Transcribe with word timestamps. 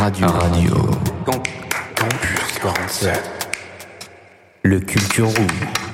Radio. 0.00 0.28
Radio. 0.28 0.74
Campus 1.94 2.58
47. 2.62 3.20
Le 4.62 4.80
Culture 4.80 5.28
Room. 5.28 5.89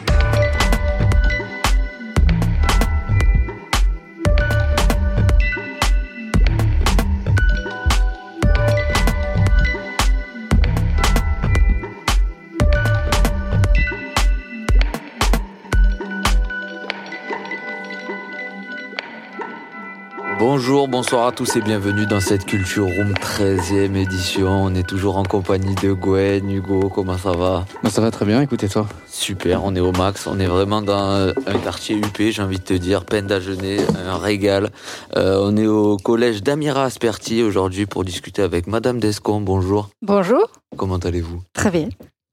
Bonjour, 20.38 20.86
bonsoir 20.86 21.26
à 21.26 21.32
tous 21.32 21.56
et 21.56 21.62
bienvenue 21.62 22.04
dans 22.04 22.20
cette 22.20 22.44
Culture 22.44 22.84
Room 22.84 23.14
13e 23.14 23.96
édition. 23.96 24.48
On 24.48 24.74
est 24.74 24.86
toujours 24.86 25.16
en 25.16 25.22
compagnie 25.22 25.74
de 25.76 25.94
Gwen, 25.94 26.50
Hugo, 26.50 26.90
comment 26.94 27.16
ça 27.16 27.32
va? 27.32 27.64
Ça 27.88 28.02
va 28.02 28.10
très 28.10 28.26
bien, 28.26 28.42
écoutez 28.42 28.68
toi? 28.68 28.86
Super, 29.06 29.64
on 29.64 29.74
est 29.74 29.80
au 29.80 29.92
max, 29.92 30.26
on 30.26 30.38
est 30.38 30.46
vraiment 30.46 30.82
dans 30.82 31.32
un 31.46 31.58
quartier 31.64 31.96
UP, 31.96 32.18
j'ai 32.18 32.42
envie 32.42 32.58
de 32.58 32.64
te 32.64 32.74
dire, 32.74 33.06
peine 33.06 33.26
d'ajeuner, 33.26 33.78
un 34.06 34.18
régal. 34.18 34.68
Euh, 35.16 35.38
on 35.40 35.56
est 35.56 35.66
au 35.66 35.96
collège 35.96 36.42
d'Amira 36.42 36.84
Asperti 36.84 37.42
aujourd'hui 37.42 37.86
pour 37.86 38.04
discuter 38.04 38.42
avec 38.42 38.66
Madame 38.66 39.00
Descombe, 39.00 39.44
bonjour. 39.44 39.88
Bonjour, 40.02 40.46
Comment 40.76 40.98
allez-vous? 40.98 41.40
Très 41.54 41.70
bien. 41.70 41.88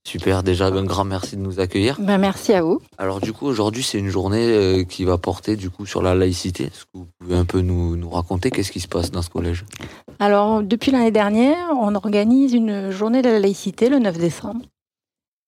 Super, 0.06 0.44
déjà 0.44 0.68
un 0.68 0.84
grand 0.84 1.06
merci 1.06 1.38
de 1.38 1.42
nous 1.42 1.60
accueillir. 1.60 1.98
Ben, 2.00 2.18
merci 2.18 2.54
à 2.54 2.62
vous. 2.62 2.82
Alors 2.98 3.22
du 3.22 3.32
coup 3.32 3.46
aujourd'hui 3.46 3.84
c'est 3.84 3.98
une 3.98 4.10
journée 4.10 4.50
euh, 4.50 4.84
qui 4.84 5.06
va 5.06 5.18
porter 5.18 5.56
du 5.56 5.70
coup 5.70 5.86
sur 5.86 6.02
la 6.02 6.14
laïcité. 6.14 6.66
Est-ce 6.66 6.84
que 6.84 6.90
vous 6.96 7.08
pouvez 7.20 7.36
un 7.36 7.46
peu 7.46 7.62
nous, 7.62 7.96
nous 7.96 8.10
raconter 8.10 8.52
qu'est-ce 8.52 8.72
qui 8.72 8.82
se 8.82 8.88
passe 8.88 9.12
dans 9.12 9.22
ce 9.22 9.30
collège? 9.30 9.66
Alors, 10.20 10.62
depuis 10.62 10.92
l'année 10.92 11.12
dernière, 11.12 11.72
on 11.80 11.96
organise 11.96 12.54
une 12.54 12.92
journée 12.92 13.22
de 13.22 13.30
la 13.30 13.40
laïcité 13.40 13.90
le 13.90 14.00
9 14.00 14.18
décembre 14.18 14.66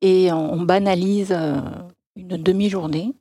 et 0.02 0.32
on 0.32 0.62
banalise 0.62 1.32
euh, 1.32 1.56
une 2.16 2.38
demi-journée. 2.38 3.14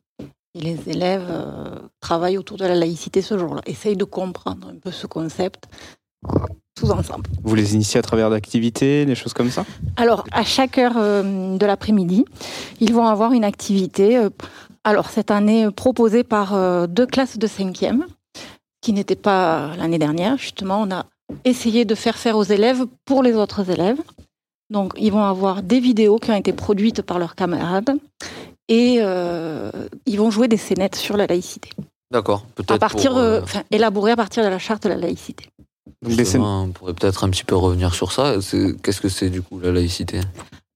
Et 0.56 0.60
les 0.60 0.88
élèves 0.88 1.26
euh, 1.28 1.78
travaillent 2.00 2.38
autour 2.38 2.58
de 2.58 2.64
la 2.64 2.76
laïcité 2.76 3.22
ce 3.22 3.36
jour-là, 3.36 3.60
essayent 3.66 3.96
de 3.96 4.04
comprendre 4.04 4.68
un 4.68 4.76
peu 4.76 4.92
ce 4.92 5.06
concept 5.08 5.68
tous 6.74 6.90
ensemble. 6.90 7.24
Vous 7.42 7.54
les 7.54 7.74
initiez 7.74 7.98
à 7.98 8.02
travers 8.02 8.30
d'activités, 8.30 9.06
des 9.06 9.14
choses 9.14 9.32
comme 9.32 9.50
ça 9.50 9.64
Alors, 9.96 10.24
à 10.32 10.44
chaque 10.44 10.78
heure 10.78 10.96
euh, 10.96 11.56
de 11.56 11.66
l'après-midi, 11.66 12.24
ils 12.80 12.92
vont 12.92 13.06
avoir 13.06 13.32
une 13.32 13.44
activité. 13.44 14.16
euh, 14.16 14.30
alors, 14.82 15.08
cette 15.08 15.30
année, 15.30 15.66
euh, 15.66 15.70
proposée 15.70 16.24
par 16.24 16.88
deux 16.88 17.06
classes 17.06 17.38
de 17.38 17.46
cinquième, 17.46 18.06
qui 18.82 18.92
n'étaient 18.92 19.16
pas 19.16 19.74
l'année 19.76 19.98
dernière. 19.98 20.36
Justement, 20.36 20.82
on 20.82 20.90
a 20.90 21.06
essayé 21.44 21.84
de 21.84 21.94
faire 21.94 22.16
faire 22.16 22.36
aux 22.36 22.44
élèves 22.44 22.84
pour 23.06 23.22
les 23.22 23.34
autres 23.34 23.70
élèves. 23.70 24.00
Donc, 24.70 24.92
ils 24.98 25.10
vont 25.10 25.24
avoir 25.24 25.62
des 25.62 25.80
vidéos 25.80 26.18
qui 26.18 26.30
ont 26.30 26.36
été 26.36 26.52
produites 26.52 27.00
par 27.02 27.18
leurs 27.18 27.34
camarades 27.34 27.96
et 28.68 28.98
euh, 29.00 29.70
ils 30.06 30.18
vont 30.18 30.30
jouer 30.30 30.48
des 30.48 30.56
scénettes 30.56 30.96
sur 30.96 31.16
la 31.16 31.26
laïcité, 31.26 31.70
D'accord, 32.10 32.46
peut-être 32.54 32.72
à 32.72 32.78
partir, 32.78 33.10
pour, 33.10 33.18
euh, 33.18 33.38
euh, 33.38 33.42
enfin, 33.42 33.62
élaborées 33.70 34.12
à 34.12 34.16
partir 34.16 34.42
de 34.42 34.48
la 34.48 34.58
charte 34.58 34.84
de 34.84 34.88
la 34.88 34.96
laïcité. 34.96 35.46
Justement, 36.06 36.64
on 36.64 36.68
pourrait 36.70 36.94
peut-être 36.94 37.24
un 37.24 37.30
petit 37.30 37.44
peu 37.44 37.56
revenir 37.56 37.94
sur 37.94 38.12
ça. 38.12 38.34
Qu'est-ce 38.82 39.00
que 39.00 39.08
c'est 39.08 39.30
du 39.30 39.42
coup 39.42 39.58
la 39.58 39.72
laïcité? 39.72 40.20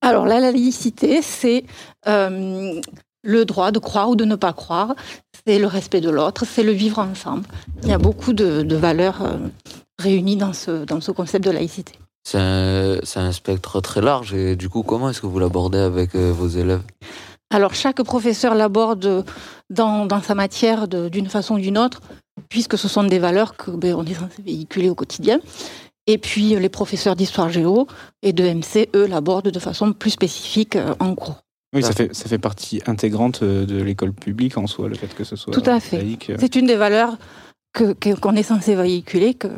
Alors, 0.00 0.26
la 0.26 0.40
laïcité, 0.40 1.22
c'est 1.22 1.64
euh, 2.06 2.80
le 3.22 3.44
droit 3.44 3.70
de 3.72 3.78
croire 3.78 4.10
ou 4.10 4.16
de 4.16 4.24
ne 4.24 4.36
pas 4.36 4.52
croire, 4.52 4.94
c'est 5.46 5.58
le 5.58 5.66
respect 5.66 6.00
de 6.00 6.10
l'autre, 6.10 6.44
c'est 6.44 6.62
le 6.62 6.72
vivre 6.72 6.98
ensemble. 6.98 7.44
Il 7.82 7.88
y 7.88 7.92
a 7.92 7.98
beaucoup 7.98 8.32
de, 8.32 8.62
de 8.62 8.76
valeurs 8.76 9.22
euh, 9.22 9.36
réunies 9.98 10.36
dans 10.36 10.52
ce, 10.52 10.84
dans 10.84 11.00
ce 11.00 11.10
concept 11.10 11.44
de 11.44 11.50
laïcité. 11.50 11.94
C'est 12.24 12.38
un, 12.38 13.32
spectre 13.32 13.80
très 13.80 14.02
large 14.02 14.34
et 14.34 14.54
du 14.54 14.68
coup 14.68 14.82
comment 14.82 15.08
est-ce 15.08 15.22
que 15.22 15.26
vous 15.26 15.38
l'abordez 15.38 15.78
avec 15.78 16.14
euh, 16.14 16.30
vos 16.30 16.48
élèves? 16.48 16.82
Alors, 17.50 17.74
chaque 17.74 18.02
professeur 18.02 18.54
l'aborde 18.54 19.24
dans, 19.70 20.04
dans 20.04 20.22
sa 20.22 20.34
matière 20.34 20.86
d'une 20.86 21.30
façon 21.30 21.54
ou 21.54 21.58
d'une 21.58 21.78
autre, 21.78 22.02
puisque 22.48 22.76
ce 22.78 22.88
sont 22.88 23.04
des 23.04 23.18
valeurs 23.18 23.56
que 23.56 23.70
ben, 23.70 23.94
on 23.94 24.04
est 24.04 24.14
censé 24.14 24.42
véhiculer 24.42 24.88
au 24.90 24.94
quotidien. 24.94 25.40
Et 26.06 26.16
puis, 26.18 26.54
les 26.58 26.68
professeurs 26.70 27.16
d'histoire 27.16 27.50
géo 27.50 27.86
et 28.22 28.32
de 28.32 28.42
MC, 28.44 28.88
eux, 28.94 29.06
l'abordent 29.06 29.50
de 29.50 29.58
façon 29.58 29.92
plus 29.92 30.10
spécifique 30.10 30.76
euh, 30.76 30.94
en 31.00 31.14
cours. 31.14 31.42
Oui, 31.74 31.82
ça 31.82 31.92
fait, 31.92 32.14
ça 32.14 32.28
fait 32.30 32.38
partie 32.38 32.80
intégrante 32.86 33.42
euh, 33.42 33.66
de 33.66 33.82
l'école 33.82 34.14
publique 34.14 34.56
en 34.56 34.66
soi, 34.66 34.88
le 34.88 34.94
fait 34.94 35.14
que 35.14 35.22
ce 35.24 35.36
soit 35.36 35.52
Tout 35.52 35.62
à 35.66 35.80
fait. 35.80 35.98
laïque. 35.98 36.32
C'est 36.38 36.56
une 36.56 36.66
des 36.66 36.76
valeurs 36.76 37.18
que- 37.74 37.92
que- 37.92 38.14
qu'on 38.18 38.34
est 38.36 38.42
censé 38.42 38.74
véhiculer, 38.74 39.34
que, 39.34 39.48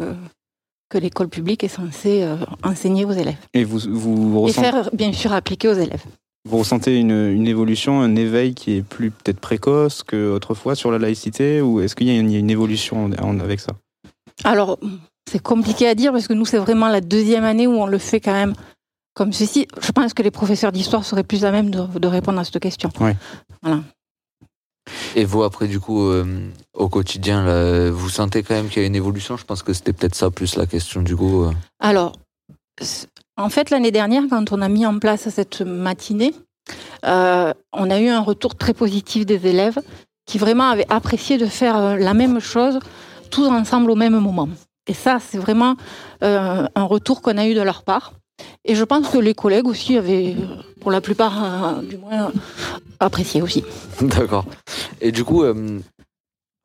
que 0.88 0.98
l'école 0.98 1.28
publique 1.28 1.62
est 1.62 1.68
censée 1.68 2.22
euh, 2.24 2.34
enseigner 2.64 3.04
aux 3.04 3.12
élèves. 3.12 3.36
Et 3.54 3.62
vous, 3.62 3.78
vous, 3.88 4.38
Et 4.40 4.42
ressentez, 4.48 4.70
faire, 4.70 4.90
bien 4.92 5.12
sûr, 5.12 5.32
appliquer 5.32 5.68
aux 5.68 5.74
élèves. 5.74 6.02
Vous 6.48 6.58
ressentez 6.58 6.98
une, 6.98 7.10
une 7.10 7.46
évolution, 7.46 8.00
un 8.00 8.16
éveil 8.16 8.54
qui 8.54 8.72
est 8.76 8.82
plus 8.82 9.10
peut-être 9.10 9.40
précoce 9.40 10.02
qu'autrefois 10.02 10.74
sur 10.74 10.90
la 10.90 10.98
laïcité 10.98 11.60
Ou 11.60 11.80
est-ce 11.80 11.94
qu'il 11.94 12.06
y 12.06 12.10
a 12.10 12.18
une, 12.18 12.30
il 12.30 12.32
y 12.34 12.36
a 12.36 12.40
une 12.40 12.50
évolution 12.50 13.04
en- 13.06 13.12
en- 13.12 13.40
avec 13.40 13.60
ça? 13.60 13.72
Alors, 14.44 14.78
c'est 15.30 15.42
compliqué 15.42 15.86
à 15.86 15.94
dire 15.94 16.12
parce 16.12 16.26
que 16.28 16.32
nous, 16.32 16.46
c'est 16.46 16.58
vraiment 16.58 16.88
la 16.88 17.00
deuxième 17.02 17.44
année 17.44 17.66
où 17.66 17.72
on 17.74 17.86
le 17.86 17.98
fait 17.98 18.20
quand 18.20 18.32
même 18.32 18.54
comme 19.14 19.32
ceci. 19.32 19.66
Je 19.82 19.92
pense 19.92 20.14
que 20.14 20.22
les 20.22 20.30
professeurs 20.30 20.72
d'histoire 20.72 21.04
seraient 21.04 21.24
plus 21.24 21.44
à 21.44 21.50
même 21.50 21.70
de, 21.70 21.98
de 21.98 22.08
répondre 22.08 22.38
à 22.40 22.44
cette 22.44 22.58
question. 22.60 22.90
Et 25.14 25.24
vous 25.24 25.42
après 25.42 25.68
du 25.68 25.78
coup 25.78 26.06
euh, 26.08 26.48
au 26.72 26.88
quotidien 26.88 27.44
là, 27.44 27.90
vous 27.90 28.08
sentez 28.08 28.42
quand 28.42 28.54
même 28.54 28.68
qu'il 28.68 28.80
y 28.80 28.84
a 28.84 28.88
une 28.88 28.96
évolution? 28.96 29.36
Je 29.36 29.44
pense 29.44 29.62
que 29.62 29.72
c'était 29.72 29.92
peut-être 29.92 30.14
ça 30.14 30.30
plus 30.30 30.56
la 30.56 30.66
question 30.66 31.02
du 31.02 31.14
coup. 31.16 31.42
euh. 31.44 31.52
Alors, 31.80 32.12
en 33.40 33.48
fait, 33.48 33.70
l'année 33.70 33.90
dernière, 33.90 34.24
quand 34.28 34.52
on 34.52 34.60
a 34.60 34.68
mis 34.68 34.86
en 34.86 34.98
place 34.98 35.28
cette 35.28 35.62
matinée, 35.62 36.34
euh, 37.06 37.52
on 37.72 37.90
a 37.90 38.00
eu 38.00 38.08
un 38.08 38.20
retour 38.20 38.54
très 38.54 38.74
positif 38.74 39.26
des 39.26 39.46
élèves 39.46 39.78
qui 40.26 40.38
vraiment 40.38 40.68
avaient 40.68 40.86
apprécié 40.90 41.38
de 41.38 41.46
faire 41.46 41.76
euh, 41.76 41.96
la 41.96 42.14
même 42.14 42.38
chose 42.40 42.78
tous 43.30 43.46
ensemble 43.46 43.90
au 43.90 43.94
même 43.94 44.18
moment. 44.18 44.48
Et 44.86 44.94
ça, 44.94 45.18
c'est 45.20 45.38
vraiment 45.38 45.76
euh, 46.22 46.66
un 46.74 46.84
retour 46.84 47.22
qu'on 47.22 47.38
a 47.38 47.46
eu 47.46 47.54
de 47.54 47.62
leur 47.62 47.82
part. 47.82 48.12
Et 48.64 48.74
je 48.74 48.84
pense 48.84 49.08
que 49.08 49.18
les 49.18 49.34
collègues 49.34 49.66
aussi 49.66 49.96
avaient, 49.96 50.34
pour 50.80 50.90
la 50.90 51.00
plupart, 51.00 51.82
du 51.82 51.98
moins, 51.98 52.32
apprécié 52.98 53.42
aussi. 53.42 53.64
D'accord. 54.00 54.44
Et 55.00 55.12
du 55.12 55.24
coup 55.24 55.44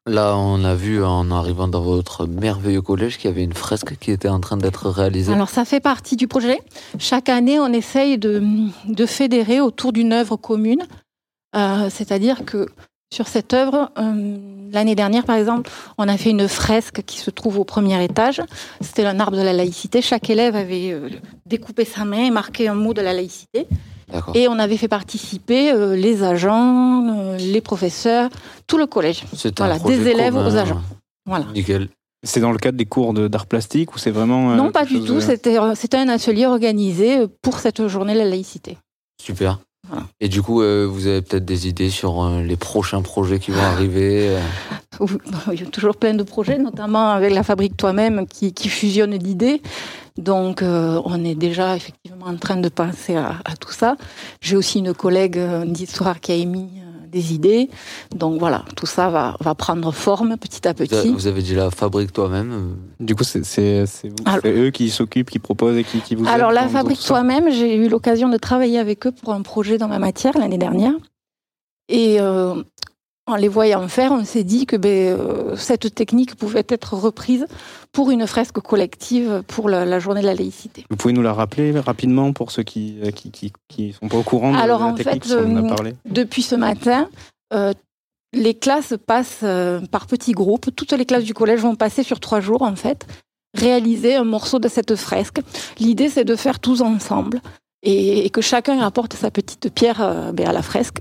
là 0.08 0.36
on 0.38 0.64
a 0.64 0.76
vu 0.76 1.04
en 1.04 1.32
arrivant 1.32 1.68
dans 1.68 1.82
votre 1.82 2.28
merveilleux 2.28 2.82
collège 2.82 3.18
qu'il 3.18 3.30
y 3.30 3.34
avait 3.34 3.44
une 3.44 3.54
fresque 3.54 3.98
qui 3.98 4.12
était 4.12 4.30
en 4.30 4.40
train 4.40 4.58
d'être 4.58 4.90
réalisée. 4.90 5.34
Alors, 5.34 5.50
ça 5.50 5.66
fait 5.66 5.80
partie 5.80 6.16
du 6.16 6.28
projet. 6.28 6.60
Chaque 7.00 7.30
année, 7.30 7.60
on 7.60 7.74
essaye 7.74 8.18
de, 8.18 8.44
de 8.88 9.06
fédérer 9.06 9.62
autour 9.62 9.94
d'une 9.94 10.14
œuvre 10.14 10.38
commune. 10.38 10.84
Euh, 11.56 11.90
C'est-à-dire 11.90 12.46
que 12.46 12.68
sur 13.14 13.28
cette 13.28 13.54
œuvre, 13.54 13.92
euh, 13.98 14.38
l'année 14.72 14.96
dernière, 14.96 15.24
par 15.24 15.36
exemple, 15.38 15.70
on 15.98 16.08
a 16.08 16.18
fait 16.18 16.32
une 16.32 16.48
fresque 16.48 17.04
qui 17.06 17.20
se 17.20 17.30
trouve 17.30 17.60
au 17.60 17.64
premier 17.64 18.04
étage. 18.04 18.42
C'était 18.82 19.06
un 19.06 19.20
arbre 19.20 19.38
de 19.38 19.42
la 19.42 19.54
laïcité. 19.54 20.02
Chaque 20.02 20.30
élève 20.30 20.56
avait 20.56 20.92
euh, 20.92 21.10
découpé 21.46 21.86
sa 21.86 22.04
main 22.04 22.26
et 22.26 22.32
marqué 22.32 22.68
un 22.68 22.74
mot 22.74 22.94
de 22.94 23.02
la 23.02 23.14
laïcité. 23.14 23.68
Et 24.36 24.48
on 24.48 24.60
avait 24.60 24.78
fait 24.78 24.88
participer 24.88 25.72
euh, 25.72 25.96
les 25.96 26.24
agents, 26.24 27.08
euh, 27.34 27.38
les 27.38 27.62
professeurs, 27.62 28.30
tout 28.68 28.78
le 28.78 28.86
collège. 28.86 29.24
C'est 29.36 29.60
un 29.62 29.66
voilà, 29.66 29.80
des 29.80 30.08
élèves 30.10 30.34
commun. 30.34 30.48
aux 30.48 30.56
agents. 30.58 30.82
Voilà. 31.26 31.46
Nickel. 31.54 31.90
C'est 32.24 32.40
dans 32.40 32.52
le 32.52 32.58
cadre 32.58 32.78
des 32.78 32.86
cours 32.86 33.14
de- 33.14 33.28
d'art 33.28 33.46
plastique 33.46 33.96
ou 33.96 33.98
c'est 34.00 34.12
vraiment. 34.12 34.52
euh, 34.52 34.56
Non, 34.56 34.72
pas 34.72 34.86
du 34.86 35.00
tout. 35.00 35.16
de- 35.16 35.20
C'était 35.20 35.58
c'était 35.76 35.98
un 35.98 36.10
atelier 36.10 36.46
organisé 36.48 37.28
pour 37.42 37.60
cette 37.60 37.88
journée 37.88 38.14
de 38.14 38.20
la 38.20 38.26
laïcité. 38.26 38.78
Super. 39.22 39.60
Voilà. 39.88 40.06
Et 40.20 40.30
du 40.30 40.42
coup, 40.42 40.62
euh, 40.62 40.88
vous 40.90 41.08
avez 41.08 41.22
peut-être 41.22 41.46
des 41.46 41.68
idées 41.68 41.90
sur 41.90 42.24
euh, 42.24 42.42
les 42.42 42.56
prochains 42.56 43.02
projets 43.02 43.40
qui 43.40 43.52
vont 43.52 43.62
arriver 43.62 44.30
euh. 44.30 44.40
Il 45.52 45.60
y 45.60 45.64
a 45.64 45.68
toujours 45.68 45.98
plein 45.98 46.14
de 46.14 46.24
projets, 46.24 46.58
notamment 46.58 47.10
avec 47.10 47.34
la 47.34 47.44
fabrique 47.44 47.76
toi-même 47.76 48.26
qui, 48.28 48.54
qui 48.54 48.70
fusionne 48.70 49.18
d'idées. 49.18 49.62
Donc, 50.18 50.62
on 50.64 51.26
est 51.26 51.36
déjà 51.36 51.76
effectivement 51.76 52.28
en 52.28 52.38
train 52.38 52.56
de 52.56 52.70
penser 52.70 53.18
à, 53.18 53.36
à 53.44 53.58
tout 53.58 53.74
ça. 53.74 53.98
J'ai 54.40 54.56
aussi 54.56 54.80
une 54.80 54.94
collègue 54.94 55.38
d'histoire 55.66 56.22
qui 56.22 56.32
a 56.32 56.36
émis 56.36 56.70
des 57.16 57.34
idées. 57.34 57.70
Donc 58.16 58.40
voilà, 58.40 58.66
tout 58.76 58.86
ça 58.86 59.10
va, 59.10 59.38
va 59.40 59.56
prendre 59.56 59.92
forme 59.94 60.36
petit 60.38 60.68
à 60.68 60.74
petit. 60.74 61.10
vous 61.10 61.28
avez 61.28 61.42
dit 61.42 61.56
la 61.56 61.72
fabrique 61.72 62.12
toi-même. 62.12 62.52
euh, 62.52 63.04
Du 63.06 63.16
coup, 63.16 63.24
c'est 63.24 63.86
eux 64.46 64.70
qui 64.72 64.90
s'occupent, 64.90 65.30
qui 65.30 65.40
proposent 65.40 65.78
et 65.78 65.84
qui, 65.84 66.02
qui 66.02 66.16
vous 66.16 66.28
Alors, 66.28 66.52
la 66.52 66.68
fabrique 66.68 67.00
toi-même, 67.02 67.50
j'ai 67.50 67.76
eu 67.76 67.88
l'occasion 67.88 68.28
de 68.30 68.38
travailler 68.38 68.80
avec 68.80 69.08
eux 69.08 69.12
pour 69.12 69.34
un 69.34 69.42
projet 69.42 69.78
dans 69.78 69.88
ma 69.88 70.00
matière 70.00 70.38
l'année 70.38 70.58
dernière. 70.58 70.94
Et 71.88 72.20
euh, 72.20 72.56
en 73.28 73.36
les 73.36 73.48
voyant 73.48 73.88
faire, 73.88 74.12
on 74.12 74.24
s'est 74.24 74.44
dit 74.44 74.66
que 74.66 74.76
ben, 74.76 75.18
euh, 75.18 75.56
cette 75.56 75.96
technique 75.96 76.36
pouvait 76.36 76.66
être 76.70 76.94
reprise 76.94 77.48
pour 77.92 78.12
une 78.12 78.28
fresque 78.28 78.60
collective 78.60 79.44
pour 79.48 79.68
la, 79.68 79.86
la 79.86 80.00
journée 80.00 80.22
de 80.22 80.28
la 80.28 80.36
laïcité. 80.36 80.86
Vous 80.90 80.96
pouvez 80.96 81.14
nous 81.14 81.24
la 81.24 81.34
rappeler 81.34 81.80
rapidement 81.80 82.34
pour 82.34 82.52
ceux 82.52 82.64
qui 82.64 82.98
euh, 83.04 83.12
qui, 83.12 83.32
qui, 83.32 83.52
qui 83.68 83.94
sont 83.94 84.08
pas 84.08 84.18
au 84.18 84.24
courant 84.24 84.52
de 84.52 84.58
Alors, 84.58 84.82
la 84.82 84.86
en 84.88 84.94
technique, 84.94 85.26
fait, 85.26 85.36
on 85.36 85.56
a 85.56 85.62
euh, 85.62 85.76
parlé? 85.76 85.96
Depuis 86.06 86.44
ce 86.44 86.56
matin, 86.56 87.10
euh, 87.54 87.74
les 88.34 88.54
classes 88.54 88.94
passent 89.08 89.40
euh, 89.44 89.80
par 89.90 90.06
petits 90.06 90.34
groupes. 90.34 90.70
Toutes 90.76 90.92
les 90.92 91.06
classes 91.06 91.24
du 91.24 91.34
collège 91.34 91.62
vont 91.62 91.76
passer 91.76 92.04
sur 92.04 92.20
trois 92.20 92.42
jours, 92.42 92.62
en 92.62 92.76
fait, 92.76 93.08
réaliser 93.58 94.16
un 94.16 94.26
morceau 94.26 94.60
de 94.60 94.68
cette 94.68 94.96
fresque. 94.96 95.40
L'idée, 95.80 96.10
c'est 96.10 96.26
de 96.26 96.36
faire 96.36 96.60
tous 96.60 96.82
ensemble 96.82 97.42
et, 97.86 98.30
que 98.32 98.42
chacun 98.42 98.80
apporte 98.80 99.14
sa 99.14 99.32
petite 99.32 99.74
pierre 99.74 100.02
euh, 100.02 100.32
ben, 100.32 100.48
à 100.48 100.54
la 100.54 100.62
fresque 100.62 100.98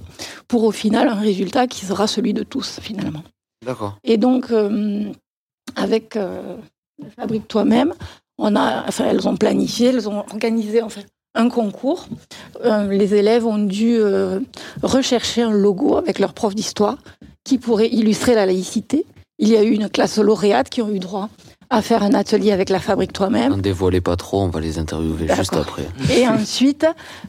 pour 0.48 0.64
au 0.64 0.70
final 0.70 1.08
un 1.08 1.14
résultat 1.14 1.66
qui 1.66 1.84
sera 1.84 2.06
celui 2.06 2.32
de 2.34 2.42
tous 2.42 2.78
finalement. 2.80 3.24
D'accord. 3.64 3.98
Et 4.04 4.18
donc, 4.18 4.50
euh, 4.50 5.10
avec 5.74 6.16
euh, 6.16 6.56
Fabrique 7.16 7.48
Toi-même, 7.48 7.94
on 8.38 8.54
a, 8.56 8.84
enfin, 8.86 9.06
elles 9.06 9.26
ont 9.26 9.36
planifié, 9.36 9.88
elles 9.88 10.08
ont 10.08 10.18
organisé 10.18 10.82
en 10.82 10.88
fait 10.88 11.06
un 11.34 11.48
concours. 11.48 12.06
les 12.62 13.14
élèves 13.14 13.44
ont 13.44 13.58
dû 13.58 13.98
rechercher 14.84 15.42
un 15.42 15.50
logo 15.50 15.96
avec 15.96 16.20
leur 16.20 16.32
prof 16.32 16.54
d'histoire 16.54 16.98
qui 17.42 17.58
pourrait 17.58 17.88
illustrer 17.88 18.36
la 18.36 18.46
laïcité. 18.46 19.04
Il 19.40 19.48
y 19.48 19.56
a 19.56 19.64
eu 19.64 19.72
une 19.72 19.88
classe 19.88 20.18
lauréate 20.18 20.70
qui 20.70 20.80
ont 20.80 20.90
eu 20.90 21.00
droit 21.00 21.28
à 21.70 21.82
faire 21.82 22.02
un 22.02 22.14
atelier 22.14 22.52
avec 22.52 22.68
la 22.68 22.78
fabrique 22.78 23.12
toi-même. 23.12 23.56
Ne 23.56 23.60
dévoilez 23.60 24.00
pas 24.00 24.16
trop, 24.16 24.42
on 24.42 24.48
va 24.48 24.60
les 24.60 24.78
interviewer 24.78 25.28
juste 25.34 25.54
après. 25.54 25.86
Et 26.10 26.26
ensuite, 26.28 26.86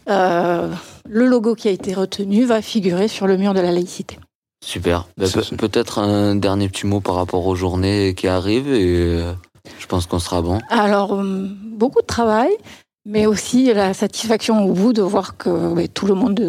euh, 0.10 0.72
le 1.08 1.26
logo 1.26 1.56
qui 1.56 1.68
a 1.68 1.72
été 1.72 1.94
retenu 1.94 2.46
va 2.46 2.62
figurer 2.62 3.08
sur 3.08 3.28
le 3.28 3.38
mur 3.38 3.54
de 3.54 3.60
la 3.60 3.72
laïcité. 3.72 4.20
Super. 4.64 5.08
Bah, 5.18 5.26
peut-être 5.58 6.00
un 6.00 6.36
dernier 6.36 6.70
petit 6.70 6.88
mot 6.88 7.00
par 7.00 7.16
rapport 7.16 7.46
aux 7.46 7.56
journées 7.56 8.14
qui 8.16 8.28
arrivent 8.28 8.74
et 8.74 8.96
euh, 8.96 9.34
je 9.80 9.86
pense 9.86 10.08
qu'on 10.08 10.20
sera 10.20 10.42
bon. 10.42 10.60
Alors, 10.70 11.14
euh, 11.14 11.48
beaucoup 11.64 12.02
de 12.02 12.08
travail, 12.08 12.50
mais 13.06 13.26
aussi 13.26 13.74
la 13.74 13.94
satisfaction 13.94 14.66
au 14.66 14.74
bout 14.74 14.94
de 14.94 15.02
voir 15.02 15.38
que 15.38 15.86
tout 15.88 16.08
le 16.08 16.16
monde 16.16 16.40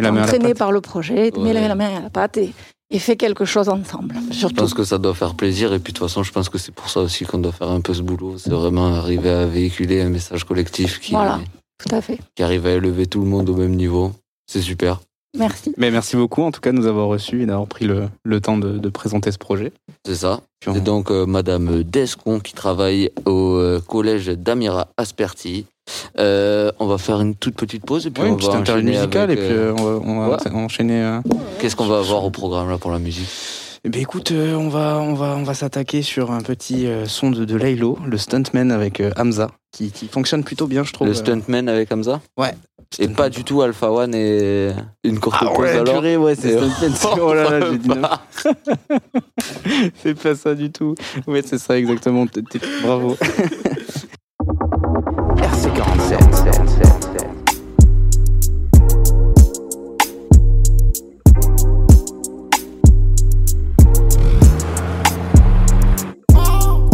est 0.00 0.06
entraîné 0.06 0.54
par 0.54 0.72
le 0.72 0.80
projet, 0.80 1.30
met 1.36 1.52
la 1.52 1.74
main 1.74 1.96
à 1.96 2.00
la 2.00 2.10
pâte 2.10 2.38
et, 2.38 2.52
et 2.90 2.98
fait 2.98 3.16
quelque 3.16 3.44
chose 3.44 3.68
ensemble. 3.68 4.14
Je 4.30 4.46
pense 4.46 4.74
que 4.74 4.84
ça 4.84 4.98
doit 4.98 5.14
faire 5.14 5.34
plaisir 5.34 5.72
et 5.72 5.78
puis 5.78 5.92
de 5.92 5.98
toute 5.98 6.08
façon, 6.08 6.22
je 6.22 6.32
pense 6.32 6.48
que 6.48 6.58
c'est 6.58 6.72
pour 6.72 6.88
ça 6.88 7.00
aussi 7.00 7.24
qu'on 7.24 7.38
doit 7.38 7.52
faire 7.52 7.70
un 7.70 7.80
peu 7.80 7.94
ce 7.94 8.02
boulot. 8.02 8.38
C'est 8.38 8.50
vraiment 8.50 8.94
arriver 8.94 9.30
à 9.30 9.46
véhiculer 9.46 10.00
un 10.00 10.08
message 10.08 10.44
collectif 10.44 11.00
qui, 11.00 11.12
voilà, 11.12 11.40
tout 11.78 11.94
à 11.94 12.00
fait. 12.00 12.18
qui 12.34 12.42
arrive 12.42 12.66
à 12.66 12.72
élever 12.72 13.06
tout 13.06 13.20
le 13.20 13.26
monde 13.26 13.48
au 13.50 13.56
même 13.56 13.74
niveau. 13.74 14.12
C'est 14.46 14.62
super. 14.62 15.00
Merci. 15.36 15.74
Mais 15.76 15.90
merci 15.90 16.16
beaucoup 16.16 16.42
en 16.42 16.50
tout 16.50 16.60
cas 16.60 16.72
de 16.72 16.76
nous 16.76 16.86
avoir 16.86 17.08
reçus 17.08 17.42
et 17.42 17.46
d'avoir 17.46 17.66
pris 17.66 17.86
le, 17.86 18.08
le 18.24 18.40
temps 18.40 18.58
de, 18.58 18.78
de, 18.78 18.88
présenter 18.88 19.30
ce 19.32 19.38
projet. 19.38 19.72
C'est 20.04 20.16
ça. 20.16 20.40
C'est 20.64 20.82
donc 20.82 21.10
euh, 21.10 21.26
Madame 21.26 21.82
Descon 21.82 22.40
qui 22.40 22.54
travaille 22.54 23.10
au 23.24 23.56
euh, 23.56 23.80
collège 23.80 24.26
d'Amira 24.26 24.88
Asperti 24.96 25.66
euh, 26.18 26.72
on 26.78 26.86
va 26.86 26.98
faire 26.98 27.20
une 27.20 27.34
toute 27.34 27.54
petite 27.54 27.84
pause 27.84 28.06
et 28.06 28.10
puis 28.10 28.22
on 28.22 28.36
va 28.36 28.48
enchaîner 28.48 28.92
musicale 28.92 29.30
et 29.30 29.36
puis 29.36 29.46
euh, 29.50 29.74
on 29.76 30.28
va, 30.28 30.38
enchaîner. 30.52 31.02
Euh. 31.02 31.20
Qu'est-ce 31.58 31.76
qu'on 31.76 31.86
va 31.86 31.98
avoir 31.98 32.24
au 32.24 32.30
programme 32.30 32.68
là 32.70 32.78
pour 32.78 32.90
la 32.90 32.98
musique? 32.98 33.28
Eh 33.84 33.88
ben 33.88 34.02
écoute, 34.02 34.32
on 34.32 34.68
va 34.68 34.98
on 34.98 35.14
va 35.14 35.36
on 35.36 35.44
va 35.44 35.54
s'attaquer 35.54 36.02
sur 36.02 36.32
un 36.32 36.40
petit 36.40 36.88
son 37.06 37.30
de, 37.30 37.44
de 37.44 37.56
Laylo, 37.56 37.98
le 38.04 38.18
stuntman 38.18 38.72
avec 38.72 39.00
Hamza, 39.16 39.52
qui, 39.70 39.92
fonctionne 40.10 40.42
plutôt 40.42 40.66
bien, 40.66 40.82
je 40.82 40.92
trouve. 40.92 41.06
Le 41.06 41.14
stuntman 41.14 41.68
avec 41.68 41.92
Hamza? 41.92 42.20
Ouais. 42.36 42.52
Et 42.98 43.08
pas 43.08 43.28
du 43.28 43.44
tout 43.44 43.60
Alpha 43.62 43.90
One 43.90 44.14
et 44.14 44.70
une 45.04 45.20
courte 45.20 45.36
ah 45.40 45.52
ouais, 45.58 45.70
alors. 45.70 46.02
ouais, 46.02 46.34
c'est 46.34 46.56
oh 47.20 47.34
là 47.34 47.58
là, 47.58 47.70
j'ai 47.70 47.78
dit 47.78 47.88
non. 47.88 48.08
c'est 50.02 50.14
pas 50.14 50.34
ça 50.34 50.54
du 50.54 50.72
tout. 50.72 50.94
Ouais, 51.26 51.42
c'est 51.44 51.58
ça 51.58 51.76
exactement. 51.78 52.26
Bravo. 52.82 53.16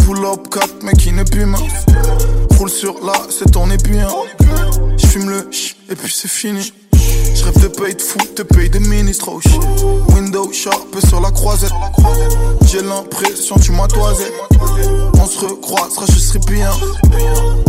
Pull 0.04 0.24
up 0.24 0.48
4 0.50 0.82
mec 0.82 0.96
qui 0.96 1.12
n'est 1.12 1.24
plus 1.24 1.46
mince 1.46 1.86
Roule 2.62 2.70
sur 2.70 3.04
là, 3.04 3.12
c'est 3.28 3.50
ton 3.50 3.68
épuis 3.72 3.98
J'fume 4.96 5.30
le 5.30 5.48
ch 5.50 5.74
et 5.90 5.96
puis 5.96 6.14
c'est 6.14 6.30
fini 6.30 6.72
je 7.34 7.44
rêve 7.44 7.60
de 7.60 7.66
payer 7.66 7.94
de 7.94 8.00
fou, 8.00 8.18
de 8.36 8.42
payer 8.44 8.68
des 8.68 8.78
ministres, 8.78 9.28
oh. 9.32 9.40
Window 10.14 10.52
sharp 10.52 10.96
sur 11.08 11.20
la 11.20 11.32
croisette. 11.32 11.72
J'ai 12.66 12.82
l'impression 12.82 13.56
tu 13.56 13.72
m'as 13.72 13.88
toisé. 13.88 14.26
On 15.14 15.26
se 15.26 15.44
recroisera, 15.44 16.06
je 16.06 16.18
serai 16.20 16.38
bien. 16.40 16.70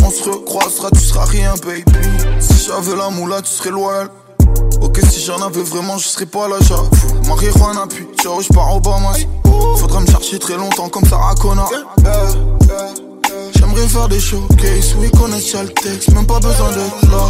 On 0.05 0.11
se 0.11 0.29
recroisera, 0.29 0.91
tu 0.91 0.99
seras 0.99 1.25
rien, 1.25 1.55
baby. 1.63 1.83
Si 2.39 2.67
j'avais 2.67 2.95
la 2.95 3.09
moula, 3.09 3.41
tu 3.41 3.49
serais 3.49 3.71
loyal. 3.71 4.09
Ok, 4.81 4.99
si 5.09 5.21
j'en 5.21 5.41
avais 5.41 5.63
vraiment, 5.63 5.97
je 5.97 6.07
serais 6.07 6.27
pas 6.27 6.47
là, 6.47 6.57
j'avoue. 6.61 6.89
Marijuana, 7.27 7.87
puis 7.89 8.05
ciao, 8.21 8.41
je 8.41 8.49
pars 8.49 8.75
au 8.75 8.79
Bahamas. 8.79 9.25
Faudra 9.77 10.01
me 10.01 10.07
chercher 10.07 10.37
très 10.37 10.57
longtemps 10.57 10.89
comme 10.89 11.05
Sarah 11.05 11.33
Connor. 11.33 11.71
Faire 13.93 14.09
des 14.09 14.19
showcases, 14.19 14.95
oui, 14.97 15.11
connaître 15.11 15.61
le 15.61 15.69
texte, 15.69 16.11
même 16.13 16.25
pas 16.25 16.39
besoin 16.39 16.69
d'être 16.71 17.11
là. 17.11 17.29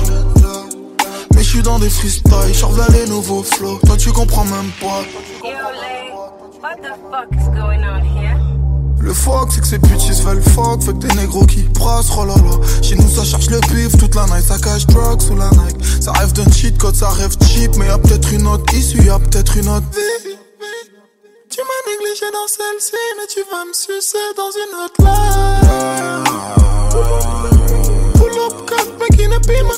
Mais 1.35 1.43
je 1.43 1.49
suis 1.49 1.61
dans 1.61 1.77
des 1.77 1.89
freestyles, 1.89 2.31
là 2.31 2.87
les 2.91 3.05
nouveaux 3.07 3.43
flows. 3.43 3.79
Toi 3.85 3.97
tu 3.97 4.11
comprends 4.13 4.45
même 4.45 4.71
pas. 4.79 5.03
Le 8.97 9.13
fuck, 9.13 9.51
c'est 9.51 9.59
que 9.59 9.67
ces 9.67 9.77
bitches 9.77 10.21
veulent 10.23 10.41
fuck, 10.41 10.81
fait 10.81 10.93
que 10.93 11.05
des 11.05 11.13
négros 11.15 11.45
qui 11.45 11.63
brassent, 11.63 12.09
oh 12.17 12.23
là 12.23 12.35
là. 12.35 12.65
Chez 12.81 12.95
nous, 12.95 13.09
ça 13.09 13.25
cherche 13.25 13.49
le 13.49 13.59
pif 13.59 13.97
toute 13.97 14.15
la 14.15 14.25
night, 14.27 14.45
ça 14.45 14.57
cache 14.57 14.87
drugs 14.87 15.21
sous 15.21 15.35
la 15.35 15.49
Nike. 15.49 15.83
Ça 15.99 16.13
rêve 16.13 16.31
d'un 16.31 16.49
cheat 16.49 16.77
code, 16.77 16.95
ça 16.95 17.09
rêve 17.09 17.35
cheap, 17.45 17.75
mais 17.75 17.87
y'a 17.87 17.97
peut-être 17.97 18.31
une 18.31 18.47
autre 18.47 18.73
issue, 18.73 19.03
y'a 19.03 19.19
peut-être 19.19 19.57
une 19.57 19.67
autre 19.67 19.87
vie. 19.91 20.37
Tu 21.49 21.59
m'as 21.59 21.91
négligé 21.91 22.25
dans 22.31 22.47
celle-ci, 22.47 22.93
mais 23.17 23.27
tu 23.27 23.41
vas 23.51 23.65
me 23.65 23.73
sucer 23.73 24.17
dans 24.37 24.49
une 24.49 24.85
autre 24.85 25.01
life. 25.01 26.12
Pull 28.15 28.39
up 28.39 28.69
4 28.69 28.99
mec 28.99 29.17
qui 29.17 29.27
ne 29.27 29.37
pime 29.39 29.71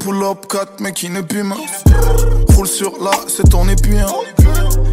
Pull 0.00 0.22
up 0.24 0.46
4 0.48 0.80
mec 0.80 0.94
qui 0.94 1.10
ne 1.10 1.20
pime 1.20 1.54
Roule 2.54 2.68
sur 2.68 3.02
là 3.02 3.10
c'est 3.28 3.48
ton 3.48 3.68
épuis 3.68 3.98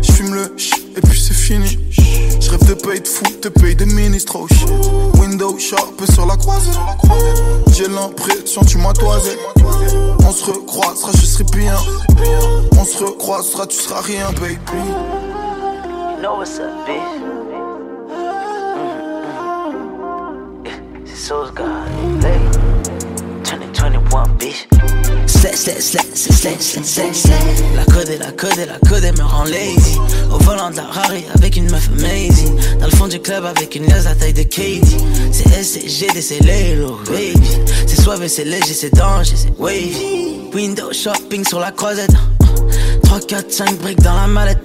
J'fume 0.01 0.33
le 0.33 0.55
et 0.97 1.01
puis 1.01 1.19
c'est 1.19 1.33
fini. 1.33 1.77
J'rêve 2.39 2.65
de 2.67 2.73
payer 2.73 2.99
de 2.99 3.07
fou, 3.07 3.23
de 3.41 3.49
payer 3.49 3.75
des 3.75 3.85
ministres. 3.85 4.37
Oh 4.39 4.47
shit 4.47 4.69
Window 5.19 5.57
sharp 5.57 6.01
sur 6.11 6.25
la 6.25 6.35
croisée. 6.35 6.71
J'ai 7.73 7.87
l'impression 7.87 8.61
tu 8.61 8.77
m'as 8.77 8.93
toisé. 8.93 9.37
On 10.25 10.31
se 10.31 10.45
recroisera 10.45 11.11
je 11.13 11.25
serai 11.25 11.43
bien. 11.55 11.75
On 12.77 12.83
se 12.83 13.03
recroisera 13.03 13.67
tu 13.67 13.77
seras 13.77 14.01
rien 14.01 14.31
baby. 14.33 14.57
You 16.15 16.21
know 16.21 16.37
what's 16.37 16.59
up 16.59 16.85
bitch 16.85 17.28
Sauce 21.19 21.51
God 21.53 21.65
Slay, 25.27 25.53
slay, 25.53 26.57
slay, 26.59 27.13
slay. 27.13 27.33
La 27.75 27.83
code 27.83 28.09
la 28.19 28.31
code 28.31 28.57
la 28.57 28.79
code 28.89 29.03
me 29.17 29.23
rend 29.23 29.43
lazy. 29.43 29.97
Au 30.31 30.37
volant 30.37 30.69
de 30.69 30.77
la 30.77 30.85
avec 31.35 31.57
une 31.57 31.69
meuf 31.69 31.89
amazing. 31.89 32.57
Dans 32.79 32.85
le 32.85 32.91
fond 32.91 33.07
du 33.07 33.19
club 33.19 33.43
avec 33.45 33.75
une 33.75 33.85
liasse 33.87 34.05
à 34.05 34.15
taille 34.15 34.33
de 34.33 34.43
Katie. 34.43 34.97
C'est 35.33 35.49
SCGD, 35.61 36.21
c'est 36.21 36.39
Lelo, 36.39 36.97
baby. 37.05 37.47
C'est 37.85 38.01
soif 38.01 38.25
c'est 38.27 38.45
léger, 38.45 38.73
c'est 38.73 38.93
danger, 38.95 39.35
c'est 39.35 39.51
wavy. 39.59 40.39
Window 40.53 40.93
shopping 40.93 41.45
sur 41.45 41.59
la 41.59 41.71
croisette. 41.71 42.13
3, 43.03 43.19
4, 43.19 43.51
5 43.51 43.77
briques 43.79 44.01
dans 44.01 44.15
la 44.15 44.27
mallette. 44.27 44.59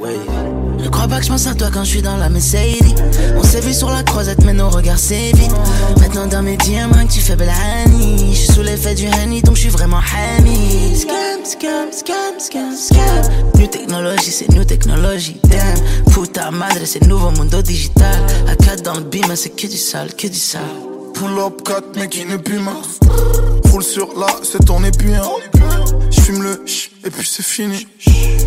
Ne 0.84 0.90
crois 0.90 1.08
pas 1.08 1.18
que 1.18 1.24
je 1.24 1.30
pense 1.30 1.46
à 1.46 1.54
toi 1.54 1.68
quand 1.72 1.82
je 1.82 1.88
suis 1.90 2.02
dans 2.02 2.16
la 2.18 2.28
Mercedes. 2.28 2.94
On 3.36 3.42
s'est 3.42 3.60
vu 3.60 3.72
sur 3.72 3.90
la 3.90 4.02
croisette, 4.02 4.44
mais 4.44 4.52
nos 4.52 4.68
regards 4.68 4.98
s'évitent. 4.98 5.54
Maintenant 5.98 6.26
dans 6.26 6.42
mes 6.42 6.58
diamants, 6.58 7.06
tu 7.06 7.20
fais 7.20 7.36
blani. 7.36 8.34
Je 8.34 8.38
suis 8.38 8.52
sous 8.52 8.62
l'effet 8.62 8.94
du 8.94 9.06
honey, 9.08 9.40
donc 9.42 9.56
je 9.56 9.62
suis 9.62 9.70
vraiment 9.70 9.98
hammy. 9.98 10.94
Scam, 10.94 11.44
scam, 11.44 11.88
scam, 11.90 12.38
scam, 12.38 12.76
scam. 12.76 13.32
New 13.58 13.66
technologie, 13.66 14.30
c'est 14.30 14.48
new 14.50 14.64
technologie. 14.64 15.40
Damn, 15.44 16.12
puta 16.12 16.50
madre, 16.50 16.84
c'est 16.84 17.04
nouveau 17.06 17.30
mundo 17.30 17.62
digital. 17.62 18.14
À 18.46 18.54
4 18.54 18.82
dans 18.82 18.94
le 18.94 19.04
beam, 19.04 19.34
c'est 19.34 19.50
que 19.50 19.66
du 19.66 19.78
sale, 19.78 20.14
que 20.14 20.28
du 20.28 20.38
sale. 20.38 20.93
Pull 21.14 21.38
up 21.38 21.62
4, 21.64 21.97
mec, 21.97 22.11
qui 22.11 22.25
ne 22.25 22.37
plus 22.37 22.61
Roule 23.71 23.83
sur 23.83 24.18
là, 24.18 24.26
c'est 24.42 24.64
ton 24.64 24.83
épuis. 24.85 25.12
J'fume 26.11 26.42
le 26.42 26.62
ch 26.66 26.90
et 27.04 27.11
puis 27.11 27.26
c'est 27.26 27.44
fini. 27.44 27.87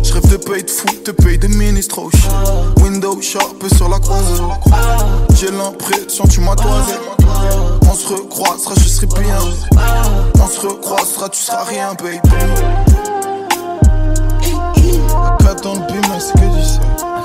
J'rêve 0.02 0.28
de 0.30 0.36
payer 0.36 0.62
de 0.62 0.70
fou, 0.70 0.86
de 1.04 1.12
payer 1.12 1.38
des 1.38 1.48
ministres. 1.48 1.98
Oh 1.98 2.10
Window 2.82 3.20
sharp 3.20 3.64
sur 3.74 3.88
la 3.88 3.98
croisée. 3.98 4.42
J'ai 5.34 5.50
l'impression 5.50 6.26
tu 6.26 6.40
m'as 6.40 6.56
toisé. 6.56 6.94
On 7.90 7.94
se 7.94 8.08
recroisera, 8.08 8.74
je 8.76 8.88
serai 8.88 9.06
bien. 9.06 9.38
On 10.34 10.46
se 10.46 10.60
recroisera, 10.66 11.28
tu 11.28 11.40
seras 11.40 11.64
rien, 11.64 11.94
baby. 11.94 12.18
Quatre 15.40 15.62
dans 15.62 15.74
le 15.74 15.80
bim, 15.80 16.18
c'est 16.18 16.34
que 16.34 16.56
du 16.56 16.64
ça. 16.64 16.80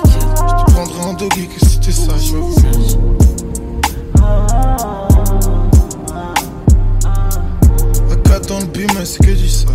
J'te 0.05 0.73
prendrai 0.73 1.01
en 1.01 1.13
doggy 1.13 1.47
que 1.47 1.65
si 1.65 1.79
t'es 1.79 1.91
sage. 1.91 2.33
Dans 8.39 8.59
le 8.59 8.65
bim, 8.65 8.87
c'est 9.05 9.23
que 9.23 9.31
du 9.31 9.47
ça. 9.49 9.67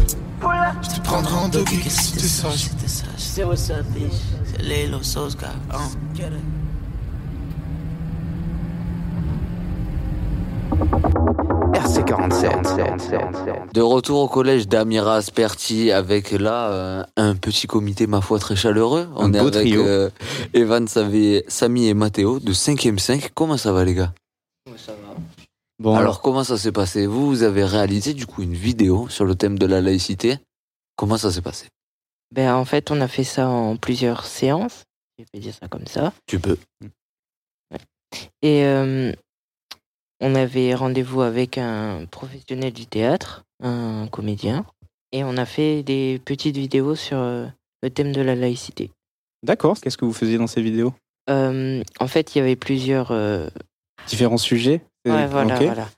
Je 0.82 0.88
te 0.96 1.00
prendrai 1.02 1.34
en 1.34 1.48
doggy 1.48 1.80
si 1.88 2.12
t'es 2.12 2.20
sage. 2.20 2.70
C'est 3.16 3.44
what's 3.44 3.70
up, 3.70 3.84
bitch. 3.94 4.12
C'est 4.44 4.62
Lilo 4.62 5.02
Soska. 5.02 5.48
Hein. 5.72 5.88
Get 6.14 6.26
it. 6.26 6.32
RC47. 12.68 13.72
De 13.74 13.80
retour 13.80 14.20
au 14.20 14.28
collège 14.28 14.68
d'Amira 14.68 15.16
Asperti 15.16 15.90
avec 15.90 16.30
là 16.32 16.68
euh, 16.70 17.02
un 17.16 17.34
petit 17.34 17.66
comité 17.66 18.06
ma 18.06 18.20
foi 18.20 18.38
très 18.38 18.56
chaleureux. 18.56 19.08
On 19.16 19.26
Un 19.26 19.32
est 19.32 19.40
beau 19.40 19.48
avec 19.48 19.60
trio. 19.68 19.82
euh, 19.84 20.10
Evan, 20.54 20.86
Savé- 20.86 21.44
Samy 21.48 21.88
et 21.88 21.94
Mathéo 21.94 22.38
de 22.40 22.52
5e 22.52 22.98
5. 22.98 23.30
Comment 23.34 23.56
ça 23.56 23.72
va 23.72 23.84
les 23.84 23.94
gars? 23.94 24.12
Bon, 25.78 25.94
Alors 25.94 26.20
comment 26.22 26.42
ça 26.44 26.58
s'est 26.58 26.72
passé? 26.72 27.06
Vous, 27.06 27.26
vous 27.28 27.42
avez 27.44 27.64
réalisé 27.64 28.12
du 28.14 28.26
coup 28.26 28.42
une 28.42 28.54
vidéo 28.54 29.08
sur 29.08 29.24
le 29.24 29.34
thème 29.36 29.58
de 29.58 29.66
la 29.66 29.80
laïcité. 29.80 30.38
Comment 30.96 31.16
ça 31.18 31.30
s'est 31.30 31.42
passé? 31.42 31.68
Ben, 32.34 32.54
en 32.54 32.64
fait, 32.64 32.90
on 32.90 33.00
a 33.00 33.08
fait 33.08 33.24
ça 33.24 33.48
en 33.48 33.76
plusieurs 33.76 34.26
séances. 34.26 34.82
Je 35.18 35.24
vais 35.32 35.38
dire 35.40 35.54
ça 35.54 35.68
comme 35.68 35.86
ça. 35.86 36.12
Tu 36.26 36.38
peux. 36.40 36.58
Et 38.42 38.64
euh, 38.64 39.12
on 40.20 40.34
avait 40.34 40.74
rendez-vous 40.74 41.22
avec 41.22 41.58
un 41.58 42.06
professionnel 42.06 42.72
du 42.72 42.86
théâtre, 42.86 43.44
un 43.62 44.08
comédien. 44.08 44.66
Et 45.12 45.24
on 45.24 45.36
a 45.36 45.46
fait 45.46 45.82
des 45.82 46.20
petites 46.24 46.56
vidéos 46.56 46.94
sur 46.96 47.18
euh, 47.18 47.46
le 47.82 47.90
thème 47.90 48.12
de 48.12 48.20
la 48.20 48.34
laïcité. 48.34 48.90
D'accord, 49.44 49.80
qu'est-ce 49.80 49.96
que 49.96 50.04
vous 50.04 50.12
faisiez 50.12 50.38
dans 50.38 50.46
ces 50.48 50.60
vidéos? 50.60 50.92
Euh, 51.30 51.82
en 52.00 52.08
fait, 52.08 52.34
il 52.34 52.38
y 52.38 52.40
avait 52.40 52.56
plusieurs. 52.56 53.12
euh, 53.12 53.48
Différents 54.06 54.38
sujets? 54.38 54.82
Ouais, 55.06 55.26
voilà, 55.26 55.56
voilà. 55.58 55.88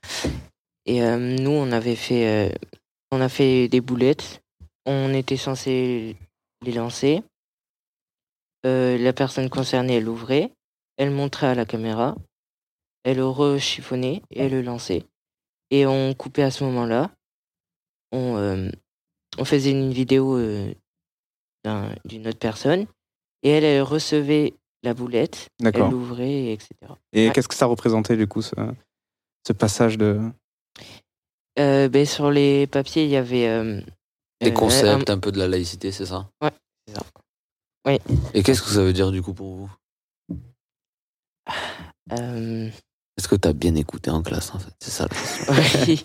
Et 0.86 1.02
euh, 1.02 1.16
nous, 1.18 1.50
on 1.50 1.72
avait 1.72 1.96
fait, 1.96 2.26
euh, 2.26 2.54
on 3.10 3.20
a 3.20 3.28
fait 3.28 3.68
des 3.68 3.80
boulettes. 3.80 4.42
On 4.86 5.12
était 5.12 5.36
censé 5.36 6.16
les 6.64 6.72
lancer. 6.72 7.22
Euh, 8.66 8.98
la 8.98 9.12
personne 9.12 9.48
concernée, 9.48 9.96
elle 9.96 10.08
ouvrait, 10.08 10.52
elle 10.96 11.10
montrait 11.10 11.46
à 11.48 11.54
la 11.54 11.64
caméra, 11.64 12.14
elle 13.04 13.22
rechiffonnait 13.22 14.22
et 14.30 14.42
elle 14.42 14.52
le 14.52 14.62
lançait. 14.62 15.04
Et 15.70 15.86
on 15.86 16.12
coupait 16.14 16.42
à 16.42 16.50
ce 16.50 16.64
moment-là. 16.64 17.10
On, 18.12 18.68
on 19.38 19.44
faisait 19.44 19.70
une 19.70 19.92
vidéo 19.92 20.38
d'un- 21.64 21.94
d'une 22.04 22.26
autre 22.26 22.38
personne 22.38 22.86
et 23.42 23.50
elle, 23.50 23.64
elle 23.64 23.82
recevait 23.82 24.54
la 24.82 24.94
boulette, 24.94 25.48
elle 25.62 25.90
l'ouvrait, 25.90 26.52
etc. 26.52 26.70
Et 27.12 27.26
Ouais. 27.28 27.32
qu'est-ce 27.32 27.48
que 27.48 27.54
ça 27.54 27.66
représentait 27.66 28.16
du 28.16 28.26
coup, 28.26 28.42
ce 29.46 29.52
passage 29.52 29.98
de. 29.98 30.20
Euh, 31.58 31.88
ben, 31.88 32.06
sur 32.06 32.30
les 32.30 32.66
papiers, 32.66 33.04
il 33.04 33.10
y 33.10 33.16
avait. 33.16 33.48
euh, 33.48 33.80
Des 34.40 34.50
euh, 34.50 34.54
concepts 34.54 35.10
un 35.10 35.18
peu 35.18 35.32
de 35.32 35.38
la 35.38 35.48
laïcité, 35.48 35.92
c'est 35.92 36.06
ça? 36.06 36.28
Ouais, 36.42 36.50
c'est 36.86 36.94
ça. 36.94 37.02
Oui. 37.86 37.98
Et 38.34 38.42
qu'est-ce 38.42 38.62
que 38.62 38.68
ça 38.70 38.82
veut 38.82 38.92
dire 38.92 39.10
du 39.10 39.22
coup 39.22 39.32
pour 39.34 39.54
vous? 39.56 39.70
Euh, 42.12 42.68
Est-ce 43.16 43.28
que 43.28 43.36
tu 43.36 43.48
as 43.48 43.52
bien 43.52 43.74
écouté 43.74 44.10
en 44.10 44.22
classe 44.22 44.54
en 44.54 44.58
fait? 44.58 44.72
C'est 44.80 44.90
ça 44.90 45.06
la 45.08 45.54
question. 45.56 45.94
oui, 45.94 46.04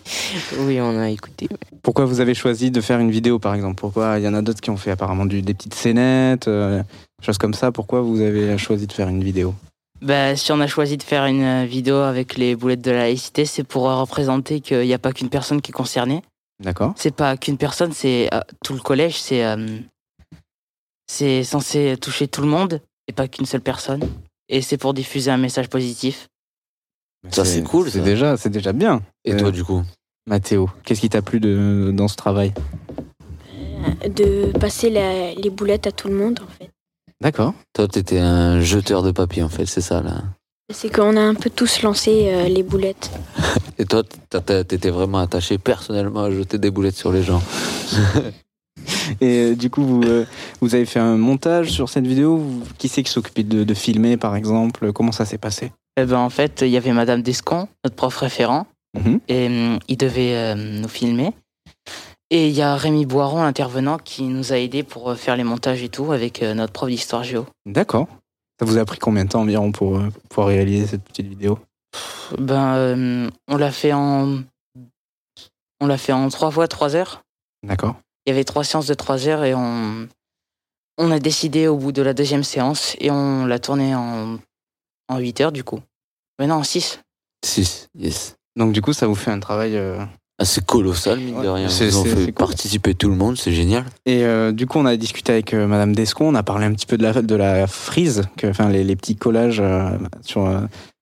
oui, 0.66 0.80
on 0.80 0.98
a 0.98 1.10
écouté. 1.10 1.48
Pourquoi 1.82 2.04
vous 2.04 2.20
avez 2.20 2.34
choisi 2.34 2.70
de 2.70 2.80
faire 2.80 2.98
une 2.98 3.10
vidéo 3.10 3.38
par 3.38 3.54
exemple? 3.54 3.76
Pourquoi? 3.76 4.18
Il 4.18 4.24
y 4.24 4.28
en 4.28 4.34
a 4.34 4.42
d'autres 4.42 4.60
qui 4.60 4.70
ont 4.70 4.76
fait 4.76 4.90
apparemment 4.90 5.26
du- 5.26 5.42
des 5.42 5.54
petites 5.54 5.74
scénettes, 5.74 6.48
euh, 6.48 6.82
choses 7.22 7.38
comme 7.38 7.54
ça 7.54 7.72
Pourquoi 7.72 8.00
vous 8.00 8.20
avez 8.20 8.56
choisi 8.58 8.86
de 8.86 8.92
faire 8.92 9.08
une 9.08 9.22
vidéo? 9.22 9.54
Bah, 10.02 10.36
si 10.36 10.52
on 10.52 10.60
a 10.60 10.66
choisi 10.66 10.96
de 10.96 11.02
faire 11.02 11.24
une 11.26 11.42
euh, 11.42 11.64
vidéo 11.64 11.96
avec 11.96 12.36
les 12.36 12.54
boulettes 12.54 12.82
de 12.82 12.90
la 12.90 12.98
laïcité, 12.98 13.44
c'est 13.44 13.64
pour 13.64 13.88
euh, 13.88 13.96
représenter 14.00 14.60
qu'il 14.60 14.80
n'y 14.82 14.92
a 14.94 14.98
pas 14.98 15.12
qu'une 15.12 15.30
personne 15.30 15.60
qui 15.62 15.70
est 15.70 15.74
concernée. 15.74 16.22
D'accord 16.62 16.94
C'est 16.96 17.14
pas 17.14 17.36
qu'une 17.36 17.56
personne, 17.58 17.92
c'est 17.92 18.32
euh, 18.32 18.40
tout 18.62 18.74
le 18.74 18.80
collège. 18.80 19.18
C'est 19.18 19.44
euh, 19.44 19.78
c'est 21.06 21.44
censé 21.44 21.96
toucher 22.00 22.28
tout 22.28 22.42
le 22.42 22.48
monde 22.48 22.80
et 23.08 23.12
pas 23.12 23.26
qu'une 23.28 23.46
seule 23.46 23.60
personne. 23.62 24.02
Et 24.48 24.60
c'est 24.62 24.76
pour 24.76 24.92
diffuser 24.94 25.30
un 25.30 25.36
message 25.38 25.68
positif. 25.68 26.28
Ça, 27.30 27.44
c'est 27.44 27.62
cool, 27.62 27.90
C'est 27.90 28.00
déjà, 28.02 28.36
c'est 28.36 28.50
déjà 28.50 28.72
bien. 28.72 29.02
Et 29.24 29.32
Euh, 29.32 29.38
toi 29.38 29.50
du 29.50 29.64
coup? 29.64 29.82
Mathéo, 30.28 30.68
qu'est-ce 30.84 31.00
qui 31.00 31.08
t'a 31.08 31.22
plu 31.22 31.40
de, 31.40 31.90
dans 31.94 32.08
ce 32.08 32.16
travail? 32.16 32.52
De 34.08 34.56
passer 34.58 34.90
la- 34.90 35.34
les 35.34 35.50
boulettes 35.50 35.86
à 35.86 35.92
tout 35.92 36.08
le 36.08 36.14
monde 36.14 36.40
en 36.42 36.48
fait. 36.48 36.70
D'accord. 37.22 37.54
Toi, 37.72 37.88
t'étais 37.88 38.18
un 38.18 38.60
jeteur 38.60 39.02
de 39.02 39.10
papier 39.10 39.42
en 39.42 39.48
fait, 39.48 39.66
c'est 39.66 39.80
ça 39.80 40.02
là. 40.02 40.22
C'est 40.72 40.92
qu'on 40.94 41.16
a 41.16 41.20
un 41.20 41.34
peu 41.34 41.48
tous 41.48 41.82
lancé 41.82 42.28
euh, 42.28 42.48
les 42.48 42.62
boulettes. 42.62 43.10
Et 43.78 43.84
toi, 43.84 44.02
t'étais 44.02 44.90
vraiment 44.90 45.18
attaché 45.18 45.58
personnellement 45.58 46.24
à 46.24 46.30
jeter 46.30 46.58
des 46.58 46.70
boulettes 46.70 46.96
sur 46.96 47.12
les 47.12 47.22
gens. 47.22 47.40
Et 49.20 49.52
euh, 49.52 49.54
du 49.54 49.70
coup, 49.70 49.84
vous, 49.84 50.02
euh, 50.02 50.24
vous 50.60 50.74
avez 50.74 50.84
fait 50.86 50.98
un 50.98 51.16
montage 51.16 51.70
sur 51.70 51.88
cette 51.88 52.06
vidéo 52.06 52.42
Qui 52.78 52.88
c'est 52.88 53.02
qui 53.02 53.10
s'occupait 53.12 53.44
de, 53.44 53.64
de 53.64 53.74
filmer 53.74 54.16
par 54.16 54.34
exemple? 54.34 54.92
Comment 54.92 55.12
ça 55.12 55.24
s'est 55.24 55.38
passé? 55.38 55.72
Eh 55.96 56.04
ben, 56.04 56.18
en 56.18 56.30
fait, 56.30 56.62
il 56.62 56.68
y 56.68 56.76
avait 56.76 56.92
Madame 56.92 57.22
Descon, 57.22 57.68
notre 57.84 57.96
prof 57.96 58.16
référent, 58.18 58.66
Mhm. 58.96 59.20
et 59.28 59.46
hum, 59.46 59.78
il 59.88 59.96
devait 59.98 60.34
euh, 60.34 60.54
nous 60.54 60.88
filmer. 60.88 61.32
Et 62.30 62.48
il 62.48 62.54
y 62.54 62.62
a 62.62 62.74
Rémi 62.76 63.06
Boiron, 63.06 63.42
l'intervenant, 63.44 63.98
qui 63.98 64.24
nous 64.24 64.52
a 64.52 64.58
aidés 64.58 64.82
pour 64.82 65.10
euh, 65.10 65.14
faire 65.14 65.36
les 65.36 65.44
montages 65.44 65.82
et 65.82 65.88
tout 65.88 66.10
avec 66.12 66.42
euh, 66.42 66.54
notre 66.54 66.72
prof 66.72 66.88
d'histoire 66.88 67.22
géo. 67.22 67.46
D'accord. 67.66 68.08
Ça 68.58 68.64
vous 68.66 68.78
a 68.78 68.84
pris 68.84 68.98
combien 68.98 69.24
de 69.24 69.30
temps 69.30 69.42
environ 69.42 69.70
pour, 69.70 69.98
euh, 69.98 70.08
pour 70.30 70.46
réaliser 70.46 70.86
cette 70.86 71.04
petite 71.04 71.26
vidéo? 71.28 71.58
Ben, 72.38 72.74
euh, 72.74 73.30
on 73.46 73.56
l'a 73.56 73.70
fait 73.70 73.92
en, 73.92 74.40
on 75.80 75.86
l'a 75.86 75.98
fait 75.98 76.12
en 76.12 76.28
trois 76.30 76.50
fois 76.50 76.66
trois 76.66 76.96
heures. 76.96 77.22
D'accord. 77.62 77.94
Il 78.26 78.30
y 78.30 78.32
avait 78.32 78.44
trois 78.44 78.64
séances 78.64 78.86
de 78.88 78.94
trois 78.94 79.28
heures 79.28 79.44
et 79.44 79.54
on, 79.54 80.08
on 80.98 81.10
a 81.12 81.20
décidé 81.20 81.68
au 81.68 81.76
bout 81.76 81.92
de 81.92 82.02
la 82.02 82.12
deuxième 82.12 82.42
séance 82.42 82.96
et 82.98 83.10
on 83.12 83.46
l'a 83.46 83.60
tourné 83.60 83.94
en, 83.94 84.38
en 85.08 85.18
8 85.18 85.40
heures 85.42 85.52
du 85.52 85.62
coup. 85.62 85.80
Mais 86.40 86.48
non, 86.48 86.56
en 86.56 86.64
6. 86.64 87.00
6, 87.44 87.88
yes. 87.94 88.36
Donc 88.56 88.72
du 88.72 88.82
coup, 88.82 88.92
ça 88.92 89.06
vous 89.06 89.14
fait 89.14 89.30
un 89.30 89.38
travail... 89.38 89.76
euh, 89.76 90.04
Ah, 90.38 90.44
c'est 90.44 90.64
colossal, 90.66 91.18
mine 91.18 91.42
de 91.42 91.48
rien. 91.48 91.68
Ils 91.68 91.98
ont 91.98 92.04
fait 92.04 92.24
cool. 92.26 92.32
participer 92.32 92.94
tout 92.94 93.08
le 93.08 93.16
monde, 93.16 93.38
c'est 93.38 93.52
génial. 93.52 93.84
Et 94.04 94.22
euh, 94.24 94.52
du 94.52 94.66
coup, 94.66 94.78
on 94.78 94.84
a 94.84 94.96
discuté 94.96 95.32
avec 95.32 95.54
euh, 95.54 95.66
Madame 95.66 95.94
Descon, 95.94 96.26
on 96.26 96.34
a 96.34 96.42
parlé 96.42 96.66
un 96.66 96.72
petit 96.74 96.84
peu 96.84 96.98
de 96.98 97.02
la, 97.02 97.22
de 97.22 97.34
la 97.34 97.66
frise, 97.66 98.22
que, 98.36 98.46
enfin 98.46 98.68
les, 98.68 98.84
les 98.84 98.96
petits 98.96 99.16
collages 99.16 99.60
euh, 99.60 99.88
sur, 100.20 100.44
euh, 100.44 100.60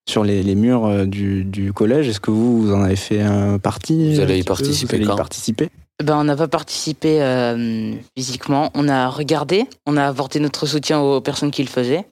sur 0.08 0.22
les, 0.22 0.44
les 0.44 0.54
murs 0.54 0.86
euh, 0.86 1.04
du, 1.04 1.44
du 1.44 1.72
collège. 1.72 2.08
Est-ce 2.08 2.20
que 2.20 2.30
vous, 2.30 2.62
vous 2.62 2.72
en 2.72 2.82
avez 2.82 2.94
fait 2.94 3.22
un 3.22 3.58
parti 3.58 4.14
Vous 4.14 4.20
allez 4.20 4.38
y 4.38 4.42
participer 4.44 4.86
Vous 4.86 4.94
allez 4.94 5.04
y 5.04 5.08
quand 5.08 5.16
participer 5.16 5.68
Ben, 6.00 6.16
on 6.16 6.24
n'a 6.24 6.36
pas 6.36 6.46
participé 6.48 7.20
euh, 7.20 7.92
physiquement. 8.16 8.70
On 8.74 8.88
a 8.88 9.08
regardé, 9.08 9.64
on 9.86 9.96
a 9.96 10.06
apporté 10.06 10.38
notre 10.38 10.66
soutien 10.66 11.00
aux 11.00 11.20
personnes 11.20 11.50
qui 11.50 11.62
le 11.62 11.68
faisaient. 11.68 12.06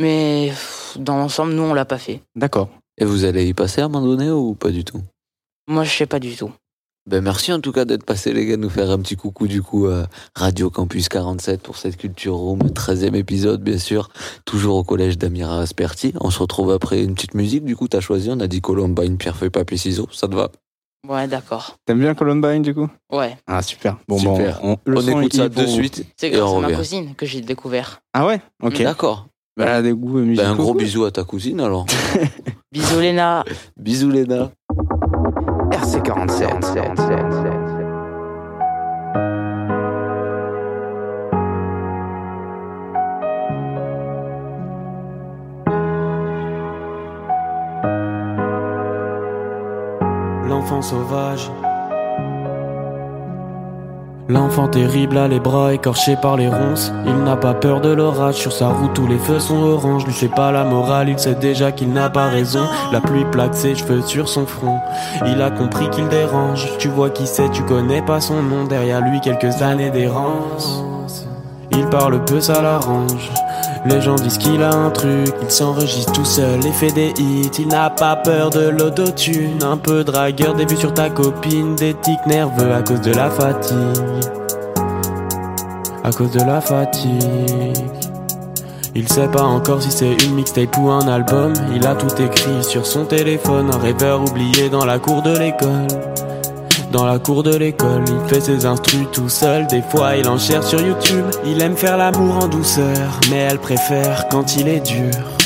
Mais 0.00 0.46
pff, 0.48 0.96
dans 0.98 1.18
l'ensemble, 1.18 1.52
nous, 1.52 1.62
on 1.62 1.74
l'a 1.74 1.84
pas 1.84 1.98
fait. 1.98 2.22
D'accord. 2.34 2.70
Et 2.96 3.04
vous 3.04 3.26
allez 3.26 3.46
y 3.46 3.52
passer 3.52 3.82
à 3.82 3.84
un 3.84 3.88
moment 3.88 4.06
donné 4.06 4.30
ou 4.30 4.54
pas 4.54 4.70
du 4.70 4.82
tout? 4.82 5.02
Moi, 5.68 5.84
je 5.84 5.90
sais 5.90 6.06
pas 6.06 6.18
du 6.18 6.36
tout. 6.36 6.50
Ben 7.04 7.20
merci 7.20 7.52
en 7.52 7.60
tout 7.60 7.72
cas 7.72 7.84
d'être 7.84 8.04
passé 8.04 8.32
les 8.32 8.46
gars, 8.46 8.56
nous 8.56 8.70
faire 8.70 8.88
un 8.88 8.98
petit 8.98 9.16
coucou 9.16 9.48
du 9.48 9.60
coup 9.60 9.88
à 9.88 10.06
Radio 10.36 10.70
Campus 10.70 11.08
47 11.08 11.60
pour 11.60 11.76
cette 11.76 11.96
Culture 11.96 12.34
Room, 12.36 12.60
13e 12.60 13.16
épisode 13.16 13.60
bien 13.60 13.78
sûr, 13.78 14.08
toujours 14.44 14.76
au 14.76 14.84
collège 14.84 15.18
d'Amira 15.18 15.58
Asperti. 15.58 16.14
On 16.20 16.30
se 16.30 16.38
retrouve 16.38 16.70
après 16.70 17.02
une 17.02 17.14
petite 17.14 17.34
musique, 17.34 17.64
du 17.64 17.74
coup 17.74 17.88
t'as 17.88 17.98
choisi, 17.98 18.30
on 18.30 18.38
a 18.38 18.46
dit 18.46 18.60
Columbine, 18.60 19.16
pierre, 19.16 19.34
feuille, 19.34 19.50
papier, 19.50 19.78
ciseaux, 19.78 20.06
ça 20.12 20.28
te 20.28 20.36
va? 20.36 20.52
Ouais, 21.08 21.26
d'accord. 21.26 21.76
T'aimes 21.86 21.98
bien 21.98 22.14
Columbine 22.14 22.62
du 22.62 22.72
coup? 22.72 22.88
Ouais. 23.12 23.36
Ah 23.48 23.62
super. 23.62 23.96
Bon, 24.06 24.18
Super. 24.18 24.60
bon, 24.62 24.76
on, 24.86 24.96
On 24.96 25.08
écoute 25.08 25.34
ça 25.34 25.48
de 25.48 25.66
suite 25.66 26.06
C'est 26.16 26.30
grâce 26.30 26.54
à 26.54 26.60
ma 26.60 26.72
cousine 26.72 27.16
que 27.16 27.26
j'ai 27.26 27.40
découvert. 27.40 28.00
Ah 28.14 28.26
ouais? 28.26 28.40
Ok. 28.62 28.80
D'accord. 28.80 29.26
Bah, 29.56 29.64
elle 29.66 29.72
a 29.72 29.82
des 29.82 29.92
goûts 29.92 30.18
musicaux. 30.20 30.44
Ben, 30.46 30.52
un 30.52 30.54
gros 30.54 30.74
bisou 30.74 31.04
à 31.04 31.10
ta 31.10 31.24
cousine 31.24 31.60
alors. 31.60 31.84
Bisous, 32.72 33.00
Léna. 33.00 33.44
Bisous 33.76 34.10
Léna. 34.10 34.52
RC47. 35.72 36.52
L'enfant 50.48 50.82
sauvage. 50.82 51.50
L'enfant 54.32 54.66
terrible 54.66 55.18
a 55.18 55.28
les 55.28 55.40
bras 55.40 55.74
écorchés 55.74 56.16
par 56.16 56.38
les 56.38 56.48
ronces. 56.48 56.90
Il 57.04 57.22
n'a 57.22 57.36
pas 57.36 57.52
peur 57.52 57.82
de 57.82 57.90
l'orage, 57.90 58.36
sur 58.36 58.50
sa 58.50 58.68
route 58.68 58.94
tous 58.94 59.06
les 59.06 59.18
feux 59.18 59.38
sont 59.38 59.62
orange. 59.62 60.06
Lui 60.06 60.14
c'est 60.14 60.34
pas 60.34 60.50
la 60.50 60.64
morale, 60.64 61.10
il 61.10 61.18
sait 61.18 61.34
déjà 61.34 61.70
qu'il 61.70 61.92
n'a 61.92 62.08
pas 62.08 62.30
raison. 62.30 62.66
La 62.92 63.02
pluie 63.02 63.26
plaque 63.30 63.54
ses 63.54 63.74
cheveux 63.74 64.00
sur 64.00 64.30
son 64.30 64.46
front. 64.46 64.78
Il 65.26 65.42
a 65.42 65.50
compris 65.50 65.90
qu'il 65.90 66.08
dérange. 66.08 66.66
Tu 66.78 66.88
vois 66.88 67.10
qui 67.10 67.26
c'est, 67.26 67.50
tu 67.50 67.62
connais 67.64 68.00
pas 68.00 68.22
son 68.22 68.42
nom. 68.42 68.64
Derrière 68.64 69.02
lui 69.02 69.20
quelques 69.20 69.60
années 69.60 69.90
d'errance. 69.90 70.82
Il 71.74 71.86
parle 71.86 72.24
peu, 72.24 72.40
ça 72.40 72.60
l'arrange. 72.62 73.30
Les 73.84 74.00
gens 74.00 74.14
disent 74.14 74.38
qu'il 74.38 74.62
a 74.62 74.72
un 74.72 74.90
truc, 74.90 75.34
il 75.42 75.50
s'enregistre 75.50 76.12
tout 76.12 76.24
seul 76.24 76.64
et 76.64 76.72
fait 76.72 76.92
des 76.92 77.12
hits. 77.18 77.50
Il 77.58 77.68
n'a 77.68 77.90
pas 77.90 78.14
peur 78.16 78.50
de 78.50 78.68
l'autotune, 78.68 79.62
un 79.62 79.76
peu 79.76 80.04
dragueur, 80.04 80.54
vues 80.54 80.76
sur 80.76 80.94
ta 80.94 81.10
copine, 81.10 81.74
des 81.74 81.94
tics 81.94 82.26
nerveux 82.26 82.72
à 82.72 82.82
cause 82.82 83.00
de 83.00 83.12
la 83.12 83.28
fatigue. 83.28 83.76
À 86.04 86.12
cause 86.12 86.30
de 86.30 86.40
la 86.44 86.60
fatigue. 86.60 87.76
Il 88.94 89.08
sait 89.08 89.28
pas 89.28 89.42
encore 89.42 89.82
si 89.82 89.90
c'est 89.90 90.12
une 90.24 90.34
mixtape 90.34 90.76
ou 90.78 90.90
un 90.90 91.08
album. 91.08 91.54
Il 91.74 91.86
a 91.86 91.94
tout 91.94 92.14
écrit 92.22 92.62
sur 92.62 92.86
son 92.86 93.06
téléphone, 93.06 93.70
un 93.72 93.78
rêveur 93.78 94.20
oublié 94.22 94.68
dans 94.68 94.84
la 94.84 94.98
cour 94.98 95.22
de 95.22 95.36
l'école. 95.36 95.88
Dans 96.92 97.06
la 97.06 97.18
cour 97.18 97.42
de 97.42 97.56
l'école, 97.56 98.04
il 98.06 98.28
fait 98.28 98.42
ses 98.42 98.66
instrus 98.66 99.06
tout 99.12 99.30
seul. 99.30 99.66
Des 99.66 99.80
fois, 99.80 100.14
il 100.14 100.28
en 100.28 100.36
cherche 100.36 100.66
sur 100.66 100.80
YouTube. 100.82 101.24
Il 101.46 101.62
aime 101.62 101.74
faire 101.74 101.96
l'amour 101.96 102.36
en 102.36 102.48
douceur, 102.48 103.18
mais 103.30 103.38
elle 103.38 103.58
préfère 103.58 104.28
quand 104.28 104.56
il 104.56 104.68
est 104.68 104.80
dur. 104.80 105.41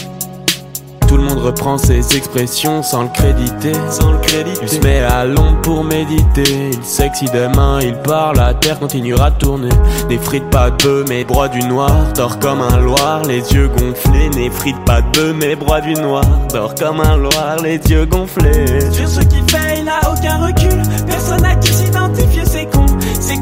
Tout 1.16 1.22
le 1.22 1.28
monde 1.28 1.44
reprend 1.44 1.78
ses 1.78 2.14
expressions 2.14 2.82
sans 2.82 3.04
le 3.04 3.08
créditer. 3.08 3.72
Sans 3.88 4.12
le 4.12 4.18
créditer. 4.18 4.60
Il 4.60 4.68
se 4.68 4.80
met 4.80 5.00
à 5.00 5.24
l'ombre 5.24 5.58
pour 5.62 5.82
méditer. 5.82 6.72
Il 6.72 6.84
sait 6.84 7.08
que 7.08 7.16
si 7.16 7.24
demain 7.24 7.78
il 7.80 7.94
part, 7.94 8.34
la 8.34 8.52
terre 8.52 8.78
continuera 8.78 9.30
de 9.30 9.38
tourner. 9.38 9.70
Des 10.10 10.18
frites 10.18 10.50
pas 10.50 10.68
de 10.68 10.76
bœuf, 10.76 11.06
mais 11.08 11.24
broie 11.24 11.48
du 11.48 11.60
noir. 11.60 11.90
Dort 12.14 12.38
comme 12.38 12.60
un 12.60 12.80
loir, 12.80 13.22
les 13.22 13.40
yeux 13.50 13.68
gonflés. 13.68 14.28
Des 14.28 14.50
frites 14.50 14.84
pas 14.84 15.00
de 15.00 15.10
bœuf, 15.18 15.36
mais 15.40 15.56
broie 15.56 15.80
du 15.80 15.94
noir. 15.94 16.22
Dort 16.52 16.74
comme 16.74 17.00
un 17.00 17.16
loir, 17.16 17.56
les 17.62 17.78
yeux 17.78 18.04
gonflés. 18.04 18.82
Sur 18.92 19.08
ce 19.08 19.20
qu'il 19.20 19.42
fait, 19.50 19.78
il 19.78 19.84
n'a 19.84 20.00
aucun 20.12 20.36
recul. 20.36 20.82
Personne 21.06 21.40
n'a 21.40 21.54
qui 21.54 21.72
s'identifier, 21.72 22.42
c'est. 22.44 22.75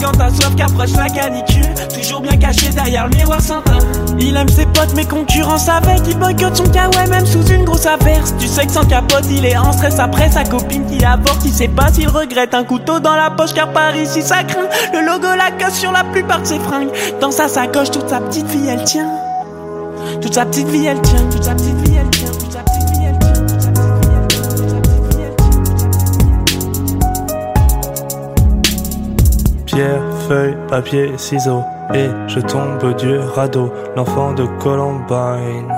Quand 0.01 0.13
t'as 0.13 0.31
soif 0.31 0.55
qu'approche 0.57 0.93
la 0.93 1.09
canicule. 1.09 1.75
Toujours 1.95 2.21
bien 2.21 2.37
caché 2.37 2.69
derrière 2.71 3.09
le 3.09 3.17
miroir 3.17 3.41
sans 3.41 3.63
teint. 3.63 3.79
Il 4.19 4.37
aime 4.37 4.49
ses 4.49 4.67
potes, 4.67 4.95
mais 4.95 5.05
concurrents 5.05 5.59
savaient 5.59 6.01
qu'il 6.03 6.19
boycotte 6.19 6.57
son 6.57 6.65
kawaii, 6.65 7.09
même 7.09 7.27
sous 7.27 7.45
une 7.47 7.65
grosse 7.65 7.87
averse. 7.87 8.35
Tu 8.39 8.47
sais 8.47 8.67
que 8.67 8.87
capote, 8.87 9.25
il 9.31 9.45
est 9.45 9.57
en 9.57 9.73
stress 9.73 9.99
après 9.99 10.31
sa 10.31 10.45
copine 10.45 10.85
qui 10.87 11.05
avorte. 11.05 11.45
Il 11.45 11.53
sait 11.53 11.69
pas 11.69 11.93
s'il 11.93 12.09
regrette 12.09 12.55
un 12.55 12.65
couteau 12.65 13.01
dans 13.01 13.17
la 13.17 13.31
poche, 13.31 13.55
car 13.55 13.73
par 13.73 13.97
ici 13.97 14.23
ça 14.23 14.43
craint. 14.45 14.69
Le 14.93 15.05
logo 15.07 15.29
la 15.37 15.51
casse 15.57 15.79
sur 15.79 15.93
la 15.93 16.05
plupart 16.05 16.41
de 16.41 16.47
ses 16.47 16.59
fringues. 16.59 16.91
Dans 17.21 17.31
sa 17.31 17.49
sacoche, 17.49 17.91
toute 17.91 18.09
sa 18.09 18.21
petite 18.21 18.47
vie, 18.47 18.69
elle 18.69 18.85
tient. 18.85 19.11
Toute 20.21 20.35
sa 20.35 20.45
petite 20.45 20.69
vie, 20.69 20.87
elle 20.87 21.01
tient. 21.01 21.25
Toute 21.31 21.45
sa 21.45 21.55
petite 21.55 21.89
vie, 21.89 21.97
elle 21.97 22.11
tient. 22.11 22.44
Pierre, 29.75 30.03
feuille, 30.29 30.57
papier, 30.69 31.11
ciseaux. 31.17 31.65
Et 31.95 32.07
je 32.29 32.39
tombe 32.39 32.97
du 32.97 33.19
radeau. 33.19 33.73
L'enfant 33.97 34.33
de 34.33 34.47
Columbine 34.61 35.69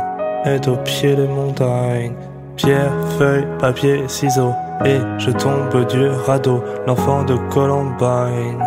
est 0.44 0.68
au 0.68 0.76
pied 0.76 1.16
des 1.16 1.26
montagnes. 1.26 2.12
Pierre, 2.56 2.92
feuille, 3.18 3.46
papier, 3.58 4.02
ciseaux. 4.06 4.52
Et 4.84 4.98
je 5.16 5.30
tombe 5.30 5.86
du 5.88 6.08
radeau. 6.26 6.62
L'enfant 6.86 7.24
de 7.24 7.36
Columbine 7.50 8.62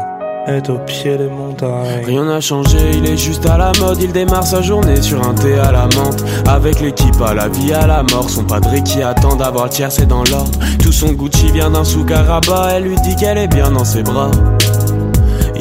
est 0.47 0.67
au 0.67 0.79
pied 0.79 1.15
des 1.15 1.29
montagnes. 1.29 2.05
Rien 2.07 2.25
n'a 2.25 2.41
changé, 2.41 2.79
il 2.95 3.05
est 3.05 3.17
juste 3.17 3.45
à 3.45 3.59
la 3.59 3.71
mode. 3.79 4.01
Il 4.01 4.11
démarre 4.11 4.47
sa 4.47 4.63
journée 4.63 4.99
sur 4.99 5.21
un 5.27 5.35
thé 5.35 5.59
à 5.59 5.71
la 5.71 5.83
menthe. 5.95 6.23
Avec 6.47 6.79
l'équipe 6.79 7.21
à 7.21 7.35
la 7.35 7.49
vie, 7.49 7.71
à 7.71 7.85
la 7.85 8.01
mort. 8.01 8.31
Son 8.31 8.45
padré 8.45 8.81
qui 8.81 9.03
attend 9.03 9.35
d'avoir 9.35 9.65
le 9.65 9.69
tiers, 9.69 9.91
c'est 9.91 10.07
dans 10.07 10.23
l'ordre. 10.23 10.57
Tout 10.81 10.91
son 10.91 11.11
Gucci 11.11 11.51
vient 11.51 11.69
d'un 11.69 11.83
sous 11.83 12.03
Caraba. 12.03 12.69
Elle 12.73 12.85
lui 12.85 12.95
dit 13.01 13.15
qu'elle 13.15 13.37
est 13.37 13.47
bien 13.47 13.69
dans 13.69 13.85
ses 13.85 14.01
bras. 14.01 14.31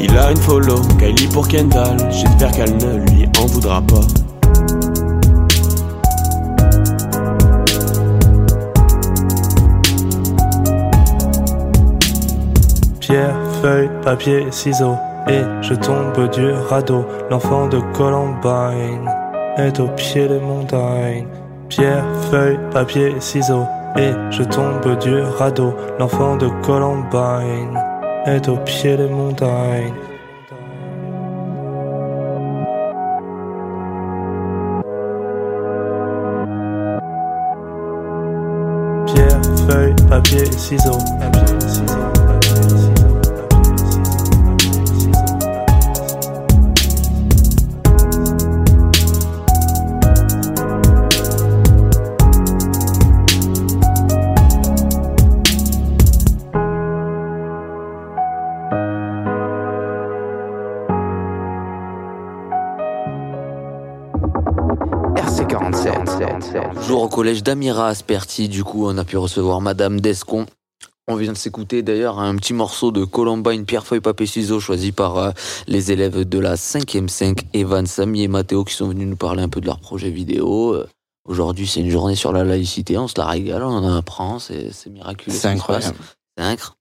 Il 0.01 0.17
a 0.17 0.31
une 0.31 0.37
follow, 0.37 0.81
Kylie 0.97 1.27
pour 1.27 1.47
Kendall. 1.47 1.97
J'espère 2.09 2.51
qu'elle 2.51 2.77
ne 2.77 2.99
lui 2.99 3.27
en 3.37 3.45
voudra 3.47 3.81
pas. 3.81 3.99
Pierre, 13.01 13.35
feuille, 13.61 13.89
papier, 14.01 14.45
ciseaux. 14.51 14.95
Et 15.27 15.41
je 15.61 15.73
tombe 15.73 16.29
du 16.31 16.51
radeau. 16.69 17.05
L'enfant 17.29 17.67
de 17.67 17.79
Columbine 17.93 19.09
est 19.57 19.79
au 19.79 19.87
pied 19.89 20.27
des 20.27 20.39
montagnes. 20.39 21.27
Pierre, 21.67 22.05
feuille, 22.31 22.59
papier, 22.71 23.15
ciseaux. 23.19 23.65
Et 23.97 24.11
je 24.31 24.43
tombe 24.43 24.97
du 24.99 25.21
radeau. 25.21 25.73
L'enfant 25.99 26.37
de 26.37 26.47
Columbine 26.63 27.88
est 28.25 28.47
au 28.47 28.57
pied 28.57 28.97
des 28.97 29.07
montagnes. 29.07 29.93
Pierre, 39.07 39.41
feuille, 39.67 39.95
papier, 40.09 40.45
ciseaux. 40.51 40.99
Ciseaux, 41.67 42.08
Toujours 66.75 67.03
au 67.03 67.07
collège 67.09 67.43
d'Amira 67.43 67.87
Asperti, 67.87 68.49
du 68.49 68.63
coup, 68.63 68.87
on 68.87 68.97
a 68.97 69.03
pu 69.03 69.17
recevoir 69.17 69.61
Madame 69.61 69.99
Descon. 69.99 70.45
On 71.07 71.15
vient 71.15 71.33
de 71.33 71.37
s'écouter 71.37 71.81
d'ailleurs 71.81 72.19
un 72.19 72.35
petit 72.35 72.53
morceau 72.53 72.91
de 72.91 73.03
Columbine 73.03 73.65
Pierre 73.65 73.85
Feuille 73.85 73.99
Papier 73.99 74.27
Ciseaux 74.27 74.59
choisi 74.59 74.91
par 74.91 75.17
euh, 75.17 75.31
les 75.67 75.91
élèves 75.91 76.27
de 76.27 76.39
la 76.39 76.55
5e 76.55 77.07
5, 77.07 77.45
Evan, 77.53 77.87
Samy 77.87 78.23
et 78.23 78.27
Mathéo 78.27 78.63
qui 78.63 78.75
sont 78.75 78.87
venus 78.89 79.07
nous 79.07 79.15
parler 79.15 79.41
un 79.41 79.49
peu 79.49 79.59
de 79.59 79.65
leur 79.65 79.79
projet 79.79 80.11
vidéo. 80.11 80.73
Euh, 80.73 80.87
Aujourd'hui, 81.29 81.67
c'est 81.67 81.81
une 81.81 81.91
journée 81.91 82.15
sur 82.15 82.31
la 82.31 82.43
laïcité, 82.43 82.97
on 82.97 83.07
se 83.07 83.13
la 83.19 83.27
régale, 83.27 83.61
on 83.61 83.67
en 83.67 83.95
apprend, 83.95 84.39
c'est 84.39 84.71
miraculeux. 84.89 85.35
C'est 85.35 85.47
incroyable. 85.47 85.95
C'est 86.35 86.43
incroyable. 86.43 86.75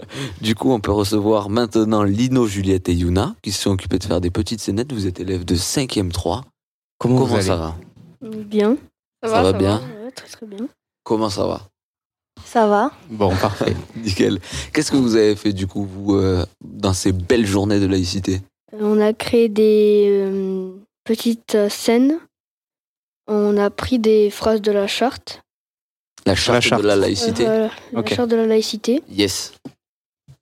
du 0.40 0.54
coup, 0.54 0.72
on 0.72 0.80
peut 0.80 0.92
recevoir 0.92 1.50
maintenant 1.50 2.02
Lino, 2.02 2.46
Juliette 2.46 2.88
et 2.88 2.94
Yuna 2.94 3.34
qui 3.42 3.52
se 3.52 3.60
sont 3.60 3.70
occupés 3.70 3.98
de 3.98 4.04
faire 4.04 4.22
des 4.22 4.30
petites 4.30 4.60
scénettes. 4.60 4.94
Vous 4.94 5.06
êtes 5.06 5.20
élèves 5.20 5.44
de 5.44 5.56
5e 5.56 6.10
3. 6.10 6.44
Comment, 6.98 7.24
vous 7.24 7.34
ça 7.34 7.52
allez 7.52 7.60
va? 7.60 7.76
Bien. 8.20 8.76
Ça 9.24 9.42
va 9.42 9.52
bien 9.52 9.80
Ouais, 10.04 10.10
très 10.10 10.28
très 10.28 10.46
bien. 10.46 10.68
Comment 11.04 11.30
ça 11.30 11.46
va? 11.46 11.62
Ça 12.44 12.66
va. 12.66 12.92
Bon, 13.10 13.34
parfait. 13.36 13.74
Nickel. 13.96 14.38
Qu'est-ce 14.72 14.90
que 14.90 14.96
vous 14.96 15.16
avez 15.16 15.34
fait 15.36 15.52
du 15.52 15.66
coup, 15.66 15.84
vous, 15.84 16.14
euh, 16.16 16.44
dans 16.64 16.92
ces 16.92 17.12
belles 17.12 17.46
journées 17.46 17.80
de 17.80 17.86
laïcité? 17.86 18.40
On 18.72 19.00
a 19.00 19.12
créé 19.12 19.48
des 19.48 20.06
euh, 20.10 20.72
petites 21.04 21.54
euh, 21.54 21.68
scènes. 21.68 22.18
On 23.26 23.56
a 23.56 23.70
pris 23.70 23.98
des 23.98 24.30
phrases 24.30 24.60
de 24.60 24.70
la 24.70 24.86
charte. 24.86 25.42
La 26.26 26.34
charte, 26.34 26.62
charte. 26.62 26.82
de 26.82 26.86
la 26.88 26.96
laïcité 26.96 27.46
Euh, 27.46 27.68
voilà, 27.92 28.08
la 28.08 28.16
charte 28.16 28.30
de 28.30 28.36
la 28.36 28.46
laïcité. 28.46 29.02
Yes. 29.08 29.54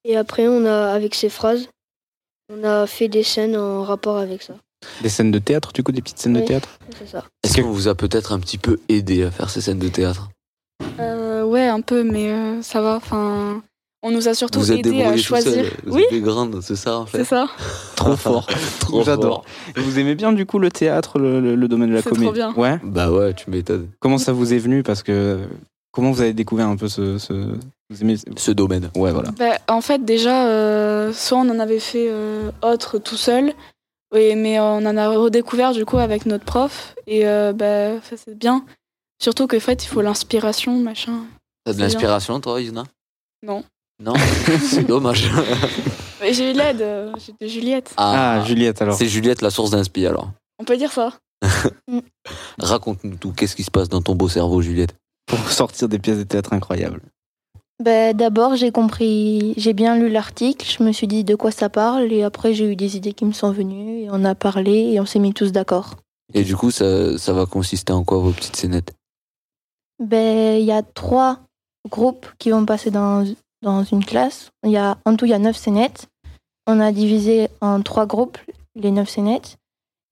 Et 0.04 0.16
après, 0.16 0.48
on 0.48 0.64
a, 0.66 0.88
avec 0.92 1.14
ces 1.14 1.28
phrases, 1.30 1.68
on 2.52 2.64
a 2.64 2.86
fait 2.86 3.08
des 3.08 3.22
scènes 3.22 3.56
en 3.56 3.82
rapport 3.82 4.18
avec 4.18 4.42
ça. 4.42 4.54
Des 5.02 5.08
scènes 5.08 5.30
de 5.30 5.38
théâtre, 5.38 5.72
du 5.72 5.82
coup, 5.82 5.92
des 5.92 6.02
petites 6.02 6.18
scènes 6.18 6.34
de 6.34 6.40
théâtre 6.40 6.68
C'est 6.98 7.08
ça. 7.08 7.24
Est-ce 7.42 7.60
qu'on 7.60 7.70
vous 7.72 7.88
a 7.88 7.94
peut-être 7.94 8.32
un 8.32 8.38
petit 8.40 8.58
peu 8.58 8.78
aidé 8.88 9.24
à 9.24 9.30
faire 9.30 9.50
ces 9.50 9.60
scènes 9.60 9.78
de 9.78 9.88
théâtre 9.88 10.28
Euh, 11.00 11.44
ouais, 11.44 11.66
un 11.66 11.80
peu, 11.80 12.02
mais 12.02 12.30
euh, 12.30 12.62
ça 12.62 12.80
va. 12.80 12.96
Enfin, 12.96 13.62
on 14.02 14.10
nous 14.10 14.28
a 14.28 14.34
surtout 14.34 14.60
Vous 14.60 14.72
aidé 14.72 15.02
à 15.02 15.12
tout 15.12 15.18
choisir. 15.18 15.52
seul 15.52 15.70
Vous 15.86 15.96
Oui, 15.96 16.02
êtes 16.04 16.10
des 16.10 16.20
grandes, 16.20 16.60
c'est 16.62 16.76
ça 16.76 16.98
en 16.98 17.06
fait 17.06 17.18
c'est 17.18 17.24
ça. 17.24 17.46
Trop 17.96 18.16
fort. 18.16 18.46
Trop 18.80 19.02
J'adore. 19.02 19.44
Et 19.76 19.80
Vous 19.80 19.98
aimez 19.98 20.14
bien, 20.14 20.32
du 20.32 20.44
coup, 20.46 20.58
le 20.58 20.70
théâtre, 20.70 21.18
le, 21.18 21.40
le- 21.40 21.54
le 21.54 21.68
domaine 21.68 21.88
de 21.90 21.94
la 21.94 22.02
C'est 22.02 22.10
trop 22.10 22.16
comédie 22.16 22.34
bien. 22.34 22.52
Ouais. 22.54 22.78
Bah 22.82 23.10
ouais, 23.10 23.32
tu 23.34 23.48
m'étonnes. 23.50 23.88
Comment 24.00 24.18
ça 24.18 24.32
vous 24.32 24.52
est 24.52 24.58
venu 24.58 24.82
Parce 24.82 25.02
que. 25.02 25.38
Comment 25.92 26.10
vous 26.10 26.22
avez 26.22 26.32
découvert 26.32 26.66
un 26.66 26.76
peu 26.76 26.88
ce. 26.88 27.18
ce- 27.18 27.32
Vous 27.88 28.02
aimez. 28.02 28.16
Ce 28.36 28.50
domaine. 28.50 28.90
Ouais, 28.96 29.12
voilà. 29.12 29.30
Bah, 29.38 29.58
en 29.68 29.80
fait, 29.80 30.04
déjà, 30.04 30.48
euh, 30.48 31.12
soit 31.12 31.38
on 31.38 31.48
en 31.48 31.60
avait 31.60 31.78
fait 31.78 32.08
euh, 32.10 32.50
autre 32.62 32.98
tout 32.98 33.16
seul, 33.16 33.52
oui, 34.14 34.36
mais 34.36 34.60
on 34.60 34.76
en 34.76 34.96
a 34.96 35.08
redécouvert 35.08 35.72
du 35.72 35.84
coup 35.84 35.98
avec 35.98 36.24
notre 36.24 36.44
prof, 36.44 36.94
et 37.06 37.26
euh, 37.26 37.52
bah, 37.52 38.00
ça, 38.02 38.16
c'est 38.16 38.38
bien. 38.38 38.64
Surtout 39.20 39.46
qu'en 39.46 39.60
fait, 39.60 39.84
il 39.84 39.88
faut 39.88 40.02
l'inspiration, 40.02 40.78
machin. 40.78 41.24
T'as 41.64 41.72
de 41.72 41.80
l'inspiration 41.80 42.38
toi, 42.40 42.60
Yuna? 42.60 42.84
Non. 43.42 43.64
Non? 44.02 44.14
C'est 44.62 44.84
dommage. 44.84 45.30
J'ai 46.22 46.50
eu 46.50 46.54
l'aide, 46.54 46.80
euh, 46.80 47.12
j'étais 47.18 47.48
Juliette. 47.48 47.92
Ah, 47.96 48.42
Juliette, 48.46 48.80
alors. 48.80 48.96
C'est 48.96 49.08
Juliette 49.08 49.42
la 49.42 49.50
source 49.50 49.70
d'inspi 49.70 50.06
alors. 50.06 50.30
On 50.58 50.64
peut 50.64 50.76
dire 50.76 50.90
ça. 50.90 51.12
Raconte-nous 52.58 53.16
tout. 53.16 53.32
Qu'est-ce 53.32 53.54
qui 53.54 53.62
se 53.62 53.70
passe 53.70 53.90
dans 53.90 54.00
ton 54.00 54.14
beau 54.14 54.28
cerveau, 54.28 54.62
Juliette? 54.62 54.94
Pour 55.26 55.38
sortir 55.50 55.88
des 55.88 55.98
pièces 55.98 56.16
de 56.16 56.22
théâtre 56.22 56.54
incroyables. 56.54 57.02
Ben, 57.82 58.16
D'abord, 58.16 58.54
j'ai 58.56 58.70
compris, 58.70 59.54
j'ai 59.56 59.72
bien 59.72 59.96
lu 59.96 60.08
l'article, 60.08 60.66
je 60.66 60.82
me 60.82 60.92
suis 60.92 61.06
dit 61.08 61.24
de 61.24 61.34
quoi 61.34 61.50
ça 61.50 61.68
parle, 61.68 62.12
et 62.12 62.22
après, 62.22 62.54
j'ai 62.54 62.70
eu 62.70 62.76
des 62.76 62.96
idées 62.96 63.12
qui 63.12 63.24
me 63.24 63.32
sont 63.32 63.50
venues, 63.50 64.02
et 64.02 64.08
on 64.10 64.24
a 64.24 64.34
parlé, 64.34 64.92
et 64.92 65.00
on 65.00 65.06
s'est 65.06 65.18
mis 65.18 65.34
tous 65.34 65.50
d'accord. 65.52 65.96
Et 66.32 66.44
du 66.44 66.56
coup, 66.56 66.70
ça, 66.70 67.18
ça 67.18 67.32
va 67.32 67.46
consister 67.46 67.92
en 67.92 68.04
quoi 68.04 68.18
vos 68.18 68.30
petites 68.30 68.56
scénettes? 68.56 68.92
Ben, 69.98 70.58
Il 70.60 70.64
y 70.64 70.72
a 70.72 70.82
trois 70.82 71.40
groupes 71.90 72.26
qui 72.38 72.50
vont 72.50 72.64
passer 72.64 72.90
dans, 72.90 73.24
dans 73.62 73.84
une 73.84 74.04
classe. 74.04 74.50
Y 74.64 74.76
a, 74.76 74.98
en 75.04 75.16
tout, 75.16 75.26
il 75.26 75.30
y 75.30 75.34
a 75.34 75.38
neuf 75.38 75.56
scénettes. 75.56 76.06
On 76.66 76.80
a 76.80 76.92
divisé 76.92 77.48
en 77.60 77.82
trois 77.82 78.06
groupes 78.06 78.38
les 78.74 78.90
neuf 78.90 79.10
scénettes. 79.10 79.56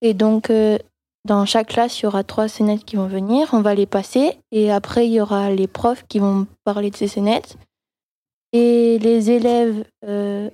Et 0.03 0.15
donc, 0.15 0.51
euh, 0.51 0.79
Dans 1.25 1.47
chaque 1.47 1.69
classe, 1.69 2.01
il 2.01 2.03
y 2.03 2.07
aura 2.07 2.25
trois 2.25 2.49
scénettes 2.49 2.85
qui 2.85 2.97
vont 2.97 3.07
venir. 3.07 3.49
On 3.53 3.61
va 3.61 3.75
les 3.75 3.87
passer. 3.87 4.39
Et 4.51 4.73
après, 4.73 5.07
il 5.07 5.13
y 5.13 5.21
aura 5.21 5.51
les 5.51 5.69
profs 5.69 6.05
qui 6.09 6.19
vont 6.19 6.47
parler 6.65 6.91
de 6.91 6.97
ces 6.97 7.07
scénettes. 7.09 7.57
Et 8.53 8.99
les 8.99 9.31
élèves, 9.31 9.85
euh, 10.05 10.51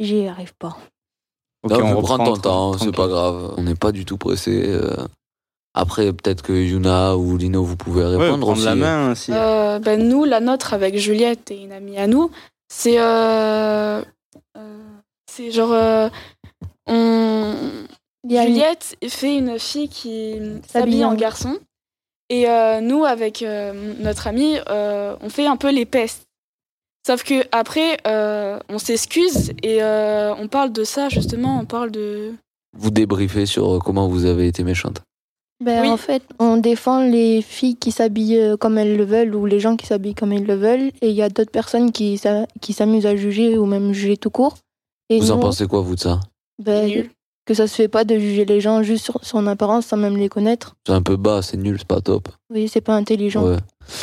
j'y 0.00 0.26
arrive 0.26 0.54
pas. 0.58 0.76
Ok, 1.62 1.72
Non, 1.72 1.84
on 1.86 1.96
reprend 1.96 2.18
ton 2.18 2.36
temps, 2.36 2.78
c'est 2.78 2.92
pas 2.94 3.08
grave. 3.08 3.54
On 3.56 3.62
n'est 3.62 3.74
pas 3.76 3.92
du 3.92 4.04
tout 4.04 4.18
pressé. 4.18 4.64
euh. 4.66 5.06
Après, 5.74 6.12
peut-être 6.12 6.42
que 6.42 6.52
Yuna 6.52 7.16
ou 7.16 7.36
Lino, 7.36 7.62
vous 7.62 7.76
pouvez 7.76 8.04
répondre 8.04 8.40
prendre 8.40 8.48
aussi. 8.56 8.64
la 8.64 8.74
main 8.74 9.12
aussi. 9.12 9.30
Euh, 9.32 9.78
ben, 9.78 10.08
nous, 10.08 10.24
la 10.24 10.40
nôtre 10.40 10.74
avec 10.74 10.96
Juliette 10.98 11.50
et 11.52 11.62
une 11.62 11.72
amie 11.72 11.96
à 11.98 12.06
nous, 12.08 12.30
c'est. 12.68 13.00
euh, 13.00 14.02
euh, 14.56 14.82
c'est 15.30 15.52
genre. 15.52 15.72
euh, 15.72 16.08
on... 16.88 17.54
Juliette 18.28 18.96
fait 19.08 19.36
une 19.38 19.58
fille 19.58 19.88
qui 19.88 20.36
S'habille 20.68 21.04
en 21.04 21.14
garçon. 21.14 21.56
Et 22.30 22.48
euh, 22.48 22.80
nous, 22.80 23.04
avec 23.04 23.42
euh, 23.42 23.94
notre 24.00 24.26
amie, 24.26 24.56
euh, 24.68 25.16
on 25.22 25.30
fait 25.30 25.46
un 25.46 25.56
peu 25.56 25.70
les 25.70 25.86
pestes. 25.86 26.24
Sauf 27.06 27.22
que 27.24 27.42
après, 27.52 27.96
euh, 28.06 28.58
on 28.68 28.78
s'excuse 28.78 29.52
et 29.62 29.82
euh, 29.82 30.34
on 30.34 30.46
parle 30.48 30.72
de 30.72 30.84
ça, 30.84 31.08
justement, 31.08 31.58
on 31.58 31.64
parle 31.64 31.90
de. 31.90 32.34
Vous 32.76 32.90
débriefez 32.90 33.46
sur 33.46 33.78
comment 33.82 34.08
vous 34.08 34.26
avez 34.26 34.46
été 34.46 34.62
méchante. 34.62 35.00
Ben, 35.64 35.82
Oui. 35.82 35.88
En 35.88 35.96
fait, 35.96 36.22
on 36.38 36.58
défend 36.58 37.02
les 37.02 37.40
filles 37.40 37.76
qui 37.76 37.92
s'habillent 37.92 38.56
comme 38.60 38.76
elles 38.76 38.96
le 38.96 39.04
veulent 39.04 39.34
ou 39.34 39.46
les 39.46 39.58
gens 39.58 39.76
qui 39.76 39.86
s'habillent 39.86 40.14
comme 40.14 40.34
ils 40.34 40.44
le 40.44 40.54
veulent. 40.54 40.90
Et 41.00 41.08
il 41.08 41.14
y 41.14 41.22
a 41.22 41.30
d'autres 41.30 41.50
personnes 41.50 41.92
qui 41.92 42.18
s'a- 42.18 42.46
qui 42.60 42.74
s'amusent 42.74 43.06
à 43.06 43.16
juger 43.16 43.56
ou 43.56 43.64
même 43.64 43.92
juger 43.94 44.18
tout 44.18 44.30
court. 44.30 44.58
Et 45.08 45.18
vous 45.18 45.30
en 45.30 45.38
pensez 45.40 45.66
quoi, 45.66 45.80
vous, 45.80 45.94
de 45.94 46.00
ça? 46.00 46.20
Ben, 46.62 46.86
Nul. 46.86 47.10
Que 47.48 47.54
ça 47.54 47.66
se 47.66 47.74
fait 47.74 47.88
pas 47.88 48.04
de 48.04 48.18
juger 48.18 48.44
les 48.44 48.60
gens 48.60 48.82
juste 48.82 49.04
sur 49.04 49.18
son 49.22 49.46
apparence 49.46 49.86
sans 49.86 49.96
même 49.96 50.16
les 50.18 50.28
connaître. 50.28 50.76
C'est 50.86 50.92
un 50.92 51.00
peu 51.02 51.16
bas, 51.16 51.40
c'est 51.42 51.56
nul, 51.56 51.76
c'est 51.78 51.86
pas 51.88 52.00
top. 52.02 52.28
Oui, 52.52 52.68
c'est 52.68 52.80
pas 52.82 52.94
intelligent. 52.94 53.42
Ouais. 53.44 53.56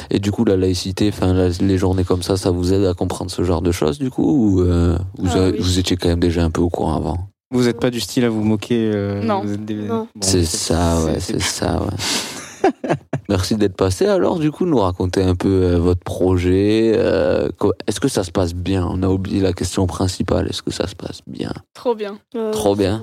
Et 0.10 0.18
du 0.20 0.32
coup, 0.32 0.44
la 0.46 0.58
laïcité, 0.58 1.10
enfin, 1.14 1.32
la- 1.34 1.50
les 1.50 1.78
journées 1.78 2.04
comme 2.04 2.24
ça, 2.24 2.38
ça 2.38 2.50
vous 2.50 2.74
aide 2.74 2.86
à 2.86 2.94
comprendre 2.96 3.30
ce 3.30 3.44
genre 3.44 3.62
de 3.62 3.72
choses, 3.72 4.00
du 4.00 4.10
coup 4.10 4.24
Ou 4.58 4.62
euh, 4.62 4.98
vous, 5.20 5.30
Ah 5.32 5.50
oui. 5.52 5.58
vous 5.60 5.78
étiez 5.80 5.96
quand 5.96 6.10
même 6.10 6.20
déjà 6.20 6.44
un 6.44 6.50
peu 6.50 6.62
au 6.62 6.70
courant 6.70 6.96
avant? 6.96 7.18
Vous 7.52 7.66
n'êtes 7.66 7.80
pas 7.80 7.92
du 7.92 8.00
style 8.00 8.26
à 8.26 8.30
vous 8.30 8.44
moquer. 8.44 8.92
euh, 8.94 9.22
Non. 9.24 9.42
vous 9.44 9.54
êtes 9.54 9.64
des- 9.64 9.76
Non. 9.76 10.08
Bon, 10.16 10.22
C'est 10.22 10.44
ça, 10.46 11.04
ouais, 11.06 11.20
c'est 11.20 11.40
ça, 11.40 11.82
ouais. 11.84 12.72
Merci 13.30 13.56
d'être 13.56 13.76
passé. 13.76 14.08
Alors, 14.08 14.40
du 14.40 14.52
coup, 14.52 14.66
nous 14.66 14.80
raconter 14.80 15.22
un 15.24 15.36
peu 15.36 15.48
euh, 15.64 15.78
votre 15.80 16.04
projet. 16.04 16.94
euh, 16.96 17.48
Est-ce 17.88 18.00
que 18.00 18.08
ça 18.08 18.24
se 18.24 18.32
passe 18.32 18.54
bien? 18.56 18.88
On 18.90 19.04
a 19.04 19.08
oublié 19.08 19.40
la 19.42 19.54
question 19.54 19.86
principale. 19.88 20.48
Est-ce 20.50 20.64
que 20.64 20.72
ça 20.72 20.88
se 20.88 20.96
passe 20.96 21.20
bien? 21.28 21.52
Trop 21.76 21.94
bien. 21.96 22.18
Euh, 22.36 22.52
Trop 22.52 22.76
bien. 22.76 23.00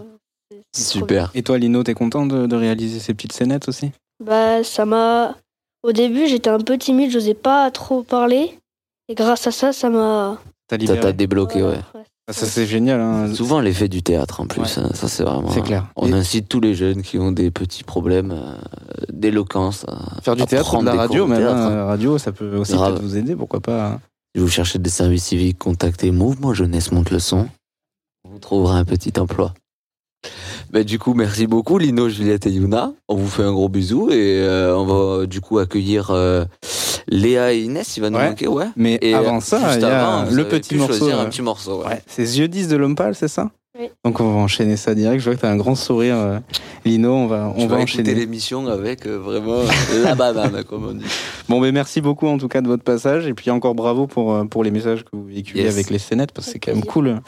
Super. 0.75 1.31
Et 1.35 1.43
toi, 1.43 1.59
Lino, 1.59 1.83
t'es 1.83 1.95
content 1.95 2.27
de, 2.27 2.47
de 2.47 2.57
réaliser 2.57 2.99
ces 3.01 3.15
petites 3.15 3.33
scénettes 3.33 3.69
aussi? 3.69 3.91
Bah, 4.25 4.63
ça 4.65 4.85
m'a. 4.85 5.37
Au 5.83 5.93
début, 5.93 6.27
j'étais 6.29 6.51
un 6.51 6.59
peu 6.61 6.79
timide, 6.79 7.11
j'osais 7.11 7.35
pas 7.35 7.71
trop 7.71 8.03
parler. 8.03 8.59
Et 9.09 9.15
grâce 9.15 9.47
à 9.47 9.51
ça, 9.51 9.73
ça 9.73 9.91
m'a. 9.91 10.39
T'as 10.69 10.79
Ça 10.87 10.97
t'a 10.97 11.13
débloqué, 11.13 11.63
ouais. 11.63 11.81
Ah, 12.29 12.33
Ça, 12.33 12.47
c'est 12.47 12.67
génial. 12.67 13.01
hein. 13.01 13.35
Souvent 13.35 13.59
l'effet 13.61 13.89
du 13.89 14.03
théâtre 14.03 14.41
en 14.41 14.47
plus, 14.47 14.61
Ouais. 14.63 14.85
hein, 14.85 14.91
ça 14.95 15.09
c'est 15.09 15.25
vraiment. 15.25 15.51
C'est 15.51 15.61
clair. 15.61 15.89
On 15.97 16.09
Et- 16.09 16.13
incite 16.13 16.49
tous 16.49 16.61
les 16.61 16.75
jeunes 16.75 17.03
qui 17.03 17.19
ont 17.19 17.33
des 17.33 17.51
petits 17.51 17.83
problèmes 17.83 18.31
euh, 18.31 18.55
d'éloquence 19.13 19.85
à 19.89 20.21
Faire 20.23 20.37
du 20.37 20.43
à 20.43 20.47
théâtre 20.47 20.75
ou 20.75 20.79
de 20.79 20.85
prendre 20.85 20.87
la 20.87 20.93
des 20.93 20.99
radio, 20.99 21.27
même. 21.27 21.39
théâtre, 21.39 21.57
hein. 21.57 21.67
hein. 21.73 21.75
La 21.75 21.85
radio, 21.87 22.19
ça 22.19 22.31
peut 22.31 22.57
aussi 22.57 22.73
peut-être 22.77 23.03
vous 23.03 23.17
aider, 23.17 23.35
pourquoi 23.35 23.59
pas. 23.61 23.99
Si 24.35 24.41
vous 24.41 24.49
cherchez 24.49 24.79
des 24.79 24.89
services 24.89 25.25
civiques, 25.25 25.59
contactez 25.59 26.11
Mouvement 26.13 26.55
Jeunesse 26.55 26.93
Monte 26.93 27.11
le 27.11 27.19
Son. 27.19 27.49
Vous 28.25 28.39
trouverez 28.39 28.79
un 28.79 28.85
petit 28.85 29.13
emploi. 29.19 29.53
Ben, 30.71 30.85
du 30.85 30.99
coup, 30.99 31.15
merci 31.15 31.47
beaucoup 31.47 31.79
Lino, 31.79 32.09
Juliette 32.09 32.47
et 32.47 32.51
Yuna. 32.51 32.93
On 33.09 33.15
vous 33.17 33.29
fait 33.29 33.43
un 33.43 33.53
gros 33.53 33.69
bisou 33.69 34.11
et 34.11 34.39
euh, 34.41 34.77
on 34.77 34.85
va 35.21 35.27
du 35.27 35.41
coup 35.41 35.59
accueillir 35.59 36.11
euh, 36.11 36.45
Léa 37.09 37.53
et 37.53 37.61
Inès. 37.63 37.97
Il 37.97 38.01
va 38.01 38.11
nous 38.11 38.19
Ouais. 38.19 38.29
manquer, 38.31 38.47
ouais. 38.49 38.67
Mais 38.77 38.99
Et 39.03 39.15
avant 39.15 39.39
euh, 39.39 39.41
ça, 39.41 39.59
juste 39.59 39.77
il 39.77 39.83
y 39.83 39.85
a 39.85 40.17
avant, 40.19 40.25
vous 40.31 40.35
le 40.35 40.45
petit 40.49 40.77
morceau. 40.77 40.95
choisir 40.95 41.21
un 41.21 41.27
petit 41.27 41.43
morceau. 41.43 41.81
ouais. 41.81 41.87
Ouais, 41.89 42.03
c'est 42.07 42.23
Yeux 42.39 42.49
10 42.49 42.69
de 42.69 42.77
l'homme 42.77 42.95
pâle, 42.95 43.15
c'est 43.15 43.29
ça? 43.29 43.51
Oui. 43.79 43.89
Donc 44.05 44.21
on 44.21 44.33
va 44.35 44.41
enchaîner 44.41 44.77
ça 44.77 44.95
direct. 44.95 45.21
Je 45.21 45.25
vois 45.25 45.35
que 45.37 45.41
t'as 45.41 45.51
un 45.51 45.57
grand 45.57 45.75
sourire, 45.75 46.41
Lino. 46.85 47.13
On 47.13 47.27
va, 47.27 47.53
Je 47.57 47.65
on 47.65 47.67
va 47.67 47.77
vais 47.77 47.83
écouter 47.83 48.01
enchaîner. 48.03 48.15
l'émission 48.15 48.67
avec 48.69 49.07
euh, 49.07 49.17
vraiment 49.19 49.61
la 50.05 50.15
banane, 50.15 50.63
comme 50.65 50.87
on 50.87 50.93
dit. 50.93 51.05
Bon, 51.49 51.61
mais 51.61 51.73
merci 51.73 52.01
beaucoup 52.01 52.29
en 52.29 52.39
tout 52.39 52.49
cas 52.49 52.61
de 52.63 52.69
votre 52.69 52.85
passage. 52.85 53.27
Et 53.27 53.35
puis 53.35 53.51
encore 53.51 53.75
bravo 53.75 54.07
pour, 54.07 54.47
pour 54.49 54.63
les 54.65 54.71
messages 54.71 55.03
que 55.05 55.11
vous 55.13 55.25
véhiculez 55.25 55.65
Yes. 55.65 55.73
avec 55.75 55.91
les 55.91 55.99
scénettes, 55.99 56.33
parce 56.33 56.47
que 56.47 56.53
c'est 56.53 56.59
quand 56.61 56.71
même 56.73 56.81
plaisir. 56.83 56.93
cool 56.93 57.21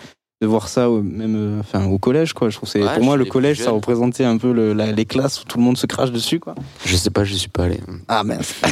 de 0.44 0.48
voir 0.48 0.68
ça 0.68 0.90
au, 0.90 1.00
même 1.02 1.34
euh, 1.36 1.60
enfin, 1.60 1.86
au 1.86 1.98
collège. 1.98 2.32
Quoi. 2.34 2.50
Je 2.50 2.56
trouve 2.56 2.68
c'est 2.68 2.82
Ouais, 2.82 2.94
pour 2.94 3.04
moi 3.04 3.16
le 3.16 3.24
collège, 3.24 3.60
ça 3.62 3.70
représentait 3.70 4.24
un 4.24 4.36
peu 4.36 4.52
le- 4.52 4.72
la- 4.74 4.92
les 4.92 5.04
classes 5.06 5.40
où 5.42 5.44
tout 5.44 5.58
le 5.58 5.64
monde 5.64 5.78
se 5.78 5.86
crache 5.86 6.10
dessus. 6.12 6.38
Quoi. 6.40 6.54
Je 6.84 6.96
sais 6.96 7.10
pas, 7.10 7.24
je 7.24 7.34
suis 7.34 7.48
pas 7.48 7.64
allé. 7.64 7.80
Ah 8.08 8.22
mince. 8.24 8.54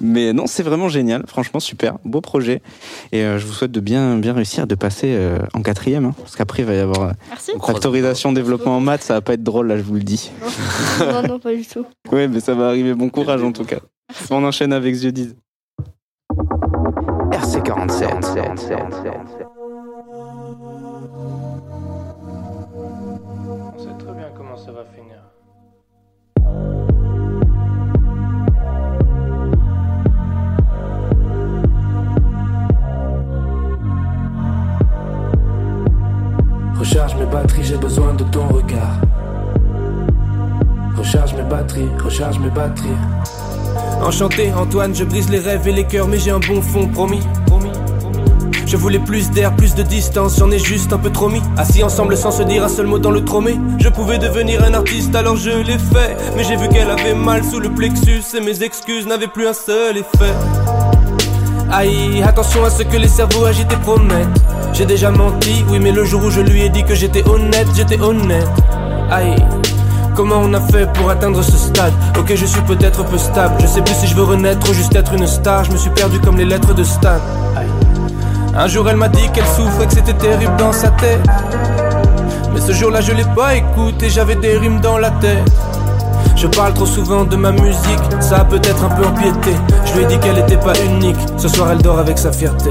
Mais 0.00 0.32
non, 0.32 0.46
c'est 0.48 0.64
vraiment 0.64 0.88
génial. 0.88 1.24
Franchement, 1.28 1.60
super. 1.60 1.98
Beau 2.04 2.20
projet. 2.20 2.62
Et 3.12 3.22
euh, 3.22 3.38
je 3.38 3.46
vous 3.46 3.52
souhaite 3.52 3.70
de 3.70 3.78
bien, 3.80 4.16
bien 4.16 4.32
réussir, 4.32 4.66
de 4.66 4.74
passer 4.74 5.14
euh, 5.14 5.38
en 5.52 5.62
quatrième. 5.62 6.06
hein, 6.06 6.14
parce 6.18 6.34
qu'après, 6.34 6.62
il 6.62 6.66
va 6.66 6.74
y 6.74 6.78
avoir 6.78 7.10
euh, 7.10 7.12
factorisation, 7.64 8.32
développement 8.32 8.78
en 8.78 8.80
maths. 8.80 9.02
Ça 9.02 9.14
va 9.14 9.20
pas 9.20 9.34
être 9.34 9.44
drôle, 9.44 9.68
là, 9.68 9.76
je 9.76 9.82
vous 9.82 9.94
le 9.94 10.02
dis. 10.02 10.32
non, 11.00 11.22
non, 11.28 11.38
pas 11.38 11.54
du 11.54 11.64
tout. 11.64 11.84
Oui, 12.10 12.26
mais 12.28 12.40
ça 12.40 12.54
va 12.54 12.68
arriver. 12.68 12.94
Bon 12.94 13.08
courage 13.08 13.42
en 13.42 13.52
tout 13.52 13.64
cas. 13.64 13.78
On 14.30 14.42
enchaîne 14.42 14.72
avec 14.72 14.96
10. 14.96 15.36
RC47. 17.30 19.46
J'ai 37.62 37.76
besoin 37.76 38.14
de 38.14 38.24
ton 38.24 38.46
regard. 38.48 39.00
Recharge 40.96 41.34
mes 41.34 41.42
batteries, 41.42 41.88
recharge 42.02 42.38
mes 42.38 42.50
batteries. 42.50 42.88
Enchanté, 44.02 44.52
Antoine, 44.52 44.94
je 44.94 45.04
brise 45.04 45.28
les 45.30 45.38
rêves 45.38 45.66
et 45.66 45.72
les 45.72 45.84
cœurs, 45.84 46.06
mais 46.06 46.18
j'ai 46.18 46.30
un 46.30 46.38
bon 46.38 46.62
fond, 46.62 46.86
promis. 46.88 47.20
promis, 47.46 47.70
promis. 47.70 48.66
Je 48.66 48.76
voulais 48.76 48.98
plus 48.98 49.30
d'air, 49.30 49.54
plus 49.56 49.74
de 49.74 49.82
distance, 49.82 50.38
j'en 50.38 50.50
ai 50.50 50.58
juste 50.58 50.92
un 50.92 50.98
peu 50.98 51.10
trop 51.10 51.28
mis. 51.28 51.42
Assis 51.56 51.82
ensemble 51.82 52.16
sans 52.16 52.30
se 52.30 52.42
dire 52.42 52.64
un 52.64 52.68
seul 52.68 52.86
mot 52.86 52.98
dans 52.98 53.10
le 53.10 53.24
tromé. 53.24 53.58
Je 53.78 53.88
pouvais 53.88 54.18
devenir 54.18 54.62
un 54.64 54.74
artiste, 54.74 55.14
alors 55.14 55.36
je 55.36 55.50
l'ai 55.50 55.78
fait. 55.78 56.16
Mais 56.36 56.44
j'ai 56.44 56.56
vu 56.56 56.68
qu'elle 56.68 56.90
avait 56.90 57.14
mal 57.14 57.44
sous 57.44 57.60
le 57.60 57.70
plexus 57.70 58.22
et 58.36 58.40
mes 58.40 58.62
excuses 58.62 59.06
n'avaient 59.06 59.28
plus 59.28 59.46
un 59.46 59.54
seul 59.54 59.96
effet. 59.98 60.75
Aïe, 61.78 62.22
attention 62.22 62.64
à 62.64 62.70
ce 62.70 62.84
que 62.84 62.96
les 62.96 63.06
cerveaux 63.06 63.44
agités 63.44 63.76
promettent. 63.76 64.40
J'ai 64.72 64.86
déjà 64.86 65.10
menti, 65.10 65.62
oui, 65.68 65.78
mais 65.78 65.92
le 65.92 66.06
jour 66.06 66.24
où 66.24 66.30
je 66.30 66.40
lui 66.40 66.62
ai 66.62 66.70
dit 66.70 66.82
que 66.82 66.94
j'étais 66.94 67.22
honnête, 67.28 67.66
j'étais 67.74 68.00
honnête. 68.00 68.48
Aïe. 69.10 69.36
Comment 70.14 70.36
on 70.36 70.54
a 70.54 70.60
fait 70.62 70.90
pour 70.94 71.10
atteindre 71.10 71.42
ce 71.42 71.52
stade? 71.52 71.92
Ok 72.18 72.32
je 72.34 72.46
suis 72.46 72.62
peut-être 72.62 73.04
peu 73.04 73.18
stable 73.18 73.56
Je 73.60 73.66
sais 73.66 73.82
plus 73.82 73.92
si 73.92 74.06
je 74.06 74.14
veux 74.14 74.22
renaître 74.22 74.70
ou 74.70 74.72
juste 74.72 74.96
être 74.96 75.12
une 75.12 75.26
star 75.26 75.64
Je 75.64 75.72
me 75.72 75.76
suis 75.76 75.90
perdu 75.90 76.18
comme 76.18 76.38
les 76.38 76.46
lettres 76.46 76.72
de 76.72 76.82
Stan 76.82 77.18
Aïe. 77.54 77.68
Un 78.56 78.66
jour 78.66 78.88
elle 78.88 78.96
m'a 78.96 79.08
dit 79.08 79.28
qu'elle 79.34 79.44
souffrait 79.44 79.86
que 79.86 79.92
c'était 79.92 80.14
terrible 80.14 80.56
dans 80.56 80.72
sa 80.72 80.88
tête 80.88 81.20
Mais 82.54 82.60
ce 82.62 82.72
jour 82.72 82.90
là 82.90 83.02
je 83.02 83.12
l'ai 83.12 83.26
pas 83.36 83.56
écouté 83.56 84.08
J'avais 84.08 84.36
des 84.36 84.56
rimes 84.56 84.80
dans 84.80 84.96
la 84.96 85.10
tête 85.10 85.52
Je 86.36 86.46
parle 86.48 86.74
trop 86.74 86.86
souvent 86.86 87.24
de 87.24 87.36
ma 87.36 87.50
musique 87.50 88.20
Ça 88.20 88.40
a 88.40 88.44
peut-être 88.44 88.84
un 88.84 88.90
peu 88.90 89.06
empiété 89.06 89.52
Je 89.86 89.96
lui 89.96 90.04
ai 90.04 90.06
dit 90.06 90.18
qu'elle 90.18 90.38
était 90.38 90.58
pas 90.58 90.78
unique 90.84 91.16
Ce 91.38 91.48
soir 91.48 91.72
elle 91.72 91.82
dort 91.82 91.98
avec 91.98 92.18
sa 92.18 92.30
fierté 92.30 92.70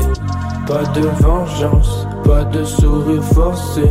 Pas 0.68 0.84
de 0.94 1.08
vengeance, 1.22 2.08
pas 2.24 2.44
de 2.44 2.64
sourire 2.64 3.24
forcé. 3.24 3.84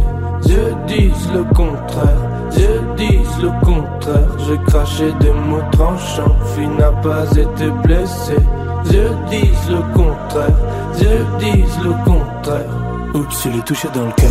Dieu 0.42 0.74
disent 0.86 1.30
le 1.32 1.44
contraire, 1.54 2.18
Dieu 2.50 2.80
disent 2.96 3.42
le 3.42 3.50
contraire. 3.64 4.28
J'ai 4.46 4.58
craché 4.66 5.12
des 5.20 5.30
mots 5.30 5.62
tranchants, 5.72 6.36
fille 6.54 6.68
n'a 6.78 6.90
pas 6.90 7.30
été 7.30 7.70
blessée. 7.82 8.42
Dieu 8.86 9.10
disent 9.30 9.70
le 9.70 9.94
contraire, 9.94 10.58
Dieu 10.98 11.26
disent 11.38 11.78
le 11.82 11.92
contraire. 12.04 12.70
Oups, 13.14 13.44
je 13.44 13.48
l'ai 13.50 13.62
touché 13.62 13.88
dans 13.94 14.06
le 14.06 14.12
cœur. 14.12 14.30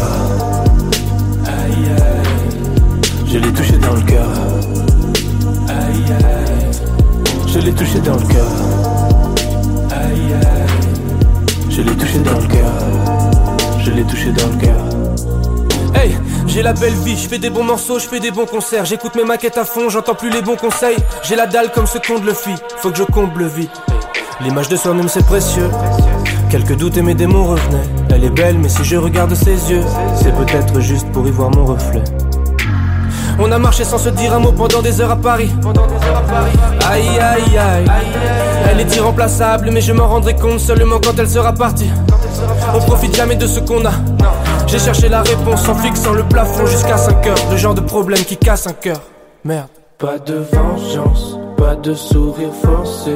Aïe 1.46 1.86
aïe, 1.90 3.26
je 3.26 3.38
l'ai 3.40 3.54
touché 3.54 3.78
dans 3.78 3.94
le 3.94 4.02
cœur. 4.02 4.63
Je 7.54 7.60
l'ai 7.60 7.72
touché 7.72 8.00
dans 8.00 8.16
le 8.16 8.26
cœur. 8.34 8.48
Aïe 9.92 10.36
je 11.70 11.82
l'ai 11.84 11.96
touché 11.96 12.18
dans 12.18 12.40
le 12.40 12.48
cœur. 12.48 13.80
Je 13.80 13.92
l'ai 13.92 14.04
touché 14.04 14.32
dans 14.32 14.48
le 14.48 14.58
cœur. 14.58 15.96
Hey, 15.96 16.18
j'ai 16.48 16.64
la 16.64 16.74
belle 16.74 16.96
vie, 17.06 17.16
je 17.16 17.28
fais 17.28 17.38
des 17.38 17.52
bons 17.52 17.64
morceaux, 17.64 18.00
je 18.00 18.08
fais 18.08 18.20
des 18.20 18.32
bons 18.32 18.48
concerts, 18.48 18.86
j'écoute 18.86 19.14
mes 19.16 19.24
maquettes 19.24 19.60
à 19.60 19.66
fond, 19.66 19.88
j'entends 19.90 20.16
plus 20.16 20.32
les 20.32 20.42
bons 20.42 20.56
conseils. 20.56 20.98
J'ai 21.22 21.36
la 21.36 21.46
dalle 21.46 21.72
comme 21.72 21.86
ce 21.86 22.00
compte 22.00 22.26
le 22.26 22.34
fit, 22.34 22.56
faut 22.78 22.90
que 22.90 22.98
je 22.98 23.04
comble 23.04 23.46
vite. 23.46 23.72
L'image 24.42 24.70
de 24.70 24.76
soi-même 24.76 25.08
c'est 25.08 25.26
précieux. 25.26 25.70
Quelques 26.50 26.76
doutes 26.76 26.98
et 26.98 27.04
mes 27.04 27.14
démons 27.14 27.44
revenaient. 27.44 27.88
Elle 28.10 28.24
est 28.24 28.32
belle, 28.32 28.58
mais 28.58 28.70
si 28.70 28.84
je 28.84 28.96
regarde 28.96 29.36
ses 29.36 29.72
yeux, 29.72 29.84
c'est 30.16 30.36
peut-être 30.36 30.80
juste 30.80 31.12
pour 31.12 31.28
y 31.28 31.32
voir 31.32 31.52
mon 31.52 31.66
reflet. 31.66 32.04
On 33.40 33.52
a 33.52 33.58
marché 33.58 33.84
sans 33.84 33.98
se 33.98 34.10
dire 34.10 34.34
un 34.34 34.40
mot 34.40 34.52
pendant 34.52 34.82
des 34.82 35.02
heures 35.02 35.12
à 35.12 35.16
Paris. 35.16 35.50
Aïe 36.90 37.20
aïe 37.20 37.58
aïe. 37.58 37.86
Elle 38.70 38.80
est 38.80 38.96
irremplaçable, 38.96 39.70
mais 39.72 39.82
je 39.82 39.92
m'en 39.94 40.08
rendrai 40.08 40.36
compte 40.36 40.60
seulement 40.60 41.00
quand 41.04 41.18
elle 41.18 41.30
sera 41.30 41.54
partie. 41.54 41.90
On 42.74 42.80
profite 42.80 43.16
jamais 43.16 43.36
de 43.36 43.48
ce 43.48 43.60
qu'on 43.60 43.86
a. 43.86 43.94
J'ai 44.68 44.80
cherché 44.80 45.10
la 45.10 45.22
réponse 45.22 45.68
en 45.68 45.76
fixant 45.76 46.14
le 46.14 46.24
plafond 46.24 46.66
jusqu'à 46.66 46.98
5 46.98 47.28
heures. 47.28 47.36
Le 47.52 47.58
genre 47.58 47.74
de 47.74 47.82
problème 47.82 48.24
qui 48.24 48.38
casse 48.38 48.68
un 48.68 48.74
cœur. 48.74 49.02
Merde. 49.44 49.68
Pas 49.98 50.18
de 50.20 50.36
vengeance, 50.52 51.38
pas 51.58 51.76
de 51.76 51.94
sourire 51.94 52.54
forcé. 52.64 53.16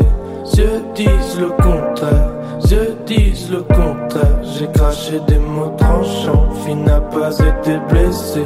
Yeux 0.55 0.83
disent 0.95 1.39
le 1.39 1.49
contraire, 1.49 2.31
yeux 2.69 2.95
disent 3.05 3.49
le 3.51 3.61
contraire. 3.61 4.37
J'ai 4.57 4.67
craché 4.67 5.19
des 5.27 5.39
mots 5.39 5.73
tranchants, 5.77 6.49
fille 6.63 6.75
n'a 6.75 7.01
pas 7.01 7.33
été 7.33 7.77
blessée. 7.89 8.43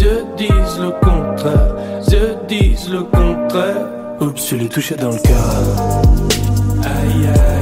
Yeux 0.00 0.24
disent 0.36 0.78
le 0.78 0.90
contraire, 1.00 1.74
yeux 2.10 2.36
disent 2.48 2.90
le 2.90 3.02
contraire. 3.02 3.86
Oups, 4.20 4.48
je 4.50 4.56
l'ai 4.56 4.68
touché 4.68 4.94
dans 4.96 5.10
le 5.10 5.18
cœur. 5.18 5.52
Aïe 6.84 7.26
aïe, 7.26 7.60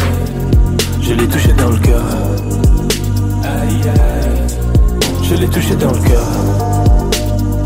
je 1.01 1.14
l'ai 1.14 1.29
touché 1.29 1.53
dans 1.53 1.70
le 1.70 1.79
cœur. 1.79 2.03
Aïe 3.44 3.88
aïe, 3.88 4.57
je 5.23 5.35
l'ai 5.35 5.49
touché 5.49 5.75
dans 5.77 5.92
le 5.92 5.99
cœur. 6.09 6.29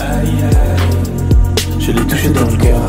Aïe 0.01 0.45
aïe, 0.51 1.81
je 1.81 1.93
l'ai 1.93 2.05
touché 2.07 2.29
dans 2.31 2.45
le 2.51 2.57
cœur. 2.57 2.83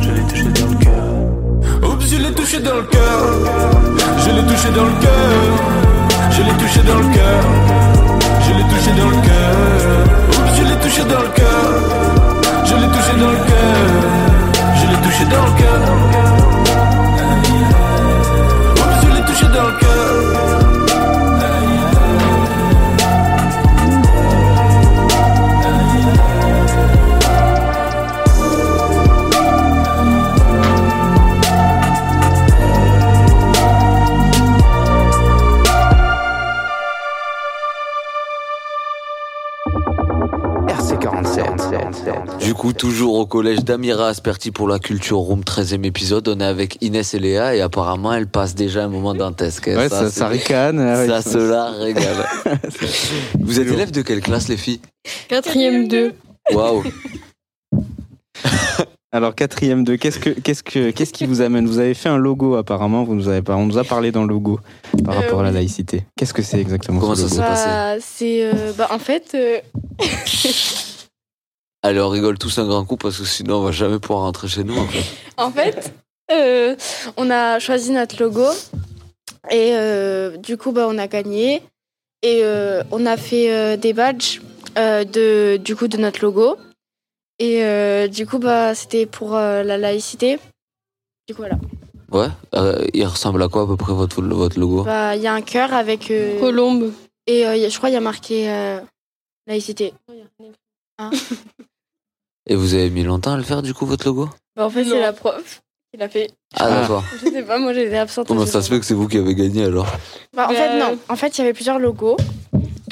Je 0.00 0.10
l'ai 0.10 0.22
touché 0.28 0.44
dans 0.44 0.68
le 0.68 0.76
cœur. 0.84 1.90
Oups, 1.90 2.06
je 2.06 2.16
l'ai 2.16 2.32
touché 2.34 2.60
dans 2.60 2.76
le 2.76 2.82
cœur. 2.82 3.20
Je 4.18 4.30
l'ai 4.30 4.42
touché 4.42 4.70
dans 4.76 4.84
le 4.84 4.96
cœur. 5.00 5.30
Je 6.30 6.42
l'ai 6.42 6.56
touché 6.58 6.80
dans 6.82 6.98
le 6.98 7.14
cœur. 7.14 7.44
Je 8.44 8.52
l'ai 8.52 8.64
touché 8.68 8.90
dans 8.98 9.08
le 9.08 9.22
cœur. 9.26 10.25
L'ai 10.68 10.76
touché 10.82 11.02
dans 11.04 11.20
le 11.20 11.28
cœur. 11.28 11.66
Je 12.64 12.74
l'ai 12.74 12.88
touché 12.88 13.12
dans 13.20 13.30
le 13.30 13.40
cœur. 13.48 13.76
Je 14.74 14.86
l'ai 14.88 14.98
touché 15.04 15.24
dans 15.24 15.44
le 15.46 15.52
cœur. 15.60 15.80
Je 19.02 19.08
l'ai 19.14 19.22
touché 19.26 19.46
dans 19.46 19.66
le 19.66 19.72
cœur. 19.80 19.95
Coup, 42.56 42.72
toujours 42.72 43.14
au 43.14 43.26
collège 43.26 43.64
d'Amira 43.64 44.08
Asperti 44.08 44.50
pour 44.50 44.66
la 44.68 44.78
culture 44.78 45.18
room, 45.18 45.42
13e 45.44 45.84
épisode. 45.84 46.26
On 46.28 46.40
est 46.40 46.44
avec 46.44 46.78
Inès 46.80 47.14
et 47.14 47.18
Léa 47.18 47.54
et 47.54 47.60
apparemment, 47.60 48.12
elles 48.12 48.26
passent 48.26 48.54
déjà 48.54 48.84
un 48.84 48.88
moment 48.88 49.14
dantesque. 49.14 49.66
Ouais, 49.68 49.88
ça- 49.88 50.10
c'est- 50.10 50.18
ça 50.18 50.28
ricane, 50.28 50.78
ouais, 50.80 51.06
ça 51.06 51.22
ça- 51.22 51.30
se 51.30 51.38
la 51.38 51.70
régale. 51.70 52.26
Vous 53.40 53.60
êtes 53.60 53.68
élève 53.68 53.90
de 53.92 54.02
quelle 54.02 54.20
classe, 54.20 54.48
les 54.48 54.56
filles? 54.56 54.80
Quatrième 55.28 55.86
2. 55.88 56.12
Waouh 56.52 56.82
Alors 59.12 59.34
quatrième 59.34 59.82
2, 59.84 59.96
qu'est-ce 59.96 60.18
que 60.18 60.30
qu'est-ce 60.30 60.62
que 60.62 60.90
qu'est-ce 60.90 61.12
qui 61.12 61.24
vous 61.24 61.40
amène? 61.40 61.66
Vous 61.66 61.78
avez 61.78 61.94
fait 61.94 62.08
un 62.10 62.18
logo 62.18 62.56
apparemment, 62.56 63.02
vous 63.04 63.14
nous 63.14 63.28
avez 63.28 63.40
pas, 63.40 63.56
on 63.56 63.64
nous 63.64 63.78
a 63.78 63.84
parlé 63.84 64.12
dans 64.12 64.22
le 64.24 64.28
logo 64.28 64.60
par 65.04 65.14
Euh, 65.16 65.20
rapport 65.20 65.40
à 65.40 65.44
la 65.44 65.52
laïcité. 65.52 66.04
Qu'est-ce 66.18 66.34
que 66.34 66.42
c'est 66.42 66.60
exactement 66.60 67.00
Comment 67.00 67.14
ce 67.14 67.22
ça 67.28 67.28
logo? 67.28 67.36
s'est 67.36 67.48
passé? 67.48 67.66
Bah, 67.66 67.94
c'est. 68.00 68.44
euh, 68.44 68.72
bah, 68.76 68.88
en 68.92 68.98
fait. 68.98 69.32
euh, 69.34 69.58
Allez, 71.86 72.00
on 72.00 72.08
rigole 72.08 72.36
tous 72.36 72.58
un 72.58 72.66
grand 72.66 72.84
coup 72.84 72.96
parce 72.96 73.16
que 73.18 73.24
sinon, 73.24 73.58
on 73.58 73.62
va 73.62 73.70
jamais 73.70 74.00
pouvoir 74.00 74.22
rentrer 74.24 74.48
chez 74.48 74.64
nous. 74.64 74.76
En 74.76 74.86
fait. 74.88 75.04
En 75.38 75.50
fait, 75.52 75.92
euh, 76.32 76.74
on 77.16 77.30
a 77.30 77.60
choisi 77.60 77.92
notre 77.92 78.20
logo 78.20 78.46
et 79.50 79.70
euh, 79.76 80.36
du 80.36 80.56
coup, 80.56 80.72
bah, 80.72 80.86
on 80.88 80.98
a 80.98 81.06
gagné 81.06 81.62
et 82.22 82.40
euh, 82.42 82.82
on 82.90 83.06
a 83.06 83.16
fait 83.16 83.52
euh, 83.54 83.76
des 83.76 83.92
badges 83.92 84.40
euh, 84.78 85.04
de, 85.04 85.58
du 85.58 85.76
coup, 85.76 85.86
de 85.86 85.96
notre 85.98 86.24
logo. 86.24 86.56
Et 87.38 87.62
euh, 87.62 88.08
du 88.08 88.26
coup, 88.26 88.38
bah, 88.40 88.74
c'était 88.74 89.06
pour 89.06 89.36
euh, 89.36 89.62
la 89.62 89.78
laïcité. 89.78 90.38
Du 91.28 91.34
coup, 91.36 91.42
voilà. 91.42 91.56
Ouais 92.10 92.32
euh, 92.54 92.84
Il 92.94 93.04
ressemble 93.06 93.42
à 93.44 93.48
quoi 93.48 93.62
à 93.62 93.66
peu 93.66 93.76
près 93.76 93.92
votre, 93.92 94.20
votre 94.22 94.58
logo? 94.58 94.82
Bah, 94.82 95.14
Il 95.14 95.22
y 95.22 95.28
a 95.28 95.34
un 95.34 95.42
cœur 95.42 95.72
avec. 95.72 96.10
euh, 96.10 96.40
Colombe. 96.40 96.92
Et 97.28 97.46
euh, 97.46 97.54
il 97.56 97.70
je 97.70 97.76
crois 97.76 97.90
qu'il 97.90 97.94
y 97.94 97.98
a 97.98 98.00
marqué 98.00 98.50
euh, 98.50 98.80
laïcité. 99.46 99.92
Ah. 100.98 101.10
Et 102.46 102.54
vous 102.54 102.74
avez 102.74 102.90
mis 102.90 103.02
longtemps 103.04 103.32
à 103.32 103.36
le 103.36 103.42
faire, 103.42 103.62
du 103.62 103.74
coup, 103.74 103.86
votre 103.86 104.06
logo? 104.06 104.28
Bah, 104.56 104.66
en 104.66 104.70
fait, 104.70 104.84
c'est 104.84 105.00
la 105.00 105.12
prof 105.12 105.62
qui 105.92 105.98
l'a 105.98 106.08
fait. 106.08 106.30
Ah, 106.54 106.68
d'accord. 106.70 107.04
Je 107.22 107.28
sais 107.30 107.42
pas, 107.42 107.58
moi 107.58 107.72
j'étais 107.72 107.96
absente. 107.98 108.28
Comment 108.28 108.46
ça 108.46 108.62
se 108.62 108.68
fait 108.70 108.78
que 108.80 108.86
c'est 108.86 108.94
vous 108.94 109.08
qui 109.08 109.18
avez 109.18 109.34
gagné 109.34 109.64
alors? 109.64 109.86
Bah, 110.34 110.46
en 110.48 110.52
Euh, 110.52 110.54
fait, 110.54 110.78
non. 110.78 110.98
En 111.08 111.16
fait, 111.16 111.36
il 111.36 111.40
y 111.40 111.44
avait 111.44 111.52
plusieurs 111.52 111.78
logos. 111.78 112.16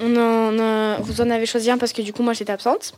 On 0.03 0.17
en 0.17 0.59
a- 0.59 0.99
Vous 1.01 1.21
en 1.21 1.31
avez 1.31 1.47
choisi 1.47 1.71
un 1.71 1.79
parce 1.79 1.93
que 1.93 2.03
du 2.03 2.13
coup, 2.13 2.23
moi 2.23 2.33
j'étais 2.33 2.53
absente. 2.53 2.95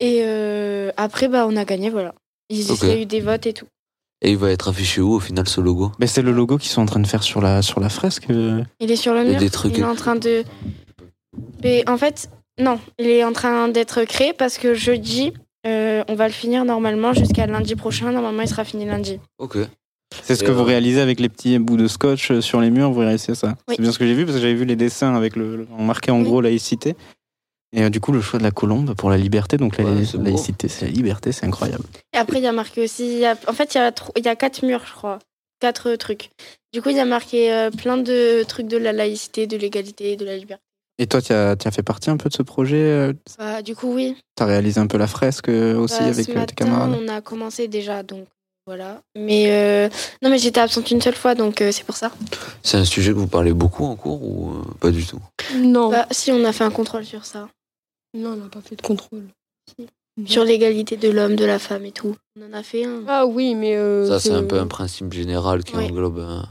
Et 0.00 0.20
euh, 0.22 0.92
après, 0.96 1.28
bah, 1.28 1.46
on 1.48 1.56
a 1.56 1.64
gagné, 1.64 1.90
voilà. 1.90 2.14
Il 2.50 2.70
Ok. 2.70 2.78
il 2.82 2.88
y 2.88 2.92
a 2.92 2.96
eu 3.00 3.06
des 3.06 3.20
votes 3.20 3.46
et 3.46 3.52
tout. 3.52 3.66
Et 4.22 4.30
il 4.32 4.36
va 4.36 4.50
être 4.50 4.68
affiché 4.68 5.00
où 5.00 5.14
au 5.14 5.20
final 5.20 5.48
ce 5.48 5.60
logo? 5.60 5.92
Mais 5.98 6.06
c'est 6.06 6.22
le 6.22 6.32
logo 6.32 6.58
qu'ils 6.58 6.70
sont 6.70 6.82
en 6.82 6.86
train 6.86 7.00
de 7.00 7.06
faire 7.06 7.22
sur 7.22 7.40
la 7.40 7.62
sur 7.62 7.80
la 7.80 7.88
fresque. 7.88 8.30
euh. 8.30 8.62
Il 8.80 8.90
est 8.90 8.96
sur 8.96 9.14
le 9.14 9.24
mur. 9.24 9.38
des 9.38 9.50
trucs- 9.50 9.76
Il 9.76 9.80
est 9.80 9.84
en 9.84 9.94
train 9.94 10.16
de. 10.16 10.44
Mais 11.62 11.88
en 11.88 11.96
fait, 11.96 12.28
non. 12.58 12.78
Il 12.98 13.06
est 13.08 13.24
en 13.24 13.32
train 13.32 13.68
d'être 13.68 14.04
créé 14.04 14.32
parce 14.32 14.58
que 14.58 14.74
jeudi, 14.74 15.32
euh, 15.66 16.04
on 16.08 16.14
va 16.14 16.26
le 16.28 16.32
finir 16.32 16.64
normalement 16.64 17.12
jusqu'à 17.12 17.46
lundi 17.46 17.74
prochain. 17.76 18.10
Normalement, 18.12 18.42
il 18.42 18.48
sera 18.48 18.64
fini 18.64 18.84
lundi. 18.86 19.20
Ok. 19.38 19.58
C'est 20.22 20.36
ce 20.36 20.42
Et, 20.42 20.46
que 20.46 20.52
vous 20.52 20.60
euh, 20.60 20.64
réalisez 20.64 21.00
avec 21.00 21.20
les 21.20 21.28
petits 21.28 21.58
bouts 21.58 21.76
de 21.76 21.86
scotch 21.88 22.30
euh, 22.30 22.40
sur 22.40 22.60
les 22.60 22.70
murs, 22.70 22.90
vous 22.90 23.00
réalisez 23.00 23.34
ça 23.34 23.56
Oui. 23.68 23.74
C'est 23.76 23.82
bien 23.82 23.92
ce 23.92 23.98
que 23.98 24.06
j'ai 24.06 24.14
vu 24.14 24.24
parce 24.24 24.36
que 24.36 24.40
j'avais 24.42 24.54
vu 24.54 24.64
les 24.64 24.76
dessins 24.76 25.14
avec 25.14 25.36
le, 25.36 25.66
marqué 25.78 26.10
en 26.10 26.22
gros 26.22 26.40
laïcité. 26.40 26.94
Et 27.76 27.82
euh, 27.82 27.90
du 27.90 28.00
coup, 28.00 28.12
le 28.12 28.22
choix 28.22 28.38
de 28.38 28.44
la 28.44 28.50
colombe 28.50 28.94
pour 28.94 29.10
la 29.10 29.18
liberté. 29.18 29.58
Donc 29.58 29.76
la 29.76 29.84
Ouais, 29.84 30.02
laïcité, 30.22 30.68
c'est 30.68 30.86
la 30.86 30.90
liberté, 30.92 31.32
c'est 31.32 31.44
incroyable. 31.44 31.84
Et 32.14 32.16
après, 32.16 32.38
il 32.38 32.44
y 32.44 32.46
a 32.46 32.52
marqué 32.52 32.82
aussi. 32.84 33.04
il 33.06 33.18
y 33.18 33.26
a- 33.26 33.36
En 33.46 33.52
fait, 33.52 33.74
il 33.74 33.78
y, 33.78 33.80
a 33.80 33.92
il 34.16 34.24
y 34.24 34.28
a 34.28 34.36
quatre 34.36 34.64
murs, 34.64 34.84
je 34.86 34.92
crois. 34.94 35.18
Quatre 35.60 35.94
trucs. 35.96 36.30
Du 36.72 36.80
coup, 36.80 36.88
il 36.90 36.96
y 36.96 37.00
a 37.00 37.04
marqué 37.04 37.52
euh, 37.52 37.70
plein 37.70 37.98
de 37.98 38.42
trucs 38.44 38.68
de 38.68 38.76
la 38.78 38.92
laïcité, 38.92 39.46
de 39.46 39.56
l'égalité, 39.58 40.16
de 40.16 40.24
la 40.24 40.36
liberté. 40.36 40.62
Et 41.00 41.06
toi, 41.06 41.22
tu 41.22 41.32
as, 41.32 41.56
fait 41.70 41.82
partie 41.82 42.10
un 42.10 42.16
peu 42.16 42.28
de 42.28 42.34
ce 42.34 42.42
projet 42.42 42.82
euh, 42.82 43.12
Bah, 43.38 43.62
du 43.62 43.76
coup, 43.76 43.94
oui. 43.94 44.16
Tu 44.36 44.42
as 44.42 44.46
réalisé 44.46 44.80
un 44.80 44.86
peu 44.88 44.98
la 44.98 45.06
fresque 45.06 45.48
euh, 45.48 45.76
aussi 45.78 46.00
Bah, 46.00 46.06
avec 46.06 46.26
ce 46.26 46.30
euh, 46.30 46.34
tes 46.34 46.38
matin, 46.40 46.54
camarades 46.56 46.98
on 47.00 47.08
a 47.08 47.20
commencé 47.20 47.68
déjà, 47.68 48.02
donc 48.02 48.26
voilà. 48.66 49.00
Mais 49.16 49.46
euh, 49.50 49.88
non, 50.22 50.28
mais 50.30 50.38
j'étais 50.38 50.60
absente 50.60 50.90
une 50.90 51.00
seule 51.00 51.14
fois, 51.14 51.34
donc 51.36 51.62
euh, 51.62 51.70
c'est 51.72 51.84
pour 51.84 51.96
ça. 51.96 52.10
C'est 52.64 52.76
un 52.78 52.84
sujet 52.84 53.12
que 53.12 53.16
vous 53.18 53.28
parlez 53.28 53.52
beaucoup 53.52 53.84
en 53.84 53.94
cours 53.94 54.22
ou 54.22 54.50
euh, 54.50 54.62
pas 54.80 54.90
du 54.90 55.06
tout? 55.06 55.20
Non. 55.56 55.88
Bah, 55.90 56.06
si, 56.10 56.32
on 56.32 56.44
a 56.44 56.52
fait 56.52 56.64
un 56.64 56.70
contrôle 56.70 57.04
sur 57.04 57.24
ça. 57.24 57.48
Non, 58.14 58.30
on 58.32 58.36
n'a 58.36 58.48
pas 58.48 58.60
fait 58.60 58.74
de 58.76 58.82
contrôle. 58.82 59.28
Sur 60.26 60.42
l'égalité 60.42 60.96
de 60.96 61.08
l'homme, 61.10 61.36
de 61.36 61.44
la 61.44 61.60
femme 61.60 61.84
et 61.84 61.92
tout. 61.92 62.16
On 62.36 62.50
en 62.50 62.52
a 62.52 62.64
fait 62.64 62.84
un. 62.84 63.04
Ah 63.06 63.24
oui, 63.24 63.54
mais. 63.54 63.76
euh, 63.76 64.08
Ça, 64.08 64.18
c'est 64.18 64.32
un 64.32 64.42
peu 64.42 64.58
un 64.58 64.66
principe 64.66 65.12
général 65.12 65.62
qui 65.62 65.76
englobe. 65.76 66.42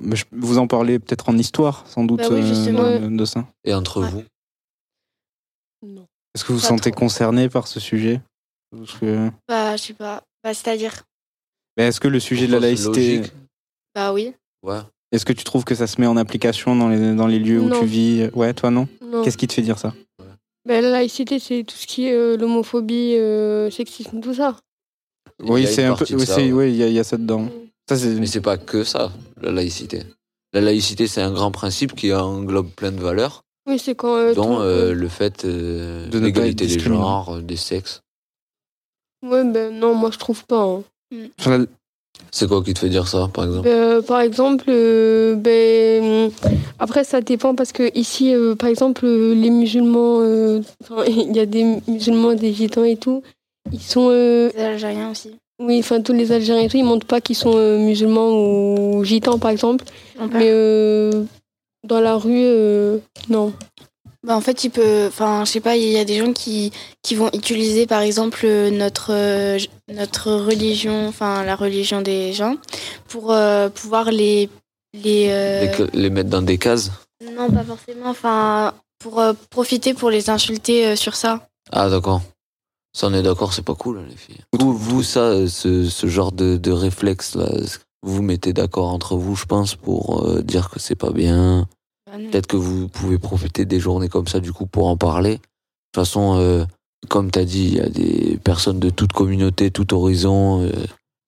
Mais 0.00 0.16
je- 0.16 0.24
vous 0.32 0.58
en 0.58 0.66
parlez 0.66 0.98
peut-être 0.98 1.28
en 1.28 1.36
histoire, 1.38 1.86
sans 1.86 2.04
doute, 2.04 2.20
Bah 2.20 2.28
oui, 2.30 2.40
euh, 2.42 2.98
de, 3.08 3.16
de 3.16 3.24
ça. 3.24 3.46
Et 3.64 3.74
entre 3.74 4.00
vous 4.02 4.22
Est-ce 6.34 6.44
que 6.44 6.52
vous 6.52 6.58
vous 6.58 6.64
sentez 6.64 6.90
trop. 6.90 7.00
concerné 7.00 7.48
par 7.48 7.66
ce 7.68 7.78
sujet? 7.80 8.20
Parce 8.76 8.98
que- 8.98 9.30
Bah, 9.48 9.76
je 9.76 9.82
sais 9.82 9.92
pas. 9.94 10.22
Bah, 10.42 10.52
c'est-à-dire. 10.54 11.04
Mais 11.76 11.84
Est-ce 11.84 12.00
que 12.00 12.08
le 12.08 12.20
sujet 12.20 12.46
de 12.46 12.52
la 12.52 12.60
laïcité, 12.60 13.18
logique 13.18 13.32
Bah 13.94 14.12
oui. 14.12 14.32
Ouais. 14.62 14.78
est-ce 15.12 15.24
que 15.24 15.32
tu 15.32 15.44
trouves 15.44 15.64
que 15.64 15.74
ça 15.74 15.86
se 15.86 16.00
met 16.00 16.06
en 16.06 16.16
application 16.16 16.74
dans 16.74 16.88
les, 16.88 17.14
dans 17.14 17.26
les 17.26 17.38
lieux 17.38 17.60
où 17.60 17.68
Non. 17.68 17.80
tu 17.80 17.86
vis? 17.86 18.30
Ouais, 18.34 18.52
toi 18.54 18.70
non, 18.70 18.88
Non. 19.02 19.22
Qu'est-ce 19.22 19.36
qui 19.38 19.46
te 19.46 19.52
fait 19.52 19.62
dire 19.62 19.78
ça? 19.78 19.94
Ben, 20.66 20.80
la 20.82 20.88
laïcité, 20.90 21.38
c'est 21.38 21.62
tout 21.62 21.76
ce 21.76 21.86
qui 21.86 22.06
est 22.06 22.14
euh, 22.14 22.36
l'homophobie, 22.38 23.16
euh, 23.18 23.70
sexisme, 23.70 24.20
tout 24.20 24.32
ça. 24.34 24.56
Oui, 25.42 25.66
c'est 25.66 25.84
un 25.84 25.94
peu. 25.94 26.04
oui, 26.10 26.52
ouais. 26.52 26.70
il 26.70 26.76
y, 26.76 26.82
a- 26.82 26.88
il 26.88 26.94
y 26.94 26.98
a 26.98 27.04
ça 27.04 27.16
dedans. 27.16 27.48
Ça, 27.88 27.96
Mais 28.18 28.26
c'est 28.26 28.40
pas 28.40 28.56
que 28.56 28.84
ça, 28.84 29.12
la 29.42 29.50
laïcité. 29.52 30.02
La 30.52 30.60
laïcité, 30.60 31.06
c'est 31.06 31.20
un 31.20 31.32
grand 31.32 31.50
principe 31.50 31.94
qui 31.94 32.12
englobe 32.14 32.70
plein 32.70 32.92
de 32.92 33.00
valeurs, 33.00 33.42
Oui, 33.66 33.78
c'est 33.78 33.94
quand. 33.94 34.14
euh, 34.16 34.34
dont 34.34 34.60
euh, 34.60 34.94
le 34.94 35.08
fait 35.08 35.44
euh, 35.44 36.08
De 36.08 36.18
l'égalité 36.18 36.66
des 36.66 36.78
genres, 36.78 37.34
euh, 37.36 37.40
des 37.42 37.56
sexes. 37.56 38.02
Ouais, 39.22 39.44
ben 39.44 39.76
non, 39.78 39.94
moi 39.94 40.10
je 40.12 40.18
trouve 40.18 40.44
pas. 40.46 40.62
hein. 40.62 40.82
La- 41.46 41.58
C'est 42.30 42.46
quoi 42.48 42.62
qui 42.62 42.72
te 42.74 42.78
fait 42.78 42.88
dire 42.88 43.08
ça, 43.08 43.28
par 43.34 43.44
exemple? 43.44 43.68
Euh, 43.68 44.00
par 44.00 44.20
exemple, 44.20 44.64
euh, 44.68 45.34
ben, 45.34 46.30
après 46.78 47.02
ça 47.04 47.20
dépend 47.20 47.54
parce 47.56 47.72
que 47.72 47.90
ici, 47.98 48.32
euh, 48.34 48.54
par 48.54 48.68
exemple, 48.68 49.04
les 49.06 49.50
musulmans, 49.50 50.20
euh, 50.20 50.60
il 51.08 51.34
y 51.34 51.40
a 51.40 51.46
des 51.46 51.64
musulmans, 51.88 52.34
des 52.34 52.52
gitans 52.54 52.84
et 52.84 52.96
tout, 52.96 53.22
ils 53.72 53.80
sont, 53.80 54.08
euh, 54.10 54.50
Les 54.56 54.62
Algériens 54.62 55.10
aussi. 55.10 55.30
oui, 55.60 55.78
enfin 55.80 56.00
tous 56.00 56.12
les 56.12 56.32
Algériens 56.32 56.64
et 56.64 56.68
tout, 56.68 56.76
ils 56.76 56.84
montrent 56.84 57.06
pas 57.06 57.20
qu'ils 57.20 57.36
sont 57.36 57.52
euh, 57.56 57.78
musulmans 57.78 58.30
ou 58.30 59.04
gitans 59.04 59.38
par 59.38 59.50
exemple, 59.50 59.84
mais 60.32 60.48
euh, 60.50 61.24
dans 61.84 62.00
la 62.00 62.16
rue, 62.16 62.32
euh, 62.44 62.98
non. 63.28 63.52
Bah, 64.26 64.34
en 64.34 64.40
fait, 64.40 64.64
il 64.64 64.70
peut. 64.70 65.04
Enfin, 65.08 65.44
je 65.44 65.50
sais 65.50 65.60
pas, 65.60 65.76
il 65.76 65.86
y 65.90 65.98
a 65.98 66.04
des 66.06 66.16
gens 66.16 66.32
qui, 66.32 66.72
qui 67.02 67.14
vont 67.14 67.28
utiliser, 67.34 67.86
par 67.86 68.00
exemple, 68.00 68.46
notre, 68.72 69.08
euh, 69.12 69.58
notre 69.92 70.32
religion, 70.32 71.08
enfin, 71.08 71.44
la 71.44 71.54
religion 71.56 72.00
des 72.00 72.32
gens, 72.32 72.56
pour 73.08 73.32
euh, 73.32 73.68
pouvoir 73.68 74.10
les. 74.10 74.48
Les, 74.94 75.26
euh, 75.28 75.66
Les, 75.92 76.00
les 76.04 76.10
mettre 76.10 76.30
dans 76.30 76.40
des 76.40 76.56
cases? 76.56 76.90
Non, 77.22 77.50
pas 77.50 77.64
forcément. 77.64 78.08
Enfin, 78.08 78.72
pour 78.98 79.20
euh, 79.20 79.34
profiter 79.50 79.92
pour 79.92 80.08
les 80.08 80.30
insulter 80.30 80.86
euh, 80.86 80.96
sur 80.96 81.16
ça. 81.16 81.46
Ah, 81.70 81.90
d'accord. 81.90 82.22
Ça, 82.96 83.08
on 83.08 83.14
est 83.14 83.22
d'accord, 83.22 83.52
c'est 83.52 83.64
pas 83.64 83.74
cool, 83.74 84.04
les 84.08 84.16
filles. 84.16 84.40
Vous, 84.58 84.72
vous 84.76 85.02
ça, 85.02 85.20
euh, 85.24 85.48
ce, 85.48 85.88
ce 85.88 86.06
genre 86.06 86.30
de, 86.30 86.56
de 86.56 86.70
réflexe, 86.70 87.34
là, 87.34 87.46
est-ce 87.56 87.78
que 87.78 87.84
vous 88.04 88.22
mettez 88.22 88.52
d'accord 88.52 88.90
entre 88.90 89.16
vous, 89.16 89.34
je 89.34 89.46
pense, 89.46 89.74
pour 89.74 90.24
euh, 90.24 90.42
dire 90.42 90.70
que 90.70 90.78
c'est 90.78 90.94
pas 90.94 91.10
bien? 91.10 91.66
Bah. 92.06 92.18
Peut-être 92.18 92.46
que 92.46 92.56
vous 92.56 92.86
pouvez 92.88 93.18
profiter 93.18 93.64
des 93.64 93.80
journées 93.80 94.08
comme 94.08 94.28
ça, 94.28 94.38
du 94.38 94.52
coup, 94.52 94.66
pour 94.66 94.86
en 94.86 94.96
parler. 94.96 95.32
De 95.38 95.38
toute 95.38 96.06
façon, 96.06 96.36
euh, 96.38 96.64
comme 97.08 97.32
tu 97.32 97.38
as 97.40 97.44
dit, 97.44 97.64
il 97.64 97.74
y 97.74 97.80
a 97.80 97.88
des 97.88 98.38
personnes 98.44 98.78
de 98.78 98.90
toute 98.90 99.12
communauté, 99.12 99.72
tout 99.72 99.92
horizon. 99.92 100.62
euh, 100.62 100.70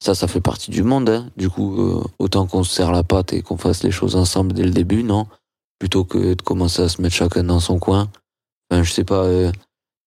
ça, 0.01 0.15
ça 0.15 0.29
fait 0.29 0.41
partie 0.41 0.71
du 0.71 0.85
monde. 0.85 1.09
hein. 1.09 1.29
Du 1.37 1.51
coup, 1.51 2.01
autant 2.21 2.47
qu'on 2.47 2.63
se 2.63 2.73
serre 2.73 2.93
la 2.93 3.03
patte 3.03 3.33
et 3.33 3.43
qu'on 3.43 3.57
fasse 3.57 3.83
les 3.83 3.91
choses 3.91 4.15
ensemble 4.15 4.53
dès 4.53 4.63
le 4.63 4.71
début, 4.71 5.03
non? 5.03 5.27
Plutôt 5.81 6.05
que 6.05 6.35
de 6.35 6.43
commencer 6.43 6.83
à 6.83 6.89
se 6.89 7.03
mettre 7.03 7.15
chacun 7.17 7.43
dans 7.43 7.61
son 7.61 7.79
coin. 7.81 8.09
Enfin, 8.71 8.83
je 8.85 8.93
sais 8.93 9.05
pas. 9.05 9.27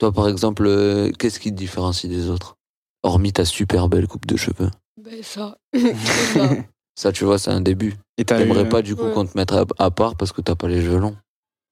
Euh, 0.02 0.08
toi, 0.08 0.12
par 0.12 0.28
exemple, 0.28 0.64
euh, 0.66 1.12
qu'est-ce 1.18 1.40
qui 1.40 1.52
te 1.52 1.58
différencie 1.58 2.10
des 2.12 2.30
autres 2.30 2.56
Hormis 3.04 3.32
ta 3.34 3.46
super 3.46 3.88
belle 3.90 4.08
coupe 4.08 4.26
de 4.26 4.36
cheveux? 4.38 4.70
Ben 5.02 5.22
ça. 5.24 5.58
C'est 5.74 6.34
ça. 6.34 6.50
Ça, 6.98 7.12
tu 7.14 7.24
vois, 7.24 7.40
c'est 7.40 7.52
un 7.52 7.62
début. 7.62 7.96
Et 8.18 8.26
t'as 8.26 8.38
T'aimerais 8.40 8.66
eu- 8.66 8.70
pas, 8.70 8.82
du 8.82 8.94
coup, 8.96 9.06
Ouais. 9.06 9.12
qu'on 9.14 9.26
te 9.26 9.38
mette 9.38 9.54
à, 9.54 9.64
à 9.78 9.90
part 9.90 10.16
parce 10.18 10.34
que 10.34 10.42
t'as 10.42 10.56
pas 10.56 10.68
les 10.68 10.82
cheveux 10.82 10.98
longs? 11.00 11.16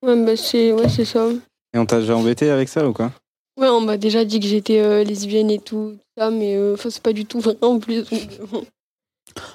Ouais, 0.05 0.15
ben 0.15 0.37
c'est 0.37 0.71
ouais, 0.71 0.87
c'est 0.87 1.03
ça. 1.03 1.27
Et 1.73 1.77
on 1.77 1.85
t'a 1.85 1.99
déjà 1.99 2.15
embêté 2.15 2.49
avec 2.49 2.69
ça 2.69 2.87
ou 2.87 2.93
quoi? 2.93 3.11
Ouais, 3.59 3.67
on 3.67 3.81
m'a 3.81 3.97
déjà 3.97 4.23
dit 4.23 4.39
que 4.39 4.45
j'étais 4.47 4.79
euh, 4.79 5.03
lesbienne 5.03 5.49
et 5.51 5.59
tout, 5.59 5.97
ça, 6.17 6.29
mais 6.29 6.55
euh, 6.55 6.75
enfin, 6.75 6.89
c'est 6.89 7.01
pas 7.03 7.11
du 7.11 7.25
tout 7.25 7.41
vrai 7.41 7.57
en 7.61 7.77
plus. 7.79 8.05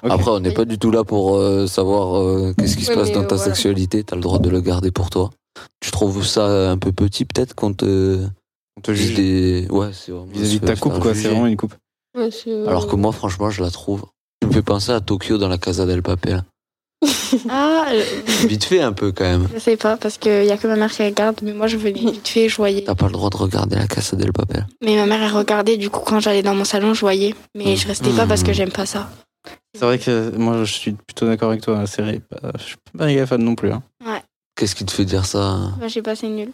Après, 0.03 0.29
on 0.29 0.39
n'est 0.39 0.53
pas 0.53 0.65
du 0.65 0.77
tout 0.77 0.91
là 0.91 1.03
pour 1.03 1.35
euh, 1.35 1.65
savoir 1.65 2.19
euh, 2.21 2.53
qu'est-ce 2.57 2.77
qui 2.77 2.83
se 2.85 2.89
Ouais, 2.91 2.95
passe 2.97 3.11
dans 3.11 3.21
euh, 3.23 3.27
ta 3.27 3.35
voilà. 3.37 3.51
sexualité. 3.51 4.03
T'as 4.03 4.15
le 4.15 4.21
droit 4.21 4.37
de 4.39 4.49
le 4.49 4.61
garder 4.61 4.91
pour 4.91 5.09
toi. 5.09 5.31
Tu 5.79 5.89
trouves 5.91 6.23
ça 6.25 6.69
un 6.69 6.77
peu 6.77 6.91
petit, 6.91 7.25
peut-être, 7.25 7.55
qu'on 7.55 7.73
te. 7.73 8.27
On 8.77 8.81
te 8.81 8.91
juge 8.93 9.13
des... 9.15 9.67
Ouais, 9.69 9.89
c'est 9.93 10.11
vraiment. 10.11 10.25
vis-à-vis 10.31 10.59
de 10.59 10.65
ta 10.65 10.75
coupe, 10.75 10.99
quoi. 10.99 11.13
C'est 11.15 11.27
vraiment 11.29 11.47
une 11.47 11.57
coupe. 11.57 11.75
Ouais, 12.17 12.29
c'est, 12.31 12.49
euh, 12.51 12.67
Alors 12.67 12.87
que 12.87 12.95
moi, 12.95 13.11
franchement, 13.11 13.49
je 13.49 13.63
la 13.63 13.69
trouve. 13.71 14.05
Tu 14.41 14.47
me 14.47 14.53
fais 14.53 14.61
penser 14.61 14.91
à 14.91 14.99
Tokyo 15.01 15.37
dans 15.37 15.47
la 15.47 15.57
Casa 15.57 15.85
del 15.85 16.01
Papel. 16.01 16.43
Ah, 17.49 17.85
euh, 17.91 18.03
Vite 18.47 18.63
fait, 18.65 18.79
un 18.81 18.93
peu, 18.93 19.11
quand 19.11 19.23
même. 19.23 19.47
je 19.53 19.59
sais 19.59 19.75
pas, 19.75 19.97
parce 19.97 20.19
qu'il 20.19 20.45
y 20.45 20.51
a 20.51 20.57
que 20.57 20.67
ma 20.67 20.75
mère 20.75 20.91
qui 20.91 21.01
regarde, 21.03 21.39
mais 21.41 21.51
moi, 21.53 21.65
je 21.65 21.77
veux 21.77 21.89
vite 21.91 22.27
fait, 22.27 22.47
je 22.47 22.55
voyais. 22.55 22.83
T'as 22.83 22.93
pas 22.93 23.07
le 23.07 23.11
droit 23.13 23.31
de 23.31 23.37
regarder 23.37 23.75
la 23.75 23.87
Casa 23.87 24.15
del 24.15 24.31
Papel. 24.31 24.67
Mais 24.83 24.95
ma 24.95 25.07
mère, 25.07 25.23
elle 25.23 25.35
regardait, 25.35 25.77
du 25.77 25.89
coup, 25.89 26.01
quand 26.05 26.19
j'allais 26.19 26.43
dans 26.43 26.53
mon 26.53 26.63
salon, 26.63 26.93
je 26.93 26.99
voyais. 27.01 27.33
Mais 27.55 27.75
je 27.75 27.87
restais 27.87 28.11
pas 28.11 28.27
parce 28.27 28.43
que 28.43 28.51
Mmh. 28.51 28.53
j'aime 28.53 28.71
pas 28.71 28.85
ça. 28.85 29.09
C'est 29.73 29.83
vrai 29.83 29.97
que 29.97 30.29
moi, 30.37 30.63
je 30.63 30.71
suis 30.73 30.91
plutôt 30.93 31.25
d'accord 31.25 31.49
avec 31.49 31.61
toi. 31.63 31.85
C'est 31.87 32.03
vrai. 32.03 32.19
pas- 32.29 32.51
Je 32.59 32.63
suis 32.63 32.75
pas 32.95 33.05
méga 33.07 33.25
fan 33.25 33.43
non 33.43 33.55
plus. 33.55 33.71
hein. 33.71 33.81
Ouais. 34.05 34.21
Qu'est-ce 34.55 34.75
qui 34.75 34.85
te 34.85 34.91
fait 34.91 35.05
dire 35.05 35.25
ça 35.25 35.71
Moi, 35.79 35.87
j'ai 35.87 36.03
pas, 36.03 36.15
c'est 36.15 36.29
nul. 36.29 36.51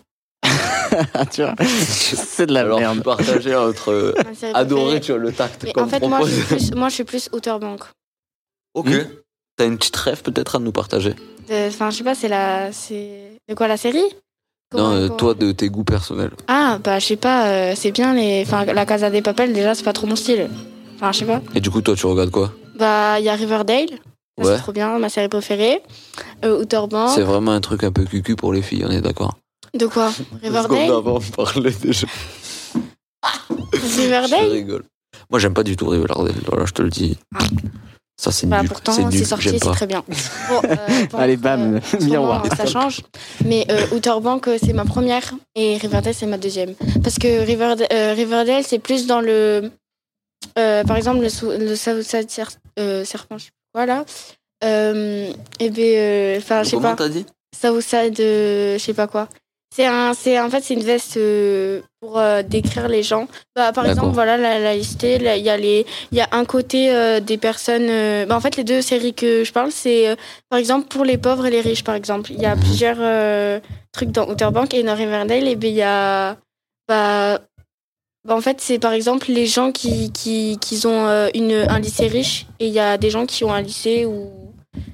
tu 1.31 1.41
vois 1.43 1.55
C'est 1.65 2.45
de 2.47 2.53
la 2.53 2.61
Alors, 2.61 2.79
merde. 2.79 3.03
partager 3.03 3.55
entre 3.55 3.91
euh, 3.91 4.13
adorer, 4.53 4.99
tu 5.01 5.11
vois, 5.11 5.19
le 5.21 5.31
tact 5.31 5.63
Mais 5.63 5.71
comme 5.73 5.83
en 5.85 5.87
fait, 5.87 5.99
moi, 6.07 6.19
je 6.23 6.31
propose. 6.41 6.59
suis 6.59 6.69
plus, 6.69 6.75
moi, 6.77 6.89
je 6.89 6.93
suis 6.95 7.03
plus 7.03 7.29
Outer 7.33 7.55
Bank. 7.59 7.81
Ok. 8.73 8.89
T'as 9.57 9.65
une 9.65 9.77
petite 9.77 9.95
rêve 9.97 10.21
peut-être 10.21 10.55
à 10.55 10.59
nous 10.59 10.71
partager? 10.71 11.15
Enfin, 11.51 11.89
je 11.89 11.97
sais 11.97 12.03
pas, 12.03 12.15
c'est 12.15 12.27
la. 12.27 12.71
C'est. 12.71 13.31
De 13.49 13.55
quoi 13.55 13.67
la 13.67 13.77
série? 13.77 14.03
Non, 14.75 14.91
euh, 14.93 15.05
comment- 15.07 15.17
toi, 15.17 15.33
de 15.33 15.51
tes 15.51 15.69
goûts 15.69 15.83
personnels. 15.83 16.31
Ah, 16.47 16.77
bah, 16.83 16.99
je 16.99 17.05
sais 17.07 17.15
pas, 17.15 17.47
euh, 17.47 17.73
c'est 17.75 17.91
bien 17.91 18.13
les. 18.13 18.43
Enfin, 18.45 18.65
la 18.65 18.85
Casa 18.85 19.09
des 19.09 19.21
Papel, 19.23 19.51
déjà, 19.53 19.73
c'est 19.73 19.83
pas 19.83 19.93
trop 19.93 20.05
mon 20.07 20.15
style. 20.15 20.47
Enfin, 20.95 21.11
je 21.11 21.19
sais 21.19 21.25
pas. 21.25 21.41
Et 21.55 21.59
du 21.59 21.71
coup, 21.71 21.81
toi, 21.81 21.95
tu 21.95 22.05
regardes 22.05 22.29
quoi? 22.29 22.53
Bah, 22.77 23.19
il 23.19 23.25
y 23.25 23.29
a 23.29 23.33
Riverdale. 23.33 23.87
Ouais. 24.37 24.45
C'est 24.45 24.57
trop 24.61 24.71
bien, 24.71 24.97
ma 24.99 25.09
série 25.09 25.27
préférée. 25.27 25.81
Euh, 26.45 26.61
Outer 26.61 26.81
Bank. 26.89 27.09
C'est 27.15 27.23
vraiment 27.23 27.51
un 27.51 27.59
truc 27.61 27.83
un 27.83 27.91
peu 27.91 28.05
cucu 28.05 28.35
pour 28.37 28.53
les 28.53 28.61
filles, 28.61 28.85
on 28.87 28.91
est 28.91 29.01
d'accord 29.01 29.33
De 29.73 29.85
quoi 29.87 30.11
Riverdale 30.41 30.91
on 30.91 31.19
parlait 31.19 31.71
déjà. 31.81 32.07
Je 33.73 34.01
Riverdale 34.01 34.51
rigole. 34.51 34.83
Moi, 35.29 35.39
j'aime 35.39 35.53
pas 35.53 35.63
du 35.63 35.75
tout 35.75 35.87
Riverdale, 35.87 36.33
voilà, 36.47 36.65
je 36.65 36.73
te 36.73 36.81
le 36.81 36.89
dis. 36.89 37.17
Ça, 38.19 38.31
c'est 38.31 38.47
Bah, 38.47 38.59
nul. 38.61 38.67
pourtant, 38.67 38.93
c'est 39.11 39.23
sorti, 39.23 39.49
c'est 39.49 39.59
très 39.59 39.87
bien. 39.87 40.03
Bon, 40.49 40.61
euh, 40.65 40.87
bon, 41.11 41.17
Allez, 41.17 41.37
bam, 41.37 41.79
ce 41.81 42.03
miroir. 42.03 42.43
ça 42.57 42.65
change. 42.65 43.01
Mais 43.45 43.65
euh, 43.71 43.85
Outer 43.95 44.15
Bank, 44.21 44.47
euh, 44.47 44.57
c'est 44.61 44.73
ma 44.73 44.83
première 44.85 45.33
et 45.55 45.77
Riverdale, 45.77 46.13
c'est 46.13 46.25
ma 46.25 46.37
deuxième. 46.37 46.73
Parce 47.03 47.17
que 47.17 47.45
Riverdale, 47.45 47.87
euh, 47.93 48.13
Riverdale 48.13 48.63
c'est 48.65 48.79
plus 48.79 49.07
dans 49.07 49.21
le. 49.21 49.71
euh, 50.57 50.83
par 50.83 50.97
exemple, 50.97 51.19
le, 51.21 51.57
le 51.57 51.75
Southside 51.75 52.29
Ser- 52.29 52.57
euh, 52.79 53.05
Serpent, 53.05 53.37
je 53.37 53.45
sais 53.45 53.51
pas 53.73 53.79
quoi 53.79 53.85
là. 53.85 54.05
Euh, 54.65 55.31
et 55.61 55.69
ben, 55.69 55.81
euh, 55.95 56.37
enfin, 56.39 56.63
je 56.63 56.69
sais 56.71 56.75
Comment 56.75 56.89
pas. 56.89 56.95
t'as 57.05 57.09
dit? 57.09 57.25
Southside, 57.55 58.19
euh, 58.19 58.73
je 58.77 58.83
sais 58.83 58.93
pas 58.93 59.07
quoi. 59.07 59.29
C'est 59.75 59.85
un, 59.85 60.15
c'est 60.15 60.39
en 60.39 60.49
fait 60.49 60.63
c'est 60.63 60.73
une 60.73 60.83
veste 60.83 61.17
euh, 61.17 61.81
pour 62.01 62.17
euh, 62.17 62.41
décrire 62.41 62.87
les 62.87 63.03
gens. 63.03 63.27
Bah, 63.55 63.71
par 63.71 63.85
exemple, 63.85 64.13
voilà 64.13 64.35
la 64.35 64.57
la 64.57 64.73
Il 64.75 64.81
y 65.43 65.49
a 65.49 65.57
les, 65.57 65.85
il 66.11 66.17
y 66.17 66.21
a 66.21 66.27
un 66.31 66.43
côté 66.43 66.91
euh, 66.91 67.19
des 67.19 67.37
personnes. 67.37 67.87
bah, 68.27 68.35
en 68.35 68.39
fait, 68.39 68.55
les 68.57 68.63
deux 68.63 68.81
séries 68.81 69.13
que 69.13 69.43
je 69.43 69.51
parle, 69.53 69.71
c'est 69.71 70.15
par 70.49 70.57
exemple 70.57 70.87
pour 70.87 71.05
les 71.05 71.19
pauvres 71.19 71.45
et 71.45 71.51
les 71.51 71.61
riches, 71.61 71.83
par 71.83 71.93
exemple. 71.93 72.31
Il 72.31 72.41
y 72.41 72.47
a 72.47 72.55
Mhm. 72.55 72.61
plusieurs 72.61 73.61
trucs 73.91 74.11
dans 74.11 74.27
Outer 74.27 74.49
Bank 74.51 74.73
et 74.73 74.81
dans 74.81 74.95
Riverdale. 74.95 75.47
Et 75.47 75.55
ben 75.55 75.69
il 75.69 75.75
y 75.75 75.83
a, 75.83 76.35
bah, 76.87 77.39
bah, 78.27 78.35
en 78.35 78.41
fait 78.41 78.59
c'est 78.61 78.79
par 78.79 78.93
exemple 78.93 79.27
les 79.31 79.45
gens 79.45 79.71
qui 79.71 80.11
qui, 80.11 80.57
qui 80.59 80.85
ont 80.87 81.07
une 81.35 81.53
un 81.69 81.79
lycée 81.79 82.07
riche 82.07 82.47
et 82.59 82.65
il 82.67 82.73
y 82.73 82.79
a 82.79 82.97
des 82.97 83.11
gens 83.11 83.27
qui 83.27 83.43
ont 83.43 83.53
un 83.53 83.61
lycée 83.61 84.05
où 84.07 84.31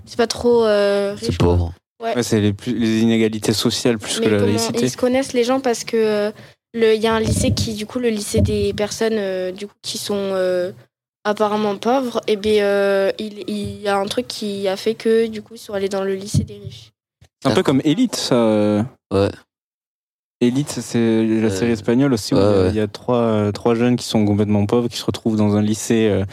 c'est 0.05 0.17
pas 0.17 0.27
trop 0.27 0.63
riche. 0.63 1.19
C'est 1.31 1.37
pauvre. 1.37 1.71
Ouais. 2.03 2.15
Ouais, 2.15 2.23
c'est 2.23 2.41
les, 2.41 2.53
plus- 2.53 2.77
les 2.77 2.99
inégalités 2.99 3.53
sociales 3.53 3.97
plus 3.97 4.19
Mais 4.19 4.25
que 4.27 4.31
la 4.31 4.45
laïcité. 4.45 4.81
Ils 4.85 4.89
se 4.89 4.97
connaissent 4.97 5.33
les 5.33 5.43
gens 5.45 5.59
parce 5.61 5.83
que 5.83 5.95
euh, 5.95 6.31
le- 6.73 6.93
il 6.93 7.01
y 7.01 7.07
a 7.07 7.13
un 7.13 7.19
lycée 7.21 7.51
qui, 7.51 7.73
du 7.73 7.85
coup, 7.85 7.99
le 7.99 8.09
lycée 8.09 8.41
des 8.41 8.73
personnes 8.73 9.13
euh, 9.17 9.51
du 9.51 9.65
coup, 9.67 9.73
qui 9.81 9.97
sont 9.97 10.13
euh, 10.15 10.71
apparemment 11.23 11.77
pauvres, 11.77 12.21
et 12.27 12.35
bien 12.35 12.65
euh, 12.65 13.11
il, 13.17 13.49
il 13.49 13.81
y 13.81 13.87
a 13.87 13.97
un 13.97 14.05
truc 14.07 14.27
qui 14.27 14.67
a 14.67 14.75
fait 14.77 14.93
que 14.93 15.25
du 15.27 15.41
coup 15.41 15.55
ils 15.55 15.59
sont 15.59 15.73
allés 15.73 15.89
dans 15.89 16.03
le 16.03 16.13
lycée 16.13 16.43
des 16.43 16.53
riches. 16.59 16.91
C'est 17.41 17.49
un 17.49 17.55
peu 17.55 17.63
comme 17.63 17.81
Elite, 17.83 18.15
ça. 18.15 18.85
Ouais. 19.11 19.29
Elite, 20.41 20.69
c'est 20.69 21.25
la 21.25 21.49
série 21.49 21.71
espagnole 21.71 22.11
aussi 22.13 22.33
où 22.33 22.37
ouais, 22.37 22.43
il 22.43 22.49
y 22.49 22.53
a- 22.59 22.61
ouais. 22.63 22.69
il 22.71 22.75
y 22.75 22.79
a, 22.81 22.87
trois, 22.87 23.51
trois 23.53 23.73
jeunes 23.73 23.95
qui 23.95 24.05
sont 24.05 24.25
complètement 24.25 24.65
pauvres, 24.65 24.89
qui 24.89 24.97
se 24.97 25.05
retrouvent 25.05 25.37
dans 25.37 25.55
un 25.55 25.61
lycée. 25.61 26.07
euh, 26.09 26.25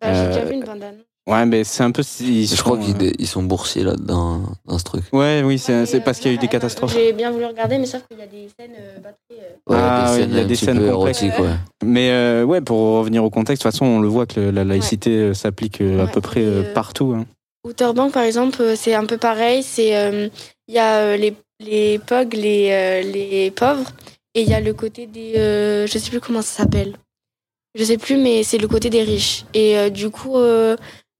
Bah, 0.00 0.12
J'ai 0.12 0.26
déjà 0.28 0.44
vu 0.44 0.54
une 0.54 0.64
bande. 0.64 0.84
Ouais, 1.26 1.46
mais 1.46 1.64
c'est 1.64 1.82
un 1.82 1.90
peu. 1.90 2.02
Ils 2.20 2.46
Je 2.46 2.54
sont, 2.54 2.62
crois 2.64 2.78
qu'ils 2.78 2.96
euh, 3.02 3.10
ils 3.18 3.26
sont 3.26 3.42
boursiers 3.42 3.82
là-dedans, 3.82 4.42
dans 4.66 4.78
ce 4.78 4.84
truc. 4.84 5.04
Ouais, 5.12 5.42
oui, 5.42 5.58
c'est 5.58 5.86
c'est 5.86 6.00
parce 6.00 6.18
qu'il 6.18 6.30
y 6.30 6.34
a 6.34 6.36
eu 6.36 6.38
des 6.40 6.48
catastrophes. 6.48 6.92
J'ai 6.92 7.14
bien 7.14 7.30
voulu 7.30 7.46
regarder, 7.46 7.78
mais 7.78 7.86
sauf 7.86 8.02
qu'il 8.06 8.18
y 8.18 8.22
a 8.22 8.26
des 8.26 8.46
scènes 8.58 8.74
euh, 8.78 8.98
euh, 9.32 9.34
Ouais, 9.70 9.76
Ah, 9.80 10.16
il 10.18 10.34
y 10.34 10.38
a 10.38 10.44
des 10.44 10.54
petit 10.54 10.66
scènes 10.66 10.84
érotiques, 10.84 11.38
ouais. 11.38 11.54
Mais 11.82 12.10
euh, 12.10 12.44
ouais, 12.44 12.60
pour 12.60 12.78
revenir 12.98 13.24
au 13.24 13.30
contexte, 13.30 13.62
de 13.62 13.68
toute 13.70 13.72
façon, 13.72 13.86
on 13.86 14.00
le 14.00 14.08
voit 14.08 14.26
que 14.26 14.38
la 14.40 14.64
laïcité 14.64 15.10
euh, 15.12 15.34
s'applique 15.34 15.80
euh, 15.80 16.04
à 16.04 16.08
peu 16.08 16.20
près 16.20 16.42
euh, 16.42 16.62
euh, 16.62 16.74
partout. 16.74 17.14
hein. 17.16 17.24
Outer 17.66 17.92
Bank, 17.94 18.12
par 18.12 18.24
exemple, 18.24 18.60
euh, 18.60 18.76
c'est 18.76 18.92
un 18.94 19.06
peu 19.06 19.16
pareil. 19.16 19.62
C'est 19.62 19.96
euh, 19.96 20.28
il 20.68 20.74
y 20.74 20.78
a 20.78 20.96
euh, 20.98 21.16
les 21.16 21.34
les 21.60 21.98
pogs, 22.00 22.34
les 22.34 22.68
euh, 22.70 23.00
les 23.00 23.50
pauvres, 23.50 23.90
et 24.34 24.42
il 24.42 24.48
y 24.50 24.52
a 24.52 24.60
le 24.60 24.74
côté 24.74 25.06
des 25.06 25.34
euh, 25.38 25.86
je 25.86 25.98
sais 25.98 26.10
plus 26.10 26.20
comment 26.20 26.42
ça 26.42 26.64
s'appelle. 26.64 26.96
Je 27.76 27.82
sais 27.82 27.96
plus, 27.96 28.18
mais 28.18 28.42
c'est 28.42 28.58
le 28.58 28.68
côté 28.68 28.90
des 28.90 29.02
riches. 29.02 29.46
Et 29.54 29.76
euh, 29.78 29.88
du 29.90 30.10
coup, 30.10 30.36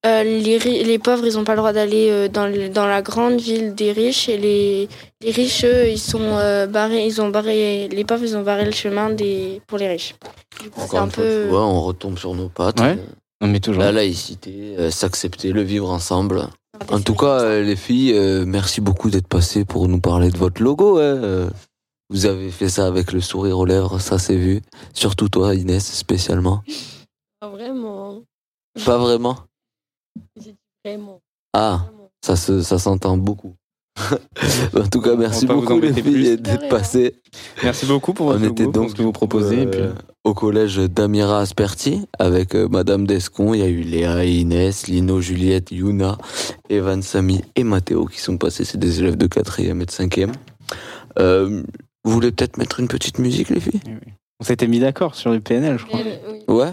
euh, 0.04 0.22
les 0.22 0.98
pauvres, 0.98 1.24
ils 1.26 1.38
ont 1.38 1.44
pas 1.44 1.52
le 1.52 1.58
droit 1.58 1.72
d'aller 1.72 2.08
euh, 2.10 2.28
dans 2.28 2.86
la 2.86 3.02
grande 3.02 3.40
ville 3.40 3.74
des 3.74 3.92
riches, 3.92 4.28
et 4.28 4.38
les 4.38 4.88
les 5.22 5.30
riches, 5.30 5.64
eux, 5.64 5.88
ils 5.88 5.98
sont 5.98 6.20
euh, 6.20 6.66
barrés, 6.66 7.06
ils 7.06 7.20
ont 7.22 7.28
barré 7.28 7.88
les 7.88 8.04
pauvres, 8.04 8.22
ils 8.24 8.36
ont 8.36 8.42
barré 8.42 8.64
le 8.64 8.72
chemin 8.72 9.10
des 9.10 9.60
pour 9.66 9.78
les 9.78 9.88
riches. 9.88 10.14
Du 10.62 10.70
coup, 10.70 10.80
c'est 10.80 10.84
Encore 10.84 11.00
un 11.00 11.04
une 11.06 11.10
fois, 11.10 11.24
peu 11.24 11.42
tu 11.44 11.48
vois, 11.48 11.66
on 11.66 11.80
retombe 11.80 12.18
sur 12.18 12.34
nos 12.34 12.48
pattes. 12.48 12.80
Ouais. 12.80 12.96
Euh, 12.98 13.06
Non, 13.40 13.48
mais 13.48 13.60
toujours. 13.60 13.82
La 13.82 13.92
laïcité, 13.92 14.74
euh, 14.78 14.90
s'accepter, 14.90 15.52
le 15.52 15.62
vivre 15.62 15.90
ensemble. 15.90 16.48
En 16.90 17.00
tout 17.00 17.14
cas, 17.14 17.40
euh, 17.40 17.62
les 17.62 17.76
filles, 17.76 18.12
euh, 18.14 18.44
merci 18.46 18.80
beaucoup 18.80 19.08
d'être 19.10 19.28
passées 19.28 19.64
pour 19.64 19.88
nous 19.88 20.00
parler 20.00 20.30
de 20.30 20.36
votre 20.38 20.62
logo. 20.62 20.98
hein. 20.98 21.48
Vous 22.10 22.26
avez 22.26 22.50
fait 22.50 22.68
ça 22.68 22.86
avec 22.86 23.12
le 23.12 23.20
sourire 23.22 23.58
aux 23.58 23.64
lèvres, 23.64 23.98
ça 23.98 24.18
s'est 24.18 24.36
vu. 24.36 24.60
Surtout 24.92 25.28
toi, 25.30 25.54
Inès, 25.54 25.84
spécialement. 25.84 26.62
Pas 27.40 27.48
vraiment. 27.48 28.22
Pas 28.84 28.98
vraiment? 28.98 29.36
J'ai 30.36 30.52
dit 30.52 30.58
vraiment. 30.84 31.20
Ah, 31.52 31.86
ça 32.24 32.36
se, 32.36 32.62
ça 32.62 32.78
s'entend 32.78 33.16
beaucoup. 33.16 33.54
en 34.76 34.88
tout 34.88 35.00
cas, 35.00 35.14
merci 35.14 35.46
beaucoup 35.46 35.78
les 35.78 35.92
filles 35.92 36.36
d'être 36.36 36.68
passées. 36.68 37.14
Merci 37.62 37.86
beaucoup 37.86 38.12
pour 38.12 38.26
votre 38.26 38.40
On 38.44 38.50
était 38.50 38.66
donc 38.66 38.90
ce 38.90 38.94
que 38.96 39.02
vous 39.02 39.12
proposez. 39.12 39.62
et 39.62 39.66
puis- 39.66 39.80
au 40.24 40.32
collège 40.32 40.78
d'Amira 40.78 41.40
Asperti 41.40 42.06
avec 42.18 42.54
euh, 42.54 42.66
Madame 42.66 43.06
Descon. 43.06 43.52
Il 43.54 43.60
y 43.60 43.62
a 43.62 43.68
eu 43.68 43.82
Léa 43.82 44.24
et 44.24 44.32
Inès, 44.32 44.88
Lino, 44.88 45.20
Juliette, 45.20 45.70
Yuna, 45.70 46.16
Evan, 46.70 47.02
Samy 47.02 47.42
et 47.56 47.62
Mathéo 47.62 48.06
qui 48.06 48.20
sont 48.20 48.38
passés. 48.38 48.64
C'est 48.64 48.78
des 48.78 49.00
élèves 49.00 49.16
de 49.18 49.26
4e 49.26 49.82
et 49.82 49.84
de 49.86 49.90
5e. 49.90 50.32
Euh, 51.18 51.62
Vous 52.04 52.10
voulez 52.10 52.32
peut-être 52.32 52.56
mettre 52.56 52.80
une 52.80 52.88
petite 52.88 53.18
musique, 53.18 53.50
les 53.50 53.60
filles? 53.60 53.80
On 54.40 54.44
s'était 54.44 54.66
mis 54.66 54.80
d'accord 54.80 55.14
sur 55.14 55.30
le 55.30 55.40
PNL, 55.40 55.78
je 55.78 55.84
crois. 55.84 56.00
Ouais. 56.48 56.72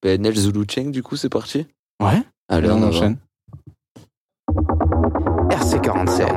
PNL 0.00 0.34
Zulu 0.36 0.64
Cheng, 0.68 0.90
du 0.90 1.02
coup, 1.04 1.16
c'est 1.16 1.28
parti? 1.28 1.66
Ouais. 2.02 2.22
Allez, 2.52 2.68
on 2.68 2.82
on 2.82 2.88
enchaîne. 2.88 3.16
enchaîne. 3.16 3.18
RC47. 5.50 6.30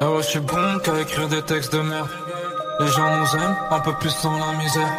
Ah 0.00 0.12
ouais, 0.12 0.22
je 0.22 0.28
suis 0.28 0.40
bon 0.40 0.78
qu'à 0.82 1.00
écrire 1.00 1.28
des 1.28 1.42
textes 1.42 1.74
de 1.74 1.80
merde. 1.82 2.25
Les 2.78 2.88
gens 2.88 3.16
nous 3.16 3.36
aiment, 3.36 3.56
un 3.70 3.80
peu 3.80 3.92
plus 3.94 4.10
sans 4.10 4.38
la 4.38 4.52
misère. 4.58 4.92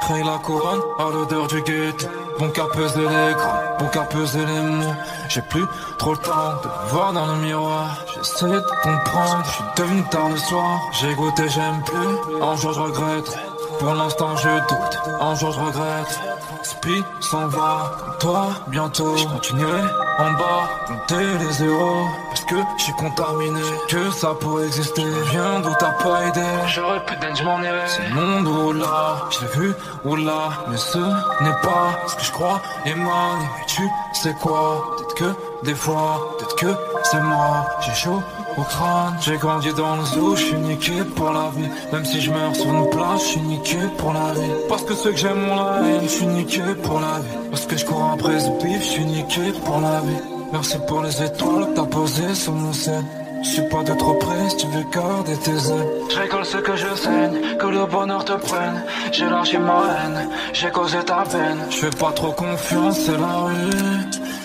Crée 0.00 0.24
la 0.24 0.38
couronne 0.38 0.80
à 0.98 1.04
l'odeur 1.04 1.46
du 1.46 1.62
ghetto. 1.62 2.06
Bon 2.38 2.48
qu'à 2.50 2.64
peser 2.64 3.00
les 3.00 3.34
gras, 3.34 3.60
bon 3.78 3.86
qu'à 3.86 4.02
peser 4.02 4.44
les 4.44 4.60
mots. 4.60 4.94
J'ai 5.28 5.42
plus 5.42 5.64
trop 5.98 6.12
le 6.12 6.18
temps 6.18 6.54
de 6.64 6.90
voir 6.90 7.12
dans 7.12 7.26
le 7.26 7.36
miroir. 7.36 7.96
J'essaie 8.12 8.46
de 8.46 8.64
comprendre, 8.82 9.44
je 9.44 9.50
suis 9.50 9.64
devenu 9.76 10.02
tard 10.10 10.28
le 10.30 10.36
soir. 10.36 10.80
J'ai 11.00 11.14
goûté, 11.14 11.48
j'aime 11.48 11.82
plus. 11.84 12.42
Un 12.42 12.56
jour 12.56 12.72
je 12.72 12.80
regrette. 12.80 13.38
Pour 13.78 13.94
l'instant 13.94 14.36
je 14.36 14.48
doute, 14.48 14.98
un 15.20 15.34
jour 15.36 15.52
je 15.52 15.60
regrette. 15.60 16.20
Speed 16.64 17.04
s'en 17.20 17.46
va, 17.46 17.92
toi, 18.18 18.48
bientôt. 18.66 19.16
Je 19.16 19.26
continuerai 19.26 19.82
en 20.18 20.32
bas, 20.32 20.68
compter 20.88 21.24
les 21.38 21.52
zéros. 21.52 22.06
Parce 22.42 22.54
que 22.54 22.68
je 22.76 22.82
suis 22.82 22.92
contaminé, 22.94 23.60
que 23.88 24.10
ça 24.10 24.34
pourrait 24.34 24.66
exister. 24.66 25.04
Viens 25.30 25.60
d'où 25.60 25.70
t'as 25.78 25.92
pas 25.92 26.26
aidé. 26.26 26.40
J'aurais 26.66 27.04
pu 27.04 27.14
d'être, 27.16 27.36
je 27.36 27.44
m'en 27.44 27.62
irais. 27.62 27.86
C'est 27.86 28.08
le 28.08 28.14
monde 28.14 28.48
ou 28.48 28.72
là, 28.72 29.28
je 29.30 29.40
l'ai 29.40 29.66
vu 29.66 29.74
ou 30.04 30.16
là. 30.16 30.48
Mais 30.68 30.76
ce 30.76 30.98
n'est 30.98 31.60
pas 31.62 32.00
ce 32.08 32.16
que 32.16 32.24
je 32.24 32.32
crois. 32.32 32.60
Et 32.84 32.94
man, 32.94 33.38
mais 33.58 33.66
tu 33.66 33.88
sais 34.12 34.34
quoi? 34.40 34.96
Peut-être 34.96 35.14
que 35.14 35.64
des 35.64 35.74
fois, 35.74 36.36
peut-être 36.38 36.56
que 36.56 36.74
c'est 37.04 37.20
moi. 37.20 37.66
J'ai 37.80 37.94
chaud 37.94 38.22
au 38.56 38.62
crâne, 38.62 39.16
j'ai 39.20 39.36
grandi 39.36 39.72
dans 39.74 39.96
le 39.96 40.04
zoo, 40.04 40.36
je 40.36 40.44
suis 40.44 40.56
niqué 40.56 41.04
pour 41.16 41.32
la 41.32 41.48
vie. 41.56 41.68
Même 41.92 42.04
si 42.04 42.20
je 42.20 42.32
meurs 42.32 42.56
sur 42.56 42.66
une 42.66 42.90
place, 42.90 43.22
je 43.22 43.28
suis 43.28 43.40
niqué 43.40 43.78
pour 43.98 44.12
la 44.12 44.32
vie. 44.32 44.50
Parce 44.68 44.82
que 44.82 44.94
ceux 44.94 45.12
que 45.12 45.16
j'aime 45.16 45.48
ont 45.48 45.56
la 45.56 45.86
haine, 45.86 46.02
je 46.02 46.08
suis 46.08 46.26
niqué 46.26 46.62
pour 46.82 46.98
la 46.98 47.20
vie. 47.20 47.48
Parce 47.50 47.66
que 47.66 47.76
je 47.76 47.86
cours 47.86 48.10
après 48.14 48.40
ce 48.40 48.50
bif, 48.62 48.80
je 48.80 48.88
suis 48.88 49.04
niqué 49.04 49.52
pour 49.64 49.80
la 49.80 50.00
vie. 50.00 50.31
Merci 50.52 50.76
pour 50.86 51.02
les 51.02 51.22
étoiles 51.22 51.66
que 51.68 51.76
t'as 51.76 51.86
posées 51.86 52.34
sur 52.34 52.52
mon 52.52 52.72
scène. 52.74 53.06
Je 53.42 53.48
suis 53.48 53.68
pas 53.70 53.82
de 53.82 53.94
trop 53.94 54.14
près 54.14 54.50
si 54.50 54.56
tu 54.58 54.66
veux 54.66 54.84
garder 54.92 55.36
tes 55.38 55.50
ailes. 55.50 55.88
Je 56.10 56.18
récolte 56.18 56.44
ce 56.44 56.58
que 56.58 56.76
je 56.76 56.94
saigne, 56.94 57.56
que 57.58 57.66
le 57.66 57.86
bonheur 57.86 58.24
te 58.24 58.34
prenne. 58.34 58.84
J'ai 59.10 59.24
lâché 59.24 59.58
ma 59.58 59.82
haine, 59.94 60.28
j'ai 60.52 60.70
causé 60.70 60.98
ta 61.04 61.24
peine. 61.24 61.58
Je 61.70 61.76
fais 61.76 61.90
pas 61.90 62.12
trop 62.12 62.32
confiance, 62.32 63.00
c'est 63.00 63.18
la 63.18 63.38
rue. 63.46 63.52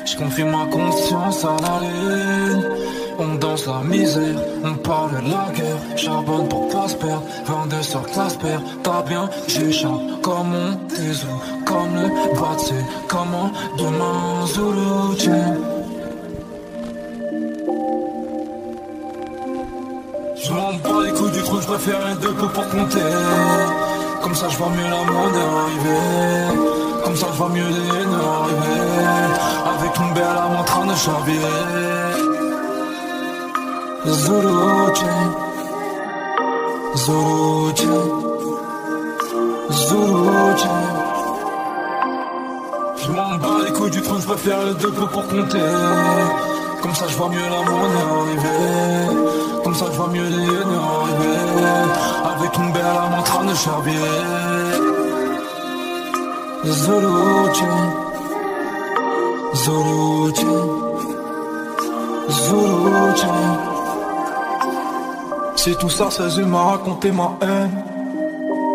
Je 0.05 0.15
confie 0.15 0.45
ma 0.45 0.65
conscience 0.65 1.43
à 1.43 1.57
la 1.61 1.79
lune. 1.85 2.63
On 3.19 3.35
danse 3.35 3.67
la 3.67 3.81
misère, 3.83 4.39
on 4.63 4.75
parle 4.75 5.11
de 5.11 5.29
la 5.29 5.51
guerre. 5.53 5.97
Charbonne 5.97 6.47
pour 6.47 6.69
pas 6.69 6.87
se 6.87 6.95
perdre, 6.95 7.23
22 7.45 7.81
sur 7.83 8.03
classe 8.03 8.37
père. 8.37 8.61
T'as 8.81 9.01
bien, 9.03 9.29
j'échappe 9.47 10.21
comme 10.21 10.53
on 10.55 10.95
des 10.95 11.11
os, 11.11 11.41
comme 11.65 11.95
le 11.95 12.39
batsé, 12.39 12.75
comment 13.07 13.51
demain 13.77 14.45
Zulu 14.47 15.76
bats 20.97 21.03
les 21.05 21.11
couilles 21.11 21.31
du 21.31 21.43
trou, 21.43 21.61
je 21.61 21.67
préfère 21.67 22.05
un 22.05 22.15
deux 22.15 22.33
peu 22.33 22.47
pour 22.47 22.67
compter. 22.69 22.99
Comme 24.21 24.35
ça, 24.35 24.47
je 24.49 24.57
vois 24.57 24.69
mieux 24.69 24.83
la 24.83 25.03
monde 25.11 25.35
arriver. 25.35 27.01
Comme 27.03 27.15
ça, 27.15 27.27
je 27.31 27.37
vois 27.37 27.49
mieux 27.49 27.67
les 27.67 27.87
haines 27.87 28.17
arriver. 28.35 28.81
Avec 29.73 29.97
une 29.97 30.13
belle 30.13 30.23
âme 30.23 30.57
en 30.59 30.63
train 30.63 30.85
de 30.85 30.95
chavirer. 30.95 31.47
Chain. 34.95 35.31
Zulu 39.71 40.23
Chain. 40.57 40.83
Je 42.97 43.11
m'en 43.11 43.35
bats 43.37 43.63
les 43.65 43.73
couilles 43.73 43.91
du 43.91 44.01
trône, 44.01 44.21
je 44.21 44.27
préfère 44.27 44.65
les 44.65 44.73
deux 44.75 44.91
peu 44.91 45.07
pour 45.07 45.27
compter. 45.27 45.59
Comme 46.81 46.95
ça, 46.95 47.05
je 47.07 47.15
vois 47.15 47.29
mieux 47.29 47.49
la 47.49 47.69
monde 47.69 47.95
arriver. 48.09 49.56
Comme 49.67 49.75
ça, 49.75 49.87
je 49.91 49.97
vois 49.97 50.07
mieux 50.07 50.23
les 50.23 50.43
haines 50.45 50.77
arriver. 50.95 51.35
Avec 52.37 52.57
une 52.57 52.71
belle 52.71 52.85
âme 52.85 53.15
en 53.19 53.21
train 53.21 53.43
de. 53.43 53.53
Zulu 56.71 57.53
Chain. 57.53 57.91
Zulu 62.29 63.17
Chain. 63.17 63.57
Si 65.57 65.75
tout 65.75 65.89
ça, 65.89 66.07
c'est 66.11 66.45
m'a 66.45 66.63
raconté 66.63 67.11
ma 67.11 67.37
haine. 67.41 67.83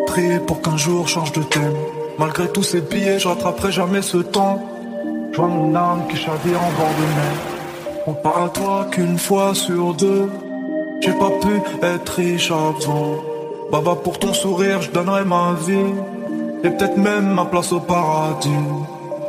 Prier 0.08 0.40
pour 0.40 0.60
qu'un 0.60 0.76
jour 0.76 1.08
change 1.08 1.32
de 1.32 1.42
thème. 1.42 1.72
Malgré 2.18 2.52
tous 2.52 2.64
ces 2.64 2.82
billets, 2.82 3.18
je 3.18 3.28
rattraperai 3.28 3.72
jamais 3.72 4.02
ce 4.02 4.18
temps. 4.18 4.60
Je 5.32 5.38
vois 5.38 5.48
mon 5.48 5.74
âme 5.74 6.02
qui 6.10 6.18
chavire 6.18 6.60
en 6.62 6.72
bord 6.78 6.94
de 6.98 7.06
mer. 7.16 7.34
On 8.06 8.12
parle 8.12 8.44
à 8.44 8.48
toi 8.50 8.86
qu'une 8.90 9.16
fois 9.16 9.54
sur 9.54 9.94
deux. 9.94 10.28
J'ai 11.02 11.12
pas 11.12 11.30
pu 11.40 11.84
être 11.84 12.08
riche 12.10 12.52
avant. 12.52 13.16
Baba, 13.72 13.96
pour 13.96 14.18
ton 14.20 14.32
sourire, 14.32 14.80
je 14.82 14.90
donnerai 14.90 15.24
ma 15.24 15.54
vie. 15.66 15.92
Et 16.62 16.70
peut-être 16.70 16.96
même 16.96 17.34
ma 17.34 17.44
place 17.44 17.72
au 17.72 17.80
paradis. 17.80 18.48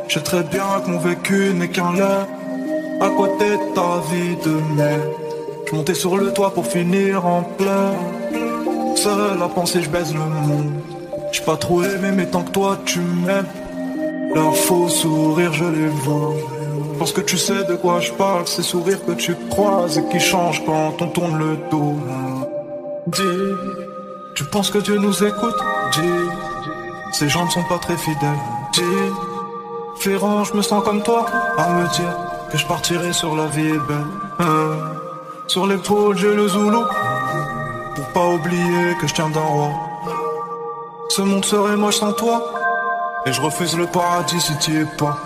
Je 0.06 0.20
très 0.20 0.44
bien 0.44 0.64
que 0.84 0.90
mon 0.90 0.98
vécu 0.98 1.52
n'est 1.54 1.68
qu'un 1.68 1.92
leurre. 1.92 2.28
À 3.00 3.08
côté 3.08 3.44
de 3.44 3.74
ta 3.74 4.00
vie 4.10 4.36
de 4.44 4.54
merde. 4.76 5.10
Je 5.66 5.74
montais 5.74 5.94
sur 5.94 6.16
le 6.16 6.32
toit 6.32 6.54
pour 6.54 6.66
finir 6.66 7.26
en 7.26 7.42
pleurs. 7.42 7.94
Seul 8.94 9.42
à 9.42 9.48
penser, 9.48 9.82
je 9.82 9.90
baise 9.90 10.14
le 10.14 10.20
monde. 10.20 10.74
J'ai 11.32 11.42
pas 11.42 11.56
trop 11.56 11.82
aimé, 11.82 12.10
mais 12.14 12.26
tant 12.26 12.42
que 12.42 12.52
toi 12.52 12.78
tu 12.84 13.00
m'aimes. 13.00 13.46
Leurs 14.32 14.56
faux 14.56 14.88
sourires, 14.88 15.52
je 15.52 15.64
les 15.64 15.88
vois. 15.88 16.34
Parce 17.04 17.12
que 17.12 17.20
tu 17.20 17.36
sais 17.36 17.64
de 17.64 17.74
quoi 17.74 18.00
je 18.00 18.10
parle, 18.12 18.46
ces 18.46 18.62
sourires 18.62 19.04
que 19.04 19.12
tu 19.12 19.36
croises 19.50 19.98
et 19.98 20.08
qui 20.08 20.18
changent 20.18 20.64
quand 20.64 21.02
on 21.02 21.08
tourne 21.08 21.38
le 21.38 21.58
dos. 21.70 21.96
Dis, 23.08 23.20
tu 24.34 24.42
penses 24.44 24.70
que 24.70 24.78
Dieu 24.78 24.96
nous 24.96 25.22
écoute? 25.22 25.54
Dis, 25.92 26.24
ces 27.12 27.28
gens 27.28 27.44
ne 27.44 27.50
sont 27.50 27.62
pas 27.64 27.76
très 27.76 27.98
fidèles. 27.98 28.40
Dis, 28.72 28.80
Ferrand, 29.98 30.44
je 30.44 30.54
me 30.54 30.62
sens 30.62 30.82
comme 30.82 31.02
toi, 31.02 31.26
à 31.58 31.68
me 31.74 31.86
dire 31.94 32.16
que 32.50 32.56
je 32.56 32.66
partirai 32.66 33.12
sur 33.12 33.36
la 33.36 33.48
vie 33.48 33.76
belle. 33.86 34.06
Hein. 34.38 34.78
Sur 35.46 35.66
l'épaule, 35.66 36.16
j'ai 36.16 36.34
le 36.34 36.48
Zoulou. 36.48 36.84
Pour 37.96 38.06
pas 38.14 38.28
oublier 38.28 38.96
que 38.98 39.06
je 39.06 39.12
tiens 39.12 39.28
d'un 39.28 39.40
roi. 39.40 39.68
Ce 41.10 41.20
monde 41.20 41.44
serait 41.44 41.76
moche 41.76 41.98
sans 41.98 42.14
toi. 42.14 42.42
Et 43.26 43.32
je 43.34 43.42
refuse 43.42 43.76
le 43.76 43.84
paradis 43.88 44.40
si 44.40 44.56
t'y 44.56 44.74
es 44.78 44.86
pas. 44.96 45.18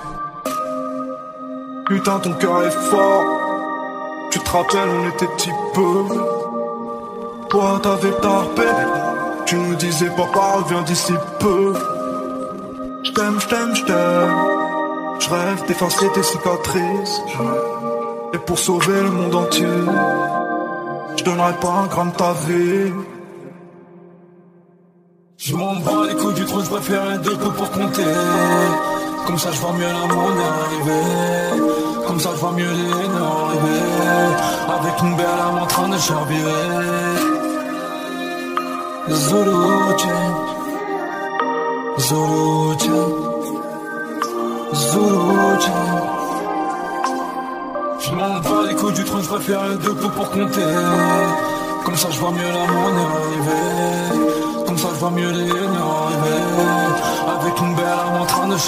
Putain, 1.89 2.19
ton 2.19 2.35
cœur 2.35 2.65
est 2.65 2.71
fort. 2.71 3.25
Tu 4.31 4.39
te 4.41 4.51
rappelles, 4.51 4.91
on 4.91 5.09
était 5.09 5.27
petit 5.27 5.53
peu. 5.73 6.05
Toi, 7.49 7.81
t'avais 7.83 8.13
tarpé. 8.21 8.69
Tu 9.47 9.57
nous 9.57 9.75
disais, 9.75 10.11
papa, 10.11 10.59
reviens 10.59 10.83
d'ici 10.83 11.15
peu. 11.41 11.73
Je 13.05 13.11
t'aime, 13.13 13.41
je 13.41 13.49
t'aime, 13.49 13.75
je 13.75 13.85
t'aime. 13.85 14.59
Je 15.19 15.31
rêve 15.31 15.67
d'effacer 15.67 16.11
tes 16.13 16.23
cicatrices. 16.23 17.23
Et 18.35 18.39
pour 18.39 18.59
sauver 18.59 19.03
le 19.03 19.11
monde 19.11 19.35
entier, 19.35 19.67
je 21.17 21.25
donnerai 21.25 21.55
pas 21.55 21.71
un 21.71 21.87
gramme 21.87 22.11
de 22.11 22.17
ta 22.17 22.33
vie. 22.35 22.93
Je 25.39 25.57
m'en 25.57 25.75
bats 25.77 26.07
les 26.07 26.15
couilles 26.17 26.35
du 26.35 26.45
trône, 26.45 26.65
je 26.65 26.71
préfère 26.71 27.19
deux 27.21 27.37
peu 27.37 27.51
pour 27.51 27.71
compter. 27.71 28.03
Comme 29.29 29.37
ça, 29.37 29.51
je 29.53 29.61
vois 29.61 29.73
mieux 29.75 29.87
la 29.87 30.07
monde 30.15 30.39
arriver. 30.65 32.03
Comme 32.07 32.19
ça, 32.19 32.31
je 32.35 32.41
vois 32.41 32.53
mieux 32.53 32.73
les 32.73 32.89
haines 32.89 33.21
arriver. 33.21 33.83
Avec 34.75 35.03
une 35.03 35.17
belle 35.17 35.27
âme 35.27 35.59
en 35.59 35.67
train 35.67 35.89
de 35.91 35.99
chavirer. 35.99 36.51
Zulu 39.11 39.51
Chain. 39.99 40.31
Zulu 41.99 42.79
Chain. 42.81 43.09
Zulu 44.73 45.61
Chain. 45.61 45.89
Je 48.01 48.11
m'en 48.15 48.41
bats 48.41 48.67
les 48.67 48.75
couilles 48.77 48.95
du 48.95 49.05
trône, 49.05 49.23
je 49.23 49.29
préfère 49.29 49.69
les 49.69 49.77
deux 49.77 49.95
pour 49.95 50.31
compter. 50.31 50.75
Comme 51.85 51.97
ça, 51.97 52.09
je 52.11 52.19
vois 52.19 52.31
mieux 52.31 52.49
la 52.49 52.67
monde 52.73 52.99
arriver. 53.13 54.38
Ça, 54.79 54.91
je 54.95 55.01
vois 55.01 55.11
mieux 55.11 55.31
les 55.33 55.49
haines 55.49 55.79
arriver. 56.05 56.39
Avec 57.37 57.61
une 57.61 57.75
belle 57.75 57.85
âme 57.85 58.23
en 58.23 58.27
train 58.27 58.47
de. 58.47 58.59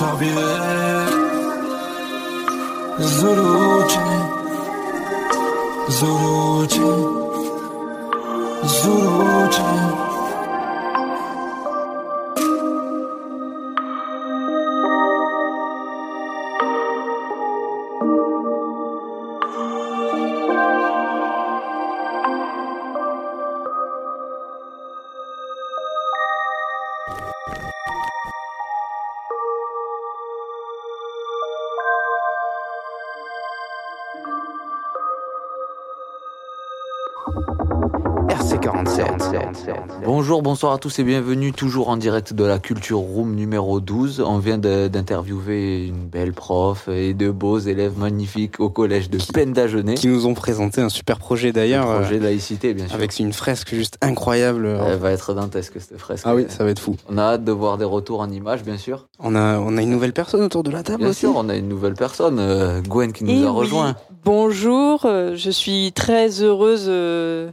Bonjour, 40.05 40.43
bonsoir 40.43 40.73
à 40.73 40.79
tous 40.79 40.99
et 40.99 41.05
bienvenue 41.05 41.53
toujours 41.53 41.89
en 41.91 41.97
direct 41.97 42.33
de 42.33 42.45
la 42.45 42.59
Culture 42.59 42.99
Room 42.99 43.35
numéro 43.35 43.81
12. 43.81 44.21
On 44.21 44.39
vient 44.39 44.59
d'interviewer 44.59 45.87
une 45.87 46.07
belle 46.07 46.33
prof 46.33 46.89
et 46.89 47.15
de 47.15 47.31
beaux 47.31 47.59
élèves 47.59 47.99
magnifiques 47.99 48.61
au 48.61 48.71
collège 48.71 49.11
de 49.11 49.19
Pendagenet. 49.33 49.95
Qui 49.95 50.09
nous 50.09 50.27
ont 50.27 50.35
présenté 50.35 50.81
un 50.81 50.89
super 50.89 51.19
projet 51.19 51.53
d'ailleurs. 51.53 51.91
Un 51.91 52.01
projet 52.01 52.17
euh, 52.17 52.19
de 52.21 52.25
laïcité, 52.25 52.75
bien 52.75 52.87
sûr. 52.87 52.95
Avec 52.95 53.19
une 53.19 53.33
fresque 53.33 53.75
juste 53.75 53.99
incroyable. 54.01 54.67
Elle 54.87 54.99
va 54.99 55.11
être 55.13 55.35
dantesque 55.35 55.75
cette 55.79 55.99
fresque. 55.99 56.25
Ah 56.27 56.35
oui, 56.35 56.47
ça 56.49 56.65
va 56.65 56.71
être 56.71 56.81
fou. 56.81 56.97
On 57.09 57.19
a 57.19 57.23
hâte 57.23 57.45
de 57.45 57.53
voir 57.53 57.77
des 57.77 57.85
retours 57.85 58.21
en 58.21 58.31
images, 58.31 58.63
bien 58.63 58.79
sûr. 58.79 59.09
On 59.19 59.35
a, 59.35 59.59
on 59.59 59.77
a 59.77 59.83
une 59.83 59.91
nouvelle 59.91 60.13
personne 60.13 60.43
autour 60.43 60.63
de 60.63 60.71
la 60.71 60.83
table 60.83 61.01
Bien 61.01 61.09
aussi. 61.11 61.21
sûr, 61.21 61.35
on 61.37 61.49
a 61.49 61.57
une 61.57 61.69
nouvelle 61.69 61.95
personne, 61.95 62.39
euh, 62.39 62.81
Gwen, 62.81 63.13
qui 63.13 63.25
nous 63.25 63.33
a 63.47 63.51
oui. 63.51 63.59
rejoint. 63.59 63.97
Bonjour, 64.25 65.05
euh, 65.05 65.35
je 65.37 65.51
suis 65.51 65.93
très 65.93 66.43
heureuse 66.43 66.87
euh, 66.89 67.51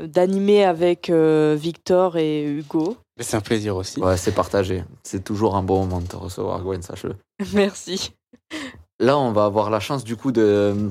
d'animer 0.00 0.64
avec 0.64 1.10
euh, 1.10 1.56
Victor 1.58 2.16
et 2.16 2.44
Hugo. 2.44 2.96
C'est 3.20 3.36
un 3.36 3.40
plaisir 3.40 3.76
aussi. 3.76 4.00
Ouais, 4.00 4.16
c'est 4.16 4.32
partagé. 4.34 4.84
C'est 5.02 5.24
toujours 5.24 5.56
un 5.56 5.62
bon 5.62 5.80
moment 5.86 6.00
de 6.00 6.06
te 6.06 6.16
recevoir, 6.16 6.62
Gwen, 6.62 6.82
sache-le. 6.82 7.16
Merci. 7.54 8.12
Là, 9.00 9.18
on 9.18 9.32
va 9.32 9.44
avoir 9.44 9.70
la 9.70 9.80
chance 9.80 10.04
du 10.04 10.16
coup 10.16 10.32
de 10.32 10.42
euh, 10.42 10.88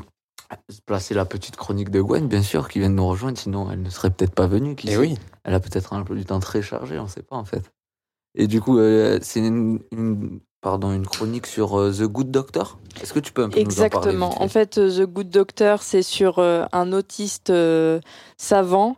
placer 0.85 1.13
la 1.13 1.25
petite 1.25 1.55
chronique 1.55 1.89
de 1.89 2.01
Gwen, 2.01 2.27
bien 2.27 2.41
sûr, 2.41 2.67
qui 2.67 2.79
vient 2.79 2.89
de 2.89 2.95
nous 2.95 3.07
rejoindre. 3.07 3.37
Sinon, 3.37 3.69
elle 3.71 3.81
ne 3.81 3.89
serait 3.89 4.09
peut-être 4.09 4.33
pas 4.33 4.47
venue. 4.47 4.75
qui 4.75 4.87
Eh 4.87 4.91
sait 4.91 4.97
oui. 4.97 5.15
Elle 5.43 5.53
a 5.53 5.59
peut-être 5.59 5.93
un 5.93 6.03
peu 6.03 6.15
du 6.15 6.25
temps 6.25 6.39
très 6.39 6.61
chargé, 6.61 6.97
on 6.99 7.03
ne 7.03 7.07
sait 7.09 7.21
pas 7.23 7.35
en 7.35 7.45
fait. 7.45 7.71
Et 8.35 8.47
du 8.47 8.59
coup, 8.59 8.79
euh, 8.79 9.19
c'est 9.21 9.39
une, 9.39 9.79
une- 9.91 10.39
pardon, 10.65 10.91
une 10.91 11.05
chronique 11.05 11.45
sur 11.45 11.79
euh, 11.79 11.91
The 11.91 12.07
Good 12.07 12.31
Doctor. 12.31 12.79
Est-ce 12.99 13.13
que 13.13 13.19
tu 13.19 13.31
peux 13.31 13.43
un 13.43 13.49
peu 13.49 13.59
nous 13.59 13.65
en 13.65 13.87
parler 13.87 14.07
Exactement. 14.07 14.41
En 14.41 14.47
fait 14.47 14.79
euh, 14.79 14.89
The 14.89 15.07
Good 15.07 15.29
Doctor, 15.29 15.83
c'est 15.83 16.01
sur 16.01 16.39
euh, 16.39 16.65
un 16.71 16.91
autiste 16.91 17.51
euh, 17.51 17.99
savant 18.37 18.97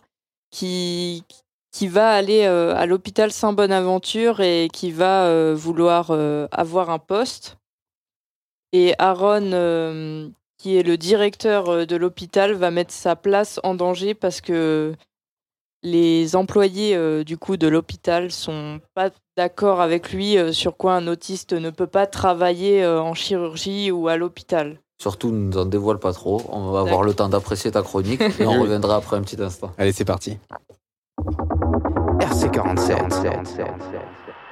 qui, 0.50 1.26
qui 1.74 1.90
va 1.90 2.12
aller 2.12 2.46
à 2.46 2.86
l'hôpital 2.86 3.34
Saint-Bonaventure 3.34 4.40
et 4.40 4.70
qui 4.72 4.92
va 4.92 5.54
vouloir 5.54 6.12
avoir 6.52 6.90
un 6.90 7.00
poste. 7.00 7.58
Et 8.72 8.94
Aaron, 8.98 10.32
qui 10.58 10.78
est 10.78 10.84
le 10.84 10.96
directeur 10.96 11.86
de 11.86 11.96
l'hôpital, 11.98 12.54
va 12.54 12.72
mettre 12.72 12.94
sa 12.94 13.18
place 13.18 13.60
en 13.64 13.76
danger 13.76 14.14
parce 14.14 14.40
que 14.40 14.96
les 15.88 16.36
employés 16.36 16.96
euh, 16.96 17.24
du 17.24 17.38
coup 17.38 17.58
de 17.58 17.68
l'hôpital 17.68 18.32
sont 18.32 18.80
pas 18.94 19.10
d'accord 19.38 19.82
avec 19.82 20.12
lui 20.12 20.38
euh, 20.38 20.52
sur 20.52 20.76
quoi 20.76 20.94
un 20.94 21.08
autiste 21.08 21.54
ne 21.54 21.70
peut 21.70 21.88
pas 21.88 22.06
travailler 22.06 22.84
euh, 22.84 23.02
en 23.02 23.14
chirurgie 23.14 23.92
ou 23.92 24.08
à 24.08 24.18
l'hôpital. 24.18 24.80
Surtout, 25.00 25.32
ne 25.32 25.38
nous 25.38 25.58
en 25.58 25.66
dévoile 25.66 26.00
pas 26.00 26.12
trop. 26.12 26.42
On 26.50 26.72
va 26.72 26.80
avoir 26.82 27.04
le 27.04 27.14
temps 27.14 27.30
d'apprécier 27.30 27.72
ta 27.72 27.84
chronique 27.84 28.22
et 28.40 28.48
on 28.48 28.62
reviendra 28.64 28.96
après 28.98 29.16
un 29.16 29.22
petit 29.22 29.42
instant. 29.42 29.72
Allez, 29.78 29.92
c'est 29.92 30.06
parti. 30.06 30.38
RC47. 32.20 33.64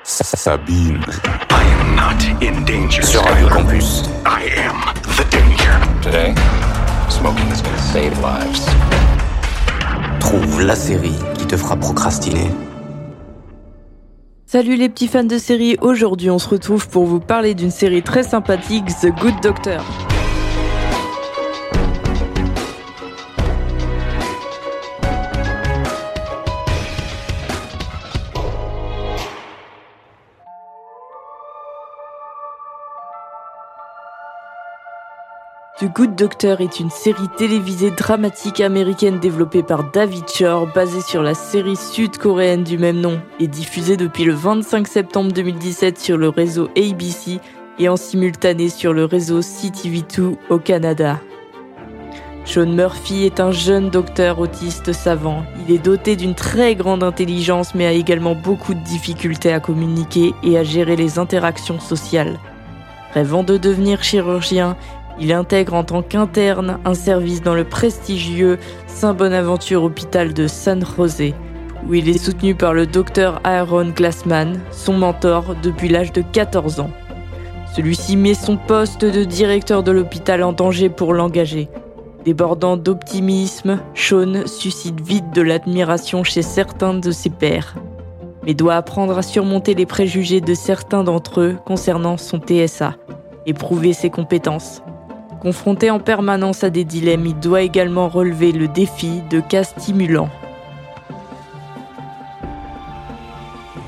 Sabine. 0.04 1.04
I 1.50 1.64
am 1.80 1.96
not 1.96 2.44
in 2.44 2.64
danger. 2.64 3.02
Sur 3.02 3.24
Radio 3.24 3.50
Campus. 3.50 4.04
I 4.24 4.44
am 4.56 4.94
the 5.18 5.26
danger. 5.32 5.80
Today, 6.04 6.36
smoking 7.10 7.48
is 7.52 7.64
gonna 7.64 7.80
save 7.80 8.20
lives. 8.22 9.15
Trouve 10.20 10.62
la 10.62 10.76
série 10.76 11.16
qui 11.38 11.46
te 11.46 11.58
fera 11.58 11.76
procrastiner. 11.76 12.50
Salut 14.46 14.76
les 14.76 14.90
petits 14.90 15.08
fans 15.08 15.24
de 15.24 15.38
série, 15.38 15.78
aujourd'hui 15.82 16.30
on 16.30 16.40
se 16.40 16.48
retrouve 16.48 16.88
pour 16.88 17.06
vous 17.06 17.20
parler 17.20 17.54
d'une 17.56 17.72
série 17.72 18.04
très 18.04 18.24
sympathique, 18.24 18.86
The 19.02 19.08
Good 19.08 19.42
Doctor. 19.42 19.84
The 35.78 35.92
Good 35.94 36.16
Doctor 36.16 36.62
est 36.62 36.80
une 36.80 36.90
série 36.90 37.28
télévisée 37.36 37.92
dramatique 37.92 38.62
américaine 38.62 39.20
développée 39.20 39.62
par 39.62 39.92
David 39.92 40.24
Shore, 40.30 40.70
basée 40.74 41.02
sur 41.02 41.22
la 41.22 41.34
série 41.34 41.76
sud-coréenne 41.76 42.64
du 42.64 42.78
même 42.78 43.02
nom 43.02 43.20
et 43.42 43.48
diffusée 43.48 43.98
depuis 43.98 44.24
le 44.24 44.32
25 44.32 44.88
septembre 44.88 45.34
2017 45.34 46.00
sur 46.00 46.16
le 46.16 46.30
réseau 46.30 46.70
ABC 46.78 47.42
et 47.78 47.90
en 47.90 47.98
simultané 47.98 48.70
sur 48.70 48.94
le 48.94 49.04
réseau 49.04 49.42
CTV2 49.42 50.38
au 50.50 50.60
Canada. 50.60 51.20
Sean 52.46 52.68
Murphy 52.68 53.26
est 53.26 53.42
un 53.42 53.52
jeune 53.52 53.90
docteur 53.90 54.40
autiste 54.40 54.94
savant. 54.94 55.44
Il 55.68 55.76
est 55.76 55.84
doté 55.84 56.16
d'une 56.16 56.36
très 56.36 56.76
grande 56.76 57.04
intelligence 57.04 57.76
mais 57.76 57.86
a 57.86 57.92
également 57.92 58.34
beaucoup 58.34 58.76
de 58.76 58.84
difficultés 58.86 59.52
à 59.52 59.60
communiquer 59.60 60.34
et 60.42 60.58
à 60.58 60.64
gérer 60.64 60.96
les 60.96 61.20
interactions 61.20 61.82
sociales. 61.82 62.40
Rêvant 63.16 63.44
de 63.44 63.56
devenir 63.56 64.04
chirurgien, 64.04 64.76
il 65.20 65.32
intègre 65.32 65.74
en 65.74 65.84
tant 65.84 66.02
qu'interne 66.02 66.80
un 66.86 66.94
service 66.94 67.42
dans 67.42 67.56
le 67.56 67.64
prestigieux 67.64 68.58
Saint-Bonaventure 68.88 69.84
Hôpital 69.84 70.34
de 70.34 70.48
San 70.48 70.84
José, 70.86 71.34
où 71.88 71.94
il 71.94 72.10
est 72.10 72.18
soutenu 72.18 72.56
par 72.56 72.74
le 72.74 72.86
docteur 72.86 73.40
Aaron 73.44 73.90
Glassman, 73.90 74.60
son 74.72 74.94
mentor 74.94 75.56
depuis 75.62 75.90
l'âge 75.90 76.12
de 76.12 76.22
14 76.22 76.80
ans. 76.80 76.92
Celui-ci 77.76 78.16
met 78.18 78.34
son 78.34 78.58
poste 78.58 79.04
de 79.04 79.24
directeur 79.24 79.84
de 79.84 79.92
l'hôpital 79.92 80.44
en 80.44 80.54
danger 80.54 80.90
pour 80.90 81.14
l'engager. 81.14 81.70
Débordant 82.24 82.78
d'optimisme, 82.78 83.80
Sean 83.94 84.48
suscite 84.48 85.00
vite 85.00 85.32
de 85.32 85.42
l'admiration 85.42 86.24
chez 86.24 86.42
certains 86.42 86.94
de 86.94 87.12
ses 87.12 87.30
pairs, 87.30 87.76
mais 88.46 88.54
doit 88.54 88.76
apprendre 88.76 89.18
à 89.18 89.22
surmonter 89.22 89.76
les 89.76 89.86
préjugés 89.86 90.42
de 90.42 90.54
certains 90.54 91.04
d'entre 91.04 91.42
eux 91.42 91.58
concernant 91.66 92.18
son 92.18 92.40
TSA 92.40 92.96
et 93.46 93.54
prouver 93.54 93.94
ses 93.94 94.10
compétences. 94.10 94.82
Confronté 95.46 95.92
en 95.92 96.00
permanence 96.00 96.64
à 96.64 96.72
des 96.72 96.86
dilemmes, 96.86 97.28
il 97.28 97.40
doit 97.40 97.62
également 97.62 98.10
relever 98.10 98.52
le 98.52 98.68
défi 98.68 99.22
de 99.30 99.40
cas 99.40 99.64
stimulants. 99.64 100.32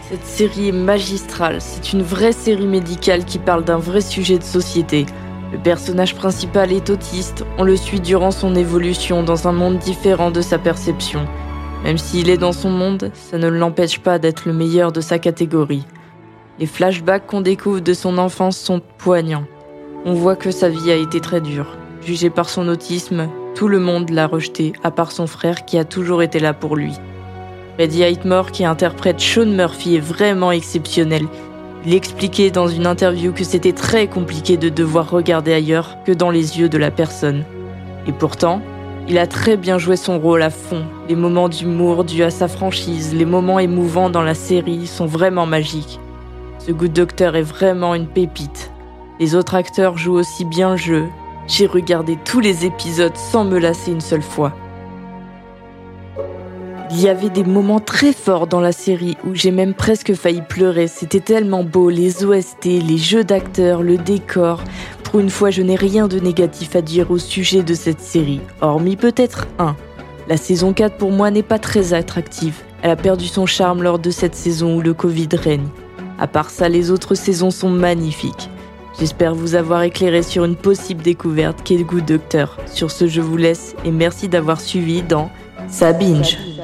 Cette 0.08 0.24
série 0.24 0.68
est 0.68 0.72
magistrale, 0.72 1.60
c'est 1.60 1.94
une 1.94 2.04
vraie 2.04 2.32
série 2.32 2.68
médicale 2.68 3.26
qui 3.26 3.40
parle 3.40 3.64
d'un 3.64 3.80
vrai 3.80 4.02
sujet 4.02 4.38
de 4.38 4.44
société. 4.44 5.08
Le 5.52 5.58
personnage 5.58 6.14
principal 6.14 6.72
est 6.72 6.92
autiste, 6.92 7.44
on 7.58 7.64
le 7.64 7.76
suit 7.76 8.02
durant 8.02 8.30
son 8.30 8.54
évolution 8.54 9.24
dans 9.24 9.48
un 9.48 9.52
monde 9.52 9.80
différent 9.80 10.30
de 10.30 10.42
sa 10.42 10.60
perception. 10.60 11.26
Même 11.84 11.98
s'il 11.98 12.30
est 12.30 12.38
dans 12.38 12.54
son 12.54 12.70
monde, 12.70 13.10
ça 13.16 13.40
ne 13.40 13.48
l'empêche 13.48 13.98
pas 13.98 14.20
d'être 14.20 14.46
le 14.46 14.54
meilleur 14.54 14.92
de 14.92 15.02
sa 15.02 15.18
catégorie. 15.18 15.88
Les 16.60 16.68
flashbacks 16.68 17.26
qu'on 17.26 17.42
découvre 17.42 17.80
de 17.80 17.94
son 17.96 18.20
enfance 18.20 18.58
sont 18.58 18.80
poignants. 19.00 19.48
On 20.06 20.14
voit 20.14 20.36
que 20.36 20.52
sa 20.52 20.70
vie 20.70 20.92
a 20.92 20.96
été 20.96 21.20
très 21.20 21.42
dure. 21.42 21.78
Jugé 22.02 22.30
par 22.30 22.50
son 22.50 22.68
autisme, 22.68 23.28
tout 23.56 23.68
le 23.68 23.80
monde 23.80 24.10
l'a 24.12 24.28
rejeté, 24.28 24.74
à 24.84 24.92
part 24.92 25.12
son 25.12 25.28
frère 25.28 25.66
qui 25.66 25.78
a 25.78 25.84
toujours 25.84 26.22
été 26.22 26.40
là 26.40 26.54
pour 26.54 26.76
lui. 26.76 26.94
Freddie 27.76 28.04
Highmore, 28.04 28.52
qui 28.52 28.66
interprète 28.66 29.20
Sean 29.20 29.48
Murphy, 29.48 29.96
est 29.96 30.00
vraiment 30.00 30.52
exceptionnel. 30.52 31.26
Il 31.86 31.94
expliquait 31.94 32.52
dans 32.52 32.68
une 32.68 32.86
interview 32.86 33.34
que 33.34 33.44
c'était 33.44 33.74
très 33.74 34.08
compliqué 34.08 34.58
de 34.58 34.70
devoir 34.70 35.10
regarder 35.10 35.54
ailleurs 35.54 35.98
que 36.06 36.12
dans 36.12 36.30
les 36.30 36.60
yeux 36.60 36.70
de 36.70 36.78
la 36.78 36.92
personne. 36.92 37.44
Et 38.08 38.12
pourtant, 38.12 38.62
il 39.08 39.18
a 39.18 39.28
très 39.28 39.58
bien 39.58 39.78
joué 39.78 39.96
son 39.96 40.20
rôle 40.20 40.42
à 40.42 40.50
fond. 40.50 40.86
Les 41.08 41.16
moments 41.16 41.50
d'humour 41.50 42.04
dus 42.04 42.24
à 42.24 42.30
sa 42.30 42.48
franchise, 42.48 43.14
les 43.16 43.26
moments 43.26 43.60
émouvants 43.60 44.10
dans 44.10 44.24
la 44.24 44.34
série 44.36 44.86
sont 44.86 45.06
vraiment 45.06 45.46
magiques. 45.46 46.00
Ce 46.60 46.72
Good 46.72 46.94
Doctor 46.94 47.36
est 47.36 47.42
vraiment 47.42 47.96
une 47.96 48.08
pépite. 48.08 48.72
Les 49.20 49.34
autres 49.34 49.56
acteurs 49.56 49.98
jouent 49.98 50.14
aussi 50.14 50.46
bien 50.46 50.72
le 50.72 50.78
jeu. 50.78 51.08
J'ai 51.48 51.66
regardé 51.66 52.18
tous 52.24 52.40
les 52.40 52.66
épisodes 52.66 53.16
sans 53.16 53.46
me 53.46 53.58
lasser 53.58 53.92
une 53.92 54.02
seule 54.02 54.22
fois. 54.22 54.54
Il 56.92 57.02
y 57.02 57.10
avait 57.10 57.30
des 57.30 57.44
moments 57.44 57.80
très 57.80 58.14
forts 58.14 58.48
dans 58.48 58.62
la 58.62 58.72
série 58.72 59.18
où 59.26 59.34
j'ai 59.34 59.52
même 59.52 59.74
presque 59.74 60.14
failli 60.14 60.42
pleurer. 60.42 60.88
C'était 60.88 61.20
tellement 61.20 61.64
beau, 61.64 61.90
les 61.90 62.24
OST, 62.24 62.66
les 62.66 62.98
jeux 62.98 63.24
d'acteurs, 63.24 63.82
le 63.82 63.98
décor. 63.98 64.64
Pour 65.04 65.20
une 65.20 65.30
fois, 65.30 65.50
je 65.50 65.62
n'ai 65.64 65.76
rien 65.76 66.08
de 66.08 66.20
négatif 66.20 66.76
à 66.76 66.82
dire 66.82 67.12
au 67.12 67.18
sujet 67.18 67.64
de 67.64 67.74
cette 67.74 68.00
série, 68.00 68.42
hormis 68.62 68.96
peut-être 68.96 69.48
un. 69.58 69.76
La 70.30 70.38
saison 70.38 70.74
4 70.74 70.98
pour 70.98 71.12
moi 71.12 71.32
n'est 71.32 71.44
pas 71.44 71.60
très 71.60 71.94
attractive. 71.94 72.62
Elle 72.84 72.92
a 72.92 72.96
perdu 72.96 73.26
son 73.26 73.46
charme 73.46 73.82
lors 73.82 74.00
de 74.00 74.12
cette 74.12 74.36
saison 74.36 74.78
où 74.78 74.82
le 74.82 74.94
Covid 74.94 75.30
règne. 75.34 75.68
À 76.20 76.28
part 76.28 76.50
ça, 76.50 76.70
les 76.70 76.92
autres 76.92 77.16
saisons 77.16 77.52
sont 77.52 77.70
magnifiques. 77.70 78.50
J'espère 79.00 79.36
vous 79.36 79.54
avoir 79.54 79.84
éclairé 79.84 80.24
sur 80.24 80.44
une 80.44 80.56
possible 80.56 81.04
découverte 81.04 81.62
qu'est 81.64 81.78
le 81.78 81.84
Good 81.84 82.06
Doctor. 82.06 82.58
Sur 82.66 82.90
ce, 82.90 83.08
je 83.08 83.22
vous 83.22 83.38
laisse 83.38 83.76
et 83.86 83.92
merci 83.92 84.28
d'avoir 84.28 84.60
suivi 84.60 85.04
dans 85.04 85.30
Sabinge. 85.68 86.36
RC47. 86.36 86.57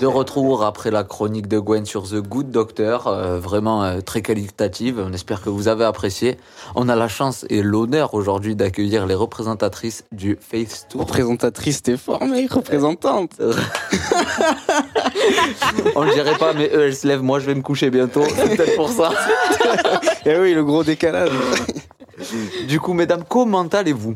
De 0.00 0.06
retour 0.06 0.64
après 0.64 0.92
la 0.92 1.02
chronique 1.02 1.48
de 1.48 1.58
Gwen 1.58 1.84
sur 1.84 2.04
The 2.04 2.22
Good 2.22 2.52
Doctor, 2.52 3.08
euh, 3.08 3.40
vraiment 3.40 3.82
euh, 3.82 4.00
très 4.00 4.22
qualitative. 4.22 5.04
On 5.04 5.12
espère 5.12 5.42
que 5.42 5.48
vous 5.48 5.66
avez 5.66 5.84
apprécié. 5.84 6.38
On 6.76 6.88
a 6.88 6.94
la 6.94 7.08
chance 7.08 7.44
et 7.50 7.62
l'honneur 7.62 8.14
aujourd'hui 8.14 8.54
d'accueillir 8.54 9.06
les 9.06 9.16
représentatrices 9.16 10.04
du 10.12 10.38
Face 10.40 10.86
Tour. 10.88 11.00
Représentatrice, 11.00 11.82
t'es 11.82 11.96
formée, 11.96 12.46
représentante. 12.46 13.32
On 15.96 16.04
ne 16.04 16.12
dirait 16.12 16.38
pas, 16.38 16.52
mais 16.52 16.70
eux, 16.72 16.86
elles 16.86 16.94
se 16.94 17.08
lèvent. 17.08 17.24
Moi, 17.24 17.40
je 17.40 17.46
vais 17.46 17.56
me 17.56 17.62
coucher 17.62 17.90
bientôt. 17.90 18.22
C'est 18.24 18.56
peut-être 18.56 18.76
pour 18.76 18.90
ça. 18.90 19.10
Et 20.24 20.30
Eh 20.30 20.38
oui, 20.38 20.54
le 20.54 20.62
gros 20.62 20.84
décalage. 20.84 21.32
Du 22.68 22.78
coup, 22.78 22.92
mesdames, 22.92 23.24
comment 23.28 23.66
allez-vous? 23.66 24.14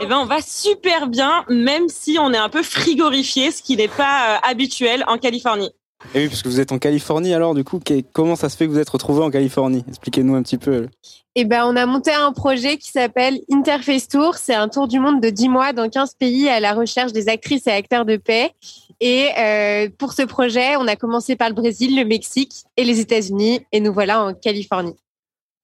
Eh 0.00 0.06
ben, 0.06 0.18
on 0.18 0.26
va 0.26 0.40
super 0.40 1.08
bien, 1.08 1.44
même 1.48 1.88
si 1.88 2.18
on 2.20 2.32
est 2.32 2.38
un 2.38 2.48
peu 2.48 2.62
frigorifié, 2.62 3.50
ce 3.50 3.62
qui 3.62 3.76
n'est 3.76 3.88
pas 3.88 4.36
euh, 4.36 4.48
habituel 4.48 5.02
en 5.08 5.18
Californie. 5.18 5.70
Et 6.14 6.22
oui, 6.22 6.28
parce 6.28 6.42
que 6.42 6.48
vous 6.48 6.60
êtes 6.60 6.70
en 6.70 6.78
Californie 6.78 7.34
alors, 7.34 7.54
du 7.54 7.64
coup, 7.64 7.80
comment 8.12 8.36
ça 8.36 8.48
se 8.48 8.56
fait 8.56 8.66
que 8.66 8.70
vous 8.70 8.78
êtes 8.78 8.88
retrouvé 8.88 9.24
en 9.24 9.30
Californie? 9.30 9.84
Expliquez-nous 9.88 10.36
un 10.36 10.42
petit 10.42 10.58
peu. 10.58 10.86
Eh 11.34 11.44
ben, 11.44 11.64
on 11.66 11.74
a 11.74 11.84
monté 11.86 12.12
un 12.12 12.32
projet 12.32 12.76
qui 12.76 12.90
s'appelle 12.90 13.40
Interface 13.52 14.06
Tour. 14.06 14.36
C'est 14.36 14.54
un 14.54 14.68
tour 14.68 14.86
du 14.86 15.00
monde 15.00 15.20
de 15.20 15.30
10 15.30 15.48
mois 15.48 15.72
dans 15.72 15.88
15 15.88 16.14
pays 16.14 16.48
à 16.48 16.60
la 16.60 16.74
recherche 16.74 17.12
des 17.12 17.28
actrices 17.28 17.66
et 17.66 17.72
acteurs 17.72 18.04
de 18.04 18.16
paix. 18.16 18.52
Et 19.00 19.28
euh, 19.36 19.88
pour 19.98 20.12
ce 20.12 20.22
projet, 20.22 20.76
on 20.76 20.86
a 20.86 20.94
commencé 20.94 21.34
par 21.34 21.48
le 21.48 21.54
Brésil, 21.56 21.96
le 21.96 22.04
Mexique 22.04 22.52
et 22.76 22.84
les 22.84 23.00
États-Unis. 23.00 23.62
Et 23.72 23.80
nous 23.80 23.92
voilà 23.92 24.22
en 24.22 24.34
Californie. 24.34 24.94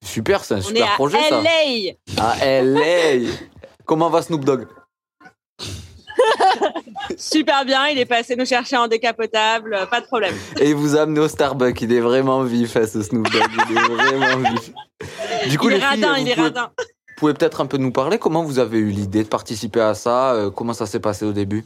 Super, 0.05 0.45
c'est 0.45 0.55
un 0.55 0.59
On 0.59 0.61
est 0.61 0.64
super 0.64 0.91
à 0.91 0.95
projet, 0.95 1.18
ça. 1.28 1.41
LA. 1.41 1.93
À 2.18 2.62
LA. 2.62 3.30
Comment 3.87 4.11
va 4.11 4.22
Snoop 4.22 4.45
Dogg? 4.45 4.66
Super 7.16 7.64
bien, 7.64 7.89
il 7.89 7.99
est 7.99 8.07
passé 8.07 8.37
nous 8.37 8.47
chercher 8.47 8.76
en 8.76 8.89
décapotable, 8.89 9.74
euh, 9.74 9.87
pas 9.87 10.01
de 10.01 10.07
problème. 10.07 10.35
Et 10.59 10.70
il 10.70 10.74
vous 10.76 10.97
a 10.97 11.03
amené 11.03 11.20
au 11.20 11.28
Starbucks. 11.28 11.80
Il 11.82 11.93
est 11.93 12.01
vraiment 12.01 12.43
vif, 12.43 12.76
hein, 12.76 12.87
ce 12.87 13.03
Snoop 13.03 13.30
Dogg. 13.30 13.43
Il 13.70 13.76
est 13.76 13.80
vraiment 13.80 14.51
vif. 14.51 14.70
Du 15.49 15.59
coup, 15.59 15.68
il 15.68 15.74
est 15.74 15.76
les 15.78 15.82
filles, 15.82 16.05
radin, 16.05 16.14
vous 16.14 16.20
il 16.22 16.28
est 16.30 16.35
pouvez- 16.35 16.47
radin. 16.49 16.70
Vous 16.78 17.14
pouvez 17.20 17.35
peut-être 17.35 17.61
un 17.61 17.66
peu 17.66 17.76
nous 17.76 17.93
parler 17.93 18.18
comment 18.18 18.43
vous 18.43 18.59
avez 18.59 18.78
eu 18.78 18.91
l'idée 18.91 19.22
de 19.22 19.28
participer 19.28 19.80
à 19.80 19.95
ça 19.95 20.32
euh, 20.32 20.51
Comment 20.51 20.72
ça 20.72 20.87
s'est 20.87 20.99
passé 21.01 21.24
au 21.24 21.32
début? 21.32 21.64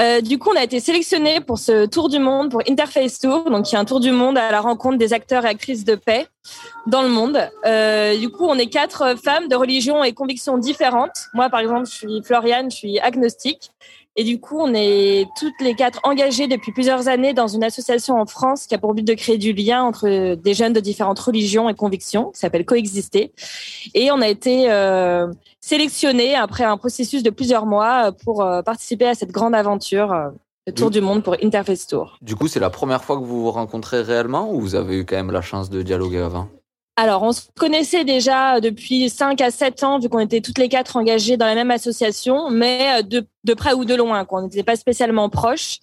Euh, 0.00 0.20
du 0.22 0.38
coup, 0.38 0.50
on 0.50 0.56
a 0.56 0.62
été 0.62 0.80
sélectionné 0.80 1.40
pour 1.40 1.58
ce 1.58 1.84
tour 1.84 2.08
du 2.08 2.18
monde, 2.18 2.50
pour 2.50 2.62
Interface 2.68 3.18
Tour, 3.18 3.50
donc 3.50 3.66
qui 3.66 3.74
est 3.74 3.78
un 3.78 3.84
tour 3.84 4.00
du 4.00 4.12
monde 4.12 4.38
à 4.38 4.50
la 4.50 4.60
rencontre 4.60 4.96
des 4.96 5.12
acteurs 5.12 5.44
et 5.44 5.48
actrices 5.48 5.84
de 5.84 5.94
paix 5.94 6.26
dans 6.86 7.02
le 7.02 7.08
monde. 7.08 7.38
Euh, 7.66 8.16
du 8.16 8.30
coup, 8.30 8.46
on 8.46 8.54
est 8.54 8.68
quatre 8.68 9.14
femmes 9.22 9.48
de 9.48 9.56
religions 9.56 10.02
et 10.02 10.12
convictions 10.12 10.56
différentes. 10.56 11.26
Moi, 11.34 11.50
par 11.50 11.60
exemple, 11.60 11.86
je 11.86 11.92
suis 11.92 12.22
Floriane, 12.22 12.70
je 12.70 12.76
suis 12.76 12.98
agnostique. 12.98 13.72
Et 14.16 14.24
du 14.24 14.40
coup, 14.40 14.58
on 14.58 14.74
est 14.74 15.28
toutes 15.38 15.60
les 15.60 15.74
quatre 15.74 16.00
engagées 16.02 16.48
depuis 16.48 16.72
plusieurs 16.72 17.08
années 17.08 17.32
dans 17.32 17.46
une 17.46 17.62
association 17.62 18.20
en 18.20 18.26
France 18.26 18.66
qui 18.66 18.74
a 18.74 18.78
pour 18.78 18.92
but 18.94 19.06
de 19.06 19.14
créer 19.14 19.38
du 19.38 19.52
lien 19.52 19.82
entre 19.82 20.34
des 20.34 20.54
jeunes 20.54 20.72
de 20.72 20.80
différentes 20.80 21.20
religions 21.20 21.68
et 21.68 21.74
convictions, 21.74 22.30
qui 22.32 22.40
s'appelle 22.40 22.64
Coexister. 22.64 23.32
Et 23.94 24.10
on 24.10 24.20
a 24.20 24.28
été 24.28 24.70
euh, 24.70 25.28
sélectionnés 25.60 26.34
après 26.34 26.64
un 26.64 26.76
processus 26.76 27.22
de 27.22 27.30
plusieurs 27.30 27.66
mois 27.66 28.08
euh, 28.08 28.12
pour 28.12 28.42
euh, 28.42 28.62
participer 28.62 29.06
à 29.06 29.14
cette 29.14 29.30
grande 29.30 29.54
aventure, 29.54 30.12
euh, 30.12 30.30
le 30.66 30.74
Tour 30.74 30.90
du 30.90 31.00
Monde 31.00 31.22
pour 31.22 31.36
Interface 31.42 31.86
Tour. 31.86 32.18
Du 32.20 32.36
coup, 32.36 32.48
c'est 32.48 32.60
la 32.60 32.70
première 32.70 33.02
fois 33.04 33.16
que 33.16 33.24
vous 33.24 33.42
vous 33.42 33.50
rencontrez 33.50 34.02
réellement 34.02 34.52
ou 34.52 34.60
vous 34.60 34.74
avez 34.74 34.98
eu 34.98 35.06
quand 35.06 35.16
même 35.16 35.30
la 35.30 35.42
chance 35.42 35.70
de 35.70 35.82
dialoguer 35.82 36.18
avant? 36.18 36.48
Alors, 37.00 37.22
on 37.22 37.32
se 37.32 37.44
connaissait 37.58 38.04
déjà 38.04 38.60
depuis 38.60 39.08
5 39.08 39.40
à 39.40 39.50
7 39.50 39.84
ans, 39.84 39.98
vu 39.98 40.10
qu'on 40.10 40.18
était 40.18 40.42
toutes 40.42 40.58
les 40.58 40.68
quatre 40.68 40.98
engagées 40.98 41.38
dans 41.38 41.46
la 41.46 41.54
même 41.54 41.70
association, 41.70 42.50
mais 42.50 43.00
euh, 43.00 43.02
de, 43.02 43.54
près 43.54 43.72
ou 43.72 43.86
de 43.86 43.94
loin, 43.94 44.26
quoi. 44.26 44.40
on 44.40 44.42
n'était 44.42 44.62
pas 44.62 44.76
spécialement 44.76 45.30
proches. 45.30 45.78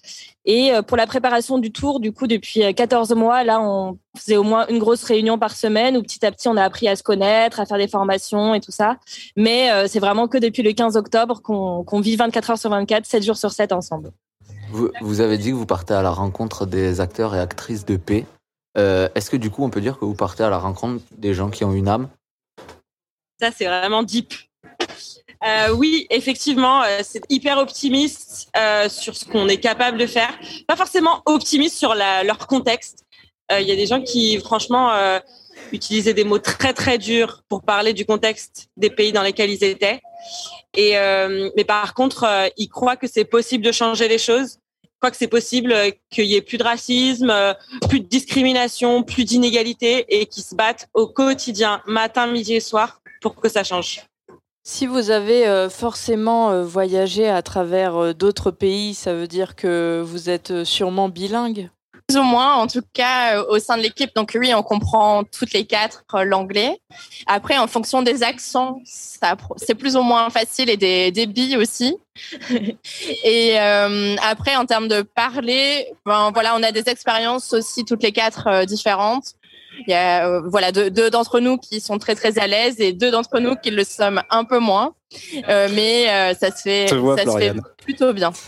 Et 0.45 0.72
euh, 0.72 0.84
pour 0.84 0.95
la 0.95 1.07
préparation 1.07 1.57
du 1.57 1.72
tour, 1.72 1.99
du 1.99 2.13
coup, 2.13 2.28
depuis 2.28 2.61
euh, 2.61 2.72
14 2.72 3.15
mois, 3.15 3.43
là, 3.43 3.59
on 3.59 3.97
faisait 4.15 4.38
au 4.38 4.43
moins 4.43 4.68
une 4.68 4.78
grosse 4.78 5.03
réunion 5.05 5.39
par 5.39 5.55
semaine 5.55 5.97
où 5.97 6.03
petit 6.03 6.24
à 6.24 6.32
petit, 6.32 6.49
on 6.49 6.55
a 6.55 6.61
appris 6.61 6.88
à 6.88 6.95
se 6.95 7.01
connaître, 7.01 7.59
à 7.59 7.65
faire 7.65 7.80
des 7.80 7.88
formations 7.88 8.53
et 8.53 8.59
tout 8.59 8.72
ça. 8.72 8.97
Mais 9.36 9.72
euh, 9.72 9.88
c'est 9.88 9.99
vraiment 9.99 10.28
que 10.28 10.38
depuis 10.38 10.61
le 10.61 10.74
15 10.74 10.97
octobre 10.97 11.41
qu'on 11.41 11.99
vit 11.99 12.15
24 12.15 12.51
heures 12.51 12.57
sur 12.59 12.70
24, 12.70 13.07
7 13.07 13.24
jours 13.24 13.38
sur 13.38 13.49
7 13.49 13.72
ensemble. 13.72 14.11
vous 15.01 15.20
avez 15.22 15.39
dit 15.39 15.49
que 15.49 15.55
vous 15.55 15.65
partez 15.65 15.95
à 15.95 16.03
la 16.03 16.11
rencontre 16.11 16.68
des 16.68 17.01
acteurs 17.01 17.34
et 17.34 17.39
actrices 17.39 17.86
de 17.86 17.97
paix. 17.97 18.28
Euh, 18.78 19.09
Est-ce 19.15 19.30
que 19.30 19.38
du 19.38 19.49
coup, 19.49 19.63
on 19.63 19.69
peut 19.69 19.82
dire 19.82 19.97
que 19.97 20.05
vous 20.05 20.13
partez 20.13 20.43
à 20.43 20.49
la 20.49 20.59
rencontre 20.59 21.03
des 21.17 21.34
gens 21.34 21.49
qui 21.49 21.63
ont 21.63 21.73
une 21.73 21.88
âme? 21.88 22.09
Ça, 23.39 23.51
c'est 23.51 23.65
vraiment 23.65 24.03
deep. 24.03 24.34
Euh, 25.45 25.71
oui, 25.73 26.07
effectivement, 26.09 26.84
euh, 26.84 26.99
c'est 27.03 27.23
hyper 27.30 27.57
optimiste 27.57 28.49
sur 28.89 29.15
ce 29.15 29.25
qu'on 29.25 29.47
est 29.47 29.59
capable 29.59 29.97
de 29.97 30.07
faire. 30.07 30.38
Pas 30.67 30.75
forcément 30.75 31.21
optimiste 31.25 31.78
sur 31.78 31.95
leur 31.95 32.47
contexte. 32.47 33.03
Il 33.51 33.65
y 33.65 33.71
a 33.71 33.75
des 33.75 33.86
gens 33.86 34.01
qui, 34.01 34.38
franchement, 34.39 34.91
utilisaient 35.71 36.13
des 36.13 36.25
mots 36.25 36.39
très 36.39 36.73
très 36.73 36.97
durs 36.97 37.43
pour 37.47 37.63
parler 37.63 37.93
du 37.93 38.05
contexte 38.05 38.67
des 38.75 38.89
pays 38.89 39.13
dans 39.13 39.21
lesquels 39.21 39.49
ils 39.49 39.63
étaient. 39.63 40.01
Mais 40.75 41.63
par 41.65 41.93
contre, 41.93 42.49
ils 42.57 42.67
croient 42.67 42.97
que 42.97 43.07
c'est 43.07 43.25
possible 43.25 43.63
de 43.63 43.71
changer 43.71 44.07
les 44.07 44.17
choses. 44.17 44.59
Croient 45.00 45.12
que 45.12 45.18
c'est 45.18 45.28
possible 45.28 45.72
euh, 45.72 45.91
qu'il 46.10 46.26
y 46.26 46.36
ait 46.36 46.41
plus 46.41 46.58
de 46.58 46.64
racisme, 46.64 47.30
euh, 47.30 47.54
plus 47.88 48.00
de 48.00 48.08
discrimination, 48.08 49.04
plus 49.04 49.26
d'inégalité, 49.26 50.06
et 50.10 50.26
qui 50.26 50.41
se 50.41 50.56
battent 50.56 50.89
au 50.93 51.08
quotidien, 51.08 51.82
matin, 51.86 52.28
midi 52.28 52.56
et 52.56 52.60
soir, 52.60 53.02
pour 53.22 53.36
que 53.36 53.48
ça 53.48 53.64
change. 53.64 54.04
Si 54.64 54.88
vous 54.88 55.12
avez 55.12 55.48
euh, 55.48 55.70
forcément 55.70 56.64
voyagé 56.64 57.30
à 57.30 57.41
travers 57.41 58.16
d'autres 58.16 58.52
pays, 58.52 58.95
ça 58.95 59.14
veut 59.14 59.28
dire 59.28 59.56
que 59.56 60.02
vous 60.04 60.30
êtes 60.30 60.64
sûrement 60.64 61.10
bilingue? 61.10 61.70
Ou 62.16 62.22
moins, 62.22 62.55
en 62.55 62.68
tout 62.68 62.82
cas, 62.93 63.38
euh, 63.38 63.45
au 63.49 63.60
sein 63.60 63.78
de 63.78 63.82
l'équipe. 63.82 64.16
Donc 64.16 64.38
oui, 64.39 64.53
on 64.53 64.64
comprend 64.64 65.24
toutes 65.26 65.51
les 65.53 65.66
quatre 65.66 66.05
euh, 66.14 66.24
l'anglais. 66.24 66.80
Après, 67.26 67.58
en 67.58 67.68
fonction 67.68 68.01
des 68.01 68.24
accents, 68.24 68.80
c'est 68.86 69.76
plus 69.76 69.97
ou 69.97 70.01
moins 70.03 70.30
facile 70.30 70.70
et 70.70 70.78
des 70.78 71.12
débits 71.12 71.58
aussi. 71.58 71.97
et 73.24 73.60
euh, 73.60 74.16
après, 74.24 74.55
en 74.55 74.66
termes 74.66 74.88
de 74.88 75.01
parler, 75.01 75.88
ben, 76.05 76.32
voilà, 76.34 76.55
on 76.55 76.64
a 76.64 76.72
des 76.72 76.88
expériences 76.88 77.51
aussi 77.51 77.84
toutes 77.84 78.03
les 78.03 78.14
quatre 78.14 78.47
euh, 78.47 78.66
différentes. 78.66 79.34
Il 79.86 79.91
y 79.91 79.93
a 79.93 80.28
euh, 80.28 80.41
voilà 80.47 80.72
deux, 80.72 80.89
deux 80.89 81.10
d'entre 81.10 81.39
nous 81.39 81.58
qui 81.58 81.82
sont 81.82 81.99
très 81.99 82.16
très 82.16 82.39
à 82.39 82.47
l'aise 82.47 82.80
et 82.80 82.93
deux 82.93 83.12
d'entre 83.12 83.39
nous 83.39 83.55
qui 83.55 83.70
le 83.70 83.84
sommes 83.84 84.22
un 84.30 84.43
peu 84.43 84.60
moins. 84.60 84.93
Euh, 85.47 85.68
mais 85.74 86.10
euh, 86.10 86.34
ça 86.34 86.55
se 86.55 86.64
fait, 86.64 86.95
vois, 86.95 87.18
ça 87.18 87.26
se 87.26 87.38
fait 87.38 87.53
plutôt 87.78 88.14
bien. 88.14 88.32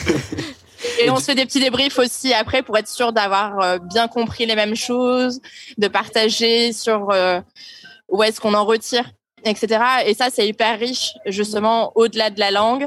Et 1.02 1.10
on 1.10 1.16
se 1.16 1.24
fait 1.24 1.34
des 1.34 1.46
petits 1.46 1.60
débriefs 1.60 1.98
aussi 1.98 2.32
après 2.32 2.62
pour 2.62 2.76
être 2.76 2.88
sûr 2.88 3.12
d'avoir 3.12 3.60
euh, 3.60 3.78
bien 3.78 4.08
compris 4.08 4.46
les 4.46 4.54
mêmes 4.54 4.76
choses, 4.76 5.40
de 5.78 5.88
partager 5.88 6.72
sur 6.72 7.10
euh, 7.10 7.40
où 8.08 8.22
est-ce 8.22 8.40
qu'on 8.40 8.54
en 8.54 8.64
retire, 8.64 9.10
etc. 9.44 9.82
Et 10.06 10.14
ça, 10.14 10.28
c'est 10.30 10.46
hyper 10.46 10.78
riche, 10.78 11.12
justement, 11.26 11.92
au-delà 11.94 12.30
de 12.30 12.40
la 12.40 12.50
langue, 12.50 12.86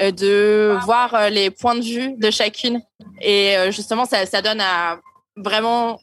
euh, 0.00 0.10
de 0.10 0.78
voir 0.84 1.14
euh, 1.14 1.28
les 1.28 1.50
points 1.50 1.74
de 1.74 1.82
vue 1.82 2.14
de 2.16 2.30
chacune. 2.30 2.80
Et 3.20 3.56
euh, 3.56 3.70
justement, 3.70 4.04
ça, 4.04 4.26
ça 4.26 4.42
donne 4.42 4.60
à 4.60 5.00
vraiment 5.36 6.00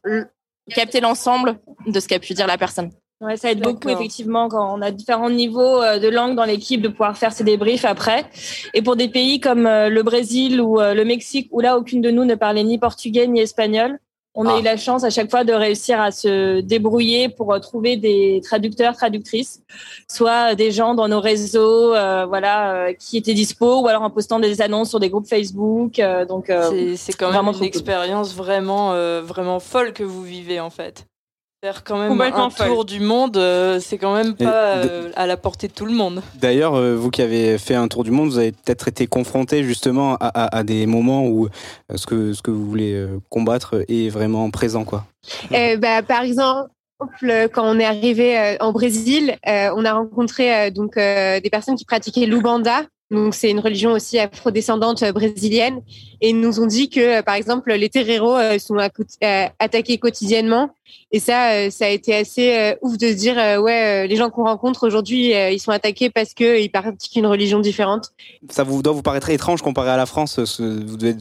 capter 0.74 1.00
l'ensemble 1.00 1.60
de 1.86 2.00
ce 2.00 2.08
qu'a 2.08 2.20
pu 2.20 2.34
dire 2.34 2.48
la 2.48 2.58
personne. 2.58 2.92
Ouais, 3.22 3.38
ça 3.38 3.50
aide 3.52 3.62
beaucoup 3.62 3.88
effectivement 3.90 4.50
quand 4.50 4.78
on 4.78 4.82
a 4.82 4.92
différents 4.92 5.30
niveaux 5.30 5.82
euh, 5.82 6.00
de 6.00 6.10
langue 6.10 6.36
dans 6.36 6.44
l'équipe 6.44 6.82
de 6.82 6.90
pouvoir 6.90 7.18
faire 7.18 7.32
ces 7.32 7.46
débriefs 7.46 7.86
après. 7.86 8.26
Et 8.74 8.82
pour 8.82 8.98
des 8.98 9.08
pays 9.08 9.40
comme 9.40 9.66
euh, 9.66 9.88
le 9.90 10.04
Brésil 10.04 10.60
ou 10.60 10.82
euh, 10.82 10.94
le 10.94 11.06
Mexique 11.06 11.48
où 11.52 11.62
là 11.62 11.78
aucune 11.78 12.02
de 12.02 12.12
nous 12.12 12.26
ne 12.26 12.36
parlait 12.36 12.64
ni 12.64 12.78
portugais 12.78 13.26
ni 13.28 13.40
espagnol, 13.40 14.00
on 14.38 14.46
a 14.48 14.60
eu 14.60 14.64
la 14.64 14.76
chance 14.76 15.06
à 15.06 15.10
chaque 15.10 15.32
fois 15.32 15.46
de 15.46 15.54
réussir 15.54 16.02
à 16.02 16.12
se 16.12 16.60
débrouiller 16.60 17.30
pour 17.30 17.58
trouver 17.62 17.96
des 17.96 18.42
traducteurs, 18.44 18.94
traductrices, 18.94 19.62
soit 20.10 20.56
des 20.56 20.72
gens 20.72 20.94
dans 20.94 21.08
nos 21.08 21.22
réseaux, 21.22 21.94
euh, 21.96 22.26
voilà, 22.26 22.74
euh, 22.74 22.94
qui 23.00 23.16
étaient 23.16 23.34
dispo, 23.34 23.80
ou 23.80 23.88
alors 23.88 24.02
en 24.02 24.10
postant 24.10 24.42
des 24.42 24.62
annonces 24.62 24.90
sur 24.90 25.00
des 25.00 25.10
groupes 25.10 25.28
Facebook. 25.30 26.00
euh, 26.00 26.26
donc 26.26 26.48
C'est- 26.98 27.14
quand 27.18 27.32
même 27.32 27.48
une 27.48 27.54
cool. 27.54 27.66
expérience 27.66 28.36
vraiment, 28.36 28.90
vraiment 29.22 29.62
folle 29.62 29.94
que 29.94 30.04
vous 30.04 30.24
vivez 30.24 30.60
en 30.60 30.70
fait. 30.70 31.06
Faire 31.66 31.84
quand 31.84 31.98
même 31.98 32.22
un 32.22 32.50
folle. 32.52 32.68
tour 32.68 32.86
du 32.86 33.00
monde, 33.00 33.38
euh, 33.38 33.80
c'est 33.80 33.98
quand 33.98 34.14
même 34.14 34.36
pas 34.36 34.76
euh, 34.76 35.10
à 35.16 35.26
la 35.26 35.36
portée 35.36 35.68
de 35.68 35.74
tout 35.74 35.88
le 35.88 35.94
monde. 35.94 36.22
D'ailleurs, 36.36 36.76
euh, 36.76 36.94
vous 36.96 37.10
qui 37.10 37.24
avez 37.24 37.58
fait 37.58 37.74
un 37.74 37.88
tour 37.88 38.04
du 38.04 38.12
monde, 38.12 38.30
vous 38.30 38.38
avez 38.38 38.52
peut-être 38.52 38.88
été 38.88 39.08
confronté 39.08 39.64
justement 39.64 40.14
à, 40.20 40.28
à- 40.28 40.58
à 40.58 40.64
des 40.64 40.86
moments 40.86 41.26
où 41.26 41.48
euh, 41.48 41.98
ce, 41.98 42.06
que, 42.06 42.34
ce 42.34 42.44
que 42.44 42.52
vous 42.52 42.68
voulez 42.68 42.94
euh, 42.94 43.20
combattre 43.32 43.84
est 43.88 44.10
vraiment 44.10 44.52
présent. 44.52 44.84
Quoi. 44.86 45.06
Euh, 45.54 45.78
bah, 45.78 46.04
par 46.04 46.22
exemple, 46.22 46.70
quand 47.52 47.64
on 47.66 47.80
est 47.80 47.86
arrivé 47.86 48.58
en 48.60 48.72
Brésil, 48.72 49.36
on 49.48 49.84
a 49.86 49.94
rencontré 49.94 50.70
donc 50.70 50.96
des 50.98 51.50
personnes 51.52 51.76
qui 51.76 51.86
pratiquaient 51.86 52.28
l'Ubanda. 52.28 52.84
Donc 53.12 53.36
c'est 53.36 53.52
une 53.52 53.60
religion 53.60 53.92
aussi 53.92 54.18
afrodescendante 54.18 55.04
euh, 55.04 55.12
brésilienne 55.12 55.82
et 56.22 56.30
ils 56.30 56.40
nous 56.40 56.60
ont 56.60 56.66
dit 56.66 56.90
que 56.90 57.20
euh, 57.20 57.22
par 57.22 57.36
exemple 57.36 57.72
les 57.72 57.88
terreiros 57.88 58.36
euh, 58.36 58.58
sont 58.58 58.78
attaqués 59.60 60.00
quotidiennement 60.00 60.72
et 61.12 61.20
ça 61.20 61.70
ça 61.70 61.86
a 61.86 61.90
été 61.90 62.16
assez 62.16 62.76
ouf 62.82 62.98
de 62.98 63.08
se 63.10 63.14
dire 63.14 63.36
ouais 63.62 64.08
les 64.08 64.16
gens 64.16 64.32
qu'on 64.32 64.46
rencontre 64.46 64.88
aujourd'hui 64.88 65.34
ils 65.34 65.60
sont 65.60 65.72
attaqués 65.72 66.10
parce 66.10 66.34
que 66.34 66.60
ils 66.60 66.70
pratiquent 66.70 67.16
une 67.16 67.28
religion 67.28 67.60
différente. 67.60 68.12
Ça 68.50 68.64
vous, 68.64 68.82
doit 68.82 68.94
vous 68.94 69.04
paraître 69.04 69.30
étrange 69.30 69.62
comparé 69.62 69.92
à 69.92 69.98
la 69.98 70.08
France. 70.08 70.44
ce- 70.44 70.64
vous, 70.64 70.98
devez, 70.98 71.16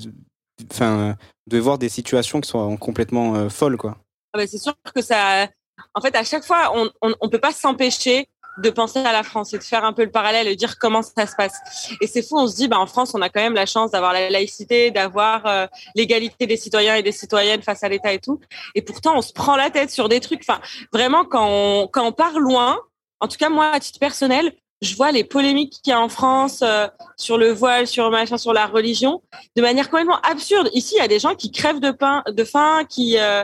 enfin, 0.72 1.16
vous 1.46 1.50
devez 1.50 1.60
voir 1.60 1.78
des 1.78 1.90
situations 1.90 2.40
qui 2.40 2.48
sont 2.48 2.76
complètement 2.78 3.48
folles. 3.50 3.76
Quoi. 3.76 3.98
Ah 4.32 4.38
bah, 4.38 4.46
c'est 4.46 4.58
sûr 4.58 4.74
que 4.94 5.02
ça. 5.02 5.48
En 5.94 6.00
fait, 6.00 6.14
à 6.16 6.24
chaque 6.24 6.44
fois, 6.44 6.72
on 6.74 6.90
on 7.20 7.28
peut 7.28 7.40
pas 7.40 7.52
s'empêcher 7.52 8.26
de 8.58 8.70
penser 8.70 9.00
à 9.00 9.12
la 9.12 9.22
France 9.22 9.52
et 9.54 9.58
de 9.58 9.62
faire 9.62 9.84
un 9.84 9.92
peu 9.92 10.04
le 10.04 10.10
parallèle 10.10 10.46
et 10.46 10.56
dire 10.56 10.78
comment 10.78 11.02
ça 11.02 11.26
se 11.26 11.34
passe. 11.36 11.58
Et 12.00 12.06
c'est 12.06 12.22
fou, 12.22 12.38
on 12.38 12.46
se 12.46 12.56
dit, 12.56 12.68
bah, 12.68 12.78
en 12.78 12.86
France, 12.86 13.12
on 13.14 13.22
a 13.22 13.28
quand 13.28 13.40
même 13.40 13.54
la 13.54 13.66
chance 13.66 13.90
d'avoir 13.90 14.12
la 14.12 14.30
laïcité, 14.30 14.90
d'avoir 14.90 15.46
euh, 15.46 15.66
l'égalité 15.94 16.46
des 16.46 16.56
citoyens 16.56 16.94
et 16.94 17.02
des 17.02 17.12
citoyennes 17.12 17.62
face 17.62 17.82
à 17.82 17.88
l'État 17.88 18.12
et 18.12 18.18
tout. 18.18 18.40
Et 18.74 18.82
pourtant, 18.82 19.16
on 19.16 19.22
se 19.22 19.32
prend 19.32 19.56
la 19.56 19.70
tête 19.70 19.90
sur 19.90 20.08
des 20.08 20.20
trucs. 20.20 20.42
Enfin, 20.48 20.60
vraiment, 20.92 21.24
quand 21.24 21.46
on, 21.48 21.88
quand 21.88 22.06
on 22.06 22.12
part 22.12 22.38
loin, 22.38 22.78
en 23.20 23.28
tout 23.28 23.36
cas, 23.38 23.48
moi, 23.48 23.70
à 23.72 23.80
titre 23.80 23.98
personnel, 23.98 24.52
je 24.84 24.94
vois 24.96 25.12
les 25.12 25.24
polémiques 25.24 25.80
qu'il 25.82 25.90
y 25.90 25.94
a 25.94 26.00
en 26.00 26.08
France 26.08 26.60
euh, 26.62 26.86
sur 27.16 27.38
le 27.38 27.50
voile, 27.50 27.86
sur 27.86 28.10
machin, 28.10 28.36
sur 28.36 28.52
la 28.52 28.66
religion, 28.66 29.22
de 29.56 29.62
manière 29.62 29.88
complètement 29.88 30.20
absurde. 30.20 30.68
Ici, 30.74 30.94
il 30.96 31.00
y 31.00 31.04
a 31.04 31.08
des 31.08 31.18
gens 31.18 31.34
qui 31.34 31.50
crèvent 31.50 31.80
de 31.80 31.90
pain, 31.90 32.22
de 32.28 32.44
faim, 32.44 32.84
qui, 32.88 33.18
euh, 33.18 33.42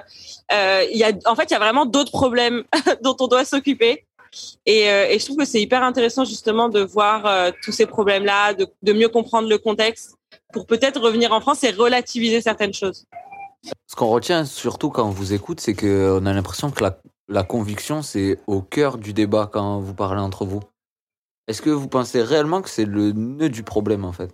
euh, 0.52 0.84
il 0.92 0.98
y 0.98 1.04
a, 1.04 1.12
en 1.26 1.34
fait, 1.34 1.44
il 1.44 1.52
y 1.52 1.56
a 1.56 1.58
vraiment 1.58 1.86
d'autres 1.86 2.12
problèmes 2.12 2.64
dont 3.02 3.16
on 3.20 3.26
doit 3.26 3.44
s'occuper. 3.44 4.06
Et, 4.66 4.88
euh, 4.90 5.06
et 5.08 5.18
je 5.18 5.24
trouve 5.24 5.38
que 5.38 5.44
c'est 5.44 5.60
hyper 5.60 5.82
intéressant 5.82 6.24
justement 6.24 6.68
de 6.68 6.80
voir 6.80 7.26
euh, 7.26 7.50
tous 7.62 7.72
ces 7.72 7.86
problèmes-là, 7.86 8.54
de, 8.54 8.66
de 8.82 8.92
mieux 8.92 9.08
comprendre 9.08 9.48
le 9.48 9.58
contexte 9.58 10.14
pour 10.52 10.66
peut-être 10.66 11.00
revenir 11.00 11.32
en 11.32 11.40
France 11.40 11.64
et 11.64 11.70
relativiser 11.70 12.40
certaines 12.40 12.74
choses. 12.74 13.04
Ce 13.86 13.94
qu'on 13.96 14.08
retient 14.08 14.44
surtout 14.44 14.90
quand 14.90 15.06
on 15.06 15.10
vous 15.10 15.32
écoute, 15.32 15.60
c'est 15.60 15.74
qu'on 15.74 16.24
a 16.26 16.32
l'impression 16.32 16.70
que 16.70 16.82
la, 16.82 16.98
la 17.28 17.42
conviction, 17.42 18.02
c'est 18.02 18.38
au 18.46 18.62
cœur 18.62 18.98
du 18.98 19.12
débat 19.12 19.48
quand 19.52 19.80
vous 19.80 19.94
parlez 19.94 20.20
entre 20.20 20.44
vous. 20.44 20.60
Est-ce 21.48 21.60
que 21.62 21.70
vous 21.70 21.88
pensez 21.88 22.22
réellement 22.22 22.62
que 22.62 22.70
c'est 22.70 22.84
le 22.84 23.12
nœud 23.12 23.48
du 23.50 23.62
problème 23.64 24.04
en 24.04 24.12
fait? 24.12 24.30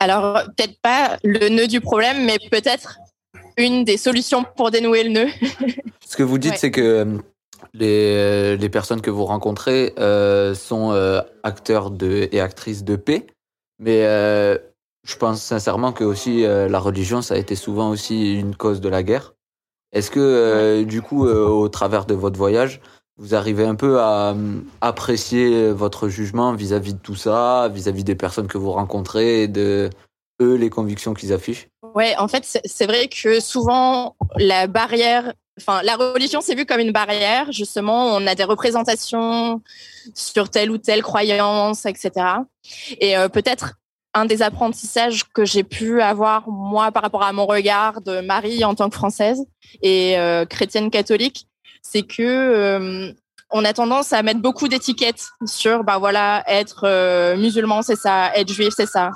Alors, 0.00 0.42
peut-être 0.56 0.80
pas 0.80 1.18
le 1.22 1.48
nœud 1.50 1.68
du 1.68 1.80
problème, 1.80 2.24
mais 2.24 2.38
peut-être 2.50 2.98
une 3.56 3.84
des 3.84 3.96
solutions 3.98 4.44
pour 4.56 4.70
dénouer 4.70 5.04
le 5.04 5.10
nœud. 5.10 5.28
Ce 6.04 6.16
que 6.16 6.22
vous 6.22 6.38
dites, 6.38 6.52
Ouais. 6.52 6.58
c'est 6.58 6.70
que 6.70 6.80
euh, 6.80 7.18
les, 7.74 8.56
les 8.56 8.68
personnes 8.68 9.00
que 9.00 9.10
vous 9.10 9.24
rencontrez 9.24 9.94
euh, 9.98 10.54
sont 10.54 10.92
euh, 10.92 11.20
acteurs 11.42 11.90
de, 11.90 12.28
et 12.32 12.40
actrices 12.40 12.84
de 12.84 12.96
paix, 12.96 13.26
mais 13.78 14.04
euh, 14.04 14.58
je 15.04 15.16
pense 15.16 15.42
sincèrement 15.42 15.92
que 15.92 16.04
aussi 16.04 16.44
euh, 16.44 16.68
la 16.68 16.78
religion, 16.78 17.22
ça 17.22 17.34
a 17.34 17.38
été 17.38 17.56
souvent 17.56 17.90
aussi 17.90 18.38
une 18.38 18.54
cause 18.54 18.80
de 18.80 18.88
la 18.88 19.02
guerre. 19.02 19.34
Est-ce 19.92 20.10
que 20.10 20.20
euh, 20.20 20.84
du 20.84 21.02
coup, 21.02 21.26
euh, 21.26 21.46
au 21.46 21.68
travers 21.68 22.06
de 22.06 22.14
votre 22.14 22.38
voyage, 22.38 22.80
vous 23.18 23.34
arrivez 23.34 23.64
un 23.64 23.74
peu 23.74 24.00
à 24.00 24.30
euh, 24.30 24.60
apprécier 24.80 25.70
votre 25.70 26.08
jugement 26.08 26.54
vis-à-vis 26.54 26.94
de 26.94 26.98
tout 26.98 27.14
ça, 27.14 27.68
vis-à-vis 27.68 28.04
des 28.04 28.14
personnes 28.14 28.46
que 28.46 28.58
vous 28.58 28.72
rencontrez 28.72 29.42
et 29.42 29.48
de 29.48 29.90
eux, 30.40 30.54
les 30.54 30.70
convictions 30.70 31.14
qu'ils 31.14 31.32
affichent? 31.32 31.68
Ouais, 31.94 32.16
en 32.16 32.26
fait, 32.26 32.60
c'est 32.64 32.86
vrai 32.86 33.08
que 33.08 33.40
souvent, 33.40 34.16
la 34.36 34.66
barrière, 34.66 35.34
enfin, 35.60 35.82
la 35.82 35.96
religion, 35.96 36.40
c'est 36.40 36.54
vu 36.54 36.66
comme 36.66 36.80
une 36.80 36.92
barrière. 36.92 37.50
Justement, 37.52 38.14
on 38.14 38.26
a 38.26 38.34
des 38.34 38.44
représentations 38.44 39.60
sur 40.14 40.50
telle 40.50 40.70
ou 40.70 40.78
telle 40.78 41.02
croyance, 41.02 41.86
etc. 41.86 42.10
Et 43.00 43.16
euh, 43.16 43.28
peut-être 43.28 43.74
un 44.14 44.26
des 44.26 44.42
apprentissages 44.42 45.24
que 45.32 45.44
j'ai 45.44 45.64
pu 45.64 46.02
avoir, 46.02 46.48
moi, 46.48 46.92
par 46.92 47.02
rapport 47.02 47.22
à 47.22 47.32
mon 47.32 47.46
regard 47.46 48.02
de 48.02 48.20
Marie 48.20 48.64
en 48.64 48.74
tant 48.74 48.90
que 48.90 48.94
française 48.94 49.42
et 49.82 50.18
euh, 50.18 50.44
chrétienne 50.44 50.90
catholique, 50.90 51.46
c'est 51.82 52.02
que 52.02 52.22
euh, 52.22 53.12
on 53.52 53.64
a 53.64 53.72
tendance 53.72 54.12
à 54.12 54.22
mettre 54.22 54.40
beaucoup 54.40 54.68
d'étiquettes 54.68 55.28
sur, 55.44 55.84
ben 55.84 55.98
voilà, 55.98 56.42
être 56.46 56.84
euh, 56.84 57.36
musulman, 57.36 57.82
c'est 57.82 57.96
ça, 57.96 58.34
être 58.34 58.52
juif, 58.52 58.72
c'est 58.74 58.86
ça, 58.86 59.10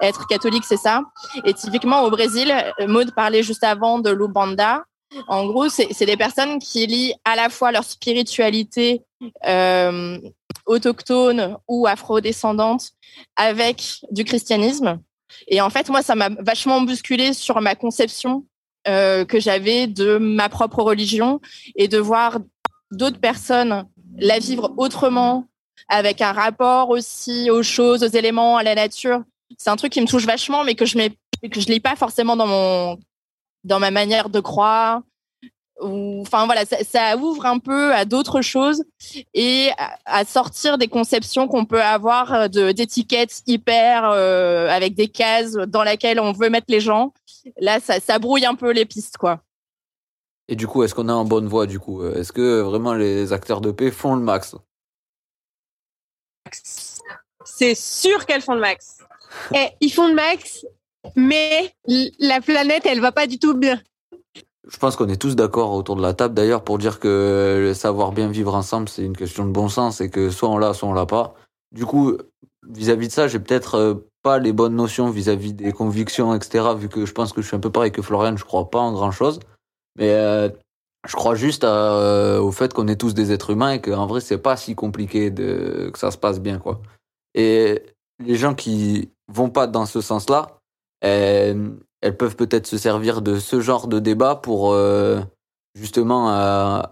être 0.00 0.26
catholique, 0.26 0.64
c'est 0.64 0.76
ça. 0.76 1.02
Et 1.44 1.54
typiquement 1.54 2.02
au 2.02 2.10
Brésil, 2.10 2.52
euh, 2.80 2.86
Maud 2.86 3.14
parlait 3.14 3.42
juste 3.42 3.64
avant 3.64 3.98
de 3.98 4.10
l'Ubanda. 4.10 4.84
En 5.26 5.46
gros, 5.46 5.68
c'est 5.68 6.06
des 6.06 6.16
personnes 6.16 6.58
qui 6.58 6.86
lient 6.86 7.14
à 7.24 7.36
la 7.36 7.48
fois 7.48 7.72
leur 7.72 7.84
spiritualité 7.84 9.02
euh, 9.46 10.18
autochtone 10.66 11.56
ou 11.66 11.86
afro-descendante 11.86 12.90
avec 13.36 14.00
du 14.10 14.24
christianisme. 14.24 15.00
Et 15.46 15.60
en 15.60 15.70
fait, 15.70 15.88
moi, 15.88 16.02
ça 16.02 16.14
m'a 16.14 16.28
vachement 16.28 16.80
bousculé 16.80 17.32
sur 17.32 17.60
ma 17.60 17.74
conception 17.74 18.44
euh, 18.86 19.24
que 19.24 19.40
j'avais 19.40 19.86
de 19.86 20.18
ma 20.18 20.48
propre 20.48 20.82
religion 20.82 21.40
et 21.74 21.88
de 21.88 21.98
voir 21.98 22.38
d'autres 22.90 23.20
personnes 23.20 23.84
la 24.18 24.38
vivre 24.38 24.74
autrement, 24.76 25.46
avec 25.88 26.20
un 26.20 26.32
rapport 26.32 26.90
aussi 26.90 27.50
aux 27.50 27.62
choses, 27.62 28.02
aux 28.02 28.08
éléments, 28.08 28.56
à 28.56 28.62
la 28.62 28.74
nature. 28.74 29.22
C'est 29.56 29.70
un 29.70 29.76
truc 29.76 29.92
qui 29.92 30.00
me 30.00 30.06
touche 30.06 30.26
vachement, 30.26 30.64
mais 30.64 30.74
que 30.74 30.86
je 30.86 30.96
mets, 30.96 31.10
que 31.50 31.60
je 31.60 31.68
lis 31.68 31.80
pas 31.80 31.96
forcément 31.96 32.36
dans 32.36 32.46
mon, 32.46 32.98
dans 33.68 33.78
ma 33.78 33.92
manière 33.92 34.28
de 34.30 34.40
croire. 34.40 35.02
Ou, 35.80 36.22
enfin 36.22 36.46
voilà, 36.46 36.64
ça, 36.64 36.78
ça 36.82 37.16
ouvre 37.16 37.46
un 37.46 37.60
peu 37.60 37.94
à 37.94 38.04
d'autres 38.04 38.42
choses 38.42 38.82
et 39.32 39.70
à, 39.78 39.96
à 40.06 40.24
sortir 40.24 40.76
des 40.76 40.88
conceptions 40.88 41.46
qu'on 41.46 41.66
peut 41.66 41.80
avoir 41.80 42.50
de 42.50 42.72
d'étiquettes 42.72 43.42
hyper 43.46 44.10
euh, 44.10 44.68
avec 44.68 44.96
des 44.96 45.06
cases 45.06 45.52
dans 45.52 45.84
lesquelles 45.84 46.18
on 46.18 46.32
veut 46.32 46.50
mettre 46.50 46.66
les 46.68 46.80
gens. 46.80 47.12
Là, 47.60 47.78
ça, 47.78 48.00
ça 48.00 48.18
brouille 48.18 48.44
un 48.44 48.56
peu 48.56 48.72
les 48.72 48.86
pistes, 48.86 49.18
quoi. 49.18 49.40
Et 50.48 50.56
du 50.56 50.66
coup, 50.66 50.82
est-ce 50.82 50.94
qu'on 50.96 51.08
est 51.08 51.12
en 51.12 51.24
bonne 51.24 51.46
voie 51.46 51.66
du 51.66 51.78
coup? 51.78 52.04
Est-ce 52.04 52.32
que 52.32 52.62
vraiment 52.62 52.94
les 52.94 53.32
acteurs 53.32 53.60
de 53.60 53.70
paix 53.70 53.92
font 53.92 54.16
le 54.16 54.22
max? 54.22 54.56
C'est 57.44 57.74
sûr 57.74 58.26
qu'elles 58.26 58.42
font 58.42 58.54
le 58.54 58.60
max. 58.60 58.98
Et 59.54 59.68
ils 59.80 59.90
font 59.90 60.08
le 60.08 60.14
max, 60.14 60.64
mais 61.16 61.74
la 62.18 62.40
planète, 62.40 62.86
elle 62.86 63.00
va 63.00 63.12
pas 63.12 63.26
du 63.26 63.38
tout 63.38 63.54
bien. 63.54 63.80
Je 64.68 64.76
pense 64.76 64.96
qu'on 64.96 65.08
est 65.08 65.20
tous 65.20 65.34
d'accord 65.34 65.72
autour 65.72 65.96
de 65.96 66.02
la 66.02 66.12
table 66.12 66.34
d'ailleurs 66.34 66.62
pour 66.62 66.76
dire 66.76 67.00
que 67.00 67.58
le 67.58 67.74
savoir 67.74 68.12
bien 68.12 68.28
vivre 68.28 68.54
ensemble, 68.54 68.88
c'est 68.88 69.02
une 69.02 69.16
question 69.16 69.46
de 69.46 69.50
bon 69.50 69.68
sens 69.68 70.00
et 70.02 70.10
que 70.10 70.28
soit 70.28 70.50
on 70.50 70.58
l'a, 70.58 70.74
soit 70.74 70.88
on 70.88 70.92
l'a 70.92 71.06
pas. 71.06 71.34
Du 71.72 71.86
coup, 71.86 72.18
vis-à-vis 72.68 73.08
de 73.08 73.12
ça, 73.12 73.28
j'ai 73.28 73.38
peut-être 73.38 73.76
euh, 73.76 73.94
pas 74.22 74.38
les 74.38 74.52
bonnes 74.52 74.74
notions 74.74 75.10
vis-à-vis 75.10 75.54
des 75.54 75.72
convictions, 75.72 76.34
etc. 76.34 76.66
Vu 76.76 76.88
que 76.88 77.06
je 77.06 77.12
pense 77.12 77.32
que 77.32 77.40
je 77.40 77.46
suis 77.46 77.56
un 77.56 77.60
peu 77.60 77.70
pareil 77.70 77.92
que 77.92 78.02
Florian, 78.02 78.36
je 78.36 78.44
crois 78.44 78.68
pas 78.70 78.80
en 78.80 78.92
grand 78.92 79.10
chose. 79.10 79.40
Mais 79.96 80.10
euh, 80.10 80.50
je 81.06 81.14
crois 81.14 81.34
juste 81.34 81.64
euh, 81.64 82.38
au 82.38 82.52
fait 82.52 82.74
qu'on 82.74 82.88
est 82.88 83.00
tous 83.00 83.14
des 83.14 83.32
êtres 83.32 83.50
humains 83.50 83.72
et 83.72 83.80
qu'en 83.80 84.06
vrai, 84.06 84.20
c'est 84.20 84.38
pas 84.38 84.56
si 84.56 84.74
compliqué 84.74 85.32
que 85.32 85.98
ça 85.98 86.10
se 86.10 86.18
passe 86.18 86.40
bien, 86.40 86.58
quoi. 86.58 86.80
Et 87.34 87.82
les 88.22 88.34
gens 88.34 88.54
qui 88.54 89.10
vont 89.28 89.50
pas 89.50 89.66
dans 89.66 89.86
ce 89.86 90.00
sens-là, 90.00 90.57
euh, 91.04 91.70
elles 92.00 92.16
peuvent 92.16 92.36
peut-être 92.36 92.66
se 92.66 92.78
servir 92.78 93.22
de 93.22 93.38
ce 93.38 93.60
genre 93.60 93.88
de 93.88 93.98
débat 93.98 94.36
pour 94.36 94.72
euh, 94.72 95.20
justement 95.74 96.32
euh, 96.32 96.82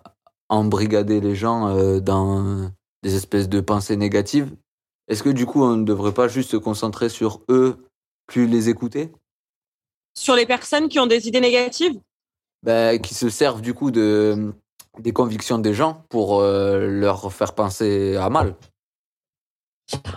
embrigader 0.49 1.21
les 1.21 1.35
gens 1.35 1.69
euh, 1.69 2.01
dans 2.01 2.71
des 3.03 3.15
espèces 3.15 3.49
de 3.49 3.61
pensées 3.61 3.97
négatives. 3.97 4.55
Est-ce 5.09 5.23
que 5.23 5.31
du 5.31 5.47
coup, 5.47 5.63
on 5.63 5.77
ne 5.77 5.85
devrait 5.85 6.15
pas 6.15 6.27
juste 6.27 6.51
se 6.51 6.57
concentrer 6.57 7.09
sur 7.09 7.43
eux, 7.49 7.77
plus 8.27 8.49
les 8.49 8.69
écouter? 8.69 9.13
Sur 10.19 10.35
les 10.35 10.47
personnes 10.47 10.89
qui 10.89 10.99
ont 10.99 11.07
des 11.07 11.29
idées 11.29 11.41
négatives, 11.41 12.01
ben, 12.65 13.01
Qui 13.01 13.15
se 13.15 13.29
servent 13.29 13.61
du 13.61 13.75
coup 13.75 13.93
de, 13.93 14.53
des 14.99 15.13
convictions 15.13 15.59
des 15.59 15.75
gens 15.75 16.05
pour 16.09 16.41
leur 16.41 17.33
faire 17.33 17.55
penser 17.55 18.17
à 18.17 18.29
mal. 18.31 18.57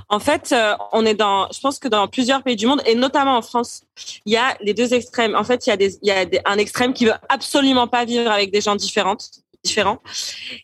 En 0.10 0.20
fait, 0.20 0.52
euh, 0.52 0.76
on 0.94 1.06
est 1.06 1.14
dans, 1.14 1.48
je 1.52 1.60
pense 1.60 1.80
que 1.80 1.88
dans 1.88 2.08
plusieurs 2.08 2.42
pays 2.42 2.56
du 2.56 2.66
monde 2.66 2.82
et 2.86 2.96
notamment 2.96 3.38
en 3.38 3.42
France, 3.42 3.84
il 4.26 4.34
y 4.34 4.38
a 4.38 4.58
les 4.62 4.74
deux 4.74 4.94
extrêmes. 4.94 5.36
En 5.36 5.44
fait, 5.44 5.68
il 5.68 5.70
y 5.70 5.74
a, 5.74 5.78
des, 5.78 5.98
il 6.02 6.08
y 6.08 6.12
a 6.12 6.26
un 6.46 6.58
extrême 6.58 6.94
qui 6.94 7.06
veut 7.06 7.14
absolument 7.30 7.88
pas 7.88 8.06
vivre 8.06 8.32
avec 8.32 8.52
des 8.52 8.62
gens 8.62 8.76
différentes 8.76 9.44
différents. 9.64 10.00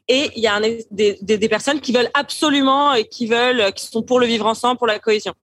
Et 0.07 0.31
il 0.35 0.41
y 0.41 0.47
a 0.47 0.59
des, 0.91 1.49
personnes 1.49 1.79
qui 1.79 1.91
veulent 1.91 2.09
absolument 2.13 2.93
et 2.93 3.05
qui 3.05 3.27
veulent, 3.27 3.71
qui 3.73 3.85
sont 3.85 4.03
pour 4.03 4.19
le 4.19 4.25
vivre 4.25 4.45
ensemble, 4.45 4.77
pour 4.77 4.87
la 4.87 4.99
cohésion. 4.99 5.33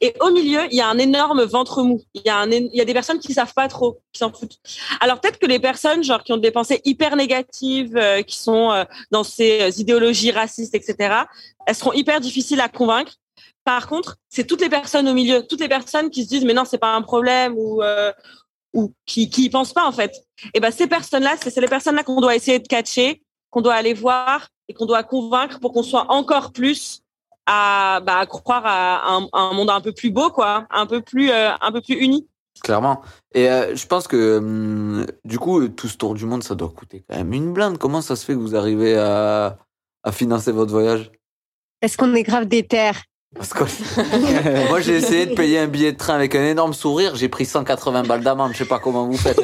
Et 0.00 0.14
au 0.20 0.30
milieu, 0.30 0.60
il 0.70 0.76
y 0.76 0.80
a 0.80 0.88
un 0.88 0.98
énorme 0.98 1.42
ventre 1.44 1.82
mou. 1.82 2.02
Il 2.14 2.22
y 2.24 2.30
a 2.30 2.46
il 2.46 2.74
y 2.74 2.80
a 2.80 2.84
des 2.84 2.94
personnes 2.94 3.18
qui 3.18 3.32
savent 3.32 3.54
pas 3.54 3.68
trop, 3.68 4.00
qui 4.12 4.18
s'en 4.18 4.32
foutent. 4.32 4.58
Alors 5.00 5.20
peut-être 5.20 5.38
que 5.38 5.46
les 5.46 5.58
personnes, 5.58 6.02
genre, 6.04 6.22
qui 6.22 6.32
ont 6.32 6.38
des 6.38 6.50
pensées 6.50 6.80
hyper 6.84 7.16
négatives, 7.16 7.96
euh, 7.96 8.22
qui 8.22 8.36
sont 8.36 8.70
euh, 8.70 8.84
dans 9.10 9.24
ces 9.24 9.80
idéologies 9.80 10.30
racistes, 10.30 10.74
etc., 10.74 11.22
elles 11.66 11.74
seront 11.74 11.92
hyper 11.92 12.20
difficiles 12.20 12.60
à 12.60 12.68
convaincre. 12.68 13.12
Par 13.64 13.86
contre, 13.86 14.16
c'est 14.30 14.46
toutes 14.46 14.62
les 14.62 14.70
personnes 14.70 15.08
au 15.08 15.14
milieu, 15.14 15.46
toutes 15.46 15.60
les 15.60 15.68
personnes 15.68 16.10
qui 16.10 16.24
se 16.24 16.28
disent 16.28 16.44
mais 16.44 16.54
non, 16.54 16.64
c'est 16.64 16.78
pas 16.78 16.94
un 16.94 17.02
problème 17.02 17.54
euh, 17.58 18.12
ou 18.74 18.92
qui 19.06 19.30
qui 19.30 19.44
y 19.44 19.50
pensent 19.50 19.72
pas 19.72 19.86
en 19.86 19.92
fait. 19.92 20.12
Et 20.54 20.60
ben 20.60 20.70
ces 20.70 20.86
personnes-là, 20.86 21.36
c'est 21.40 21.60
les 21.60 21.68
personnes-là 21.68 22.02
qu'on 22.02 22.20
doit 22.20 22.36
essayer 22.36 22.58
de 22.58 22.68
catcher, 22.68 23.22
qu'on 23.50 23.60
doit 23.60 23.74
aller 23.74 23.94
voir 23.94 24.48
et 24.68 24.74
qu'on 24.74 24.86
doit 24.86 25.02
convaincre 25.02 25.60
pour 25.60 25.72
qu'on 25.72 25.82
soit 25.82 26.10
encore 26.12 26.52
plus 26.52 27.02
à, 27.46 28.00
bah, 28.04 28.18
à 28.18 28.26
croire 28.26 28.66
à 28.66 29.10
un, 29.10 29.28
à 29.32 29.40
un, 29.40 29.54
monde 29.54 29.70
un 29.70 29.80
peu 29.80 29.92
plus 29.92 30.10
beau, 30.10 30.30
quoi, 30.30 30.66
un 30.70 30.86
peu 30.86 31.00
plus 31.00 31.30
euh, 31.30 31.50
un 31.60 31.72
peu 31.72 31.80
plus 31.80 31.94
uni. 31.94 32.28
Clairement. 32.62 33.02
Et 33.34 33.48
euh, 33.48 33.74
je 33.74 33.86
pense 33.86 34.06
que 34.06 34.38
hum, 34.38 35.06
du 35.24 35.38
coup, 35.38 35.66
tout 35.68 35.88
ce 35.88 35.96
tour 35.96 36.14
du 36.14 36.26
monde, 36.26 36.42
ça 36.42 36.54
doit 36.54 36.68
coûter 36.68 37.04
quand 37.08 37.16
même 37.16 37.32
une 37.32 37.52
blinde. 37.52 37.78
Comment 37.78 38.02
ça 38.02 38.16
se 38.16 38.24
fait 38.24 38.34
que 38.34 38.38
vous 38.38 38.56
arrivez 38.56 38.96
à, 38.96 39.58
à 40.02 40.12
financer 40.12 40.52
votre 40.52 40.72
voyage? 40.72 41.10
Parce 41.80 41.96
qu'on 41.96 42.14
est 42.14 42.22
grave 42.22 42.46
des 42.46 42.66
terres. 42.66 43.02
Parce 43.34 43.52
que 43.52 43.64
moi 44.68 44.80
j'ai 44.80 44.96
essayé 44.96 45.26
de 45.26 45.34
payer 45.34 45.58
un 45.58 45.66
billet 45.66 45.92
de 45.92 45.98
train 45.98 46.14
avec 46.14 46.34
un 46.34 46.44
énorme 46.44 46.72
sourire, 46.72 47.14
j'ai 47.14 47.28
pris 47.28 47.44
180 47.44 48.04
balles 48.04 48.22
d'amende, 48.22 48.52
je 48.52 48.58
sais 48.58 48.64
pas 48.64 48.78
comment 48.78 49.06
vous 49.06 49.16
faites. 49.16 49.40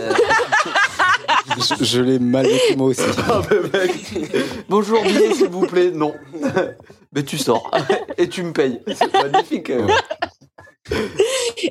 je, 1.58 1.84
je 1.84 2.00
l'ai 2.00 2.18
mal 2.18 2.46
vécu 2.46 2.76
moi 2.76 2.88
aussi. 2.88 3.02
Ah, 3.28 3.42
mec. 3.72 4.22
Bonjour 4.68 5.02
billet 5.02 5.34
s'il 5.34 5.48
vous 5.48 5.66
plaît, 5.66 5.90
non. 5.90 6.14
Mais 7.12 7.22
tu 7.22 7.38
sors 7.38 7.70
et 8.16 8.28
tu 8.28 8.42
me 8.42 8.52
payes. 8.52 8.80
C'est 8.86 9.12
magnifique. 9.12 9.70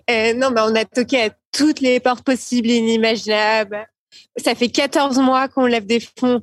Euh, 0.09 0.33
non, 0.33 0.49
mais 0.51 0.61
on 0.61 0.73
a 0.75 0.85
toqué 0.85 1.23
à 1.23 1.29
toutes 1.51 1.81
les 1.81 1.99
portes 1.99 2.23
possibles 2.23 2.69
et 2.69 2.77
inimaginables. 2.77 3.87
Ça 4.37 4.55
fait 4.55 4.69
14 4.69 5.19
mois 5.19 5.47
qu'on 5.47 5.65
lève 5.65 5.85
des 5.85 5.99
fonds. 5.99 6.41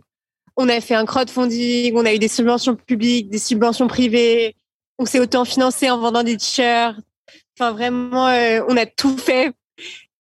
On 0.57 0.69
a 0.69 0.81
fait 0.81 0.95
un 0.95 1.07
crowdfunding, 1.07 1.95
on 1.97 2.05
a 2.05 2.13
eu 2.13 2.19
des 2.19 2.29
subventions 2.29 2.77
publiques, 2.77 3.31
des 3.31 3.39
subventions 3.39 3.89
privées. 3.89 4.55
On 5.01 5.07
s'est 5.07 5.19
autant 5.19 5.47
financé 5.47 5.91
en 5.91 5.99
vendant 5.99 6.23
des 6.23 6.37
t-shirts. 6.37 7.01
Enfin, 7.59 7.73
vraiment, 7.73 8.29
euh, 8.29 8.61
on 8.69 8.77
a 8.77 8.85
tout 8.85 9.17
fait. 9.17 9.51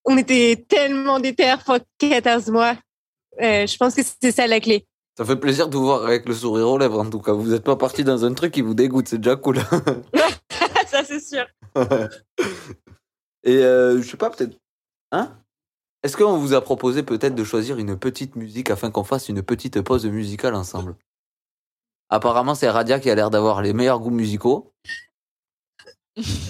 On 0.06 0.16
était 0.16 0.64
tellement 0.66 1.20
déter 1.20 1.54
pour 1.66 1.76
14 1.98 2.50
mois. 2.50 2.78
Euh, 3.42 3.66
je 3.66 3.76
pense 3.76 3.94
que 3.94 4.00
c'est 4.02 4.32
ça 4.32 4.46
la 4.46 4.58
clé. 4.58 4.86
Ça 5.18 5.26
fait 5.26 5.36
plaisir 5.36 5.68
de 5.68 5.76
vous 5.76 5.84
voir 5.84 6.06
avec 6.06 6.26
le 6.26 6.32
sourire 6.32 6.66
aux 6.66 6.78
lèvres 6.78 6.98
en 6.98 7.10
tout 7.10 7.20
cas. 7.20 7.34
Vous 7.34 7.50
n'êtes 7.50 7.62
pas 7.62 7.76
parti 7.76 8.04
dans 8.04 8.24
un 8.24 8.32
truc 8.32 8.54
qui 8.54 8.62
vous 8.62 8.72
dégoûte, 8.72 9.06
c'est 9.08 9.18
déjà 9.18 9.36
cool. 9.36 9.58
ça 10.86 11.04
c'est 11.04 11.20
sûr. 11.20 11.44
Et 13.44 13.58
euh, 13.58 14.00
je 14.00 14.08
sais 14.08 14.16
pas, 14.16 14.30
peut-être. 14.30 14.56
Hein? 15.12 15.36
Est-ce 16.02 16.16
qu'on 16.16 16.38
vous 16.38 16.54
a 16.54 16.62
proposé 16.62 17.02
peut-être 17.02 17.34
de 17.34 17.44
choisir 17.44 17.76
une 17.76 17.98
petite 17.98 18.34
musique 18.34 18.70
afin 18.70 18.90
qu'on 18.90 19.04
fasse 19.04 19.28
une 19.28 19.42
petite 19.42 19.82
pause 19.82 20.06
musicale 20.06 20.54
ensemble? 20.54 20.96
Apparemment, 22.08 22.56
c'est 22.56 22.68
Radia 22.68 22.98
qui 22.98 23.08
a 23.08 23.14
l'air 23.14 23.30
d'avoir 23.30 23.62
les 23.62 23.72
meilleurs 23.72 24.00
goûts 24.00 24.10
musicaux. 24.10 24.69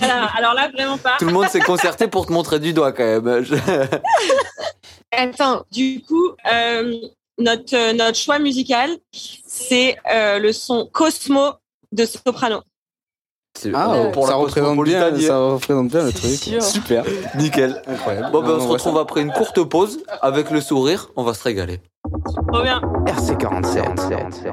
Alors, 0.00 0.30
alors 0.36 0.54
là, 0.54 0.68
vraiment 0.72 0.98
pas. 0.98 1.16
Tout 1.18 1.26
le 1.26 1.32
monde 1.32 1.48
s'est 1.48 1.60
concerté 1.60 2.06
pour 2.08 2.26
te 2.26 2.32
montrer 2.32 2.58
du 2.60 2.72
doigt 2.72 2.92
quand 2.92 3.04
même. 3.04 3.44
Attends, 5.12 5.64
du 5.72 6.02
coup, 6.06 6.30
euh, 6.52 6.94
notre, 7.38 7.74
euh, 7.76 7.92
notre 7.92 8.16
choix 8.16 8.38
musical, 8.38 8.90
c'est 9.12 9.96
euh, 10.12 10.38
le 10.38 10.52
son 10.52 10.88
Cosmo 10.92 11.52
de 11.92 12.04
Soprano. 12.04 12.60
Ah, 13.74 13.92
Euh, 13.94 14.12
ça, 14.26 14.34
représente 14.36 14.84
bien, 14.84 15.20
ça 15.20 15.36
représente 15.38 15.88
bien 15.88 16.04
le 16.04 16.12
truc. 16.12 16.30
sûr. 16.30 16.62
Super. 16.62 17.04
Nickel. 17.34 17.82
Incroyable. 17.86 18.30
Bon, 18.30 18.42
ben, 18.42 18.50
on 18.52 18.60
se 18.60 18.64
voit 18.64 18.72
retrouve 18.74 18.98
après 18.98 19.20
une 19.22 19.32
courte 19.32 19.62
pause 19.64 19.98
avec 20.22 20.50
le 20.50 20.60
sourire. 20.60 21.10
On 21.16 21.24
va 21.24 21.34
se 21.34 21.42
régaler. 21.42 21.80
Trop 22.52 22.62
bien. 22.62 22.80
RC47. 23.06 24.50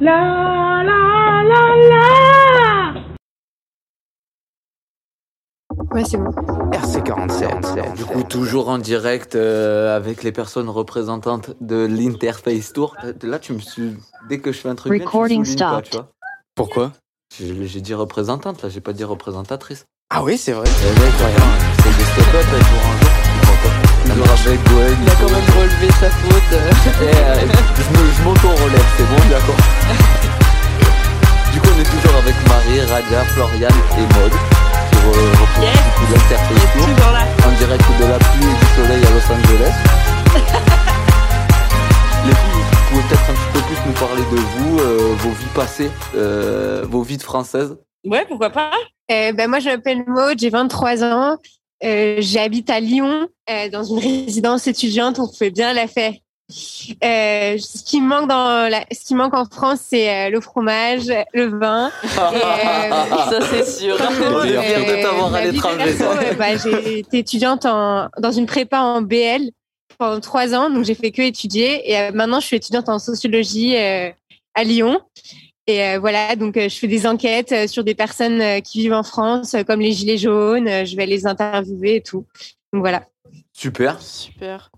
La 0.00 0.82
la 0.84 1.42
la 1.44 1.76
la. 1.90 2.94
Ouais, 5.92 6.04
c'est 6.04 6.18
bon. 6.18 6.30
RC47. 6.72 7.94
Du 7.96 8.04
coup, 8.04 8.22
toujours 8.22 8.68
en 8.68 8.78
direct 8.78 9.34
euh, 9.36 9.96
avec 9.96 10.22
les 10.22 10.32
personnes 10.32 10.68
représentantes 10.68 11.50
de 11.60 11.86
l'Interface 11.86 12.72
Tour. 12.72 12.94
Euh, 13.04 13.12
Là, 13.22 13.38
tu 13.38 13.52
me 13.54 13.58
suis... 13.58 13.96
Dès 14.28 14.38
que 14.38 14.52
je 14.52 14.58
fais 14.58 14.68
un 14.68 14.74
truc 14.74 14.92
bien, 14.92 14.98
tu 14.98 15.04
me 15.04 15.06
Recording 15.08 15.44
soulignes, 15.44 15.58
quoi, 15.58 15.68
stopped. 15.82 15.90
tu 15.90 15.96
vois. 15.96 16.08
Pourquoi? 16.54 16.92
J'ai 17.38 17.66
j'ai 17.66 17.80
dit 17.80 17.94
représentante, 17.94 18.62
là, 18.62 18.68
j'ai 18.68 18.80
pas 18.80 18.92
dit 18.92 19.04
représentatrice. 19.04 19.84
Ah 20.10 20.22
oui, 20.22 20.36
c'est 20.38 20.52
vrai. 20.52 20.66
Le 20.66 21.00
mec, 21.00 21.14
attends, 21.20 21.44
c'est 21.82 21.96
des. 21.96 22.97
Avec 24.24 24.60
Gwen. 24.64 24.96
Il 25.02 25.08
a 25.10 25.14
quand 25.14 25.30
même 25.30 25.48
relevé 25.56 25.88
sa 26.00 26.10
faute. 26.10 26.52
Eh, 27.00 27.04
euh, 27.04 27.36
je 28.18 28.22
m'auto-relève, 28.24 28.88
c'est 28.96 29.04
bon, 29.04 29.22
d'accord. 29.30 29.54
Du 31.52 31.60
coup, 31.60 31.68
on 31.76 31.80
est 31.80 31.84
toujours 31.84 32.16
avec 32.18 32.34
Marie, 32.48 32.80
Radia, 32.90 33.24
Florian 33.34 33.68
et 33.68 34.06
Maud. 34.14 34.32
Qui 34.90 34.96
re- 34.96 35.30
représentent 35.40 35.82
du 35.84 35.90
coup 35.94 36.06
l'Interface 36.12 36.66
Tour. 36.74 36.88
En 37.46 37.52
direct 37.52 37.84
de 38.00 38.06
la 38.06 38.18
pluie 38.18 38.44
et 38.44 38.56
du 38.58 38.66
soleil 38.76 39.02
à 39.04 39.10
Los 39.10 39.28
Angeles. 39.32 39.74
Les 42.26 42.34
filles, 42.34 42.64
vous 42.72 42.90
pouvez 42.90 43.02
peut-être 43.02 43.30
un 43.30 43.34
petit 43.34 43.50
peu 43.52 43.60
plus 43.60 43.78
nous 43.86 43.92
parler 43.92 44.22
de 44.22 44.36
vous, 44.36 44.78
euh, 44.80 45.14
vos 45.18 45.30
vies 45.30 45.52
passées, 45.54 45.90
euh, 46.16 46.84
vos 46.88 47.02
vies 47.02 47.16
de 47.18 47.22
françaises. 47.22 47.76
Ouais, 48.04 48.24
pourquoi 48.28 48.50
pas 48.50 48.70
Euh, 49.10 49.32
ben, 49.32 49.48
moi, 49.48 49.58
je 49.60 49.68
m'appelle 49.70 50.04
Maud, 50.06 50.38
j'ai 50.38 50.50
23 50.50 51.04
ans. 51.04 51.36
Euh, 51.84 52.16
J'habite 52.20 52.70
à 52.70 52.80
Lyon, 52.80 53.28
euh, 53.50 53.68
dans 53.68 53.84
une 53.84 53.98
résidence 54.26 54.66
étudiante. 54.66 55.18
On 55.18 55.28
fait 55.28 55.50
bien 55.50 55.72
la 55.72 55.86
fête. 55.86 56.16
Euh, 57.04 57.58
ce 57.58 57.84
qui 57.84 58.00
manque 58.00 58.26
dans 58.26 58.70
la, 58.70 58.82
ce 58.90 59.04
qui 59.04 59.14
manque 59.14 59.34
en 59.34 59.44
France, 59.44 59.80
c'est 59.86 60.08
euh, 60.10 60.30
le 60.30 60.40
fromage, 60.40 61.12
le 61.34 61.58
vin. 61.58 61.90
Et, 62.02 62.08
Ça, 62.08 63.40
c'est 63.50 63.66
sûr. 63.66 63.98
Bah, 66.38 66.56
j'ai 66.56 67.00
été 67.00 67.18
étudiante 67.18 67.66
en, 67.66 68.08
dans 68.18 68.32
une 68.32 68.46
prépa 68.46 68.80
en 68.80 69.02
BL 69.02 69.50
pendant 69.98 70.20
trois 70.20 70.54
ans, 70.54 70.70
donc 70.70 70.84
j'ai 70.84 70.94
fait 70.94 71.10
que 71.10 71.22
étudier. 71.22 71.90
Et 71.90 71.98
euh, 71.98 72.10
maintenant, 72.14 72.40
je 72.40 72.46
suis 72.46 72.56
étudiante 72.56 72.88
en 72.88 72.98
sociologie 72.98 73.76
euh, 73.76 74.10
à 74.54 74.64
Lyon. 74.64 75.00
Et 75.68 75.84
euh, 75.84 75.98
voilà, 75.98 76.34
donc 76.34 76.56
euh, 76.56 76.70
je 76.70 76.78
fais 76.78 76.86
des 76.86 77.06
enquêtes 77.06 77.52
euh, 77.52 77.66
sur 77.66 77.84
des 77.84 77.94
personnes 77.94 78.40
euh, 78.40 78.60
qui 78.60 78.80
vivent 78.80 78.94
en 78.94 79.02
France, 79.02 79.52
euh, 79.52 79.64
comme 79.64 79.80
les 79.80 79.92
Gilets 79.92 80.16
jaunes. 80.16 80.66
euh, 80.66 80.86
je 80.86 80.96
vais 80.96 81.04
les 81.04 81.26
interviewer 81.26 81.96
et 81.96 82.02
tout. 82.02 82.24
Donc 82.72 82.80
voilà. 82.80 83.04
Super. 83.52 84.00
Super. 84.00 84.70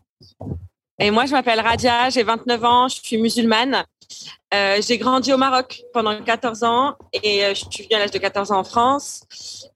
Et 0.98 1.12
moi, 1.12 1.26
je 1.26 1.30
m'appelle 1.30 1.60
Radia, 1.60 2.10
j'ai 2.10 2.24
29 2.24 2.64
ans, 2.64 2.88
je 2.88 2.96
suis 3.00 3.18
musulmane. 3.18 3.84
Euh, 4.52 4.82
j'ai 4.84 4.98
grandi 4.98 5.32
au 5.32 5.36
Maroc 5.36 5.80
pendant 5.94 6.20
14 6.20 6.64
ans 6.64 6.96
et 7.12 7.44
euh, 7.44 7.54
je 7.54 7.64
suis 7.70 7.84
venue 7.84 7.94
à 7.94 7.98
l'âge 8.00 8.10
de 8.10 8.18
14 8.18 8.50
ans 8.50 8.58
en 8.58 8.64
France. 8.64 9.22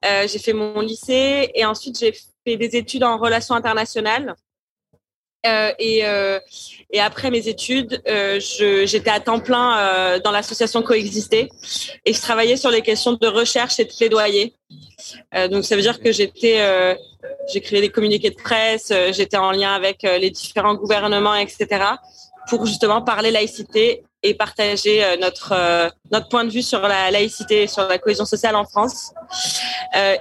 Euh, 0.05 0.27
j'ai 0.27 0.41
fait 0.41 0.53
mon 0.53 0.81
lycée 0.81 1.49
et 1.55 1.65
ensuite 1.65 1.97
j'ai 1.97 2.13
fait 2.45 2.57
des 2.57 2.77
études 2.77 3.05
en 3.05 3.19
relations 3.19 3.55
internationales. 3.55 4.35
Euh, 5.47 5.73
et, 5.79 6.01
euh, 6.05 6.39
et 6.91 7.01
après 7.01 7.31
mes 7.31 7.49
études, 7.49 8.03
euh, 8.09 8.41
j'étais 8.41 9.11
à 9.11 9.21
temps 9.21 9.41
plein 9.41 10.19
dans 10.21 10.31
l'association 10.31 10.83
Coexister 10.83 11.49
et 12.05 12.13
je 12.13 12.21
travaillais 12.21 12.57
sur 12.57 12.71
les 12.71 12.83
questions 12.83 13.13
de 13.13 13.27
recherche 13.27 13.79
et 13.81 13.85
de 13.85 13.93
plaidoyer. 13.93 14.55
Donc 15.51 15.65
ça 15.65 15.77
veut 15.77 15.83
dire 15.83 16.01
que 16.01 16.13
j'étais, 16.13 16.61
j'ai 17.53 17.61
créé 17.61 17.81
des 17.81 17.91
communiqués 17.91 18.31
de 18.31 18.37
presse, 18.37 18.93
j'étais 19.13 19.37
en 19.37 19.51
lien 19.51 19.75
avec 19.75 20.03
les 20.03 20.31
différents 20.31 20.75
gouvernements, 20.75 21.35
etc. 21.35 21.85
pour 22.49 22.65
justement 22.67 23.03
parler 23.03 23.31
laïcité 23.31 24.05
et 24.23 24.35
partager 24.35 25.03
notre 25.21 25.91
notre 26.11 26.29
point 26.29 26.45
de 26.45 26.51
vue 26.51 26.63
sur 26.63 26.81
la 26.81 27.11
laïcité 27.11 27.65
et 27.65 27.67
sur 27.67 27.87
la 27.87 27.99
cohésion 27.99 28.25
sociale 28.25 28.57
en 28.57 28.65
France. 28.65 29.13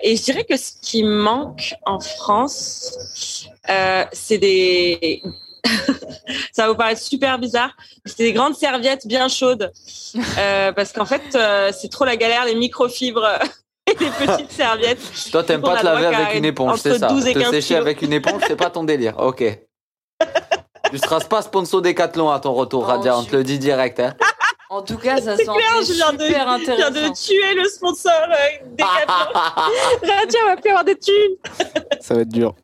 Et 0.01 0.15
je 0.17 0.23
dirais 0.23 0.43
que 0.43 0.57
ce 0.57 0.71
qui 0.81 1.03
manque 1.03 1.75
en 1.85 1.99
France, 1.99 3.47
euh, 3.69 4.05
c'est 4.11 4.37
des 4.37 5.21
ça 6.51 6.63
va 6.63 6.69
vous 6.69 6.75
paraître 6.75 7.01
super 7.01 7.39
bizarre. 7.39 7.75
C'est 8.05 8.23
des 8.23 8.33
grandes 8.33 8.55
serviettes 8.55 9.07
bien 9.07 9.27
chaudes. 9.27 9.71
Euh, 10.37 10.71
parce 10.71 10.91
qu'en 10.91 11.05
fait, 11.05 11.21
euh, 11.35 11.71
c'est 11.77 11.89
trop 11.89 12.05
la 12.05 12.17
galère, 12.17 12.45
les 12.45 12.55
microfibres 12.55 13.25
et 13.87 13.95
les 13.99 14.09
petites 14.09 14.51
serviettes. 14.57 14.99
Toi, 15.31 15.43
t'aimes 15.43 15.61
pas 15.61 15.79
te 15.79 15.85
laver 15.85 16.07
avec 16.07 16.35
une 16.35 16.45
éponge, 16.45 16.79
c'est 16.79 16.99
ça 16.99 17.07
12 17.07 17.27
et 17.27 17.33
Te 17.33 17.39
15 17.39 17.51
sécher 17.51 17.75
avec 17.75 18.01
une 18.01 18.13
éponge, 18.13 18.41
c'est 18.47 18.55
pas 18.55 18.69
ton 18.69 18.83
délire. 18.83 19.17
Ok. 19.19 19.43
tu 20.91 20.97
seras 20.97 21.21
pas 21.21 21.41
sponsor 21.41 21.81
Décathlon 21.81 22.29
à 22.29 22.39
ton 22.39 22.53
retour, 22.53 22.85
Radia, 22.85 23.17
on 23.17 23.23
te 23.23 23.35
le 23.35 23.43
dit 23.43 23.59
direct. 23.59 23.99
Hein. 23.99 24.15
En 24.69 24.81
tout 24.81 24.97
cas, 24.97 25.21
ça 25.21 25.37
C'est 25.37 25.45
sentait 25.45 25.59
clair, 25.59 25.83
je 25.87 25.93
viens 25.93 26.13
de, 26.13 26.25
super 26.25 26.57
je 26.57 26.65
viens 26.65 26.89
de 26.89 26.97
intéressant. 26.97 27.13
tuer 27.13 27.53
le 27.55 27.65
sponsor 27.69 28.11
euh, 28.11 28.65
Décathlon. 28.71 29.33
Radia 30.01 30.39
va 30.47 30.57
plus 30.57 30.69
avoir 30.69 30.83
des 30.83 30.97
thunes. 30.97 31.35
Ça 32.01 32.15
va 32.15 32.21
être 32.21 32.29
dur. 32.29 32.55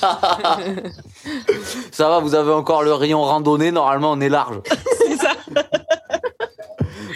Ça 1.92 2.08
va, 2.08 2.18
vous 2.20 2.34
avez 2.34 2.52
encore 2.52 2.82
le 2.82 2.92
rayon 2.92 3.22
randonnée, 3.22 3.70
normalement 3.70 4.12
on 4.12 4.20
est 4.20 4.28
large. 4.28 4.60
C'est 4.98 5.16
ça. 5.16 5.32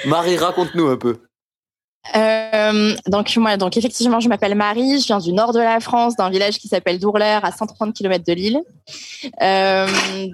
Marie, 0.06 0.36
raconte-nous 0.36 0.88
un 0.88 0.96
peu. 0.96 1.16
Euh, 2.14 2.94
donc 3.06 3.34
moi, 3.36 3.56
donc 3.56 3.76
effectivement, 3.76 4.20
je 4.20 4.28
m'appelle 4.28 4.54
Marie, 4.54 5.00
je 5.00 5.06
viens 5.06 5.18
du 5.18 5.32
nord 5.32 5.52
de 5.52 5.60
la 5.60 5.80
France, 5.80 6.16
d'un 6.16 6.30
village 6.30 6.58
qui 6.58 6.68
s'appelle 6.68 6.98
Dourlers, 6.98 7.40
à 7.42 7.52
130 7.52 7.94
km 7.94 8.24
de 8.24 8.32
Lille. 8.32 8.60
Euh, 9.42 9.86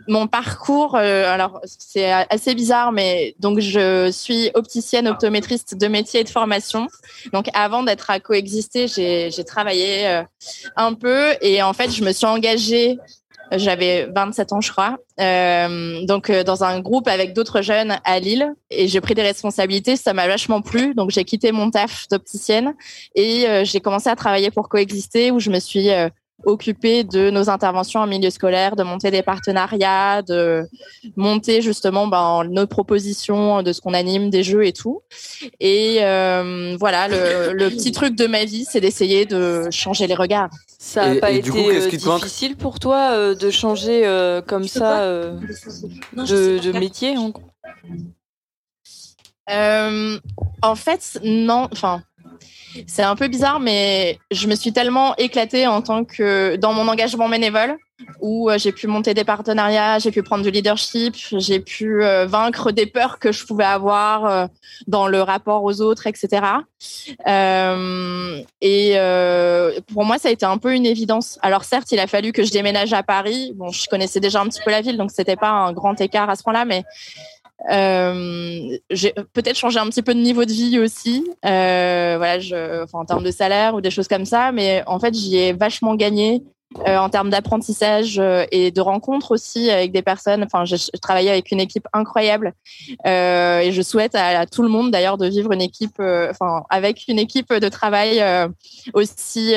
mon 0.08 0.26
parcours, 0.26 0.96
euh, 0.96 1.32
alors 1.32 1.60
c'est 1.64 2.10
assez 2.12 2.54
bizarre, 2.54 2.92
mais 2.92 3.34
donc 3.40 3.60
je 3.60 4.10
suis 4.10 4.50
opticienne, 4.54 5.08
optométriste 5.08 5.76
de 5.76 5.86
métier 5.88 6.20
et 6.20 6.24
de 6.24 6.28
formation. 6.28 6.88
Donc 7.32 7.46
avant 7.54 7.82
d'être 7.82 8.10
à 8.10 8.20
coexister, 8.20 8.88
j'ai 8.88 9.30
j'ai 9.30 9.44
travaillé 9.44 10.06
euh, 10.06 10.22
un 10.76 10.94
peu 10.94 11.34
et 11.40 11.62
en 11.62 11.72
fait, 11.72 11.90
je 11.90 12.04
me 12.04 12.12
suis 12.12 12.26
engagée 12.26 12.98
j'avais 13.58 14.08
27 14.14 14.52
ans, 14.52 14.60
je 14.60 14.70
crois. 14.70 14.98
Euh, 15.20 16.04
donc, 16.06 16.30
euh, 16.30 16.42
dans 16.42 16.64
un 16.64 16.80
groupe 16.80 17.08
avec 17.08 17.34
d'autres 17.34 17.62
jeunes 17.62 17.98
à 18.04 18.18
Lille, 18.18 18.52
et 18.70 18.88
j'ai 18.88 19.00
pris 19.00 19.14
des 19.14 19.22
responsabilités. 19.22 19.96
Ça 19.96 20.12
m'a 20.14 20.26
vachement 20.26 20.62
plu. 20.62 20.94
Donc, 20.94 21.10
j'ai 21.10 21.24
quitté 21.24 21.52
mon 21.52 21.70
taf 21.70 22.08
d'opticienne 22.08 22.74
et 23.14 23.46
euh, 23.46 23.64
j'ai 23.64 23.80
commencé 23.80 24.08
à 24.08 24.16
travailler 24.16 24.50
pour 24.50 24.68
coexister, 24.68 25.30
où 25.30 25.40
je 25.40 25.50
me 25.50 25.58
suis 25.58 25.88
occupée 26.44 27.04
de 27.04 27.30
nos 27.30 27.48
interventions 27.50 28.00
en 28.00 28.06
milieu 28.06 28.30
scolaire, 28.30 28.76
de 28.76 28.82
monter 28.82 29.10
des 29.10 29.22
partenariats, 29.22 30.22
de 30.22 30.66
monter 31.16 31.62
justement 31.62 32.06
ben, 32.06 32.44
nos 32.50 32.66
propositions, 32.66 33.62
de 33.62 33.72
ce 33.72 33.80
qu'on 33.80 33.94
anime, 33.94 34.30
des 34.30 34.42
jeux 34.42 34.64
et 34.66 34.72
tout. 34.72 35.02
Et 35.60 35.98
euh, 36.00 36.76
voilà, 36.78 37.08
le, 37.08 37.52
le 37.52 37.68
petit 37.70 37.92
truc 37.92 38.14
de 38.16 38.26
ma 38.26 38.44
vie, 38.44 38.64
c'est 38.64 38.80
d'essayer 38.80 39.26
de 39.26 39.68
changer 39.70 40.06
les 40.06 40.14
regards. 40.14 40.50
Ça 40.78 41.14
n'a 41.14 41.20
pas 41.20 41.30
et 41.30 41.36
été 41.38 41.50
coup, 41.50 41.58
euh, 41.70 41.88
difficile 41.88 42.56
pour 42.56 42.80
toi 42.80 43.10
euh, 43.12 43.34
de 43.34 43.50
changer 43.50 44.06
euh, 44.06 44.42
comme 44.42 44.66
ça 44.66 45.02
euh, 45.02 45.38
de, 46.16 46.58
de 46.58 46.72
métier 46.78 47.16
en- 47.16 47.32
Euh, 49.50 50.18
en 50.62 50.74
fait, 50.76 51.18
non. 51.24 51.68
Enfin, 51.72 52.02
c'est 52.86 53.02
un 53.02 53.16
peu 53.16 53.28
bizarre, 53.28 53.60
mais 53.60 54.18
je 54.30 54.46
me 54.46 54.54
suis 54.54 54.72
tellement 54.72 55.14
éclatée 55.16 55.66
en 55.66 55.82
tant 55.82 56.04
que 56.04 56.56
dans 56.56 56.72
mon 56.72 56.88
engagement 56.88 57.28
bénévole, 57.28 57.76
où 58.20 58.50
euh, 58.50 58.58
j'ai 58.58 58.72
pu 58.72 58.86
monter 58.86 59.14
des 59.14 59.24
partenariats, 59.24 59.98
j'ai 59.98 60.10
pu 60.10 60.22
prendre 60.22 60.42
du 60.42 60.50
leadership, 60.50 61.14
j'ai 61.38 61.60
pu 61.60 62.02
euh, 62.02 62.26
vaincre 62.26 62.70
des 62.72 62.86
peurs 62.86 63.18
que 63.18 63.32
je 63.32 63.44
pouvais 63.44 63.64
avoir 63.64 64.26
euh, 64.26 64.46
dans 64.86 65.06
le 65.06 65.22
rapport 65.22 65.64
aux 65.64 65.80
autres, 65.80 66.06
etc. 66.06 66.42
Et 68.60 68.94
pour 69.92 70.04
moi, 70.04 70.18
ça 70.18 70.28
a 70.28 70.30
été 70.30 70.46
un 70.46 70.58
peu 70.58 70.74
une 70.74 70.86
évidence. 70.86 71.38
Alors 71.42 71.64
certes, 71.64 71.92
il 71.92 71.98
a 71.98 72.06
fallu 72.06 72.32
que 72.32 72.44
je 72.44 72.50
déménage 72.50 72.92
à 72.92 73.02
Paris. 73.02 73.52
Bon, 73.54 73.70
je 73.70 73.88
connaissais 73.88 74.20
déjà 74.20 74.40
un 74.40 74.48
petit 74.48 74.60
peu 74.64 74.70
la 74.70 74.80
ville, 74.80 74.96
donc 74.96 75.10
c'était 75.10 75.36
pas 75.36 75.50
un 75.50 75.72
grand 75.72 76.00
écart 76.00 76.30
à 76.30 76.36
ce 76.36 76.42
point-là, 76.42 76.64
mais 76.64 76.84
euh, 77.70 78.78
j'ai 78.90 79.12
peut-être 79.32 79.56
changé 79.56 79.78
un 79.78 79.86
petit 79.86 80.02
peu 80.02 80.14
de 80.14 80.20
niveau 80.20 80.44
de 80.44 80.52
vie 80.52 80.78
aussi, 80.78 81.24
euh, 81.44 82.14
voilà, 82.16 82.86
en 82.92 83.04
termes 83.04 83.24
de 83.24 83.30
salaire 83.30 83.74
ou 83.74 83.80
des 83.80 83.90
choses 83.90 84.08
comme 84.08 84.24
ça, 84.24 84.52
mais 84.52 84.82
en 84.86 84.98
fait, 84.98 85.14
j'y 85.14 85.36
ai 85.36 85.52
vachement 85.52 85.94
gagné 85.94 86.42
euh, 86.88 86.96
en 86.96 87.08
termes 87.10 87.30
d'apprentissage 87.30 88.20
et 88.50 88.70
de 88.70 88.80
rencontres 88.80 89.30
aussi 89.30 89.70
avec 89.70 89.92
des 89.92 90.02
personnes. 90.02 90.42
Enfin, 90.42 90.64
j'ai 90.64 90.78
je 90.78 91.00
travaillais 91.00 91.30
avec 91.30 91.52
une 91.52 91.60
équipe 91.60 91.86
incroyable 91.92 92.54
et 93.04 93.70
je 93.70 93.82
souhaite 93.82 94.14
à, 94.14 94.40
à 94.40 94.46
tout 94.46 94.62
le 94.62 94.68
monde 94.68 94.90
d'ailleurs 94.90 95.18
de 95.18 95.26
vivre 95.26 95.52
une 95.52 95.62
équipe, 95.62 96.00
enfin, 96.00 96.64
avec 96.70 97.04
une 97.08 97.18
équipe 97.18 97.52
de 97.52 97.68
travail 97.68 98.24
aussi 98.94 99.54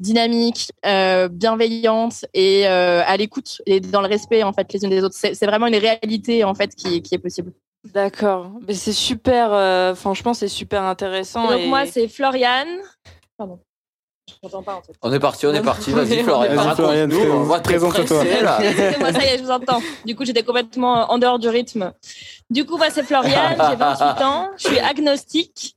dynamique, 0.00 0.70
euh, 0.86 1.28
bienveillante 1.28 2.24
et 2.34 2.66
euh, 2.68 3.02
à 3.06 3.16
l'écoute 3.16 3.60
et 3.66 3.80
dans 3.80 4.00
le 4.00 4.08
respect 4.08 4.42
en 4.42 4.52
fait 4.52 4.72
les 4.72 4.82
unes 4.84 4.90
des 4.90 5.02
autres. 5.04 5.14
C'est 5.16 5.46
vraiment 5.46 5.66
une 5.66 5.76
réalité 5.76 6.44
en 6.44 6.54
fait 6.54 6.74
qui, 6.74 7.02
qui 7.02 7.14
est 7.14 7.18
possible. 7.18 7.52
D'accord. 7.92 8.50
Mais 8.66 8.72
c'est 8.74 8.92
super, 8.94 9.52
euh, 9.52 9.94
franchement, 9.94 10.32
c'est 10.32 10.48
super 10.48 10.82
intéressant. 10.84 11.50
Et 11.50 11.52
donc 11.54 11.60
et- 11.60 11.68
moi, 11.68 11.84
c'est 11.86 12.08
Floriane. 12.08 12.78
Pardon. 13.36 13.58
Pas 14.40 14.56
en 14.56 14.82
fait. 14.82 14.92
On 15.02 15.12
est 15.12 15.20
parti, 15.20 15.46
on 15.46 15.52
est 15.52 15.62
parti. 15.62 15.90
Vas-y, 15.90 16.22
Florian. 16.22 16.54
Vas-y, 16.54 16.74
Florian, 16.74 17.00
raconte-nous, 17.02 17.30
on 17.32 17.42
voit 17.42 17.58
que 17.60 17.64
t'es 17.68 17.74
présente-toi. 17.78 18.20
pressé, 18.24 18.42
là. 18.42 18.58
Excusez-moi, 18.62 19.12
ça 19.12 19.22
y 19.22 19.26
est, 19.26 19.38
je 19.38 19.42
vous 19.42 19.50
entends. 19.50 19.80
Du 20.06 20.14
coup, 20.16 20.24
j'étais 20.24 20.42
complètement 20.42 21.10
en 21.12 21.18
dehors 21.18 21.38
du 21.38 21.48
rythme. 21.48 21.92
Du 22.48 22.64
coup, 22.64 22.78
moi, 22.78 22.86
c'est 22.90 23.02
Floriane, 23.02 23.56
j'ai 23.70 23.76
28 23.76 24.22
ans, 24.24 24.50
je 24.56 24.68
suis 24.68 24.78
agnostique. 24.78 25.76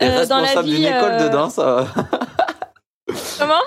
Et 0.00 0.04
Euh, 0.04 0.26
dans 0.26 0.40
la 0.40 0.62
vie, 0.62 0.84
école 0.86 1.16
de 1.18 1.24
euh, 1.24 1.28
danse. 1.28 1.58
Comment? 3.38 3.62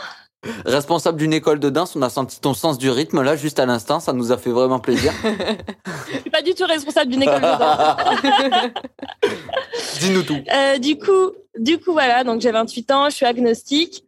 Responsable 0.66 1.18
d'une 1.18 1.34
école 1.34 1.60
de 1.60 1.70
danse, 1.70 1.98
on 1.98 2.02
a 2.02 2.10
senti 2.10 2.40
ton 2.40 2.54
sens 2.54 2.78
du 2.78 2.90
rythme 2.90 3.22
là, 3.22 3.36
juste 3.36 3.60
à 3.60 3.66
l'instant. 3.66 4.00
Ça 4.00 4.14
nous 4.14 4.32
a 4.32 4.38
fait 4.38 4.52
vraiment 4.52 4.80
plaisir. 4.80 5.12
Je 6.08 6.18
suis 6.20 6.30
pas 6.30 6.42
du 6.42 6.54
tout 6.54 6.66
responsable 6.66 7.12
d'une 7.12 7.24
école 7.24 7.42
de 7.42 7.60
danse. 7.60 8.72
Dis-nous 10.00 10.24
tout. 10.24 10.38
Euh, 10.54 10.78
du 10.78 10.98
coup, 10.98 11.32
du 11.58 11.78
coup, 11.78 11.92
voilà, 11.92 12.24
donc 12.24 12.40
j'ai 12.42 12.52
28 12.52 12.92
ans, 12.92 13.10
je 13.10 13.16
suis 13.16 13.26
agnostique. 13.26 14.04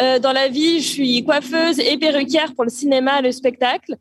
Euh, 0.00 0.18
dans 0.18 0.32
la 0.32 0.48
vie, 0.48 0.80
je 0.80 0.88
suis 0.88 1.24
coiffeuse 1.24 1.78
et 1.78 1.96
perruquière 1.96 2.54
pour 2.54 2.64
le 2.64 2.70
cinéma 2.70 3.22
le 3.22 3.30
spectacle. 3.32 3.96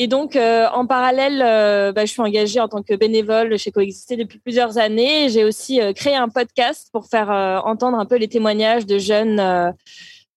Et 0.00 0.06
donc, 0.06 0.36
euh, 0.36 0.68
en 0.72 0.86
parallèle, 0.86 1.42
euh, 1.44 1.90
bah, 1.90 2.04
je 2.04 2.12
suis 2.12 2.22
engagée 2.22 2.60
en 2.60 2.68
tant 2.68 2.84
que 2.84 2.94
bénévole 2.94 3.58
chez 3.58 3.72
Coexister 3.72 4.14
depuis 4.14 4.38
plusieurs 4.38 4.78
années. 4.78 5.28
J'ai 5.28 5.42
aussi 5.42 5.80
euh, 5.80 5.92
créé 5.92 6.14
un 6.14 6.28
podcast 6.28 6.88
pour 6.92 7.06
faire 7.06 7.30
entendre 7.64 7.98
un 7.98 8.06
peu 8.06 8.16
les 8.16 8.28
témoignages 8.28 8.86
de 8.86 8.98
jeunes 8.98 9.74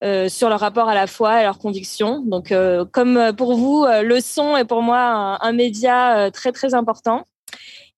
euh, 0.04 0.12
euh, 0.12 0.30
sur 0.30 0.50
leur 0.50 0.60
rapport 0.60 0.90
à 0.90 0.94
la 0.94 1.08
foi 1.08 1.42
et 1.42 1.44
leurs 1.44 1.60
convictions. 1.60 2.22
Donc, 2.26 2.52
euh, 2.52 2.86
comme 2.92 3.34
pour 3.38 3.56
vous, 3.56 3.86
euh, 3.86 4.02
le 4.04 4.20
son 4.20 4.58
est 4.58 4.66
pour 4.66 4.82
moi 4.82 5.38
un, 5.42 5.52
média 5.54 6.18
euh, 6.18 6.30
très, 6.32 6.52
très 6.52 6.74
important. 6.74 7.26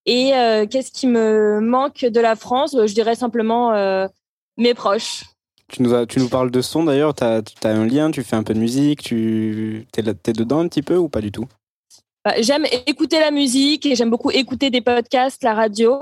Et 0.06 0.34
euh, 0.34 0.66
qu'est-ce 0.66 0.90
qui 0.90 1.06
me 1.06 1.60
manque 1.60 2.04
de 2.04 2.20
la 2.20 2.36
France? 2.36 2.76
Je 2.78 2.92
dirais 2.92 3.14
simplement 3.14 3.72
euh, 3.72 4.06
mes 4.58 4.74
proches. 4.74 5.24
Tu 5.68 5.82
nous, 5.82 6.06
tu 6.06 6.18
nous 6.18 6.28
parles 6.28 6.50
de 6.50 6.60
son 6.60 6.84
d'ailleurs, 6.84 7.14
tu 7.14 7.24
as, 7.24 7.42
un 7.64 7.86
lien, 7.86 8.10
tu 8.10 8.22
fais 8.22 8.36
un 8.36 8.42
peu 8.42 8.52
de 8.52 8.58
musique, 8.58 9.02
tu 9.02 9.86
es, 9.96 10.00
es 10.00 10.32
dedans 10.32 10.60
un 10.60 10.68
petit 10.68 10.82
peu 10.82 10.96
ou 10.96 11.08
pas 11.08 11.22
du 11.22 11.32
tout? 11.32 11.46
Bah, 12.24 12.34
j'aime 12.40 12.64
écouter 12.86 13.20
la 13.20 13.30
musique 13.30 13.84
et 13.84 13.94
j'aime 13.94 14.10
beaucoup 14.10 14.30
écouter 14.30 14.70
des 14.70 14.80
podcasts, 14.80 15.42
la 15.42 15.52
radio. 15.54 15.98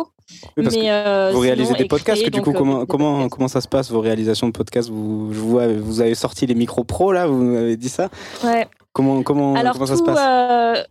Oui, 0.56 0.66
mais, 0.70 0.90
euh, 0.90 1.30
Vous 1.32 1.40
réalisez 1.40 1.66
sinon, 1.66 1.78
des 1.78 1.84
podcasts, 1.86 2.24
que 2.24 2.30
du 2.30 2.40
coup, 2.40 2.50
euh, 2.50 2.54
comment, 2.54 2.86
comment, 2.86 3.28
comment 3.28 3.48
ça 3.48 3.60
se 3.60 3.68
passe, 3.68 3.90
vos 3.90 4.00
réalisations 4.00 4.46
de 4.46 4.52
podcasts? 4.52 4.88
Vous, 4.88 5.30
Je 5.32 5.38
vois, 5.40 5.66
vous 5.66 6.00
avez 6.00 6.14
sorti 6.14 6.46
les 6.46 6.54
micros 6.54 6.84
pro 6.84 7.12
là, 7.12 7.26
vous 7.26 7.42
m'avez 7.42 7.76
dit 7.76 7.88
ça 7.88 8.08
Ouais. 8.44 8.66
Comment, 8.92 9.22
comment, 9.22 9.54
Alors, 9.54 9.72
comment 9.72 9.86
ça 9.86 9.96
se 9.96 10.02
passe? 10.02 10.18
euh, 10.20 10.82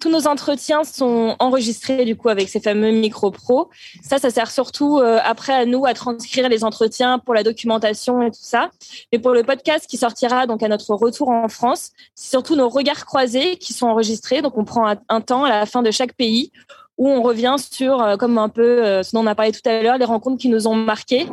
tous 0.00 0.10
nos 0.10 0.26
entretiens 0.26 0.84
sont 0.84 1.34
enregistrés 1.38 2.04
du 2.04 2.14
coup 2.14 2.28
avec 2.28 2.48
ces 2.48 2.60
fameux 2.60 2.90
micros 2.90 3.30
pro. 3.30 3.70
Ça, 4.02 4.18
ça 4.18 4.30
sert 4.30 4.50
surtout 4.50 4.98
euh, 4.98 5.18
après 5.24 5.54
à 5.54 5.64
nous 5.64 5.86
à 5.86 5.94
transcrire 5.94 6.48
les 6.48 6.62
entretiens 6.62 7.18
pour 7.18 7.34
la 7.34 7.42
documentation 7.42 8.22
et 8.22 8.30
tout 8.30 8.36
ça. 8.40 8.70
Mais 9.12 9.18
pour 9.18 9.32
le 9.32 9.42
podcast 9.42 9.86
qui 9.88 9.96
sortira 9.96 10.46
donc 10.46 10.62
à 10.62 10.68
notre 10.68 10.94
retour 10.94 11.30
en 11.30 11.48
France, 11.48 11.92
c'est 12.14 12.30
surtout 12.30 12.54
nos 12.54 12.68
regards 12.68 13.06
croisés 13.06 13.56
qui 13.56 13.72
sont 13.72 13.86
enregistrés. 13.86 14.42
Donc 14.42 14.58
on 14.58 14.64
prend 14.64 14.88
un, 14.88 14.98
un 15.08 15.20
temps 15.20 15.44
à 15.44 15.48
la 15.48 15.66
fin 15.66 15.82
de 15.82 15.90
chaque 15.90 16.12
pays 16.12 16.52
où 16.98 17.08
on 17.08 17.22
revient 17.22 17.56
sur, 17.58 18.02
euh, 18.02 18.16
comme 18.16 18.36
un 18.38 18.48
peu 18.48 18.84
euh, 18.84 19.02
ce 19.02 19.12
dont 19.12 19.22
on 19.22 19.26
a 19.26 19.34
parlé 19.34 19.52
tout 19.52 19.66
à 19.66 19.82
l'heure, 19.82 19.98
les 19.98 20.04
rencontres 20.04 20.38
qui 20.38 20.48
nous 20.48 20.66
ont 20.66 20.74
marqués. 20.74 21.26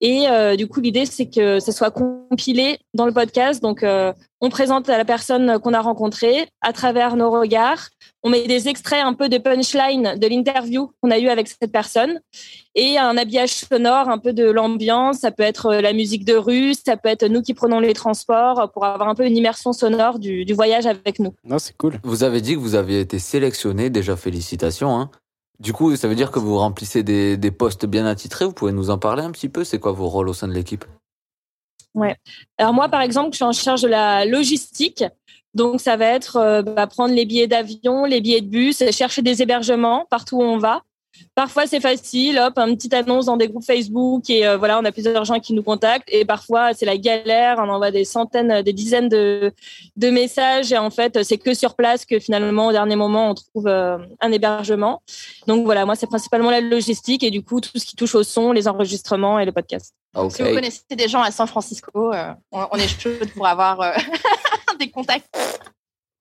Et 0.00 0.28
euh, 0.28 0.56
du 0.56 0.66
coup, 0.66 0.80
l'idée, 0.80 1.06
c'est 1.06 1.26
que 1.30 1.60
ça 1.60 1.72
soit 1.72 1.90
compilé 1.90 2.78
dans 2.94 3.06
le 3.06 3.12
podcast. 3.12 3.62
Donc, 3.62 3.82
euh, 3.82 4.12
on 4.40 4.50
présente 4.50 4.88
à 4.90 4.98
la 4.98 5.04
personne 5.04 5.58
qu'on 5.60 5.72
a 5.72 5.80
rencontrée 5.80 6.48
à 6.60 6.72
travers 6.72 7.16
nos 7.16 7.30
regards. 7.30 7.88
On 8.22 8.30
met 8.30 8.46
des 8.46 8.68
extraits 8.68 9.02
un 9.02 9.14
peu 9.14 9.28
de 9.28 9.38
punchline 9.38 10.16
de 10.18 10.26
l'interview 10.26 10.90
qu'on 11.00 11.10
a 11.10 11.18
eu 11.18 11.28
avec 11.28 11.48
cette 11.48 11.72
personne 11.72 12.20
et 12.74 12.98
un 12.98 13.16
habillage 13.16 13.54
sonore, 13.54 14.10
un 14.10 14.18
peu 14.18 14.32
de 14.32 14.44
l'ambiance. 14.44 15.20
Ça 15.20 15.30
peut 15.30 15.42
être 15.42 15.74
la 15.74 15.92
musique 15.92 16.24
de 16.24 16.34
rue, 16.34 16.74
ça 16.74 16.96
peut 16.96 17.08
être 17.08 17.26
nous 17.26 17.40
qui 17.40 17.54
prenons 17.54 17.80
les 17.80 17.94
transports 17.94 18.70
pour 18.72 18.84
avoir 18.84 19.08
un 19.08 19.14
peu 19.14 19.24
une 19.24 19.36
immersion 19.36 19.72
sonore 19.72 20.18
du, 20.18 20.44
du 20.44 20.52
voyage 20.52 20.86
avec 20.86 21.18
nous. 21.20 21.34
Non, 21.44 21.58
c'est 21.58 21.76
cool. 21.76 21.98
Vous 22.02 22.24
avez 22.24 22.40
dit 22.40 22.54
que 22.54 22.60
vous 22.60 22.74
aviez 22.74 23.00
été 23.00 23.18
sélectionné, 23.18 23.88
déjà 23.88 24.16
félicitations. 24.16 24.98
Hein. 24.98 25.10
Du 25.60 25.72
coup, 25.72 25.94
ça 25.96 26.08
veut 26.08 26.14
dire 26.14 26.30
que 26.30 26.38
vous 26.38 26.58
remplissez 26.58 27.02
des, 27.02 27.36
des 27.36 27.50
postes 27.50 27.86
bien 27.86 28.06
attitrés. 28.06 28.44
Vous 28.44 28.52
pouvez 28.52 28.72
nous 28.72 28.90
en 28.90 28.98
parler 28.98 29.22
un 29.22 29.30
petit 29.30 29.48
peu 29.48 29.64
C'est 29.64 29.78
quoi 29.78 29.92
vos 29.92 30.08
rôles 30.08 30.28
au 30.28 30.34
sein 30.34 30.48
de 30.48 30.52
l'équipe? 30.52 30.84
Ouais. 31.94 32.16
Alors 32.58 32.74
moi, 32.74 32.88
par 32.88 33.02
exemple, 33.02 33.30
je 33.32 33.36
suis 33.36 33.44
en 33.44 33.52
charge 33.52 33.82
de 33.82 33.88
la 33.88 34.24
logistique. 34.24 35.04
Donc, 35.54 35.80
ça 35.80 35.96
va 35.96 36.06
être 36.06 36.36
euh, 36.36 36.62
bah, 36.62 36.88
prendre 36.88 37.14
les 37.14 37.24
billets 37.24 37.46
d'avion, 37.46 38.04
les 38.04 38.20
billets 38.20 38.40
de 38.40 38.48
bus, 38.48 38.82
chercher 38.90 39.22
des 39.22 39.40
hébergements 39.40 40.06
partout 40.10 40.38
où 40.38 40.42
on 40.42 40.58
va. 40.58 40.82
Parfois, 41.34 41.66
c'est 41.66 41.80
facile, 41.80 42.38
hop, 42.38 42.58
une 42.58 42.76
petite 42.76 42.94
annonce 42.94 43.26
dans 43.26 43.36
des 43.36 43.48
groupes 43.48 43.64
Facebook 43.64 44.28
et 44.30 44.46
euh, 44.46 44.56
voilà, 44.56 44.78
on 44.78 44.84
a 44.84 44.92
plusieurs 44.92 45.24
gens 45.24 45.40
qui 45.40 45.52
nous 45.52 45.62
contactent. 45.62 46.08
Et 46.08 46.24
parfois, 46.24 46.74
c'est 46.74 46.86
la 46.86 46.96
galère, 46.96 47.56
on 47.58 47.68
envoie 47.68 47.90
des 47.90 48.04
centaines, 48.04 48.62
des 48.62 48.72
dizaines 48.72 49.08
de, 49.08 49.52
de 49.96 50.10
messages 50.10 50.72
et 50.72 50.78
en 50.78 50.90
fait, 50.90 51.22
c'est 51.22 51.38
que 51.38 51.54
sur 51.54 51.74
place 51.74 52.04
que 52.04 52.18
finalement, 52.18 52.68
au 52.68 52.72
dernier 52.72 52.96
moment, 52.96 53.30
on 53.30 53.34
trouve 53.34 53.66
euh, 53.66 53.98
un 54.20 54.32
hébergement. 54.32 55.02
Donc 55.46 55.64
voilà, 55.64 55.84
moi, 55.84 55.94
c'est 55.96 56.06
principalement 56.06 56.50
la 56.50 56.60
logistique 56.60 57.22
et 57.22 57.30
du 57.30 57.42
coup, 57.42 57.60
tout 57.60 57.78
ce 57.78 57.84
qui 57.84 57.96
touche 57.96 58.14
au 58.14 58.22
son, 58.22 58.52
les 58.52 58.68
enregistrements 58.68 59.38
et 59.38 59.44
le 59.44 59.52
podcast. 59.52 59.94
Si 60.30 60.42
vous 60.42 60.54
connaissez 60.54 60.82
des 60.90 61.08
gens 61.08 61.22
à 61.22 61.30
San 61.30 61.46
Francisco, 61.48 62.12
euh, 62.12 62.32
on, 62.52 62.66
on 62.70 62.76
est 62.76 62.88
chaud 62.88 63.10
pour 63.34 63.46
avoir 63.46 63.80
euh, 63.80 63.92
des 64.78 64.88
contacts. 64.90 65.26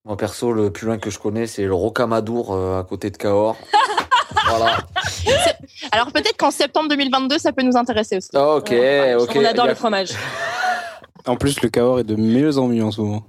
Moi, 0.06 0.18
perso, 0.18 0.52
le 0.52 0.72
plus 0.72 0.88
loin 0.88 0.98
que 0.98 1.10
je 1.10 1.20
connais, 1.20 1.48
c'est 1.48 1.64
le 1.64 1.74
Rocamadour 1.74 2.54
euh, 2.54 2.80
à 2.80 2.84
côté 2.84 3.10
de 3.10 3.18
Cahors. 3.18 3.58
voilà. 4.50 4.78
Alors 5.92 6.12
peut-être 6.12 6.38
qu'en 6.38 6.52
septembre 6.52 6.90
2022, 6.90 7.38
ça 7.38 7.52
peut 7.52 7.64
nous 7.64 7.76
intéresser 7.78 8.18
aussi. 8.18 8.30
Ok, 8.34 8.74
ok. 9.20 9.36
On 9.36 9.46
adore 9.46 9.66
a- 9.66 9.70
le 9.70 9.76
fromage. 9.76 10.10
En 11.26 11.38
plus, 11.38 11.62
le 11.62 11.70
Cahors 11.70 12.02
est 12.02 12.04
de 12.04 12.18
mieux 12.18 12.58
en 12.58 12.68
mieux 12.68 12.84
en 12.84 12.92
ce 12.92 13.00
moment. 13.00 13.26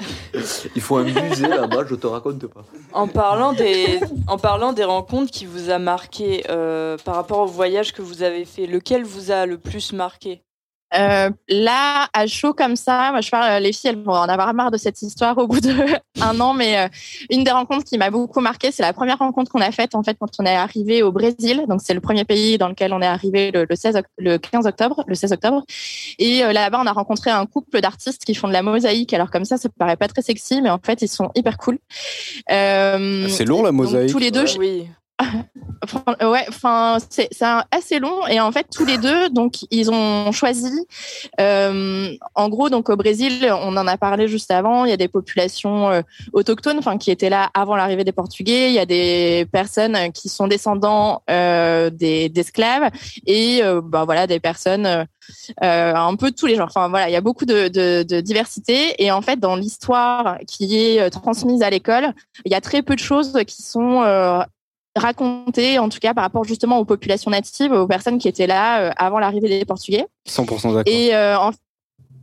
Il 0.75 0.83
faut 0.83 0.97
un 0.97 1.05
musée 1.05 1.47
là-bas, 1.47 1.85
je 1.89 1.95
te 1.95 2.09
raconte 2.09 2.45
pas. 2.49 2.65
En 2.93 3.07
parlant 3.07 3.53
des, 3.53 4.01
en 4.27 4.37
parlant 4.37 4.73
des 4.73 4.83
rencontres 4.83 5.31
qui 5.31 5.47
vous 5.47 5.71
a 5.71 5.79
marqué 5.79 6.43
euh, 6.51 6.97
par 7.05 7.15
rapport 7.15 7.39
au 7.39 7.47
voyage 7.47 7.93
que 7.93 8.03
vous 8.03 8.25
avez 8.25 8.47
fait, 8.47 8.67
lequel 8.67 9.05
vous 9.05 9.31
a 9.31 9.47
le 9.47 9.59
plus 9.59 9.93
marqué? 9.93 10.43
Euh, 10.97 11.29
là, 11.49 12.07
à 12.13 12.27
chaud 12.29 12.53
comme 12.55 12.77
ça, 12.77 13.11
moi 13.11 13.21
je 13.21 13.29
parle, 13.29 13.61
les 13.63 13.73
filles, 13.73 13.91
elles 13.91 14.03
vont 14.03 14.13
en 14.13 14.29
avoir 14.29 14.55
marre 14.55 14.71
de 14.71 14.77
cette 14.77 15.03
histoire 15.03 15.37
au 15.39 15.49
bout 15.49 15.59
d'un 15.61 15.87
an, 16.41 16.55
mais 16.55 16.79
euh, 16.79 16.89
une 17.31 17.43
des 17.43 17.51
rencontres 17.51 17.85
qui 17.85 17.99
m'a 17.99 18.11
beaucoup 18.11 18.41
marqué, 18.41 18.71
c'est 18.71 18.83
la 18.83 18.93
première 18.93 19.19
rencontre 19.19 19.51
qu'on 19.51 19.61
a 19.61 19.73
faite 19.73 19.97
en 19.97 20.05
fait 20.05 20.17
quand 20.21 20.29
on 20.39 20.45
est 20.47 20.55
arrivé 20.55 21.03
au 21.03 21.11
Brésil. 21.11 21.65
Donc 21.69 21.81
c'est 21.83 21.95
le 21.95 22.01
premier 22.01 22.25
pays 22.25 22.59
dans 22.59 22.69
lequel 22.69 22.93
on 22.93 23.03
est 23.03 23.07
arrivé 23.07 23.51
le, 23.51 23.67
le 23.69 23.75
16, 23.77 23.97
oct- 23.97 24.05
le 24.19 24.39
15 24.39 24.67
octobre, 24.67 25.03
le 25.09 25.15
16 25.17 25.33
octobre. 25.33 25.65
Et 26.21 26.45
euh, 26.45 26.53
là-bas, 26.53 26.81
on 26.81 26.87
a 26.87 26.93
rencontré 26.93 27.31
un 27.31 27.45
couple 27.47 27.81
d'artistes 27.81 28.25
qui 28.25 28.35
font 28.37 28.47
de 28.47 28.53
la 28.53 28.63
mosaïque. 28.63 29.13
Alors 29.15 29.31
comme 29.33 29.45
ça, 29.45 29.57
ça 29.57 29.69
paraît 29.77 29.97
pas 29.97 30.07
très 30.07 30.23
sexy, 30.23 30.63
mais 30.63 30.71
en 30.71 30.79
fait, 30.79 31.03
ils 31.03 31.09
sont 31.09 31.31
hyper 31.35 31.59
cool. 31.59 31.79
Euh, 32.53 33.27
C'est 33.29 33.45
lourd 33.45 33.63
la 33.63 33.71
donc, 33.71 33.79
mosaïque. 33.81 34.11
tous 34.13 34.19
les 34.19 34.31
deux, 34.31 34.47
je- 34.47 34.59
Oui. 34.59 34.87
Ouais, 36.21 36.45
enfin, 36.49 36.99
c'est 37.09 37.29
assez 37.71 37.99
long 37.99 38.27
et 38.27 38.41
en 38.41 38.51
fait 38.51 38.67
tous 38.71 38.85
les 38.85 38.99
deux, 38.99 39.29
donc 39.31 39.65
ils 39.71 39.91
ont 39.91 40.33
choisi. 40.33 40.87
euh, 41.41 42.09
en 42.35 42.49
gros, 42.49 42.69
donc 42.69 42.89
au 42.89 42.97
Brésil, 42.97 43.49
on 43.61 43.77
en 43.77 43.87
a 43.87 43.97
parlé 43.97 44.29
juste 44.29 44.51
avant. 44.51 44.85
Il 44.85 44.91
y 44.91 44.93
a 44.93 44.97
des 44.97 45.09
populations 45.09 45.91
euh, 45.91 46.03
autochtones, 46.33 46.79
enfin 46.79 46.99
qui 46.99 47.11
étaient 47.11 47.31
là 47.31 47.51
avant 47.55 47.77
l'arrivée 47.77 48.05
des 48.05 48.13
Portugais. 48.13 48.69
Il 48.69 48.75
y 48.75 48.79
a 48.79 48.87
des 48.87 49.47
personnes 49.53 50.13
qui 50.13 50.29
sont 50.29 50.49
descendants 50.49 51.23
euh, 51.31 51.91
des 51.91 52.29
d'esclaves 52.29 52.91
et 53.27 53.63
bah 53.85 54.05
voilà 54.05 54.27
des 54.27 54.41
personnes 54.41 55.07
un 55.61 56.17
peu 56.17 56.31
de 56.31 56.37
tous 56.37 56.47
les 56.47 56.57
genres. 56.57 56.69
Enfin 56.69 56.89
voilà, 56.89 57.09
il 57.09 57.13
y 57.13 57.17
a 57.17 57.21
beaucoup 57.21 57.45
de, 57.45 58.21
diversité 58.21 59.03
et 59.03 59.13
en 59.13 59.23
fait 59.23 59.39
dans 59.39 59.57
l'histoire 59.57 60.39
qui 60.47 60.77
est 60.77 61.11
transmise 61.11 61.63
à 61.63 61.71
l'école, 61.71 62.13
il 62.45 62.53
y 62.53 62.55
a 62.55 62.61
très 62.61 62.83
peu 62.83 62.95
de 62.95 63.01
choses 63.01 63.39
qui 63.47 63.63
sont 63.63 64.03
raconter, 64.97 65.79
en 65.79 65.89
tout 65.89 65.99
cas 65.99 66.15
par 66.15 66.23
rapport 66.25 66.45
justement 66.45 66.79
aux 66.79 66.85
populations 66.85 67.31
natives, 67.31 67.73
aux 67.73 67.87
personnes 67.87 68.19
qui 68.19 68.29
étaient 68.29 68.47
là 68.47 68.81
euh, 68.81 68.91
avant 68.97 69.19
l'arrivée 69.19 69.49
des 69.49 69.65
Portugais. 69.65 70.07
100% 70.29 70.75
d'accord. 70.75 70.83
Et, 70.87 71.15
euh, 71.15 71.39
en- 71.39 71.51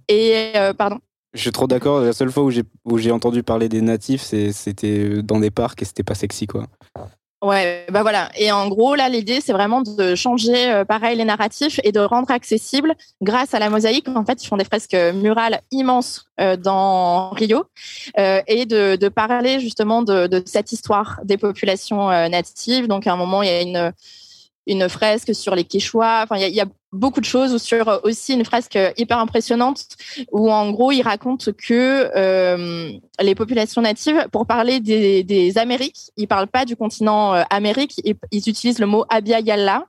et 0.07 0.52
euh, 0.56 0.73
pardon. 0.73 0.99
Je 1.34 1.39
suis 1.41 1.52
trop 1.52 1.68
d'accord. 1.68 2.02
La 2.02 2.11
seule 2.14 2.31
fois 2.31 2.43
où 2.43 2.52
j'ai 2.52 2.64
où 2.85 2.98
j'ai 2.98 3.11
entendu 3.11 3.41
parler 3.43 3.69
des 3.69 3.81
natifs, 3.81 4.22
c'était 4.22 5.23
dans 5.23 5.39
des 5.39 5.52
parcs 5.52 5.81
et 5.81 5.85
c'était 5.85 6.03
pas 6.03 6.15
sexy 6.15 6.45
quoi. 6.48 6.68
Ouais, 7.41 7.88
bah 7.91 8.03
voilà. 8.03 8.30
Et 8.38 8.51
en 8.51 8.68
gros, 8.69 8.93
là, 8.93 9.09
l'idée, 9.09 9.41
c'est 9.41 9.51
vraiment 9.51 9.81
de 9.81 10.13
changer, 10.13 10.72
euh, 10.72 10.85
pareil, 10.85 11.18
les 11.18 11.26
narratifs 11.26 11.80
et 11.84 11.91
de 11.91 11.99
rendre 11.99 12.30
accessible, 12.30 12.93
grâce 13.23 13.55
à 13.55 13.59
la 13.59 13.72
mosaïque. 13.72 14.07
En 14.09 14.23
fait, 14.23 14.43
ils 14.43 14.47
font 14.47 14.57
des 14.57 14.63
fresques 14.63 14.95
murales 15.15 15.59
immenses 15.72 16.26
euh, 16.39 16.55
dans 16.55 17.31
Rio 17.31 17.65
euh, 18.19 18.41
et 18.45 18.68
de, 18.68 18.95
de 18.95 19.09
parler 19.09 19.59
justement 19.59 20.03
de, 20.03 20.27
de 20.27 20.43
cette 20.45 20.72
histoire 20.72 21.19
des 21.23 21.38
populations 21.38 22.11
euh, 22.11 22.30
natives. 22.30 22.88
Donc, 22.88 23.07
à 23.07 23.13
un 23.13 23.18
moment, 23.18 23.41
il 23.41 23.47
y 23.49 23.51
a 23.51 23.61
une 23.61 23.91
une 24.68 24.88
fresque 24.88 25.34
sur 25.34 25.55
les 25.55 25.63
Quechua. 25.63 26.22
Enfin, 26.23 26.38
il 26.38 26.47
y 26.47 26.55
y 26.55 26.61
a 26.61 26.65
beaucoup 26.91 27.22
de 27.22 27.26
choses 27.26 27.61
sur 27.61 27.88
euh, 27.88 27.99
aussi 28.03 28.34
une 28.34 28.45
fresque 28.45 28.77
hyper 28.97 29.18
impressionnante 29.19 29.88
où 30.31 30.51
en 30.51 30.72
gros 30.72 30.91
il 30.91 31.01
raconte 31.01 31.53
que 31.53 32.11
euh, 32.15 32.91
les 33.22 33.35
populations 33.35 33.81
natives, 33.81 34.27
pour 34.31 34.45
parler 34.45 34.80
des, 34.80 35.23
des 35.23 35.57
Amériques, 35.57 36.11
ils 36.18 36.27
parlent 36.27 36.47
pas 36.47 36.65
du 36.65 36.76
continent 36.76 37.34
euh, 37.34 37.43
Amérique, 37.49 38.01
ils, 38.03 38.15
ils 38.31 38.49
utilisent 38.49 38.80
le 38.80 38.88
mot 38.88 39.05
Abya 39.09 39.39
Yalla. 39.39 39.85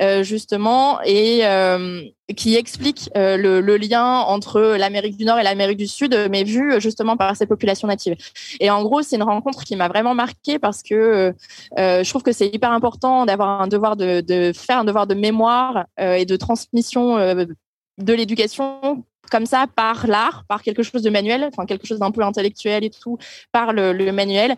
Euh, 0.00 0.22
justement 0.22 1.00
et 1.02 1.46
euh, 1.46 2.02
qui 2.36 2.56
explique 2.56 3.10
euh, 3.16 3.36
le, 3.36 3.76
lien 3.76 4.20
entre 4.20 4.60
l'Amérique 4.60 5.16
du 5.16 5.24
Nord 5.24 5.38
et 5.38 5.42
l'Amérique 5.42 5.78
du 5.78 5.86
Sud, 5.86 6.16
mais 6.30 6.44
vu 6.44 6.80
justement 6.80 7.16
par 7.16 7.36
ces 7.36 7.46
populations 7.46 7.88
natives. 7.88 8.16
Et 8.60 8.70
en 8.70 8.82
gros, 8.82 9.02
c'est 9.02 9.16
une 9.16 9.22
rencontre 9.22 9.64
qui 9.64 9.76
m'a 9.76 9.88
vraiment 9.88 10.14
marquée 10.14 10.58
parce 10.58 10.82
que 10.82 11.34
je 11.76 12.08
trouve 12.08 12.22
que 12.22 12.32
c'est 12.32 12.48
hyper 12.48 12.72
important 12.72 13.26
d'avoir 13.26 13.60
un 13.60 13.68
devoir 13.68 13.96
de, 13.96 14.52
faire 14.54 14.78
un 14.78 14.84
devoir 14.84 15.06
de 15.06 15.14
mémoire 15.14 15.86
et 15.98 16.24
de 16.24 16.36
transmission 16.36 17.16
de 17.16 18.12
l'éducation 18.12 19.04
comme 19.28 19.46
ça 19.46 19.66
par 19.74 20.06
l'art, 20.06 20.44
par 20.48 20.62
quelque 20.62 20.82
chose 20.82 21.02
de 21.02 21.10
manuel, 21.10 21.48
enfin 21.52 21.66
quelque 21.66 21.86
chose 21.86 21.98
d'un 21.98 22.10
peu 22.10 22.22
intellectuel 22.22 22.84
et 22.84 22.90
tout, 22.90 23.18
par 23.52 23.72
le, 23.72 23.92
le 23.92 24.12
manuel 24.12 24.56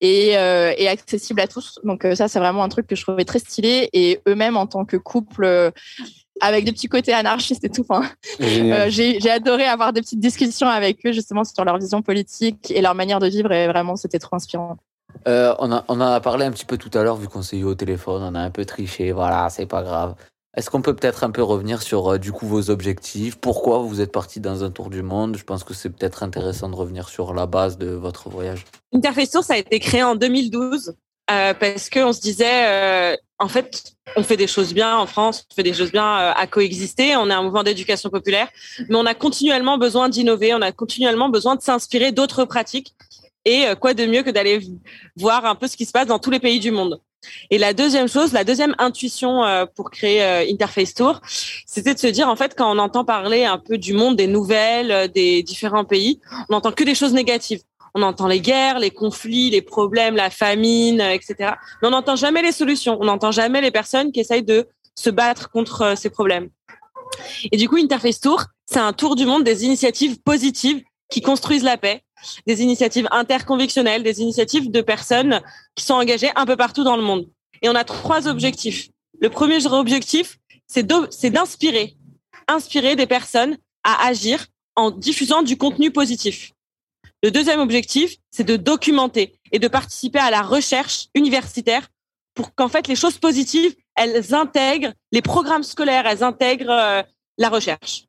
et, 0.00 0.36
euh, 0.36 0.72
et 0.76 0.88
accessible 0.88 1.40
à 1.40 1.46
tous. 1.46 1.78
Donc 1.84 2.04
euh, 2.04 2.14
ça, 2.14 2.28
c'est 2.28 2.38
vraiment 2.38 2.62
un 2.62 2.68
truc 2.68 2.86
que 2.86 2.96
je 2.96 3.02
trouvais 3.02 3.24
très 3.24 3.38
stylé 3.38 3.88
et 3.92 4.20
eux-mêmes 4.28 4.56
en 4.56 4.66
tant 4.66 4.84
que 4.84 4.96
couple. 4.96 5.44
euh, 5.44 5.70
avec 6.40 6.64
des 6.64 6.70
petits 6.70 6.86
côtés 6.86 7.12
anarchistes 7.12 7.64
et 7.64 7.68
tout. 7.68 7.84
Enfin, 7.88 8.08
euh, 8.40 8.86
j'ai 8.90 9.18
j'ai 9.18 9.30
adoré 9.30 9.64
avoir 9.64 9.92
des 9.92 10.00
petites 10.00 10.20
discussions 10.20 10.68
avec 10.68 11.04
eux 11.04 11.12
justement 11.12 11.42
sur 11.42 11.64
leur 11.64 11.78
vision 11.78 12.00
politique 12.00 12.70
et 12.70 12.80
leur 12.80 12.94
manière 12.94 13.18
de 13.18 13.26
vivre 13.26 13.50
et 13.50 13.66
vraiment 13.66 13.96
c'était 13.96 14.20
trop 14.20 14.36
inspirant. 14.36 14.76
Euh, 15.26 15.52
on, 15.58 15.72
a, 15.72 15.84
on 15.88 15.94
en 16.00 16.12
a 16.12 16.20
parlé 16.20 16.44
un 16.44 16.52
petit 16.52 16.64
peu 16.64 16.76
tout 16.76 16.96
à 16.96 17.02
l'heure, 17.02 17.16
vu 17.16 17.26
qu'on 17.26 17.42
s'est 17.42 17.58
eu 17.58 17.64
au 17.64 17.74
téléphone, 17.74 18.22
on 18.22 18.34
a 18.36 18.40
un 18.40 18.50
peu 18.50 18.64
triché, 18.64 19.10
voilà, 19.10 19.48
c'est 19.50 19.66
pas 19.66 19.82
grave. 19.82 20.14
Est-ce 20.56 20.70
qu'on 20.70 20.82
peut 20.82 20.94
peut-être 20.96 21.24
un 21.24 21.30
peu 21.30 21.42
revenir 21.42 21.82
sur 21.82 22.14
euh, 22.14 22.18
du 22.18 22.32
coup 22.32 22.46
vos 22.46 22.70
objectifs? 22.70 23.36
Pourquoi 23.36 23.78
vous 23.78 24.00
êtes 24.00 24.12
parti 24.12 24.40
dans 24.40 24.64
un 24.64 24.70
tour 24.70 24.90
du 24.90 25.02
monde? 25.02 25.36
Je 25.36 25.44
pense 25.44 25.62
que 25.62 25.74
c'est 25.74 25.90
peut-être 25.90 26.22
intéressant 26.22 26.68
de 26.68 26.74
revenir 26.74 27.08
sur 27.08 27.34
la 27.34 27.46
base 27.46 27.78
de 27.78 27.90
votre 27.90 28.28
voyage. 28.28 28.64
Interface 28.92 29.30
Tour, 29.30 29.44
ça 29.44 29.54
a 29.54 29.58
été 29.58 29.78
créé 29.78 30.02
en 30.02 30.16
2012 30.16 30.94
euh, 31.30 31.52
parce 31.52 31.90
qu'on 31.90 32.12
se 32.12 32.20
disait, 32.20 32.64
euh, 33.12 33.16
en 33.38 33.48
fait, 33.48 33.92
on 34.16 34.22
fait 34.22 34.38
des 34.38 34.46
choses 34.46 34.72
bien 34.72 34.96
en 34.96 35.06
France, 35.06 35.46
on 35.50 35.54
fait 35.54 35.62
des 35.62 35.74
choses 35.74 35.92
bien 35.92 36.06
euh, 36.06 36.32
à 36.34 36.46
coexister, 36.46 37.16
on 37.16 37.28
est 37.28 37.34
un 37.34 37.42
mouvement 37.42 37.62
d'éducation 37.62 38.08
populaire, 38.08 38.48
mais 38.88 38.96
on 38.96 39.04
a 39.04 39.14
continuellement 39.14 39.76
besoin 39.76 40.08
d'innover, 40.08 40.54
on 40.54 40.62
a 40.62 40.72
continuellement 40.72 41.28
besoin 41.28 41.54
de 41.54 41.60
s'inspirer 41.60 42.12
d'autres 42.12 42.46
pratiques. 42.46 42.94
Et 43.44 43.64
quoi 43.80 43.94
de 43.94 44.04
mieux 44.04 44.22
que 44.22 44.30
d'aller 44.30 44.60
voir 45.16 45.46
un 45.46 45.54
peu 45.54 45.68
ce 45.68 45.76
qui 45.76 45.86
se 45.86 45.92
passe 45.92 46.06
dans 46.06 46.18
tous 46.18 46.30
les 46.30 46.40
pays 46.40 46.60
du 46.60 46.70
monde. 46.70 47.00
Et 47.50 47.58
la 47.58 47.72
deuxième 47.72 48.08
chose, 48.08 48.32
la 48.32 48.44
deuxième 48.44 48.74
intuition 48.78 49.44
euh, 49.44 49.66
pour 49.66 49.90
créer 49.90 50.22
euh, 50.22 50.44
Interface 50.50 50.94
Tour, 50.94 51.20
c'était 51.66 51.94
de 51.94 51.98
se 51.98 52.06
dire 52.06 52.28
en 52.28 52.36
fait 52.36 52.54
quand 52.56 52.70
on 52.74 52.78
entend 52.78 53.04
parler 53.04 53.44
un 53.44 53.58
peu 53.58 53.78
du 53.78 53.92
monde, 53.92 54.16
des 54.16 54.26
nouvelles, 54.26 54.92
euh, 54.92 55.08
des 55.08 55.42
différents 55.42 55.84
pays, 55.84 56.20
on 56.48 56.54
n'entend 56.54 56.72
que 56.72 56.84
des 56.84 56.94
choses 56.94 57.12
négatives. 57.12 57.62
On 57.94 58.02
entend 58.02 58.28
les 58.28 58.40
guerres, 58.40 58.78
les 58.78 58.90
conflits, 58.90 59.50
les 59.50 59.62
problèmes, 59.62 60.14
la 60.14 60.30
famine, 60.30 61.00
etc. 61.00 61.52
Mais 61.80 61.88
on 61.88 61.90
n'entend 61.90 62.16
jamais 62.16 62.42
les 62.42 62.52
solutions. 62.52 62.98
On 63.00 63.06
n'entend 63.06 63.32
jamais 63.32 63.60
les 63.60 63.70
personnes 63.70 64.12
qui 64.12 64.20
essayent 64.20 64.44
de 64.44 64.68
se 64.94 65.10
battre 65.10 65.50
contre 65.50 65.94
ces 65.96 66.10
problèmes. 66.10 66.50
Et 67.50 67.56
du 67.56 67.68
coup, 67.68 67.76
Interface 67.76 68.20
Tour, 68.20 68.44
c'est 68.66 68.78
un 68.78 68.92
tour 68.92 69.16
du 69.16 69.24
monde 69.24 69.42
des 69.42 69.64
initiatives 69.64 70.20
positives 70.22 70.82
qui 71.10 71.22
construisent 71.22 71.64
la 71.64 71.78
paix, 71.78 72.02
des 72.46 72.62
initiatives 72.62 73.08
interconvictionnelles, 73.10 74.02
des 74.02 74.20
initiatives 74.20 74.70
de 74.70 74.80
personnes 74.80 75.40
qui 75.74 75.84
sont 75.84 75.94
engagées 75.94 76.30
un 76.36 76.46
peu 76.46 76.56
partout 76.56 76.84
dans 76.84 76.96
le 76.96 77.02
monde. 77.02 77.28
Et 77.62 77.68
on 77.68 77.74
a 77.74 77.84
trois 77.84 78.28
objectifs. 78.28 78.88
Le 79.20 79.30
premier 79.30 79.64
objectif, 79.66 80.38
c'est 80.66 80.86
d'inspirer, 80.86 81.96
inspirer 82.46 82.96
des 82.96 83.06
personnes 83.06 83.56
à 83.84 84.06
agir 84.06 84.46
en 84.76 84.90
diffusant 84.90 85.42
du 85.42 85.56
contenu 85.56 85.90
positif. 85.90 86.52
Le 87.22 87.30
deuxième 87.30 87.58
objectif, 87.58 88.16
c'est 88.30 88.44
de 88.44 88.56
documenter 88.56 89.40
et 89.50 89.58
de 89.58 89.66
participer 89.66 90.20
à 90.20 90.30
la 90.30 90.42
recherche 90.42 91.08
universitaire 91.14 91.88
pour 92.34 92.54
qu'en 92.54 92.68
fait 92.68 92.86
les 92.86 92.94
choses 92.94 93.18
positives, 93.18 93.74
elles 93.96 94.32
intègrent 94.32 94.92
les 95.10 95.22
programmes 95.22 95.64
scolaires, 95.64 96.06
elles 96.06 96.22
intègrent 96.22 96.70
euh, 96.70 97.02
la 97.36 97.48
recherche. 97.48 98.04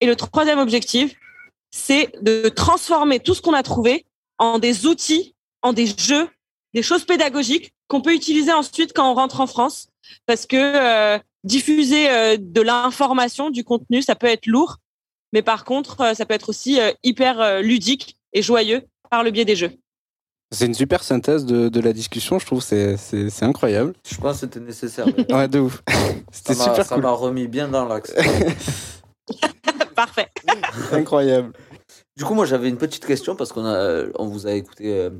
Et 0.00 0.06
le 0.06 0.16
troisième 0.16 0.58
objectif, 0.58 1.14
c'est 1.76 2.12
de 2.22 2.48
transformer 2.48 3.18
tout 3.18 3.34
ce 3.34 3.42
qu'on 3.42 3.52
a 3.52 3.64
trouvé 3.64 4.06
en 4.38 4.60
des 4.60 4.86
outils, 4.86 5.34
en 5.60 5.72
des 5.72 5.86
jeux, 5.86 6.28
des 6.72 6.82
choses 6.82 7.04
pédagogiques 7.04 7.74
qu'on 7.88 8.00
peut 8.00 8.14
utiliser 8.14 8.52
ensuite 8.52 8.92
quand 8.94 9.10
on 9.10 9.14
rentre 9.14 9.40
en 9.40 9.48
France, 9.48 9.88
parce 10.24 10.46
que 10.46 10.56
euh, 10.56 11.18
diffuser 11.42 12.08
euh, 12.08 12.36
de 12.38 12.60
l'information, 12.60 13.50
du 13.50 13.64
contenu, 13.64 14.02
ça 14.02 14.14
peut 14.14 14.28
être 14.28 14.46
lourd, 14.46 14.76
mais 15.32 15.42
par 15.42 15.64
contre, 15.64 16.00
euh, 16.00 16.14
ça 16.14 16.26
peut 16.26 16.34
être 16.34 16.48
aussi 16.48 16.80
euh, 16.80 16.92
hyper 17.02 17.40
euh, 17.40 17.60
ludique 17.60 18.16
et 18.32 18.40
joyeux 18.40 18.84
par 19.10 19.24
le 19.24 19.32
biais 19.32 19.44
des 19.44 19.56
jeux. 19.56 19.72
C'est 20.52 20.66
une 20.66 20.74
super 20.74 21.02
synthèse 21.02 21.44
de, 21.44 21.68
de 21.68 21.80
la 21.80 21.92
discussion, 21.92 22.38
je 22.38 22.46
trouve, 22.46 22.62
c'est 22.62 22.96
incroyable. 23.42 23.94
Je 24.08 24.16
pense 24.16 24.34
que 24.34 24.40
c'était 24.42 24.60
nécessaire. 24.60 25.06
Ouais, 25.28 25.48
de 25.48 25.58
ouf. 25.58 25.82
C'était 26.30 26.54
super 26.54 26.86
Ça 26.86 26.94
cool. 26.94 27.02
m'a 27.02 27.10
remis 27.10 27.48
bien 27.48 27.66
dans 27.66 27.84
l'axe. 27.86 28.14
Parfait. 29.94 30.28
Incroyable. 30.92 31.52
Du 32.16 32.24
coup, 32.24 32.34
moi, 32.34 32.46
j'avais 32.46 32.68
une 32.68 32.76
petite 32.78 33.06
question 33.06 33.36
parce 33.36 33.52
qu'on 33.52 33.64
a, 33.66 34.04
on 34.16 34.26
vous 34.26 34.46
a 34.46 34.52
écouté 34.52 34.92
euh, 34.98 35.10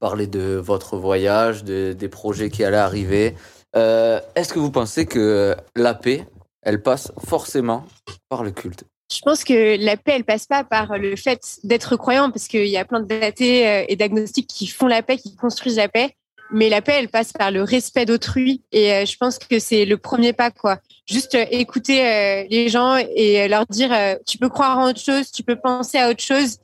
parler 0.00 0.26
de 0.26 0.54
votre 0.56 0.96
voyage, 0.96 1.64
de- 1.64 1.92
des 1.92 2.08
projets 2.08 2.50
qui 2.50 2.64
allaient 2.64 2.76
arriver. 2.76 3.34
Euh, 3.76 4.20
Est-ce 4.34 4.52
que 4.52 4.58
vous 4.58 4.70
pensez 4.70 5.06
que 5.06 5.56
la 5.76 5.94
paix, 5.94 6.26
elle 6.62 6.82
passe 6.82 7.12
forcément 7.26 7.84
par 8.28 8.42
le 8.44 8.50
culte? 8.50 8.84
Je 9.12 9.20
pense 9.22 9.42
que 9.42 9.82
la 9.82 9.96
paix, 9.96 10.12
elle 10.16 10.24
passe 10.24 10.46
pas 10.46 10.64
par 10.64 10.98
le 10.98 11.16
fait 11.16 11.58
d'être 11.64 11.96
croyant, 11.96 12.30
parce 12.30 12.46
qu'il 12.46 12.66
y 12.66 12.76
a 12.76 12.84
plein 12.84 13.00
d'athées 13.00 13.66
euh, 13.66 13.84
et 13.88 13.96
d'agnostiques 13.96 14.48
qui 14.48 14.66
font 14.66 14.86
la 14.86 15.02
paix, 15.02 15.16
qui 15.16 15.34
construisent 15.34 15.76
la 15.76 15.88
paix. 15.88 16.14
Mais 16.50 16.68
la 16.68 16.80
paix, 16.80 16.94
elle 16.98 17.08
passe 17.08 17.32
par 17.32 17.50
le 17.50 17.62
respect 17.62 18.06
d'autrui. 18.06 18.62
Et 18.72 18.92
euh, 18.92 19.04
je 19.04 19.16
pense 19.16 19.38
que 19.38 19.58
c'est 19.58 19.84
le 19.84 19.98
premier 19.98 20.32
pas, 20.32 20.50
quoi. 20.50 20.78
Juste 21.06 21.34
euh, 21.34 21.44
écouter 21.50 22.04
euh, 22.04 22.44
les 22.48 22.68
gens 22.68 22.96
et 22.96 23.42
euh, 23.42 23.48
leur 23.48 23.66
dire, 23.66 23.92
euh, 23.92 24.14
tu 24.26 24.38
peux 24.38 24.48
croire 24.48 24.78
en 24.78 24.88
autre 24.88 25.00
chose, 25.00 25.30
tu 25.30 25.42
peux 25.42 25.56
penser 25.56 25.98
à 25.98 26.08
autre 26.10 26.22
chose. 26.22 26.58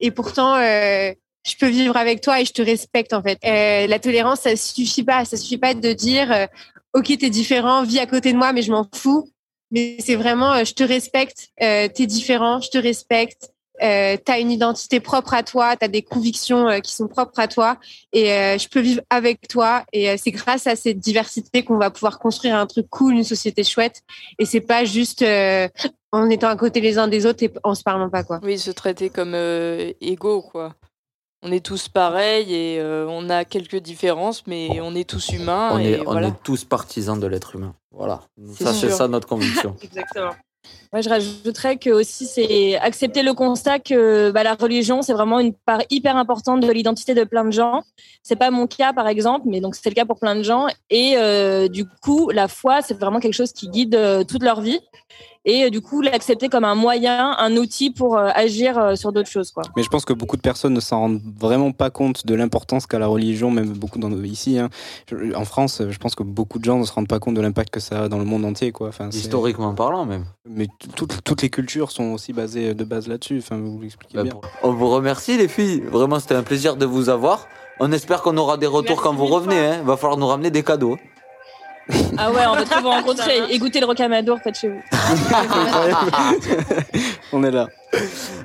Et 0.00 0.10
pourtant, 0.10 0.56
euh, 0.56 1.12
je 1.46 1.54
peux 1.58 1.68
vivre 1.68 1.96
avec 1.96 2.20
toi 2.20 2.40
et 2.40 2.44
je 2.44 2.52
te 2.52 2.62
respecte, 2.62 3.12
en 3.12 3.22
fait. 3.22 3.38
La 3.42 3.98
tolérance, 3.98 4.40
ça 4.40 4.56
suffit 4.56 5.04
pas. 5.04 5.24
Ça 5.24 5.36
suffit 5.36 5.58
pas 5.58 5.74
de 5.74 5.92
dire, 5.92 6.48
OK, 6.94 7.06
t'es 7.18 7.30
différent, 7.30 7.82
vis 7.82 7.98
à 7.98 8.06
côté 8.06 8.32
de 8.32 8.38
moi, 8.38 8.52
mais 8.52 8.62
je 8.62 8.70
m'en 8.70 8.86
fous 8.94 9.30
mais 9.72 9.96
c'est 10.00 10.16
vraiment 10.16 10.64
je 10.64 10.74
te 10.74 10.82
respecte, 10.82 11.50
t'es 11.58 12.06
différent, 12.06 12.60
je 12.60 12.70
te 12.70 12.78
respecte, 12.78 13.50
euh, 13.82 14.16
t'as 14.22 14.40
une 14.40 14.50
identité 14.50 15.00
propre 15.00 15.34
à 15.34 15.42
toi, 15.42 15.76
t'as 15.76 15.88
des 15.88 16.02
convictions 16.02 16.68
euh, 16.68 16.78
qui 16.80 16.92
sont 16.92 17.08
propres 17.08 17.38
à 17.38 17.48
toi 17.48 17.78
et 18.12 18.32
euh, 18.32 18.58
je 18.58 18.68
peux 18.68 18.80
vivre 18.80 19.02
avec 19.10 19.48
toi 19.48 19.84
et 19.92 20.10
euh, 20.10 20.16
c'est 20.18 20.30
grâce 20.30 20.66
à 20.66 20.76
cette 20.76 20.98
diversité 20.98 21.64
qu'on 21.64 21.78
va 21.78 21.90
pouvoir 21.90 22.18
construire 22.18 22.56
un 22.56 22.66
truc 22.66 22.88
cool, 22.90 23.14
une 23.14 23.24
société 23.24 23.64
chouette 23.64 24.02
et 24.38 24.44
c'est 24.44 24.60
pas 24.60 24.84
juste 24.84 25.22
euh, 25.22 25.68
en 26.12 26.28
étant 26.28 26.48
à 26.48 26.56
côté 26.56 26.80
les 26.80 26.98
uns 26.98 27.08
des 27.08 27.26
autres 27.26 27.42
et 27.42 27.52
en 27.62 27.74
se 27.74 27.82
parlant 27.82 28.10
pas 28.10 28.24
quoi. 28.24 28.40
Oui, 28.42 28.58
se 28.58 28.70
traiter 28.70 29.10
comme 29.10 29.34
euh, 29.34 29.92
égaux, 30.00 30.42
quoi. 30.42 30.74
On 31.42 31.52
est 31.52 31.64
tous 31.64 31.88
pareils 31.88 32.52
et 32.52 32.78
euh, 32.80 33.06
on 33.08 33.30
a 33.30 33.46
quelques 33.46 33.78
différences, 33.78 34.46
mais 34.46 34.80
on 34.82 34.94
est 34.94 35.08
tous 35.08 35.30
humains. 35.30 35.70
on, 35.72 35.78
et 35.78 35.92
est, 35.92 36.02
on 36.06 36.18
est 36.18 36.42
tous 36.42 36.64
partisans 36.64 37.18
de 37.18 37.26
l'être 37.26 37.56
humain. 37.56 37.74
Voilà. 37.92 38.20
C'est 38.52 38.64
Ça, 38.64 38.74
c'est 38.74 38.90
ça 38.90 39.08
notre 39.08 39.26
conviction. 39.26 39.74
Exactement. 39.82 40.32
Ouais, 40.92 41.02
je 41.02 41.08
rajouterais 41.08 41.76
que 41.76 41.90
aussi 41.90 42.26
c'est 42.26 42.76
accepter 42.78 43.22
le 43.22 43.32
constat 43.32 43.78
que 43.78 44.30
bah, 44.32 44.42
la 44.42 44.54
religion 44.54 45.02
c'est 45.02 45.12
vraiment 45.12 45.38
une 45.38 45.54
part 45.54 45.82
hyper 45.88 46.16
importante 46.16 46.60
de 46.60 46.70
l'identité 46.70 47.14
de 47.14 47.24
plein 47.24 47.44
de 47.44 47.52
gens. 47.52 47.82
C'est 48.22 48.36
pas 48.36 48.50
mon 48.50 48.66
cas 48.66 48.92
par 48.92 49.06
exemple, 49.06 49.46
mais 49.48 49.60
donc 49.60 49.76
c'est 49.76 49.88
le 49.88 49.94
cas 49.94 50.04
pour 50.04 50.18
plein 50.18 50.34
de 50.34 50.42
gens. 50.42 50.66
Et 50.90 51.14
euh, 51.16 51.68
du 51.68 51.84
coup, 52.02 52.30
la 52.30 52.48
foi 52.48 52.82
c'est 52.82 52.98
vraiment 52.98 53.20
quelque 53.20 53.34
chose 53.34 53.52
qui 53.52 53.68
guide 53.68 53.94
euh, 53.94 54.24
toute 54.24 54.42
leur 54.42 54.60
vie. 54.60 54.80
Et 55.46 55.64
euh, 55.64 55.70
du 55.70 55.80
coup, 55.80 56.02
l'accepter 56.02 56.48
comme 56.50 56.64
un 56.64 56.74
moyen, 56.74 57.34
un 57.38 57.56
outil 57.56 57.90
pour 57.90 58.18
euh, 58.18 58.28
agir 58.34 58.76
euh, 58.78 58.94
sur 58.94 59.10
d'autres 59.10 59.28
choses, 59.30 59.50
quoi. 59.52 59.62
Mais 59.74 59.82
je 59.82 59.88
pense 59.88 60.04
que 60.04 60.12
beaucoup 60.12 60.36
de 60.36 60.42
personnes 60.42 60.74
ne 60.74 60.80
s'en 60.80 60.98
rendent 61.00 61.20
vraiment 61.38 61.72
pas 61.72 61.88
compte 61.90 62.26
de 62.26 62.34
l'importance 62.34 62.86
qu'a 62.86 62.98
la 62.98 63.06
religion, 63.06 63.50
même 63.50 63.70
beaucoup 63.70 63.98
dans 63.98 64.10
nos, 64.10 64.22
ici. 64.22 64.58
hein. 64.58 64.68
En 65.34 65.46
France, 65.46 65.80
je 65.88 65.98
pense 65.98 66.14
que 66.14 66.22
beaucoup 66.22 66.58
de 66.58 66.64
gens 66.66 66.78
ne 66.78 66.84
se 66.84 66.92
rendent 66.92 67.08
pas 67.08 67.18
compte 67.20 67.34
de 67.34 67.40
l'impact 67.40 67.70
que 67.70 67.80
ça 67.80 68.02
a 68.04 68.08
dans 68.08 68.18
le 68.18 68.26
monde 68.26 68.44
entier. 68.44 68.70
Quoi. 68.70 68.88
Enfin, 68.88 69.08
Historiquement 69.08 69.74
parlant, 69.74 70.04
même. 70.04 70.24
Mais 70.46 70.66
toutes, 70.94 71.24
toutes 71.24 71.40
les 71.42 71.48
cultures 71.50 71.90
sont 71.90 72.12
aussi 72.12 72.32
basées 72.34 72.74
de 72.74 72.84
base 72.84 73.08
là-dessus. 73.08 73.38
Enfin, 73.38 73.56
vous 73.56 73.80
l'expliquez 73.80 74.16
Bah, 74.18 74.24
bien. 74.24 74.34
On 74.62 74.72
vous 74.72 74.90
remercie, 74.90 75.38
les 75.38 75.48
filles. 75.48 75.80
Vraiment, 75.90 76.20
c'était 76.20 76.34
un 76.34 76.42
plaisir 76.42 76.76
de 76.76 76.84
vous 76.84 77.08
avoir. 77.08 77.46
On 77.80 77.92
espère 77.92 78.20
qu'on 78.20 78.36
aura 78.36 78.58
des 78.58 78.66
retours 78.66 79.00
quand 79.00 79.14
vous 79.14 79.24
revenez. 79.26 79.58
Hein. 79.58 79.82
Va 79.84 79.96
falloir 79.96 80.18
nous 80.18 80.26
ramener 80.26 80.50
des 80.50 80.62
cadeaux. 80.62 80.98
Ah 82.18 82.30
ouais, 82.30 82.42
on 82.46 82.54
va 82.54 82.64
trop 82.64 82.80
vous 82.80 82.88
rencontrer 82.88 83.42
et 83.50 83.58
goûter 83.58 83.80
le 83.80 83.86
rocamadour 83.86 84.40
près 84.40 84.50
de 84.50 84.56
chez 84.56 84.68
vous. 84.68 84.82
On 87.32 87.44
est 87.44 87.50
là. 87.50 87.68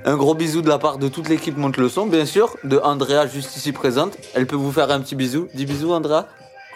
Un 0.05 0.15
gros 0.15 0.33
bisou 0.33 0.61
de 0.61 0.69
la 0.69 0.77
part 0.77 0.97
de 0.97 1.07
toute 1.07 1.29
l'équipe 1.29 1.57
Monte 1.57 1.77
le 1.77 1.89
son, 1.89 2.07
bien 2.07 2.25
sûr, 2.25 2.55
de 2.63 2.79
Andrea 2.83 3.27
juste 3.27 3.55
ici 3.57 3.71
présente. 3.71 4.17
Elle 4.33 4.47
peut 4.47 4.55
vous 4.55 4.71
faire 4.71 4.91
un 4.91 4.99
petit 4.99 5.15
bisou. 5.15 5.47
Dis 5.53 5.65
bisous, 5.65 5.91
Andrea. 5.91 6.27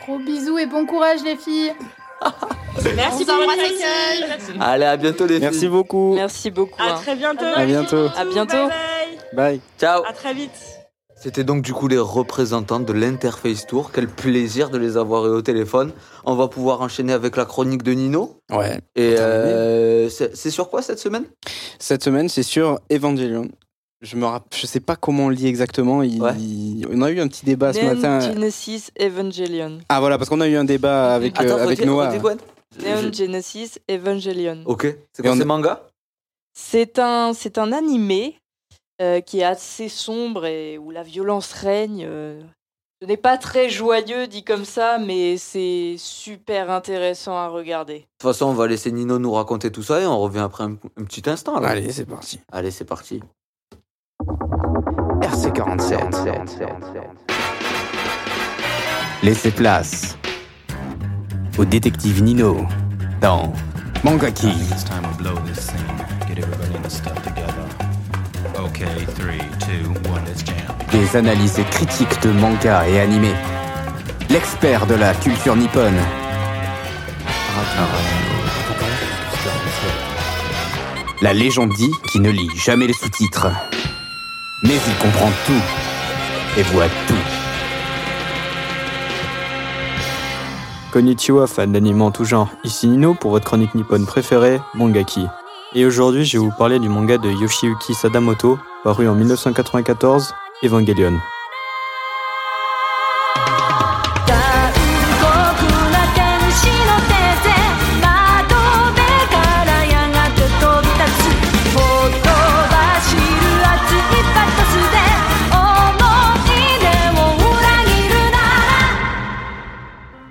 Gros 0.06 0.20
bisous 0.20 0.58
et 0.58 0.66
bon 0.66 0.86
courage 0.86 1.20
les 1.24 1.36
filles. 1.36 1.74
Merci 2.96 3.26
pour 3.26 3.36
votre 3.36 3.52
accueil. 3.52 4.26
Allez, 4.60 4.86
à 4.86 4.98
bientôt 4.98 5.26
les 5.26 5.36
filles. 5.36 5.44
Merci 5.44 5.68
beaucoup. 5.68 6.14
Merci 6.16 6.52
beaucoup. 6.52 6.82
À 6.82 6.94
hein. 6.94 7.00
très 7.02 7.16
bientôt. 7.16 7.46
À 7.56 7.66
bientôt. 7.66 8.08
À 8.16 8.26
bientôt. 8.26 8.54
Bye 8.54 8.70
bye. 9.34 9.52
Bye. 9.52 9.62
Ciao. 9.80 10.04
À 10.06 10.14
très 10.14 10.34
vite. 10.34 10.79
C'était 11.22 11.44
donc 11.44 11.64
du 11.64 11.74
coup 11.74 11.90
les 11.90 11.98
représentants 11.98 12.80
de 12.80 12.94
l'Interface 12.94 13.68
Tour. 13.68 13.92
Quel 13.92 14.08
plaisir 14.08 14.70
de 14.70 14.78
les 14.78 14.96
avoir 14.96 15.26
eu 15.26 15.32
au 15.32 15.42
téléphone. 15.42 15.92
On 16.24 16.36
va 16.36 16.48
pouvoir 16.48 16.82
enchaîner 16.82 17.12
avec 17.12 17.36
la 17.36 17.44
chronique 17.44 17.84
de 17.84 17.92
Nino. 17.92 18.38
Ouais. 18.50 18.80
Et 18.96 19.16
euh, 19.20 20.08
c'est 20.10 20.50
sur 20.50 20.70
quoi 20.70 20.82
cette 20.82 21.00
semaine? 21.00 21.26
Cette 21.78 22.04
semaine, 22.04 22.30
c'est 22.30 22.44
sur 22.44 22.80
Evangelion. 22.90 23.50
Je 24.02 24.16
me 24.16 24.26
rapp... 24.26 24.46
je 24.56 24.66
sais 24.66 24.80
pas 24.80 24.96
comment 24.96 25.26
on 25.26 25.30
le 25.30 25.36
lit 25.36 25.48
exactement. 25.48 26.04
Il... 26.04 26.22
Ouais. 26.22 26.32
On 26.90 27.02
a 27.02 27.12
eu 27.12 27.20
un 27.20 27.28
petit 27.28 27.44
débat 27.46 27.74
ce 27.74 27.80
Neon 27.82 27.96
matin. 27.96 28.22
Genesis 28.22 28.86
Evangelion. 28.98 29.80
Ah 29.90 30.00
voilà, 30.00 30.18
parce 30.18 30.30
qu'on 30.30 30.40
a 30.40 30.48
eu 30.48 30.56
un 30.56 30.64
débat 30.64 31.14
avec, 31.16 31.38
euh, 31.42 31.44
Attends, 31.44 31.58
avec 31.58 31.80
redis- 31.82 31.86
Noah. 31.86 32.14
Neon 32.82 33.12
Genesis 33.12 33.72
Evangelion. 33.92 34.64
Ok. 34.66 34.96
C'est 35.12 35.22
quoi 35.22 35.36
C'est 35.36 35.44
manga? 35.44 35.86
C'est 36.54 36.98
un, 36.98 37.34
c'est 37.34 37.58
un 37.58 37.74
animé 37.74 38.36
euh, 39.02 39.22
qui 39.22 39.40
est 39.40 39.44
assez 39.44 39.90
sombre 39.90 40.46
et 40.46 40.78
où 40.78 40.92
la 40.92 41.04
violence 41.04 41.54
règne. 41.54 42.06
euh. 42.08 42.42
Ce 43.02 43.08
n'est 43.08 43.16
pas 43.18 43.38
très 43.38 43.70
joyeux 43.70 44.28
dit 44.28 44.44
comme 44.44 44.66
ça, 44.66 44.98
mais 44.98 45.38
c'est 45.38 45.96
super 45.98 46.70
intéressant 46.70 47.38
à 47.38 47.48
regarder. 47.48 48.00
De 48.00 48.04
toute 48.20 48.34
façon, 48.34 48.48
on 48.48 48.54
va 48.54 48.68
laisser 48.68 48.92
Nino 48.92 49.20
nous 49.20 49.32
raconter 49.32 49.72
tout 49.72 49.84
ça 49.84 50.02
et 50.02 50.06
on 50.06 50.20
revient 50.20 50.40
après 50.40 50.66
un, 50.66 50.72
un 50.98 51.04
petit 51.06 51.30
instant. 51.30 51.56
Allez, 51.56 51.94
c'est 51.94 52.06
parti. 52.06 52.42
Allez, 52.52 52.72
c'est 52.72 52.84
parti. 52.84 53.22
RC47. 55.22 56.40
Laissez 59.24 59.52
place 59.52 60.18
au 61.58 61.64
détective 61.64 62.22
Nino 62.22 62.66
dans 63.22 63.54
Mangaki. 64.04 64.48
It's 64.48 64.84
Okay, 68.58 69.06
three, 69.16 69.40
two, 69.60 69.90
one, 70.10 70.24
let's 70.26 70.44
jam. 70.44 70.56
Des 70.92 71.18
analyses 71.18 71.60
critiques 71.72 72.22
de 72.22 72.32
manga 72.32 72.88
et 72.88 73.00
animés. 73.00 73.36
L'expert 74.30 74.86
de 74.88 74.96
la 74.96 75.14
culture 75.14 75.56
nippone. 75.56 76.00
La 81.22 81.34
légende 81.34 81.74
dit 81.74 81.92
qu'il 82.08 82.22
ne 82.22 82.30
lit 82.30 82.50
jamais 82.56 82.88
les 82.88 82.94
sous-titres. 82.94 83.48
Mais 84.64 84.76
il 84.88 84.96
comprend 84.96 85.32
tout 85.46 85.62
et 86.58 86.64
voit 86.64 86.88
tout. 87.08 87.16
Konnichiwa, 90.92 91.46
fan 91.46 91.72
d'anime 91.72 92.02
en 92.02 92.12
tout 92.12 92.26
genre. 92.26 92.50
Ici 92.64 92.88
Nino 92.88 93.14
pour 93.14 93.32
votre 93.32 93.46
chronique 93.46 93.76
nippone 93.76 94.06
préférée, 94.06 94.60
Mangaki. 94.76 95.28
Et 95.76 95.86
aujourd'hui, 95.86 96.26
je 96.26 96.40
vais 96.40 96.44
vous 96.44 96.52
parler 96.58 96.80
du 96.80 96.90
manga 96.90 97.20
de 97.20 97.30
Yoshiyuki 97.30 97.94
Sadamoto, 97.94 98.58
paru 98.84 99.08
en 99.08 99.14
1994, 99.14 100.34
Evangelion. 100.64 101.14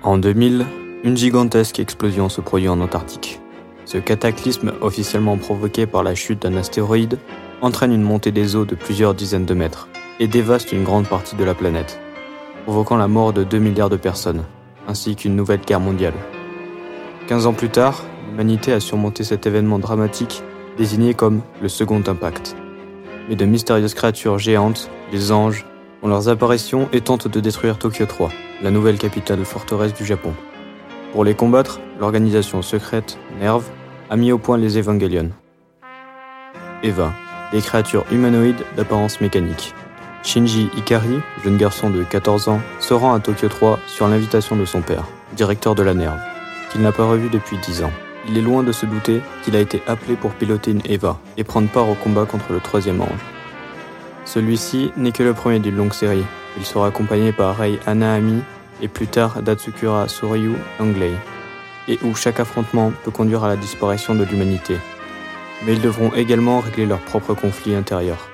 En 0.01 0.17
2000, 0.17 0.65
une 1.05 1.15
gigantesque 1.15 1.79
explosion 1.79 2.27
se 2.27 2.41
produit 2.41 2.67
en 2.67 2.81
Antarctique. 2.81 3.38
Ce 3.91 3.97
cataclysme, 3.97 4.73
officiellement 4.81 5.37
provoqué 5.37 5.87
par 5.87 6.03
la 6.03 6.13
chute 6.13 6.43
d'un 6.43 6.55
astéroïde, 6.57 7.17
entraîne 7.63 7.91
une 7.91 8.03
montée 8.03 8.31
des 8.31 8.55
eaux 8.55 8.63
de 8.63 8.75
plusieurs 8.75 9.15
dizaines 9.15 9.47
de 9.47 9.55
mètres 9.55 9.89
et 10.19 10.27
dévaste 10.27 10.71
une 10.71 10.83
grande 10.83 11.07
partie 11.07 11.35
de 11.35 11.43
la 11.43 11.55
planète, 11.55 11.99
provoquant 12.65 12.97
la 12.97 13.07
mort 13.07 13.33
de 13.33 13.43
2 13.43 13.57
milliards 13.57 13.89
de 13.89 13.97
personnes, 13.97 14.43
ainsi 14.87 15.15
qu'une 15.15 15.35
nouvelle 15.35 15.61
guerre 15.61 15.79
mondiale. 15.79 16.13
15 17.29 17.47
ans 17.47 17.53
plus 17.53 17.69
tard, 17.69 18.03
l'humanité 18.29 18.73
a 18.73 18.79
surmonté 18.79 19.23
cet 19.23 19.47
événement 19.47 19.79
dramatique 19.79 20.43
désigné 20.77 21.15
comme 21.15 21.41
le 21.59 21.67
Second 21.67 22.03
Impact. 22.05 22.55
Mais 23.27 23.35
de 23.35 23.45
mystérieuses 23.45 23.95
créatures 23.95 24.37
géantes, 24.37 24.91
les 25.11 25.31
anges, 25.31 25.65
ont 26.03 26.09
leurs 26.09 26.29
apparitions 26.29 26.89
et 26.93 27.01
tentent 27.01 27.27
de 27.27 27.39
détruire 27.39 27.79
Tokyo 27.79 28.05
3, 28.05 28.29
la 28.61 28.69
nouvelle 28.69 28.99
capitale 28.99 29.43
forteresse 29.45 29.95
du 29.95 30.05
Japon. 30.05 30.35
Pour 31.11 31.23
les 31.23 31.33
combattre, 31.33 31.79
l'organisation 31.99 32.61
secrète, 32.61 33.17
NERV, 33.39 33.63
a 34.09 34.17
mis 34.17 34.31
au 34.31 34.39
point 34.39 34.57
les 34.57 34.77
Evangelion. 34.77 35.29
Eva, 36.81 37.13
des 37.51 37.61
créatures 37.61 38.05
humanoïdes 38.11 38.63
d'apparence 38.75 39.21
mécanique. 39.21 39.73
Shinji 40.23 40.69
Ikari, 40.77 41.19
jeune 41.43 41.57
garçon 41.57 41.89
de 41.89 42.03
14 42.03 42.49
ans, 42.49 42.59
se 42.79 42.93
rend 42.93 43.13
à 43.13 43.19
Tokyo 43.19 43.47
3 43.47 43.79
sur 43.87 44.07
l'invitation 44.07 44.55
de 44.55 44.65
son 44.65 44.81
père, 44.81 45.05
directeur 45.33 45.75
de 45.75 45.83
la 45.83 45.93
NERV, 45.93 46.19
qu'il 46.71 46.81
n'a 46.81 46.91
pas 46.91 47.05
revu 47.05 47.29
depuis 47.29 47.57
10 47.57 47.83
ans. 47.83 47.91
Il 48.27 48.37
est 48.37 48.41
loin 48.41 48.63
de 48.63 48.71
se 48.71 48.85
douter 48.85 49.21
qu'il 49.43 49.55
a 49.55 49.59
été 49.59 49.81
appelé 49.87 50.15
pour 50.15 50.31
piloter 50.31 50.71
une 50.71 50.81
Eva 50.85 51.19
et 51.37 51.43
prendre 51.43 51.69
part 51.69 51.89
au 51.89 51.95
combat 51.95 52.25
contre 52.25 52.51
le 52.51 52.59
troisième 52.59 53.01
ange. 53.01 53.25
Celui-ci 54.25 54.91
n'est 54.97 55.11
que 55.11 55.23
le 55.23 55.33
premier 55.33 55.59
d'une 55.59 55.77
longue 55.77 55.93
série. 55.93 56.25
Il 56.57 56.65
sera 56.65 56.87
accompagné 56.87 57.31
par 57.31 57.57
Rei 57.57 57.79
Anaami 57.85 58.41
et 58.81 58.87
plus 58.87 59.07
tard 59.07 59.41
d'Atsukura 59.41 60.07
Soryu 60.07 60.53
Langley, 60.79 61.13
et 61.89 61.99
où 62.03 62.15
chaque 62.15 62.39
affrontement 62.39 62.93
peut 63.03 63.11
conduire 63.11 63.43
à 63.43 63.49
la 63.49 63.57
disparition 63.57 64.15
de 64.15 64.23
l'humanité. 64.23 64.77
Mais 65.65 65.73
ils 65.73 65.81
devront 65.81 66.13
également 66.13 66.59
régler 66.59 66.85
leurs 66.85 67.01
propres 67.01 67.33
conflits 67.33 67.75
intérieurs, 67.75 68.29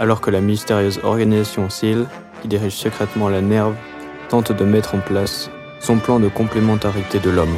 alors 0.00 0.20
que 0.20 0.30
la 0.30 0.40
mystérieuse 0.40 1.00
organisation 1.04 1.70
SEAL, 1.70 2.06
qui 2.42 2.48
dirige 2.48 2.74
secrètement 2.74 3.28
la 3.28 3.42
NERV, 3.42 3.74
tente 4.28 4.50
de 4.50 4.64
mettre 4.64 4.94
en 4.94 5.00
place 5.00 5.50
son 5.78 5.98
plan 5.98 6.18
de 6.18 6.28
complémentarité 6.28 7.20
de 7.20 7.30
l'homme. 7.30 7.56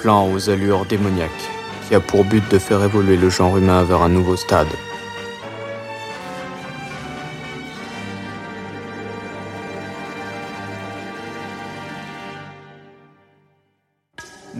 Plan 0.00 0.28
aux 0.30 0.50
allures 0.50 0.84
démoniaques, 0.84 1.30
qui 1.88 1.94
a 1.94 2.00
pour 2.00 2.24
but 2.24 2.46
de 2.50 2.58
faire 2.58 2.82
évoluer 2.82 3.16
le 3.16 3.30
genre 3.30 3.56
humain 3.56 3.82
vers 3.84 4.02
un 4.02 4.10
nouveau 4.10 4.36
stade. 4.36 4.68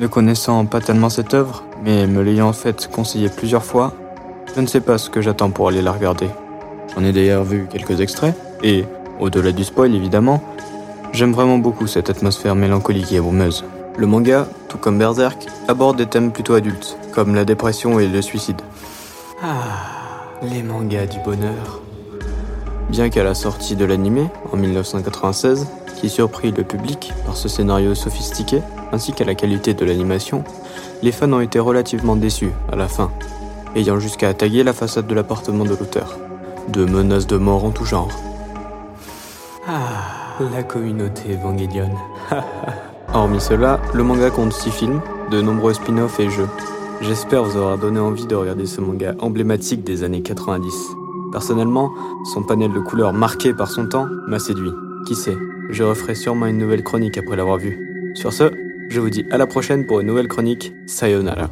Ne 0.04 0.08
connaissant 0.08 0.66
pas 0.66 0.82
tellement 0.82 1.08
cette 1.08 1.32
œuvre, 1.32 1.64
mais 1.82 2.06
me 2.06 2.20
l'ayant 2.20 2.48
en 2.48 2.52
fait 2.52 2.90
conseillé 2.92 3.30
plusieurs 3.30 3.64
fois, 3.64 3.94
je 4.54 4.60
ne 4.60 4.66
sais 4.66 4.82
pas 4.82 4.98
ce 4.98 5.08
que 5.08 5.22
j'attends 5.22 5.48
pour 5.48 5.68
aller 5.68 5.80
la 5.80 5.92
regarder. 5.92 6.28
J'en 6.94 7.02
ai 7.02 7.10
d'ailleurs 7.10 7.42
vu 7.42 7.66
quelques 7.70 8.02
extraits, 8.02 8.36
et, 8.62 8.84
au-delà 9.18 9.50
du 9.52 9.64
spoil 9.64 9.94
évidemment, 9.94 10.42
j'aime 11.14 11.32
vraiment 11.32 11.56
beaucoup 11.56 11.86
cette 11.86 12.10
atmosphère 12.10 12.54
mélancolique 12.54 13.12
et 13.12 13.18
brumeuse. 13.18 13.64
Le 13.96 14.06
manga, 14.06 14.46
tout 14.68 14.76
comme 14.76 14.98
Berserk, 14.98 15.46
aborde 15.68 15.96
des 15.96 16.06
thèmes 16.06 16.32
plutôt 16.32 16.52
adultes, 16.52 16.98
comme 17.14 17.34
la 17.34 17.46
dépression 17.46 17.98
et 17.98 18.06
le 18.06 18.20
suicide. 18.20 18.60
Ah, 19.42 20.34
les 20.42 20.62
mangas 20.62 21.06
du 21.06 21.18
bonheur. 21.20 21.80
Bien 22.90 23.08
qu'à 23.08 23.24
la 23.24 23.32
sortie 23.32 23.74
de 23.74 23.86
l'anime, 23.86 24.28
en 24.52 24.58
1996, 24.58 25.66
qui 26.04 26.10
surprit 26.10 26.52
le 26.52 26.64
public 26.64 27.14
par 27.24 27.34
ce 27.34 27.48
scénario 27.48 27.94
sophistiqué, 27.94 28.60
ainsi 28.92 29.14
qu'à 29.14 29.24
la 29.24 29.34
qualité 29.34 29.72
de 29.72 29.86
l'animation, 29.86 30.44
les 31.02 31.12
fans 31.12 31.32
ont 31.32 31.40
été 31.40 31.58
relativement 31.58 32.14
déçus 32.14 32.50
à 32.70 32.76
la 32.76 32.88
fin, 32.88 33.10
ayant 33.74 33.98
jusqu'à 33.98 34.34
taguer 34.34 34.64
la 34.64 34.74
façade 34.74 35.06
de 35.06 35.14
l'appartement 35.14 35.64
de 35.64 35.70
l'auteur. 35.70 36.18
De 36.68 36.84
menaces 36.84 37.26
de 37.26 37.38
mort 37.38 37.64
en 37.64 37.70
tout 37.70 37.86
genre. 37.86 38.10
Ah, 39.66 40.44
la 40.54 40.62
communauté 40.62 41.32
Evangelion. 41.32 41.88
Hormis 43.14 43.40
cela, 43.40 43.80
le 43.94 44.02
manga 44.02 44.28
compte 44.28 44.52
6 44.52 44.70
films, 44.72 45.00
de 45.30 45.40
nombreux 45.40 45.72
spin-offs 45.72 46.20
et 46.20 46.28
jeux. 46.28 46.50
J'espère 47.00 47.44
vous 47.44 47.56
avoir 47.56 47.78
donné 47.78 47.98
envie 47.98 48.26
de 48.26 48.34
regarder 48.34 48.66
ce 48.66 48.82
manga 48.82 49.14
emblématique 49.20 49.84
des 49.84 50.04
années 50.04 50.20
90. 50.20 50.70
Personnellement, 51.32 51.90
son 52.34 52.42
panel 52.42 52.74
de 52.74 52.80
couleurs 52.80 53.14
marqué 53.14 53.54
par 53.54 53.70
son 53.70 53.86
temps 53.86 54.06
m'a 54.28 54.38
séduit. 54.38 54.72
Qui 55.06 55.14
sait, 55.14 55.36
je 55.70 55.82
referai 55.82 56.14
sûrement 56.14 56.46
une 56.46 56.58
nouvelle 56.58 56.82
chronique 56.82 57.18
après 57.18 57.36
l'avoir 57.36 57.58
vu. 57.58 58.12
Sur 58.14 58.32
ce, 58.32 58.52
je 58.88 59.00
vous 59.00 59.10
dis 59.10 59.24
à 59.30 59.38
la 59.38 59.46
prochaine 59.46 59.86
pour 59.86 60.00
une 60.00 60.06
nouvelle 60.06 60.28
chronique. 60.28 60.72
Sayonara. 60.86 61.48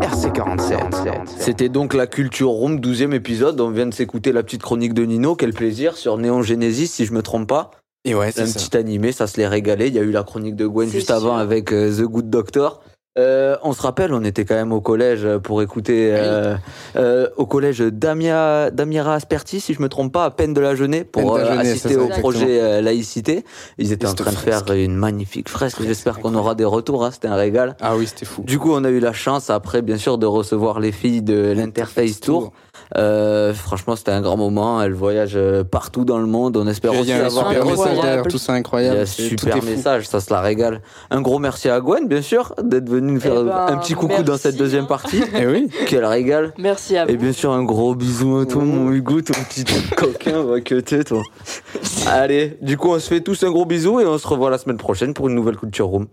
RC47. 0.00 1.26
C'était 1.38 1.68
donc 1.68 1.94
la 1.94 2.06
Culture 2.06 2.50
Room, 2.50 2.78
12e 2.78 3.12
épisode. 3.12 3.60
On 3.60 3.70
vient 3.70 3.86
de 3.86 3.94
s'écouter 3.94 4.32
la 4.32 4.42
petite 4.42 4.62
chronique 4.62 4.94
de 4.94 5.04
Nino. 5.04 5.34
Quel 5.34 5.52
plaisir 5.52 5.96
sur 5.96 6.18
Néon 6.18 6.42
Genesis, 6.42 6.88
si 6.88 7.06
je 7.06 7.12
me 7.12 7.22
trompe 7.22 7.48
pas. 7.48 7.70
Et 8.04 8.14
ouais, 8.14 8.32
c'est 8.32 8.42
un 8.42 8.46
ça. 8.46 8.58
petit 8.58 8.76
animé, 8.76 9.12
ça 9.12 9.26
se 9.26 9.36
les 9.36 9.46
régalait. 9.46 9.88
Il 9.88 9.94
y 9.94 9.98
a 9.98 10.02
eu 10.02 10.10
la 10.10 10.24
chronique 10.24 10.56
de 10.56 10.66
Gwen 10.66 10.90
juste 10.90 11.10
avant 11.10 11.36
avec 11.36 11.72
euh, 11.72 11.90
The 11.96 12.02
Good 12.02 12.30
Doctor. 12.30 12.82
Euh, 13.18 13.56
on 13.62 13.74
se 13.74 13.82
rappelle, 13.82 14.14
on 14.14 14.24
était 14.24 14.46
quand 14.46 14.54
même 14.54 14.72
au 14.72 14.80
collège 14.80 15.28
pour 15.42 15.60
écouter 15.60 16.08
euh, 16.12 16.56
euh, 16.96 17.28
au 17.36 17.44
collège 17.44 17.80
Damia, 17.80 18.70
Damira 18.70 19.14
Asperti, 19.14 19.60
si 19.60 19.74
je 19.74 19.82
me 19.82 19.90
trompe 19.90 20.14
pas, 20.14 20.24
à 20.24 20.30
peine 20.30 20.54
de 20.54 20.62
la 20.62 20.74
Jeunée, 20.74 21.04
pour 21.04 21.36
la 21.36 21.44
Jeunée, 21.44 21.70
assister 21.70 21.90
ça, 21.90 21.98
au 22.00 22.04
exactement. 22.04 22.20
projet 22.20 22.60
euh, 22.62 22.80
laïcité. 22.80 23.44
Ils 23.76 23.92
étaient 23.92 24.06
en 24.06 24.14
train 24.14 24.30
de 24.30 24.36
faire 24.36 24.64
une 24.72 24.96
magnifique 24.96 25.50
fresque. 25.50 25.82
J'espère 25.82 26.20
qu'on 26.20 26.34
aura 26.34 26.54
des 26.54 26.64
retours. 26.64 27.04
Hein, 27.04 27.10
C'était 27.10 27.28
un 27.28 27.34
régal. 27.34 27.76
Ah 27.82 27.96
oui, 27.96 28.06
c'était 28.06 28.24
fou. 28.24 28.44
Du 28.44 28.58
coup, 28.58 28.72
on 28.72 28.82
a 28.82 28.88
eu 28.88 29.00
la 29.00 29.12
chance 29.12 29.50
après, 29.50 29.82
bien 29.82 29.98
sûr, 29.98 30.16
de 30.16 30.24
recevoir 30.24 30.80
les 30.80 30.92
filles 30.92 31.22
de 31.22 31.52
l'Interface 31.52 32.18
Tour. 32.20 32.52
Euh, 32.98 33.54
franchement, 33.54 33.96
c'était 33.96 34.10
un 34.10 34.20
grand 34.20 34.36
moment. 34.36 34.82
Elles 34.82 34.92
voyagent 34.92 35.32
euh, 35.36 35.64
partout 35.64 36.04
dans 36.04 36.18
le 36.18 36.26
monde. 36.26 36.56
On 36.56 36.66
espère 36.66 36.92
aussi 36.98 37.12
un 37.12 37.24
avoir 37.24 37.48
super 37.48 37.64
des 37.64 37.70
message 37.70 37.98
d'ailleurs, 38.00 38.26
tout 38.26 38.38
ça 38.38 38.52
incroyable. 38.52 38.96
Il 38.96 38.98
y 38.98 39.02
a 39.02 39.06
C'est- 39.06 39.22
tout 39.22 39.28
super 39.30 39.62
message, 39.64 40.06
ça 40.08 40.20
se 40.20 40.32
la 40.32 40.40
régale. 40.40 40.80
Un 41.10 41.20
gros 41.20 41.38
merci 41.38 41.68
à 41.68 41.80
Gwen, 41.80 42.06
bien 42.06 42.22
sûr, 42.22 42.54
d'être 42.62 42.88
venu 42.88 43.12
nous 43.12 43.20
faire 43.20 43.34
Eh 43.40 43.44
ben, 43.44 43.66
un 43.68 43.76
petit 43.78 43.94
coucou 43.94 44.22
dans 44.22 44.36
cette 44.36 44.56
deuxième 44.56 44.86
partie. 44.86 45.22
Eh 45.34 45.46
oui. 45.46 45.70
Quelle 45.86 46.04
régale. 46.04 46.52
Merci 46.58 46.96
à 46.96 47.04
vous. 47.06 47.10
Et 47.12 47.16
bien 47.16 47.32
sûr, 47.32 47.52
un 47.52 47.64
gros 47.64 47.94
bisou 47.94 48.38
à 48.38 48.46
toi, 48.46 48.62
mon 48.62 48.90
Hugo, 48.92 49.20
ton 49.22 49.32
petit 49.48 49.64
coquin, 49.96 50.42
va 50.42 50.60
que 50.60 50.74
t'es, 50.80 51.04
toi. 51.04 51.22
Allez, 52.06 52.58
du 52.60 52.76
coup, 52.76 52.90
on 52.90 52.98
se 52.98 53.08
fait 53.08 53.20
tous 53.20 53.42
un 53.44 53.50
gros 53.50 53.64
bisou 53.64 54.00
et 54.00 54.06
on 54.06 54.18
se 54.18 54.26
revoit 54.26 54.50
la 54.50 54.58
semaine 54.58 54.76
prochaine 54.76 55.14
pour 55.14 55.28
une 55.28 55.34
nouvelle 55.34 55.56
Culture 55.56 55.86
Room. 55.86 56.06